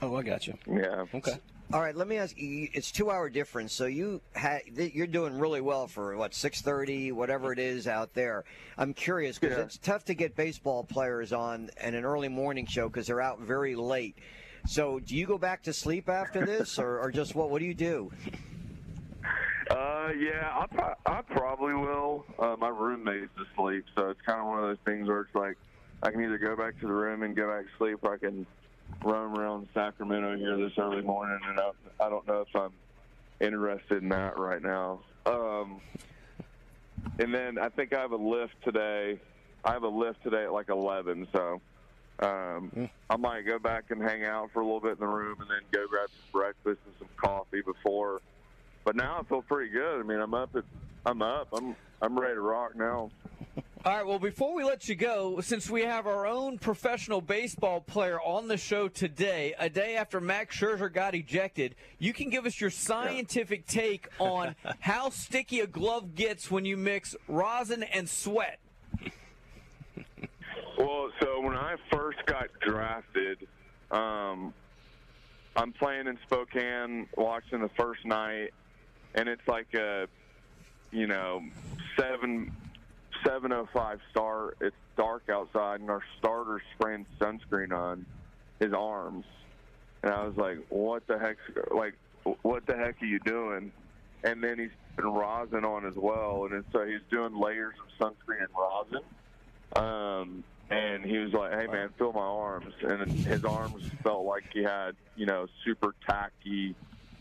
Oh, 0.00 0.14
I 0.16 0.22
got 0.22 0.46
you. 0.46 0.54
Yeah. 0.66 1.04
Okay. 1.14 1.38
All 1.70 1.80
right, 1.80 1.94
let 1.94 2.08
me 2.08 2.16
ask 2.16 2.38
you. 2.38 2.68
It's 2.72 2.90
two 2.90 3.10
hour 3.10 3.28
difference, 3.28 3.74
so 3.74 3.84
you 3.84 4.22
ha- 4.34 4.60
you're 4.74 5.06
doing 5.06 5.38
really 5.38 5.60
well 5.60 5.86
for 5.86 6.16
what 6.16 6.34
six 6.34 6.62
thirty, 6.62 7.12
whatever 7.12 7.52
it 7.52 7.58
is 7.58 7.86
out 7.86 8.14
there. 8.14 8.44
I'm 8.78 8.94
curious 8.94 9.38
because 9.38 9.58
Yeah. 9.58 9.64
it's 9.64 9.76
tough 9.76 10.04
to 10.06 10.14
get 10.14 10.34
baseball 10.34 10.82
players 10.84 11.32
on 11.32 11.68
and 11.78 11.94
an 11.94 12.04
early 12.06 12.28
morning 12.28 12.64
show 12.64 12.88
because 12.88 13.06
they're 13.08 13.20
out 13.20 13.40
very 13.40 13.74
late. 13.74 14.16
So, 14.66 14.98
do 14.98 15.14
you 15.14 15.26
go 15.26 15.36
back 15.36 15.62
to 15.64 15.72
sleep 15.74 16.08
after 16.08 16.46
this, 16.46 16.78
or, 16.78 17.00
or 17.00 17.10
just 17.10 17.34
what? 17.34 17.50
What 17.50 17.58
do 17.58 17.66
you 17.66 17.74
do? 17.74 18.10
Uh, 19.70 20.08
yeah, 20.18 20.48
I, 20.50 20.66
pro- 20.70 20.94
I 21.04 21.20
probably 21.22 21.74
will. 21.74 22.24
Uh, 22.38 22.56
my 22.58 22.68
roommate's 22.70 23.28
asleep, 23.52 23.84
so 23.94 24.08
it's 24.08 24.20
kind 24.22 24.40
of 24.40 24.46
one 24.46 24.58
of 24.58 24.64
those 24.64 24.78
things 24.86 25.06
where 25.06 25.20
it's 25.20 25.34
like 25.34 25.58
I 26.02 26.10
can 26.10 26.22
either 26.22 26.38
go 26.38 26.56
back 26.56 26.78
to 26.80 26.86
the 26.86 26.92
room 26.92 27.22
and 27.22 27.34
go 27.34 27.48
back 27.48 27.64
to 27.64 27.70
sleep, 27.78 27.98
or 28.02 28.14
I 28.14 28.18
can 28.18 28.46
roam 29.04 29.34
around 29.36 29.68
Sacramento 29.74 30.36
here 30.36 30.56
this 30.56 30.72
early 30.78 31.02
morning, 31.02 31.40
and 31.46 31.58
I, 31.58 31.70
I 32.06 32.08
don't 32.08 32.26
know 32.26 32.42
if 32.42 32.54
I'm 32.54 32.72
interested 33.40 34.02
in 34.02 34.08
that 34.10 34.38
right 34.38 34.62
now. 34.62 35.00
Um, 35.26 35.80
and 37.18 37.34
then 37.34 37.58
I 37.58 37.68
think 37.68 37.92
I 37.92 38.00
have 38.00 38.12
a 38.12 38.16
lift 38.16 38.54
today. 38.64 39.20
I 39.64 39.72
have 39.72 39.82
a 39.82 39.88
lift 39.88 40.22
today 40.22 40.44
at 40.44 40.52
like 40.52 40.68
11, 40.68 41.28
so 41.32 41.60
um, 42.20 42.88
I 43.10 43.16
might 43.16 43.42
go 43.42 43.58
back 43.58 43.90
and 43.90 44.00
hang 44.00 44.24
out 44.24 44.50
for 44.52 44.60
a 44.60 44.64
little 44.64 44.80
bit 44.80 44.92
in 44.92 45.00
the 45.00 45.06
room, 45.06 45.40
and 45.40 45.50
then 45.50 45.60
go 45.72 45.86
grab 45.88 46.08
some 46.08 46.40
breakfast 46.40 46.80
and 46.86 46.94
some 46.98 47.08
coffee 47.16 47.60
before. 47.60 48.20
But 48.84 48.94
now 48.96 49.18
I 49.20 49.24
feel 49.24 49.42
pretty 49.42 49.70
good. 49.70 50.00
I 50.00 50.02
mean, 50.04 50.20
I'm 50.20 50.34
up. 50.34 50.54
At, 50.54 50.64
I'm 51.04 51.22
up. 51.22 51.48
I'm 51.52 51.76
I'm 52.00 52.18
ready 52.18 52.34
to 52.34 52.40
rock 52.40 52.76
now. 52.76 53.10
All 53.84 53.96
right, 53.96 54.04
well, 54.04 54.18
before 54.18 54.54
we 54.54 54.64
let 54.64 54.88
you 54.88 54.96
go, 54.96 55.40
since 55.40 55.70
we 55.70 55.82
have 55.82 56.08
our 56.08 56.26
own 56.26 56.58
professional 56.58 57.20
baseball 57.20 57.80
player 57.80 58.20
on 58.20 58.48
the 58.48 58.56
show 58.56 58.88
today, 58.88 59.54
a 59.56 59.70
day 59.70 59.94
after 59.94 60.20
Max 60.20 60.58
Scherzer 60.58 60.92
got 60.92 61.14
ejected, 61.14 61.76
you 62.00 62.12
can 62.12 62.28
give 62.28 62.44
us 62.44 62.60
your 62.60 62.70
scientific 62.70 63.68
take 63.68 64.08
on 64.18 64.56
how 64.80 65.10
sticky 65.10 65.60
a 65.60 65.68
glove 65.68 66.16
gets 66.16 66.50
when 66.50 66.64
you 66.64 66.76
mix 66.76 67.14
rosin 67.28 67.84
and 67.84 68.08
sweat. 68.08 68.58
Well, 70.76 71.10
so 71.22 71.40
when 71.40 71.54
I 71.54 71.76
first 71.92 72.18
got 72.26 72.48
drafted, 72.60 73.46
um, 73.92 74.52
I'm 75.54 75.72
playing 75.72 76.08
in 76.08 76.18
Spokane, 76.26 77.06
watching 77.16 77.60
the 77.60 77.70
first 77.70 78.04
night, 78.04 78.50
and 79.14 79.28
it's 79.28 79.46
like 79.46 79.72
a, 79.74 80.08
you 80.90 81.06
know, 81.06 81.42
seven 81.96 82.50
seven 83.24 83.52
oh 83.52 83.68
five 83.72 84.00
start. 84.10 84.56
It's 84.60 84.76
dark 84.96 85.24
outside, 85.30 85.80
and 85.80 85.90
our 85.90 86.02
starter 86.18 86.60
spraying 86.74 87.06
sunscreen 87.20 87.72
on 87.72 88.06
his 88.60 88.72
arms, 88.72 89.24
and 90.02 90.12
I 90.12 90.24
was 90.24 90.36
like, 90.36 90.58
"What 90.68 91.06
the 91.06 91.18
heck? 91.18 91.36
Like, 91.70 91.94
what 92.42 92.66
the 92.66 92.76
heck 92.76 93.00
are 93.02 93.06
you 93.06 93.18
doing?" 93.20 93.72
And 94.24 94.42
then 94.42 94.58
he's 94.58 94.70
putting 94.96 95.12
rosin 95.12 95.64
on 95.64 95.86
as 95.86 95.94
well, 95.94 96.48
and 96.50 96.64
so 96.72 96.84
he's 96.84 97.00
doing 97.10 97.38
layers 97.38 97.74
of 97.80 98.12
sunscreen 98.12 98.40
and 98.40 98.48
rosin. 98.58 99.04
Um, 99.76 100.44
and 100.70 101.04
he 101.04 101.18
was 101.18 101.32
like, 101.32 101.52
"Hey 101.52 101.66
man, 101.66 101.90
feel 101.98 102.12
my 102.12 102.20
arms," 102.20 102.74
and 102.82 103.10
his 103.10 103.44
arms 103.44 103.88
felt 104.02 104.24
like 104.24 104.44
he 104.52 104.62
had, 104.62 104.96
you 105.16 105.26
know, 105.26 105.46
super 105.64 105.94
tacky, 106.08 106.74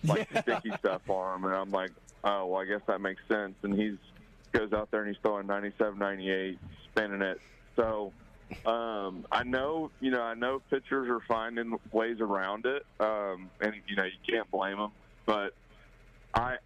like 0.04 0.28
sticky 0.42 0.72
stuff 0.80 1.10
on 1.10 1.40
him. 1.40 1.46
And 1.46 1.56
I'm 1.56 1.72
like, 1.72 1.92
"Oh, 2.24 2.48
well, 2.48 2.62
I 2.62 2.66
guess 2.66 2.82
that 2.88 3.00
makes 3.00 3.22
sense." 3.28 3.56
And 3.64 3.80
he's 3.80 3.98
goes 4.52 4.74
out 4.74 4.90
there 4.92 5.04
and 5.04 5.14
he's 5.14 5.22
throwing 5.22 5.48
97, 5.48 5.98
98, 5.98 6.60
spinning 6.92 7.22
it. 7.22 7.42
So 7.76 8.14
um, 8.66 9.26
I 9.32 9.44
know, 9.44 9.92
you 10.00 10.12
know, 10.12 10.22
I 10.22 10.34
know 10.34 10.62
pitchers 10.70 11.10
are 11.10 11.22
finding 11.28 11.78
ways 11.92 12.18
around 12.20 12.66
it, 12.66 12.86
um, 13.00 13.50
and 13.62 13.74
you 13.88 13.96
know, 13.96 14.06
you 14.06 14.18
can't 14.28 14.50
blame 14.52 14.78
them. 14.78 14.92
But 15.26 15.54
I, 16.34 16.58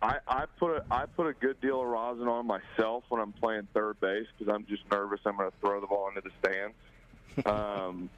I, 0.00 0.18
I 0.26 0.44
put 0.58 0.76
a, 0.76 0.84
I 0.90 1.06
put 1.06 1.26
a 1.26 1.32
good 1.34 1.60
deal 1.60 1.80
of 1.80 1.86
rosin 1.86 2.28
on 2.28 2.46
myself 2.46 3.04
when 3.08 3.20
I'm 3.20 3.32
playing 3.32 3.68
third 3.74 4.00
base 4.00 4.26
because 4.38 4.52
I'm 4.54 4.66
just 4.66 4.82
nervous 4.90 5.20
I'm 5.26 5.36
going 5.36 5.50
to 5.50 5.56
throw 5.60 5.80
the 5.80 5.86
ball 5.86 6.08
into 6.08 6.20
the 6.20 6.30
stands. 6.40 6.76
um, 7.46 8.10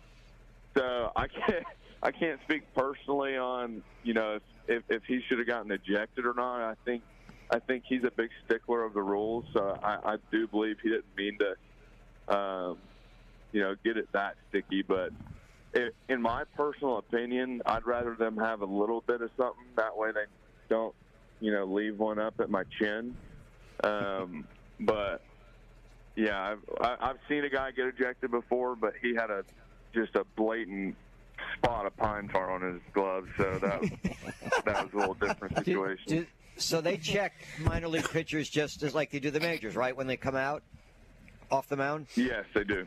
So 0.76 1.10
I 1.16 1.26
can't 1.28 1.64
I 2.02 2.10
can't 2.12 2.40
speak 2.42 2.62
personally 2.74 3.36
on 3.36 3.82
you 4.02 4.14
know 4.14 4.36
if 4.36 4.42
if, 4.68 4.82
if 4.88 5.04
he 5.04 5.20
should 5.28 5.38
have 5.38 5.46
gotten 5.46 5.70
ejected 5.70 6.26
or 6.26 6.34
not. 6.34 6.60
I 6.60 6.74
think 6.84 7.02
I 7.50 7.60
think 7.60 7.84
he's 7.88 8.04
a 8.04 8.10
big 8.10 8.30
stickler 8.44 8.84
of 8.84 8.94
the 8.94 9.02
rules. 9.02 9.44
So 9.52 9.76
I, 9.82 10.14
I 10.14 10.16
do 10.30 10.48
believe 10.48 10.76
he 10.82 10.90
didn't 10.90 11.14
mean 11.16 11.38
to, 11.38 12.34
um, 12.36 12.80
you 13.52 13.60
know, 13.62 13.74
get 13.84 13.96
it 13.96 14.08
that 14.12 14.36
sticky. 14.48 14.82
But 14.82 15.12
i 15.74 15.90
in 16.08 16.22
my 16.22 16.44
personal 16.54 16.98
opinion, 16.98 17.62
I'd 17.66 17.86
rather 17.86 18.16
them 18.16 18.36
have 18.38 18.62
a 18.62 18.66
little 18.66 19.00
bit 19.00 19.20
of 19.20 19.30
something. 19.36 19.74
That 19.76 19.96
way 19.96 20.12
they 20.12 20.26
don't, 20.68 20.94
you 21.40 21.52
know, 21.52 21.64
leave 21.66 21.98
one 21.98 22.18
up 22.18 22.40
at 22.40 22.50
my 22.50 22.64
chin. 22.80 23.16
Um, 23.84 24.48
but 24.80 25.22
yeah, 26.16 26.40
I've 26.52 26.64
I- 26.80 27.10
I've 27.10 27.18
seen 27.28 27.44
a 27.44 27.50
guy 27.50 27.70
get 27.72 27.86
ejected 27.86 28.30
before, 28.30 28.74
but 28.76 28.94
he 29.00 29.14
had 29.14 29.30
a 29.30 29.44
just 29.94 30.16
a 30.16 30.24
blatant 30.24 30.96
spot 31.56 31.86
of 31.86 31.96
pine 31.96 32.28
tar 32.28 32.50
on 32.50 32.62
his 32.74 32.82
gloves, 32.92 33.28
so 33.38 33.58
that 33.58 33.80
that 34.64 34.84
was 34.84 34.92
a 34.92 34.96
little 34.96 35.14
different 35.14 35.56
situation. 35.58 36.12
So 36.56 36.80
they 36.80 36.96
check 36.96 37.32
minor 37.60 37.88
league 37.88 38.08
pitchers 38.08 38.48
just 38.48 38.82
as 38.82 38.94
like 38.94 39.10
they 39.10 39.20
do 39.20 39.30
the 39.30 39.40
majors, 39.40 39.76
right? 39.76 39.96
When 39.96 40.06
they 40.06 40.16
come 40.16 40.36
out 40.36 40.62
off 41.50 41.68
the 41.68 41.76
mound. 41.76 42.06
Yes, 42.14 42.44
they 42.54 42.64
do. 42.64 42.86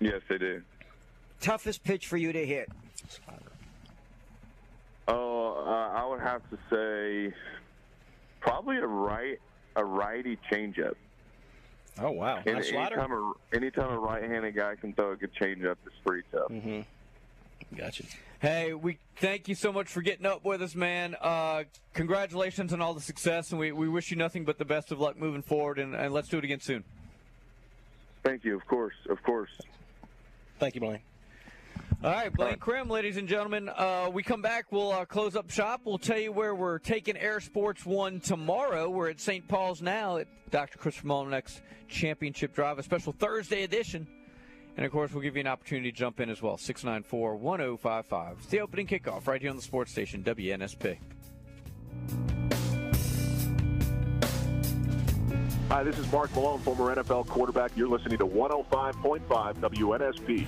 Yes, 0.00 0.20
they 0.28 0.38
do. 0.38 0.62
Toughest 1.40 1.84
pitch 1.84 2.06
for 2.06 2.16
you 2.16 2.32
to 2.32 2.46
hit. 2.46 2.68
Oh, 5.08 5.64
uh, 5.66 5.98
I 5.98 6.06
would 6.06 6.20
have 6.20 6.42
to 6.50 6.58
say 6.70 7.34
probably 8.40 8.76
a 8.76 8.86
right 8.86 9.38
a 9.76 9.84
righty 9.84 10.38
changeup. 10.50 10.94
Oh 11.98 12.10
wow! 12.12 12.40
And 12.46 12.56
Nice 12.56 12.72
anytime 12.72 13.12
a 13.12 13.32
anytime 13.52 13.90
a 13.90 13.98
right-handed 13.98 14.54
guy 14.54 14.76
can 14.76 14.92
throw 14.92 15.12
a 15.12 15.16
good 15.16 15.34
changeup, 15.34 15.76
it's 15.84 15.96
pretty 16.04 16.26
tough. 16.32 16.50
Mm-hmm. 16.50 16.80
Gotcha. 17.76 18.04
Hey, 18.40 18.72
we 18.72 18.98
thank 19.16 19.48
you 19.48 19.54
so 19.54 19.72
much 19.72 19.88
for 19.88 20.00
getting 20.00 20.26
up 20.26 20.44
with 20.44 20.62
us, 20.62 20.74
man. 20.74 21.14
Uh, 21.20 21.64
congratulations 21.92 22.72
on 22.72 22.80
all 22.80 22.94
the 22.94 23.00
success, 23.00 23.50
and 23.50 23.60
we, 23.60 23.70
we 23.70 23.88
wish 23.88 24.10
you 24.10 24.16
nothing 24.16 24.44
but 24.44 24.58
the 24.58 24.64
best 24.64 24.92
of 24.92 25.00
luck 25.00 25.18
moving 25.18 25.42
forward. 25.42 25.78
And, 25.78 25.94
and 25.94 26.12
let's 26.12 26.28
do 26.28 26.38
it 26.38 26.44
again 26.44 26.60
soon. 26.60 26.84
Thank 28.22 28.44
you. 28.44 28.56
Of 28.56 28.66
course. 28.66 28.94
Of 29.08 29.22
course. 29.22 29.50
Thank 30.58 30.74
you, 30.74 30.80
Blaine. 30.80 31.00
All 32.02 32.10
right, 32.10 32.32
Blaine 32.32 32.56
Crim, 32.56 32.88
ladies 32.88 33.18
and 33.18 33.28
gentlemen. 33.28 33.68
Uh, 33.68 34.08
we 34.10 34.22
come 34.22 34.40
back. 34.40 34.72
We'll 34.72 34.90
uh, 34.90 35.04
close 35.04 35.36
up 35.36 35.50
shop. 35.50 35.82
We'll 35.84 35.98
tell 35.98 36.18
you 36.18 36.32
where 36.32 36.54
we're 36.54 36.78
taking 36.78 37.14
Air 37.18 37.40
Sports 37.40 37.84
One 37.84 38.20
tomorrow. 38.20 38.88
We're 38.88 39.10
at 39.10 39.20
St. 39.20 39.46
Paul's 39.46 39.82
now 39.82 40.16
at 40.16 40.26
Dr. 40.50 40.78
Christopher 40.78 41.08
Mullenix 41.08 41.60
Championship 41.88 42.54
Drive, 42.54 42.78
a 42.78 42.82
special 42.82 43.12
Thursday 43.12 43.64
edition. 43.64 44.06
And 44.80 44.86
of 44.86 44.92
course, 44.92 45.12
we'll 45.12 45.22
give 45.22 45.36
you 45.36 45.40
an 45.40 45.46
opportunity 45.46 45.92
to 45.92 45.96
jump 45.96 46.20
in 46.20 46.30
as 46.30 46.40
well. 46.40 46.56
694 46.56 47.36
1055. 47.36 48.36
It's 48.38 48.46
the 48.46 48.60
opening 48.60 48.86
kickoff 48.86 49.26
right 49.26 49.38
here 49.38 49.50
on 49.50 49.56
the 49.56 49.62
sports 49.62 49.92
station, 49.92 50.24
WNSP. 50.24 50.96
Hi, 55.68 55.82
this 55.82 55.98
is 55.98 56.10
Mark 56.10 56.34
Malone, 56.34 56.60
former 56.60 56.96
NFL 56.96 57.26
quarterback. 57.26 57.72
You're 57.76 57.88
listening 57.88 58.16
to 58.16 58.26
105.5 58.26 59.20
WNSP. 59.58 60.46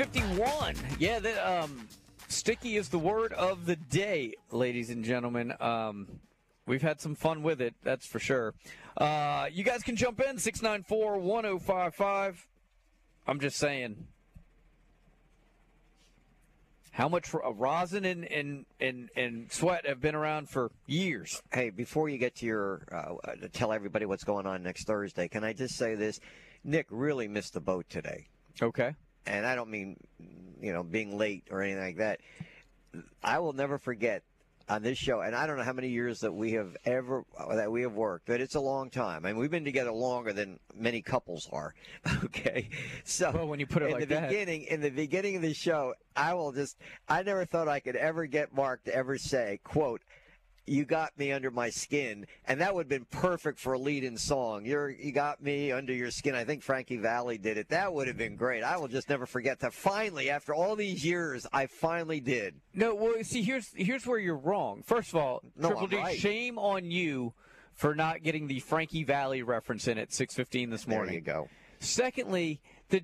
851. 0.00 0.76
Yeah, 0.98 1.18
that, 1.18 1.46
um, 1.46 1.86
sticky 2.28 2.78
is 2.78 2.88
the 2.88 2.98
word 2.98 3.34
of 3.34 3.66
the 3.66 3.76
day, 3.76 4.32
ladies 4.50 4.88
and 4.88 5.04
gentlemen. 5.04 5.52
Um, 5.60 6.20
we've 6.66 6.80
had 6.80 7.02
some 7.02 7.14
fun 7.14 7.42
with 7.42 7.60
it, 7.60 7.74
that's 7.82 8.06
for 8.06 8.18
sure. 8.18 8.54
Uh, 8.96 9.48
you 9.52 9.62
guys 9.62 9.82
can 9.82 9.96
jump 9.96 10.18
in 10.20 10.38
694 10.38 11.18
1055. 11.18 12.46
I'm 13.26 13.40
just 13.40 13.58
saying. 13.58 14.06
How 16.92 17.10
much 17.10 17.34
ro- 17.34 17.52
rosin 17.52 18.06
and, 18.06 18.24
and, 18.24 18.64
and, 18.80 19.10
and 19.16 19.52
sweat 19.52 19.86
have 19.86 20.00
been 20.00 20.14
around 20.14 20.48
for 20.48 20.70
years? 20.86 21.42
Hey, 21.52 21.68
before 21.68 22.08
you 22.08 22.16
get 22.16 22.36
to 22.36 22.46
your 22.46 22.86
uh, 22.90 23.16
uh, 23.22 23.34
to 23.34 23.50
tell 23.50 23.70
everybody 23.70 24.06
what's 24.06 24.24
going 24.24 24.46
on 24.46 24.62
next 24.62 24.86
Thursday, 24.86 25.28
can 25.28 25.44
I 25.44 25.52
just 25.52 25.76
say 25.76 25.94
this? 25.94 26.20
Nick 26.64 26.86
really 26.88 27.28
missed 27.28 27.52
the 27.52 27.60
boat 27.60 27.84
today. 27.90 28.28
Okay. 28.62 28.94
And 29.30 29.46
I 29.46 29.54
don't 29.54 29.70
mean, 29.70 29.96
you 30.60 30.72
know, 30.72 30.82
being 30.82 31.16
late 31.16 31.44
or 31.50 31.62
anything 31.62 31.82
like 31.82 31.96
that. 31.98 32.20
I 33.22 33.38
will 33.38 33.52
never 33.52 33.78
forget 33.78 34.24
on 34.68 34.82
this 34.82 34.98
show, 34.98 35.20
and 35.20 35.34
I 35.36 35.46
don't 35.46 35.56
know 35.56 35.62
how 35.62 35.72
many 35.72 35.88
years 35.88 36.20
that 36.20 36.32
we 36.32 36.52
have 36.52 36.76
ever 36.84 37.24
that 37.54 37.70
we 37.70 37.82
have 37.82 37.92
worked, 37.92 38.26
but 38.26 38.40
it's 38.40 38.56
a 38.56 38.60
long 38.60 38.90
time. 38.90 39.24
I 39.24 39.28
mean, 39.28 39.36
we've 39.36 39.50
been 39.50 39.64
together 39.64 39.92
longer 39.92 40.32
than 40.32 40.58
many 40.74 41.00
couples 41.00 41.48
are. 41.52 41.74
Okay, 42.24 42.68
so 43.04 43.30
well, 43.32 43.48
when 43.48 43.60
you 43.60 43.66
put 43.66 43.82
it 43.82 43.86
in 43.86 43.92
like 43.92 44.08
the 44.08 44.14
that. 44.14 44.28
beginning, 44.28 44.64
in 44.64 44.80
the 44.80 44.90
beginning 44.90 45.36
of 45.36 45.42
the 45.42 45.54
show, 45.54 45.94
I 46.14 46.34
will 46.34 46.52
just, 46.52 46.76
I 47.08 47.22
never 47.22 47.44
thought 47.44 47.66
I 47.66 47.80
could 47.80 47.96
ever 47.96 48.26
get 48.26 48.54
Mark 48.54 48.84
to 48.84 48.94
ever 48.94 49.18
say, 49.18 49.60
"quote." 49.64 50.02
You 50.70 50.84
got 50.84 51.18
me 51.18 51.32
under 51.32 51.50
my 51.50 51.68
skin, 51.68 52.28
and 52.46 52.60
that 52.60 52.72
would 52.72 52.82
have 52.82 52.88
been 52.88 53.06
perfect 53.06 53.58
for 53.58 53.72
a 53.72 53.78
lead-in 53.78 54.16
song. 54.16 54.64
You're, 54.64 54.88
you 54.88 55.10
got 55.10 55.42
me 55.42 55.72
under 55.72 55.92
your 55.92 56.12
skin. 56.12 56.36
I 56.36 56.44
think 56.44 56.62
Frankie 56.62 56.96
Valli 56.96 57.38
did 57.38 57.58
it. 57.58 57.70
That 57.70 57.92
would 57.92 58.06
have 58.06 58.16
been 58.16 58.36
great. 58.36 58.62
I 58.62 58.76
will 58.76 58.86
just 58.86 59.08
never 59.08 59.26
forget 59.26 59.58
that. 59.60 59.74
Finally, 59.74 60.30
after 60.30 60.54
all 60.54 60.76
these 60.76 61.04
years, 61.04 61.44
I 61.52 61.66
finally 61.66 62.20
did. 62.20 62.54
No, 62.72 62.94
well, 62.94 63.14
see, 63.22 63.42
here's 63.42 63.72
here's 63.74 64.06
where 64.06 64.20
you're 64.20 64.36
wrong. 64.36 64.84
First 64.84 65.08
of 65.08 65.16
all, 65.16 65.42
No, 65.56 65.70
Triple 65.70 65.84
I'm 65.86 65.90
D, 65.90 65.96
right. 65.96 66.16
shame 66.16 66.56
on 66.56 66.88
you 66.88 67.32
for 67.74 67.96
not 67.96 68.22
getting 68.22 68.46
the 68.46 68.60
Frankie 68.60 69.02
Valli 69.02 69.42
reference 69.42 69.88
in 69.88 69.98
at 69.98 70.10
6:15 70.10 70.70
this 70.70 70.86
morning. 70.86 71.06
There 71.06 71.14
you 71.14 71.20
go. 71.20 71.48
Secondly, 71.80 72.60
the 72.90 73.02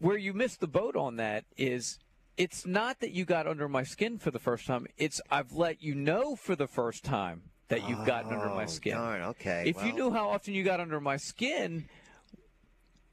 where 0.00 0.18
you 0.18 0.34
missed 0.34 0.60
the 0.60 0.66
boat 0.66 0.96
on 0.96 1.16
that 1.16 1.44
is 1.56 1.98
it's 2.36 2.66
not 2.66 3.00
that 3.00 3.12
you 3.12 3.24
got 3.24 3.46
under 3.46 3.68
my 3.68 3.82
skin 3.82 4.18
for 4.18 4.30
the 4.30 4.38
first 4.38 4.66
time. 4.66 4.86
It's 4.96 5.20
I've 5.30 5.52
let 5.52 5.82
you 5.82 5.94
know 5.94 6.36
for 6.36 6.54
the 6.56 6.66
first 6.66 7.04
time 7.04 7.42
that 7.68 7.88
you've 7.88 8.04
gotten 8.06 8.32
under 8.32 8.48
my 8.48 8.64
Oh, 8.64 8.66
skin. 8.66 8.94
darn, 8.94 9.22
okay, 9.22 9.64
If 9.66 9.82
you 9.84 9.92
knew 9.92 10.10
how 10.12 10.28
often 10.28 10.54
you 10.54 10.62
got 10.62 10.78
under 10.80 11.00
my 11.00 11.16
skin, 11.16 11.88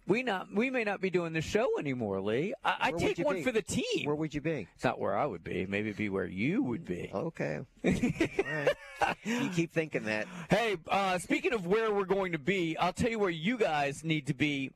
we 0.05 0.21
not 0.21 0.53
we 0.53 0.69
may 0.69 0.83
not 0.83 0.99
be 1.01 1.09
doing 1.09 1.31
this 1.33 1.45
show 1.45 1.79
anymore, 1.79 2.19
Lee. 2.21 2.53
I, 2.63 2.75
I 2.81 2.91
take 2.91 3.17
one 3.19 3.37
be? 3.37 3.43
for 3.43 3.51
the 3.53 3.61
team. 3.61 4.05
Where 4.05 4.15
would 4.15 4.33
you 4.33 4.41
be? 4.41 4.67
It's 4.75 4.83
not 4.83 4.99
where 4.99 5.17
I 5.17 5.25
would 5.25 5.43
be. 5.43 5.65
Maybe 5.65 5.87
it'd 5.89 5.97
be 5.97 6.09
where 6.09 6.25
you 6.27 6.61
would 6.63 6.85
be. 6.85 7.09
Okay. 7.13 7.59
You 9.25 9.49
keep 9.49 9.71
thinking 9.73 10.03
that. 10.05 10.27
Hey, 10.49 10.77
uh, 10.87 11.17
speaking 11.17 11.51
of 11.53 11.67
where 11.67 11.91
we're 11.93 12.05
going 12.05 12.31
to 12.33 12.37
be, 12.39 12.77
I'll 12.77 12.93
tell 12.93 13.09
you 13.09 13.19
where 13.19 13.29
you 13.29 13.57
guys 13.57 14.03
need 14.03 14.27
to 14.27 14.33
be 14.33 14.71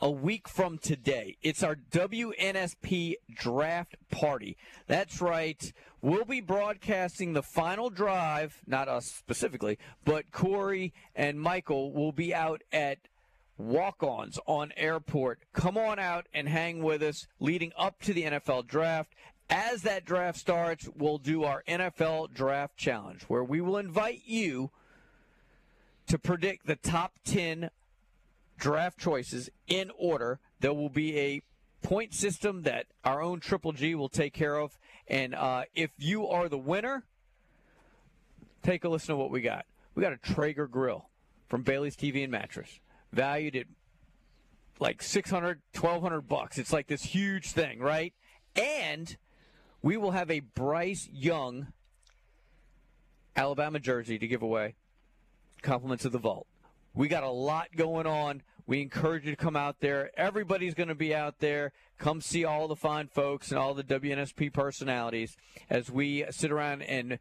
a 0.00 0.10
week 0.10 0.48
from 0.48 0.78
today. 0.78 1.36
It's 1.42 1.62
our 1.62 1.76
WNSP 1.76 3.14
draft 3.34 3.96
party. 4.10 4.56
That's 4.86 5.20
right. 5.20 5.72
We'll 6.02 6.24
be 6.24 6.40
broadcasting 6.40 7.32
the 7.32 7.42
final 7.42 7.90
drive, 7.90 8.62
not 8.66 8.88
us 8.88 9.06
specifically, 9.06 9.78
but 10.04 10.30
Corey 10.30 10.92
and 11.14 11.40
Michael 11.40 11.92
will 11.92 12.12
be 12.12 12.34
out 12.34 12.62
at 12.72 12.98
walk 13.58 14.02
ons 14.02 14.38
on 14.46 14.72
airport. 14.76 15.40
Come 15.52 15.78
on 15.78 15.98
out 15.98 16.26
and 16.34 16.48
hang 16.48 16.82
with 16.82 17.02
us 17.02 17.26
leading 17.40 17.72
up 17.76 18.00
to 18.02 18.12
the 18.12 18.24
NFL 18.24 18.66
draft. 18.66 19.10
As 19.48 19.82
that 19.82 20.04
draft 20.04 20.38
starts, 20.38 20.88
we'll 20.96 21.18
do 21.18 21.44
our 21.44 21.62
NFL 21.68 22.34
draft 22.34 22.76
challenge 22.76 23.22
where 23.24 23.44
we 23.44 23.60
will 23.60 23.76
invite 23.76 24.22
you 24.26 24.70
to 26.08 26.18
predict 26.18 26.66
the 26.66 26.76
top 26.76 27.12
10 27.24 27.70
draft 28.58 28.98
choices 28.98 29.50
in 29.66 29.90
order. 29.98 30.40
There 30.60 30.74
will 30.74 30.88
be 30.88 31.18
a 31.18 31.42
point 31.82 32.14
system 32.14 32.62
that 32.62 32.86
our 33.04 33.22
own 33.22 33.40
Triple 33.40 33.72
G 33.72 33.94
will 33.94 34.08
take 34.08 34.32
care 34.32 34.56
of. 34.56 34.78
And 35.06 35.34
uh, 35.34 35.64
if 35.74 35.90
you 35.98 36.26
are 36.26 36.48
the 36.48 36.58
winner, 36.58 37.04
take 38.62 38.84
a 38.84 38.88
listen 38.88 39.14
to 39.14 39.16
what 39.16 39.30
we 39.30 39.40
got. 39.40 39.66
We 39.94 40.02
got 40.02 40.12
a 40.12 40.16
Traeger 40.16 40.66
grill 40.66 41.08
from 41.48 41.62
Bailey's 41.62 41.96
TV 41.96 42.22
and 42.22 42.32
Mattress, 42.32 42.80
valued 43.12 43.56
at 43.56 43.66
like 44.78 45.02
600, 45.02 45.62
1200 45.72 46.20
bucks. 46.22 46.58
It's 46.58 46.72
like 46.72 46.86
this 46.86 47.02
huge 47.02 47.52
thing, 47.52 47.78
right? 47.78 48.12
And 48.56 49.16
we 49.82 49.96
will 49.96 50.10
have 50.10 50.30
a 50.30 50.40
Bryce 50.40 51.08
Young 51.12 51.68
Alabama 53.36 53.78
jersey 53.78 54.18
to 54.18 54.26
give 54.26 54.42
away. 54.42 54.74
Compliments 55.62 56.04
of 56.04 56.12
the 56.12 56.18
vault. 56.18 56.46
We 56.96 57.08
got 57.08 57.24
a 57.24 57.30
lot 57.30 57.68
going 57.76 58.06
on. 58.06 58.42
We 58.66 58.80
encourage 58.80 59.26
you 59.26 59.30
to 59.30 59.36
come 59.36 59.54
out 59.54 59.80
there. 59.80 60.10
Everybody's 60.18 60.72
going 60.72 60.88
to 60.88 60.94
be 60.94 61.14
out 61.14 61.40
there. 61.40 61.72
Come 61.98 62.22
see 62.22 62.46
all 62.46 62.68
the 62.68 62.74
fine 62.74 63.08
folks 63.08 63.50
and 63.50 63.58
all 63.58 63.74
the 63.74 63.84
WNSP 63.84 64.50
personalities 64.50 65.36
as 65.68 65.90
we 65.90 66.24
sit 66.30 66.50
around 66.50 66.82
and 66.82 67.18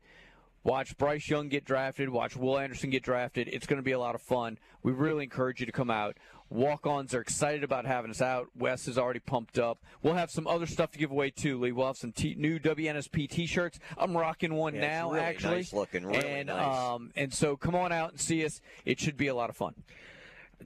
watch 0.64 0.98
Bryce 0.98 1.30
Young 1.30 1.50
get 1.50 1.66
drafted, 1.66 2.08
watch 2.08 2.38
Will 2.38 2.58
Anderson 2.58 2.90
get 2.90 3.04
drafted. 3.04 3.50
It's 3.50 3.68
going 3.68 3.78
to 3.78 3.84
be 3.84 3.92
a 3.92 4.00
lot 4.00 4.16
of 4.16 4.22
fun. 4.22 4.58
We 4.82 4.94
really 4.94 5.26
encourage 5.26 5.60
you 5.60 5.66
to 5.66 5.74
come 5.74 5.92
out 5.92 6.18
Walk-ons 6.50 7.14
are 7.16 7.22
excited 7.22 7.64
about 7.64 7.86
having 7.86 8.12
us 8.12 8.22
out. 8.22 8.48
Wes 8.58 8.88
is 8.88 8.98
already 8.98 9.20
pumped 9.20 9.58
up. 9.58 9.80
We'll 10.04 10.14
have 10.14 10.30
some 10.30 10.46
other 10.48 10.68
stuff 10.68 10.92
to 10.92 11.00
give 11.00 11.12
away 11.12 11.32
too, 11.32 11.60
Lee. 11.60 11.72
We'll 11.72 11.88
have 11.88 11.98
some 11.98 12.12
t- 12.12 12.36
new 12.38 12.60
WNSP 12.60 13.28
T-shirts. 13.30 13.80
I'm 13.98 14.16
rocking 14.16 14.54
one 14.54 14.76
Yeah, 14.76 14.82
now, 14.82 15.12
really 15.12 15.26
actually. 15.26 15.56
nice 15.56 15.74
looking, 15.74 16.06
really 16.06 16.24
and 16.28 16.48
nice. 16.48 16.78
um, 16.78 17.12
and 17.16 17.34
so 17.34 17.58
come 17.58 17.74
on 17.76 17.92
out 17.92 18.12
and 18.12 18.20
see 18.20 18.46
us. 18.46 18.62
It 18.86 19.00
should 19.00 19.18
be 19.18 19.28
a 19.28 19.34
lot 19.36 19.50
of 19.50 19.58
fun. 19.58 19.74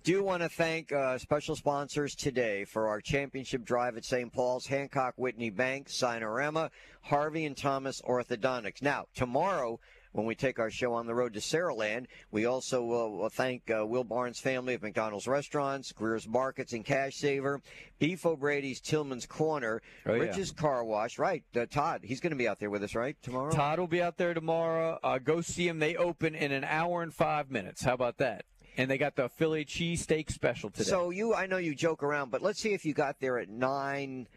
do 0.03 0.21
want 0.21 0.43
to 0.43 0.49
thank 0.49 0.91
uh, 0.91 1.17
special 1.17 1.55
sponsors 1.55 2.13
today 2.13 2.65
for 2.65 2.89
our 2.89 2.99
championship 2.99 3.63
drive 3.63 3.95
at 3.95 4.03
St. 4.03 4.31
Paul's, 4.33 4.67
Hancock 4.67 5.13
Whitney 5.15 5.49
Bank, 5.49 5.87
Sinorama, 5.87 6.69
Harvey 7.03 7.45
and 7.45 7.55
Thomas 7.55 8.01
Orthodontics. 8.01 8.81
Now, 8.81 9.05
tomorrow, 9.15 9.79
when 10.11 10.25
we 10.25 10.35
take 10.35 10.59
our 10.59 10.69
show 10.71 10.93
on 10.93 11.05
the 11.05 11.13
road 11.13 11.33
to 11.33 11.39
Saraland, 11.39 12.05
we 12.31 12.45
also 12.45 12.83
will 12.83 13.11
will 13.17 13.29
thank 13.29 13.69
uh, 13.69 13.85
Will 13.85 14.03
Barnes' 14.03 14.39
family 14.39 14.73
of 14.73 14.81
McDonald's 14.81 15.27
restaurants, 15.27 15.91
Greer's 15.91 16.27
Markets 16.27 16.73
and 16.73 16.83
Cash 16.83 17.15
Saver, 17.15 17.61
Beef 17.99 18.25
O'Brady's 18.25 18.81
Tillman's 18.81 19.25
Corner, 19.25 19.81
Oh, 20.05 20.13
yeah. 20.13 20.21
Rich's 20.23 20.51
Car 20.51 20.83
Wash. 20.83 21.19
Right, 21.19 21.43
uh, 21.55 21.65
Todd, 21.69 22.01
he's 22.03 22.19
going 22.19 22.31
to 22.31 22.37
be 22.37 22.47
out 22.47 22.59
there 22.59 22.69
with 22.69 22.83
us, 22.83 22.95
right, 22.95 23.15
tomorrow? 23.21 23.51
Todd 23.51 23.79
will 23.79 23.87
be 23.87 24.01
out 24.01 24.17
there 24.17 24.33
tomorrow. 24.33 24.97
Uh, 25.03 25.19
go 25.19 25.41
see 25.41 25.67
him. 25.67 25.79
They 25.79 25.95
open 25.95 26.35
in 26.35 26.51
an 26.51 26.63
hour 26.63 27.01
and 27.03 27.13
five 27.13 27.51
minutes. 27.51 27.83
How 27.83 27.93
about 27.93 28.17
that? 28.17 28.45
And 28.77 28.89
they 28.89 28.97
got 28.97 29.15
the 29.17 29.27
Philly 29.27 29.65
cheesesteak 29.65 30.31
special 30.31 30.69
today. 30.69 30.85
So 30.89 31.09
you, 31.09 31.33
I 31.35 31.47
know 31.47 31.57
you 31.57 31.75
joke 31.75 32.01
around, 32.01 32.31
but 32.31 32.41
let's 32.41 32.61
see 32.61 32.71
if 32.73 32.85
you 32.85 32.93
got 32.93 33.19
there 33.19 33.37
at 33.37 33.49
nine 33.49 34.27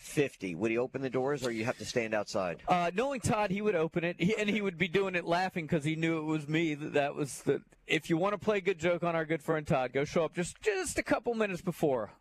fifty. 0.00 0.54
Would 0.54 0.70
he 0.70 0.78
open 0.78 1.02
the 1.02 1.10
doors, 1.10 1.46
or 1.46 1.50
you 1.52 1.64
have 1.66 1.78
to 1.78 1.84
stand 1.84 2.14
outside? 2.14 2.62
Uh, 2.66 2.90
knowing 2.94 3.20
Todd, 3.20 3.50
he 3.50 3.62
would 3.62 3.76
open 3.76 4.02
it, 4.02 4.16
he, 4.18 4.36
and 4.36 4.48
he 4.48 4.62
would 4.62 4.78
be 4.78 4.88
doing 4.88 5.14
it 5.14 5.24
laughing 5.24 5.66
because 5.66 5.84
he 5.84 5.94
knew 5.94 6.18
it 6.18 6.24
was 6.24 6.48
me. 6.48 6.74
That, 6.74 7.14
was 7.14 7.42
the. 7.42 7.62
If 7.86 8.08
you 8.08 8.16
want 8.16 8.32
to 8.32 8.38
play 8.38 8.58
a 8.58 8.60
good 8.60 8.78
joke 8.78 9.04
on 9.04 9.14
our 9.14 9.24
good 9.24 9.42
friend 9.42 9.66
Todd, 9.66 9.92
go 9.92 10.04
show 10.04 10.24
up 10.24 10.34
just 10.34 10.60
just 10.62 10.98
a 10.98 11.02
couple 11.02 11.34
minutes 11.34 11.62
before. 11.62 12.12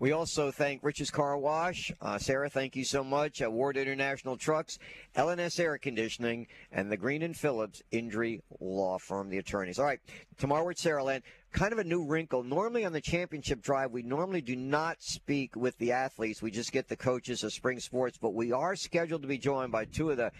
We 0.00 0.12
also 0.12 0.50
thank 0.50 0.82
Rich's 0.82 1.10
Car 1.10 1.36
Wash. 1.36 1.92
Uh, 2.00 2.16
Sarah, 2.16 2.48
thank 2.48 2.74
you 2.74 2.84
so 2.84 3.04
much. 3.04 3.42
Uh, 3.42 3.50
Ward 3.50 3.76
International 3.76 4.38
Trucks, 4.38 4.78
LNS 5.14 5.60
Air 5.60 5.76
Conditioning, 5.76 6.46
and 6.72 6.90
the 6.90 6.96
Green 6.96 7.20
and 7.20 7.36
Phillips 7.36 7.82
Injury 7.90 8.42
Law 8.60 8.98
Firm, 8.98 9.28
the 9.28 9.36
attorneys. 9.36 9.78
All 9.78 9.84
right, 9.84 10.00
tomorrow 10.38 10.64
we're 10.64 10.70
at 10.70 10.78
Saraland. 10.78 11.20
Kind 11.52 11.72
of 11.72 11.78
a 11.78 11.84
new 11.84 12.04
wrinkle. 12.04 12.42
Normally 12.44 12.84
on 12.84 12.92
the 12.92 13.00
championship 13.00 13.60
drive, 13.60 13.90
we 13.90 14.02
normally 14.02 14.40
do 14.40 14.54
not 14.54 15.02
speak 15.02 15.56
with 15.56 15.76
the 15.78 15.92
athletes. 15.92 16.40
We 16.40 16.50
just 16.50 16.72
get 16.72 16.88
the 16.88 16.96
coaches 16.96 17.42
of 17.42 17.52
spring 17.52 17.80
sports, 17.80 18.18
but 18.18 18.34
we 18.34 18.52
are 18.52 18.76
scheduled 18.76 19.22
to 19.22 19.28
be 19.28 19.38
joined 19.38 19.72
by 19.72 19.84
two 19.84 20.10
of 20.10 20.16
the 20.16 20.30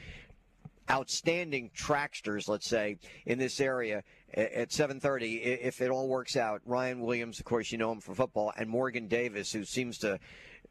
outstanding 0.89 1.71
tracksters, 1.75 2.49
let's 2.49 2.69
say, 2.69 2.99
in 3.27 3.39
this 3.39 3.61
area 3.61 4.03
at 4.35 4.73
7:30 4.73 5.43
if 5.43 5.81
it 5.81 5.91
all 5.91 6.09
works 6.09 6.37
out. 6.37 6.63
Ryan 6.65 7.01
Williams, 7.01 7.39
of 7.39 7.45
course, 7.45 7.71
you 7.73 7.79
know 7.79 7.93
him 7.93 8.01
for 8.01 8.15
football, 8.15 8.53
and 8.57 8.69
Morgan 8.69 9.09
Davis, 9.09 9.53
who 9.53 9.65
seems 9.65 9.99
to 9.99 10.19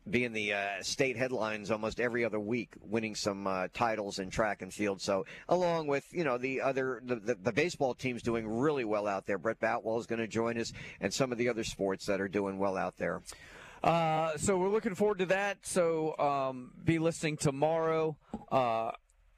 be 0.09 0.23
in 0.23 0.33
the 0.33 0.53
uh, 0.53 0.67
state 0.81 1.17
headlines 1.17 1.71
almost 1.71 1.99
every 1.99 2.25
other 2.25 2.39
week, 2.39 2.73
winning 2.81 3.15
some 3.15 3.47
uh, 3.47 3.67
titles 3.73 4.19
in 4.19 4.29
track 4.29 4.61
and 4.61 4.73
field. 4.73 5.01
So, 5.01 5.25
along 5.47 5.87
with 5.87 6.05
you 6.11 6.23
know 6.23 6.37
the 6.37 6.61
other 6.61 7.01
the, 7.03 7.15
the, 7.15 7.35
the 7.35 7.51
baseball 7.51 7.93
team's 7.93 8.21
doing 8.21 8.47
really 8.47 8.85
well 8.85 9.07
out 9.07 9.25
there. 9.25 9.37
Brett 9.37 9.59
Boutwell 9.59 9.99
is 9.99 10.05
going 10.05 10.19
to 10.19 10.27
join 10.27 10.59
us, 10.59 10.73
and 10.99 11.13
some 11.13 11.31
of 11.31 11.37
the 11.37 11.49
other 11.49 11.63
sports 11.63 12.05
that 12.07 12.21
are 12.21 12.27
doing 12.27 12.57
well 12.57 12.77
out 12.77 12.97
there. 12.97 13.21
Uh, 13.83 14.35
so 14.37 14.57
we're 14.57 14.69
looking 14.69 14.95
forward 14.95 15.19
to 15.19 15.25
that. 15.27 15.65
So 15.65 16.17
um, 16.17 16.71
be 16.83 16.99
listening 16.99 17.37
tomorrow. 17.37 18.17
Uh, 18.51 18.91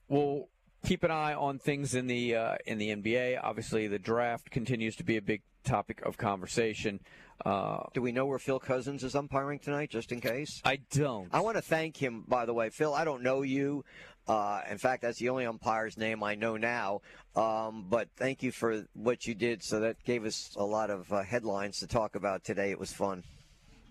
we'll 0.08 0.48
keep 0.86 1.04
an 1.04 1.12
eye 1.12 1.34
on 1.34 1.60
things 1.60 1.94
in 1.96 2.08
the 2.08 2.36
uh, 2.36 2.56
in 2.66 2.78
the 2.78 2.96
NBA. 2.96 3.40
Obviously, 3.42 3.88
the 3.88 4.00
draft 4.00 4.50
continues 4.52 4.96
to 4.98 5.04
be 5.04 5.18
a 5.18 5.22
big 5.22 5.42
topic 5.64 6.02
of 6.02 6.18
conversation. 6.18 7.00
Uh, 7.46 7.84
Do 7.94 8.02
we 8.02 8.12
know 8.12 8.26
where 8.26 8.40
Phil 8.40 8.60
Cuzzi 8.60 9.04
is 9.04 9.16
umpiring 9.16 9.60
tonight, 9.60 9.90
just 9.90 10.12
in 10.12 10.22
case? 10.22 10.62
I 10.64 10.78
don't. 10.92 11.28
I 11.34 11.42
want 11.42 11.58
to 11.58 11.62
thank 11.62 11.98
him, 11.98 12.24
by 12.28 12.46
the 12.46 12.54
way. 12.54 12.70
Phil, 12.70 12.94
I 12.94 13.04
don't 13.06 13.24
know 13.24 13.42
you. 13.42 13.84
Uh, 14.28 14.62
in 14.70 14.78
fact, 14.78 15.02
that's 15.02 15.18
the 15.18 15.30
only 15.30 15.46
umpire's 15.46 15.98
name 15.98 16.24
I 16.24 16.36
know 16.36 16.56
now. 16.58 17.02
Um, 17.36 17.86
but 17.90 18.10
thank 18.16 18.44
you 18.44 18.52
for 18.52 18.86
what 18.94 19.26
you 19.26 19.34
did. 19.34 19.64
So 19.64 19.80
that 19.82 20.04
gave 20.04 20.26
us 20.26 20.52
a 20.56 20.64
lot 20.64 20.90
of 20.90 21.12
uh, 21.12 21.24
headlines 21.24 21.80
to 21.80 21.88
talk 21.88 22.16
about 22.16 22.44
today. 22.44 22.70
It 22.72 22.80
was 22.80 22.94
fun. 22.94 23.24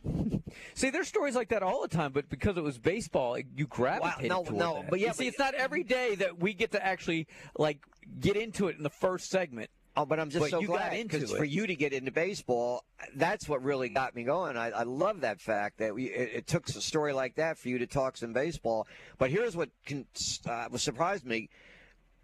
See, 0.74 0.90
there's 0.90 1.09
stories 1.09 1.35
like 1.35 1.48
that 1.48 1.62
all 1.62 1.82
the 1.82 1.89
time, 1.89 2.12
but 2.12 2.28
because 2.31 2.56
it 2.56 2.62
was 2.62 2.78
baseball, 2.78 3.35
it- 3.35 3.47
you 3.56 3.66
gravitated 3.66 4.31
no, 4.31 4.44
toward 4.44 4.56
no, 4.59 4.74
that. 4.77 4.90
but 4.90 5.01
yeah, 5.01 5.09
You 5.09 5.14
see, 5.14 5.27
it's 5.27 5.39
not 5.39 5.55
every 5.55 5.82
day 5.82 6.14
that 6.16 6.40
we 6.40 6.55
get 6.55 6.72
to 6.72 6.85
actually 6.85 7.27
like 7.59 7.78
get 8.18 8.36
into 8.36 8.68
it 8.68 8.77
in 8.77 8.82
the 8.82 8.90
first 8.90 9.31
segment. 9.31 9.70
Oh, 9.97 10.05
but 10.05 10.21
I'm 10.21 10.31
just 10.31 10.45
But 10.45 10.51
so 10.51 10.61
you 10.61 10.69
glad 10.69 10.91
got 10.91 10.99
into 10.99 11.19
because 11.19 11.33
for 11.33 11.45
you 11.45 11.67
to 11.67 11.75
get 11.75 11.93
into 11.93 12.12
baseball, 12.12 12.85
that's 13.17 13.49
what 13.49 13.62
really 13.62 13.89
got 13.89 14.15
me 14.15 14.23
going. 14.23 14.57
I, 14.57 14.71
I 14.71 14.83
love 14.85 15.23
that 15.23 15.41
fact 15.41 15.79
that 15.79 15.95
we, 15.95 16.05
it, 16.05 16.31
it 16.35 16.47
took 16.47 16.69
a 16.69 16.73
story 16.73 17.12
like 17.12 17.35
that 17.37 17.59
for 17.59 17.69
you 17.69 17.79
to 17.79 17.87
talk 17.87 18.17
some 18.17 18.33
baseball. 18.33 18.87
But 19.19 19.31
here's 19.31 19.57
what 19.57 19.71
can, 19.87 20.07
uh, 20.47 20.67
what 20.69 20.81
surprised 20.81 21.27
me. 21.27 21.49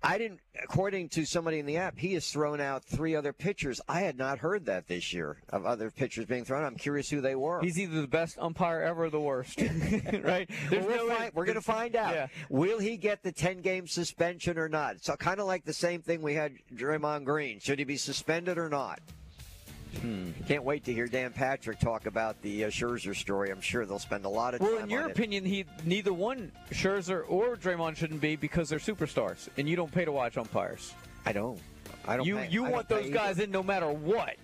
I 0.07 0.19
didn't, 0.19 0.41
according 0.63 1.09
to 1.11 1.25
somebody 1.25 1.59
in 1.59 1.67
the 1.67 1.77
app, 1.79 1.99
he 1.99 2.15
has 2.15 2.31
thrown 2.31 2.61
out 2.61 2.85
three 2.85 3.17
other 3.17 3.33
pitchers. 3.33 3.81
I 3.89 4.01
had 4.01 4.17
not 4.17 4.39
heard 4.39 4.67
that 4.67 4.87
this 4.87 5.13
year 5.13 5.39
of 5.51 5.67
other 5.67 5.91
pitchers 5.91 6.27
being 6.27 6.45
thrown. 6.45 6.65
I'm 6.65 6.77
curious 6.77 7.11
who 7.11 7.21
they 7.21 7.35
were. 7.35 7.61
He's 7.61 7.79
either 7.79 8.01
the 8.01 8.07
best 8.07 8.39
umpire 8.39 8.83
ever 8.83 9.05
or 9.05 9.11
the 9.11 9.21
worst, 9.21 9.61
right? 10.23 10.49
Well, 10.71 10.87
we'll 10.87 11.09
find- 11.09 11.35
we're 11.35 11.45
going 11.45 11.57
to 11.57 11.61
find 11.61 11.97
out. 11.97 12.15
Yeah. 12.15 12.27
Will 12.49 12.79
he 12.79 12.97
get 12.97 13.23
the 13.23 13.33
10 13.33 13.63
game 13.63 13.87
suspension 13.89 14.59
or 14.59 14.69
not? 14.69 15.03
So, 15.05 15.17
kind 15.17 15.41
of 15.41 15.47
like 15.47 15.65
the 15.65 15.73
same 15.75 16.03
thing 16.03 16.23
we 16.23 16.35
had 16.35 16.53
Draymond 16.75 17.25
Green. 17.25 17.59
Should 17.59 17.79
he 17.81 17.85
be 17.85 17.97
suspended 17.97 18.59
or 18.59 18.69
not? 18.69 19.01
Hmm. 20.01 20.31
Can't 20.47 20.65
wait 20.65 20.85
to 20.85 20.93
hear 20.93 21.07
Dan 21.07 21.33
Patrick 21.33 21.79
talk 21.79 22.07
about 22.07 22.41
the 22.43 22.65
uh, 22.65 22.69
Scherzer 22.69 23.15
story. 23.17 23.51
I'm 23.51 23.61
sure 23.61 23.87
they'll 23.87 23.99
spend 23.99 24.25
a 24.25 24.29
lot 24.29 24.55
of 24.55 24.61
time. 24.61 24.69
Well, 24.73 24.83
in 24.83 24.91
your 24.91 25.05
on 25.05 25.11
it. 25.11 25.13
opinion, 25.13 25.45
he 25.45 25.65
neither 25.85 26.13
one 26.13 26.53
Scherzer 26.71 27.25
or 27.29 27.57
Draymond 27.57 27.97
shouldn't 27.97 28.21
be 28.21 28.37
because 28.37 28.69
they're 28.69 28.79
superstars, 28.79 29.49
and 29.57 29.69
you 29.69 29.77
don't 29.77 29.91
pay 29.93 30.05
to 30.05 30.13
watch 30.13 30.37
umpires. 30.37 30.93
I 31.25 31.33
don't. 31.33 31.59
I 32.07 32.17
don't. 32.17 32.27
You 32.27 32.37
pay- 32.37 32.49
you 32.51 32.67
I 32.67 32.71
want 32.71 32.89
those 32.89 33.11
guys 33.11 33.37
either. 33.37 33.45
in 33.45 33.51
no 33.51 33.63
matter 33.63 33.89
what. 33.89 34.37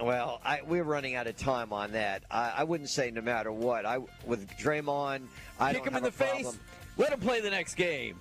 Well, 0.00 0.40
I, 0.44 0.62
we're 0.66 0.84
running 0.84 1.16
out 1.16 1.26
of 1.26 1.36
time 1.36 1.72
on 1.72 1.92
that. 1.92 2.22
I, 2.30 2.52
I 2.58 2.64
wouldn't 2.64 2.88
say 2.88 3.10
no 3.10 3.20
matter 3.20 3.52
what. 3.52 3.84
I 3.84 3.98
with 4.26 4.48
Draymond, 4.56 5.26
I 5.60 5.74
Kick 5.74 5.84
him 5.86 5.96
in 5.96 6.02
the 6.02 6.10
face. 6.10 6.42
problem. 6.42 6.60
Let 6.96 7.12
him 7.12 7.20
play 7.20 7.40
the 7.40 7.50
next 7.50 7.74
game. 7.74 8.18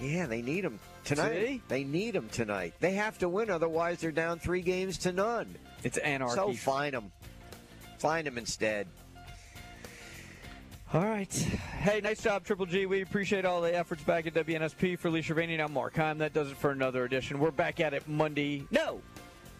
Yeah, 0.00 0.26
they 0.26 0.42
need 0.42 0.64
him 0.64 0.78
tonight. 1.04 1.34
See? 1.46 1.62
They 1.68 1.84
need 1.84 2.14
him 2.16 2.28
tonight. 2.30 2.74
They 2.80 2.92
have 2.92 3.18
to 3.18 3.28
win, 3.28 3.50
otherwise 3.50 3.98
they're 4.00 4.10
down 4.10 4.38
three 4.38 4.62
games 4.62 4.98
to 4.98 5.12
none. 5.12 5.54
It's 5.84 5.98
anarchy. 5.98 6.34
So 6.34 6.52
find 6.52 6.94
them. 6.94 7.12
Find 7.98 8.26
them 8.26 8.38
instead. 8.38 8.86
All 10.94 11.00
right. 11.00 11.32
Hey, 11.32 12.02
nice 12.02 12.22
job, 12.22 12.44
Triple 12.44 12.66
G. 12.66 12.84
We 12.84 13.00
appreciate 13.00 13.46
all 13.46 13.62
the 13.62 13.74
efforts 13.74 14.02
back 14.02 14.26
at 14.26 14.34
WNSP 14.34 14.98
for 14.98 15.10
Lee 15.10 15.24
and 15.26 15.62
I'm 15.62 15.72
Mark 15.72 15.96
Heim. 15.96 16.18
That 16.18 16.34
does 16.34 16.50
it 16.50 16.56
for 16.58 16.70
another 16.70 17.04
edition. 17.04 17.38
We're 17.38 17.50
back 17.50 17.80
at 17.80 17.94
it 17.94 18.06
Monday. 18.06 18.66
No. 18.70 19.00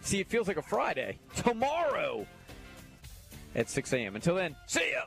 See, 0.01 0.19
it 0.19 0.27
feels 0.27 0.47
like 0.47 0.57
a 0.57 0.61
Friday. 0.61 1.17
Tomorrow 1.35 2.27
at 3.55 3.69
6 3.69 3.93
a.m. 3.93 4.15
Until 4.15 4.35
then, 4.35 4.55
see 4.67 4.91
ya. 4.91 5.05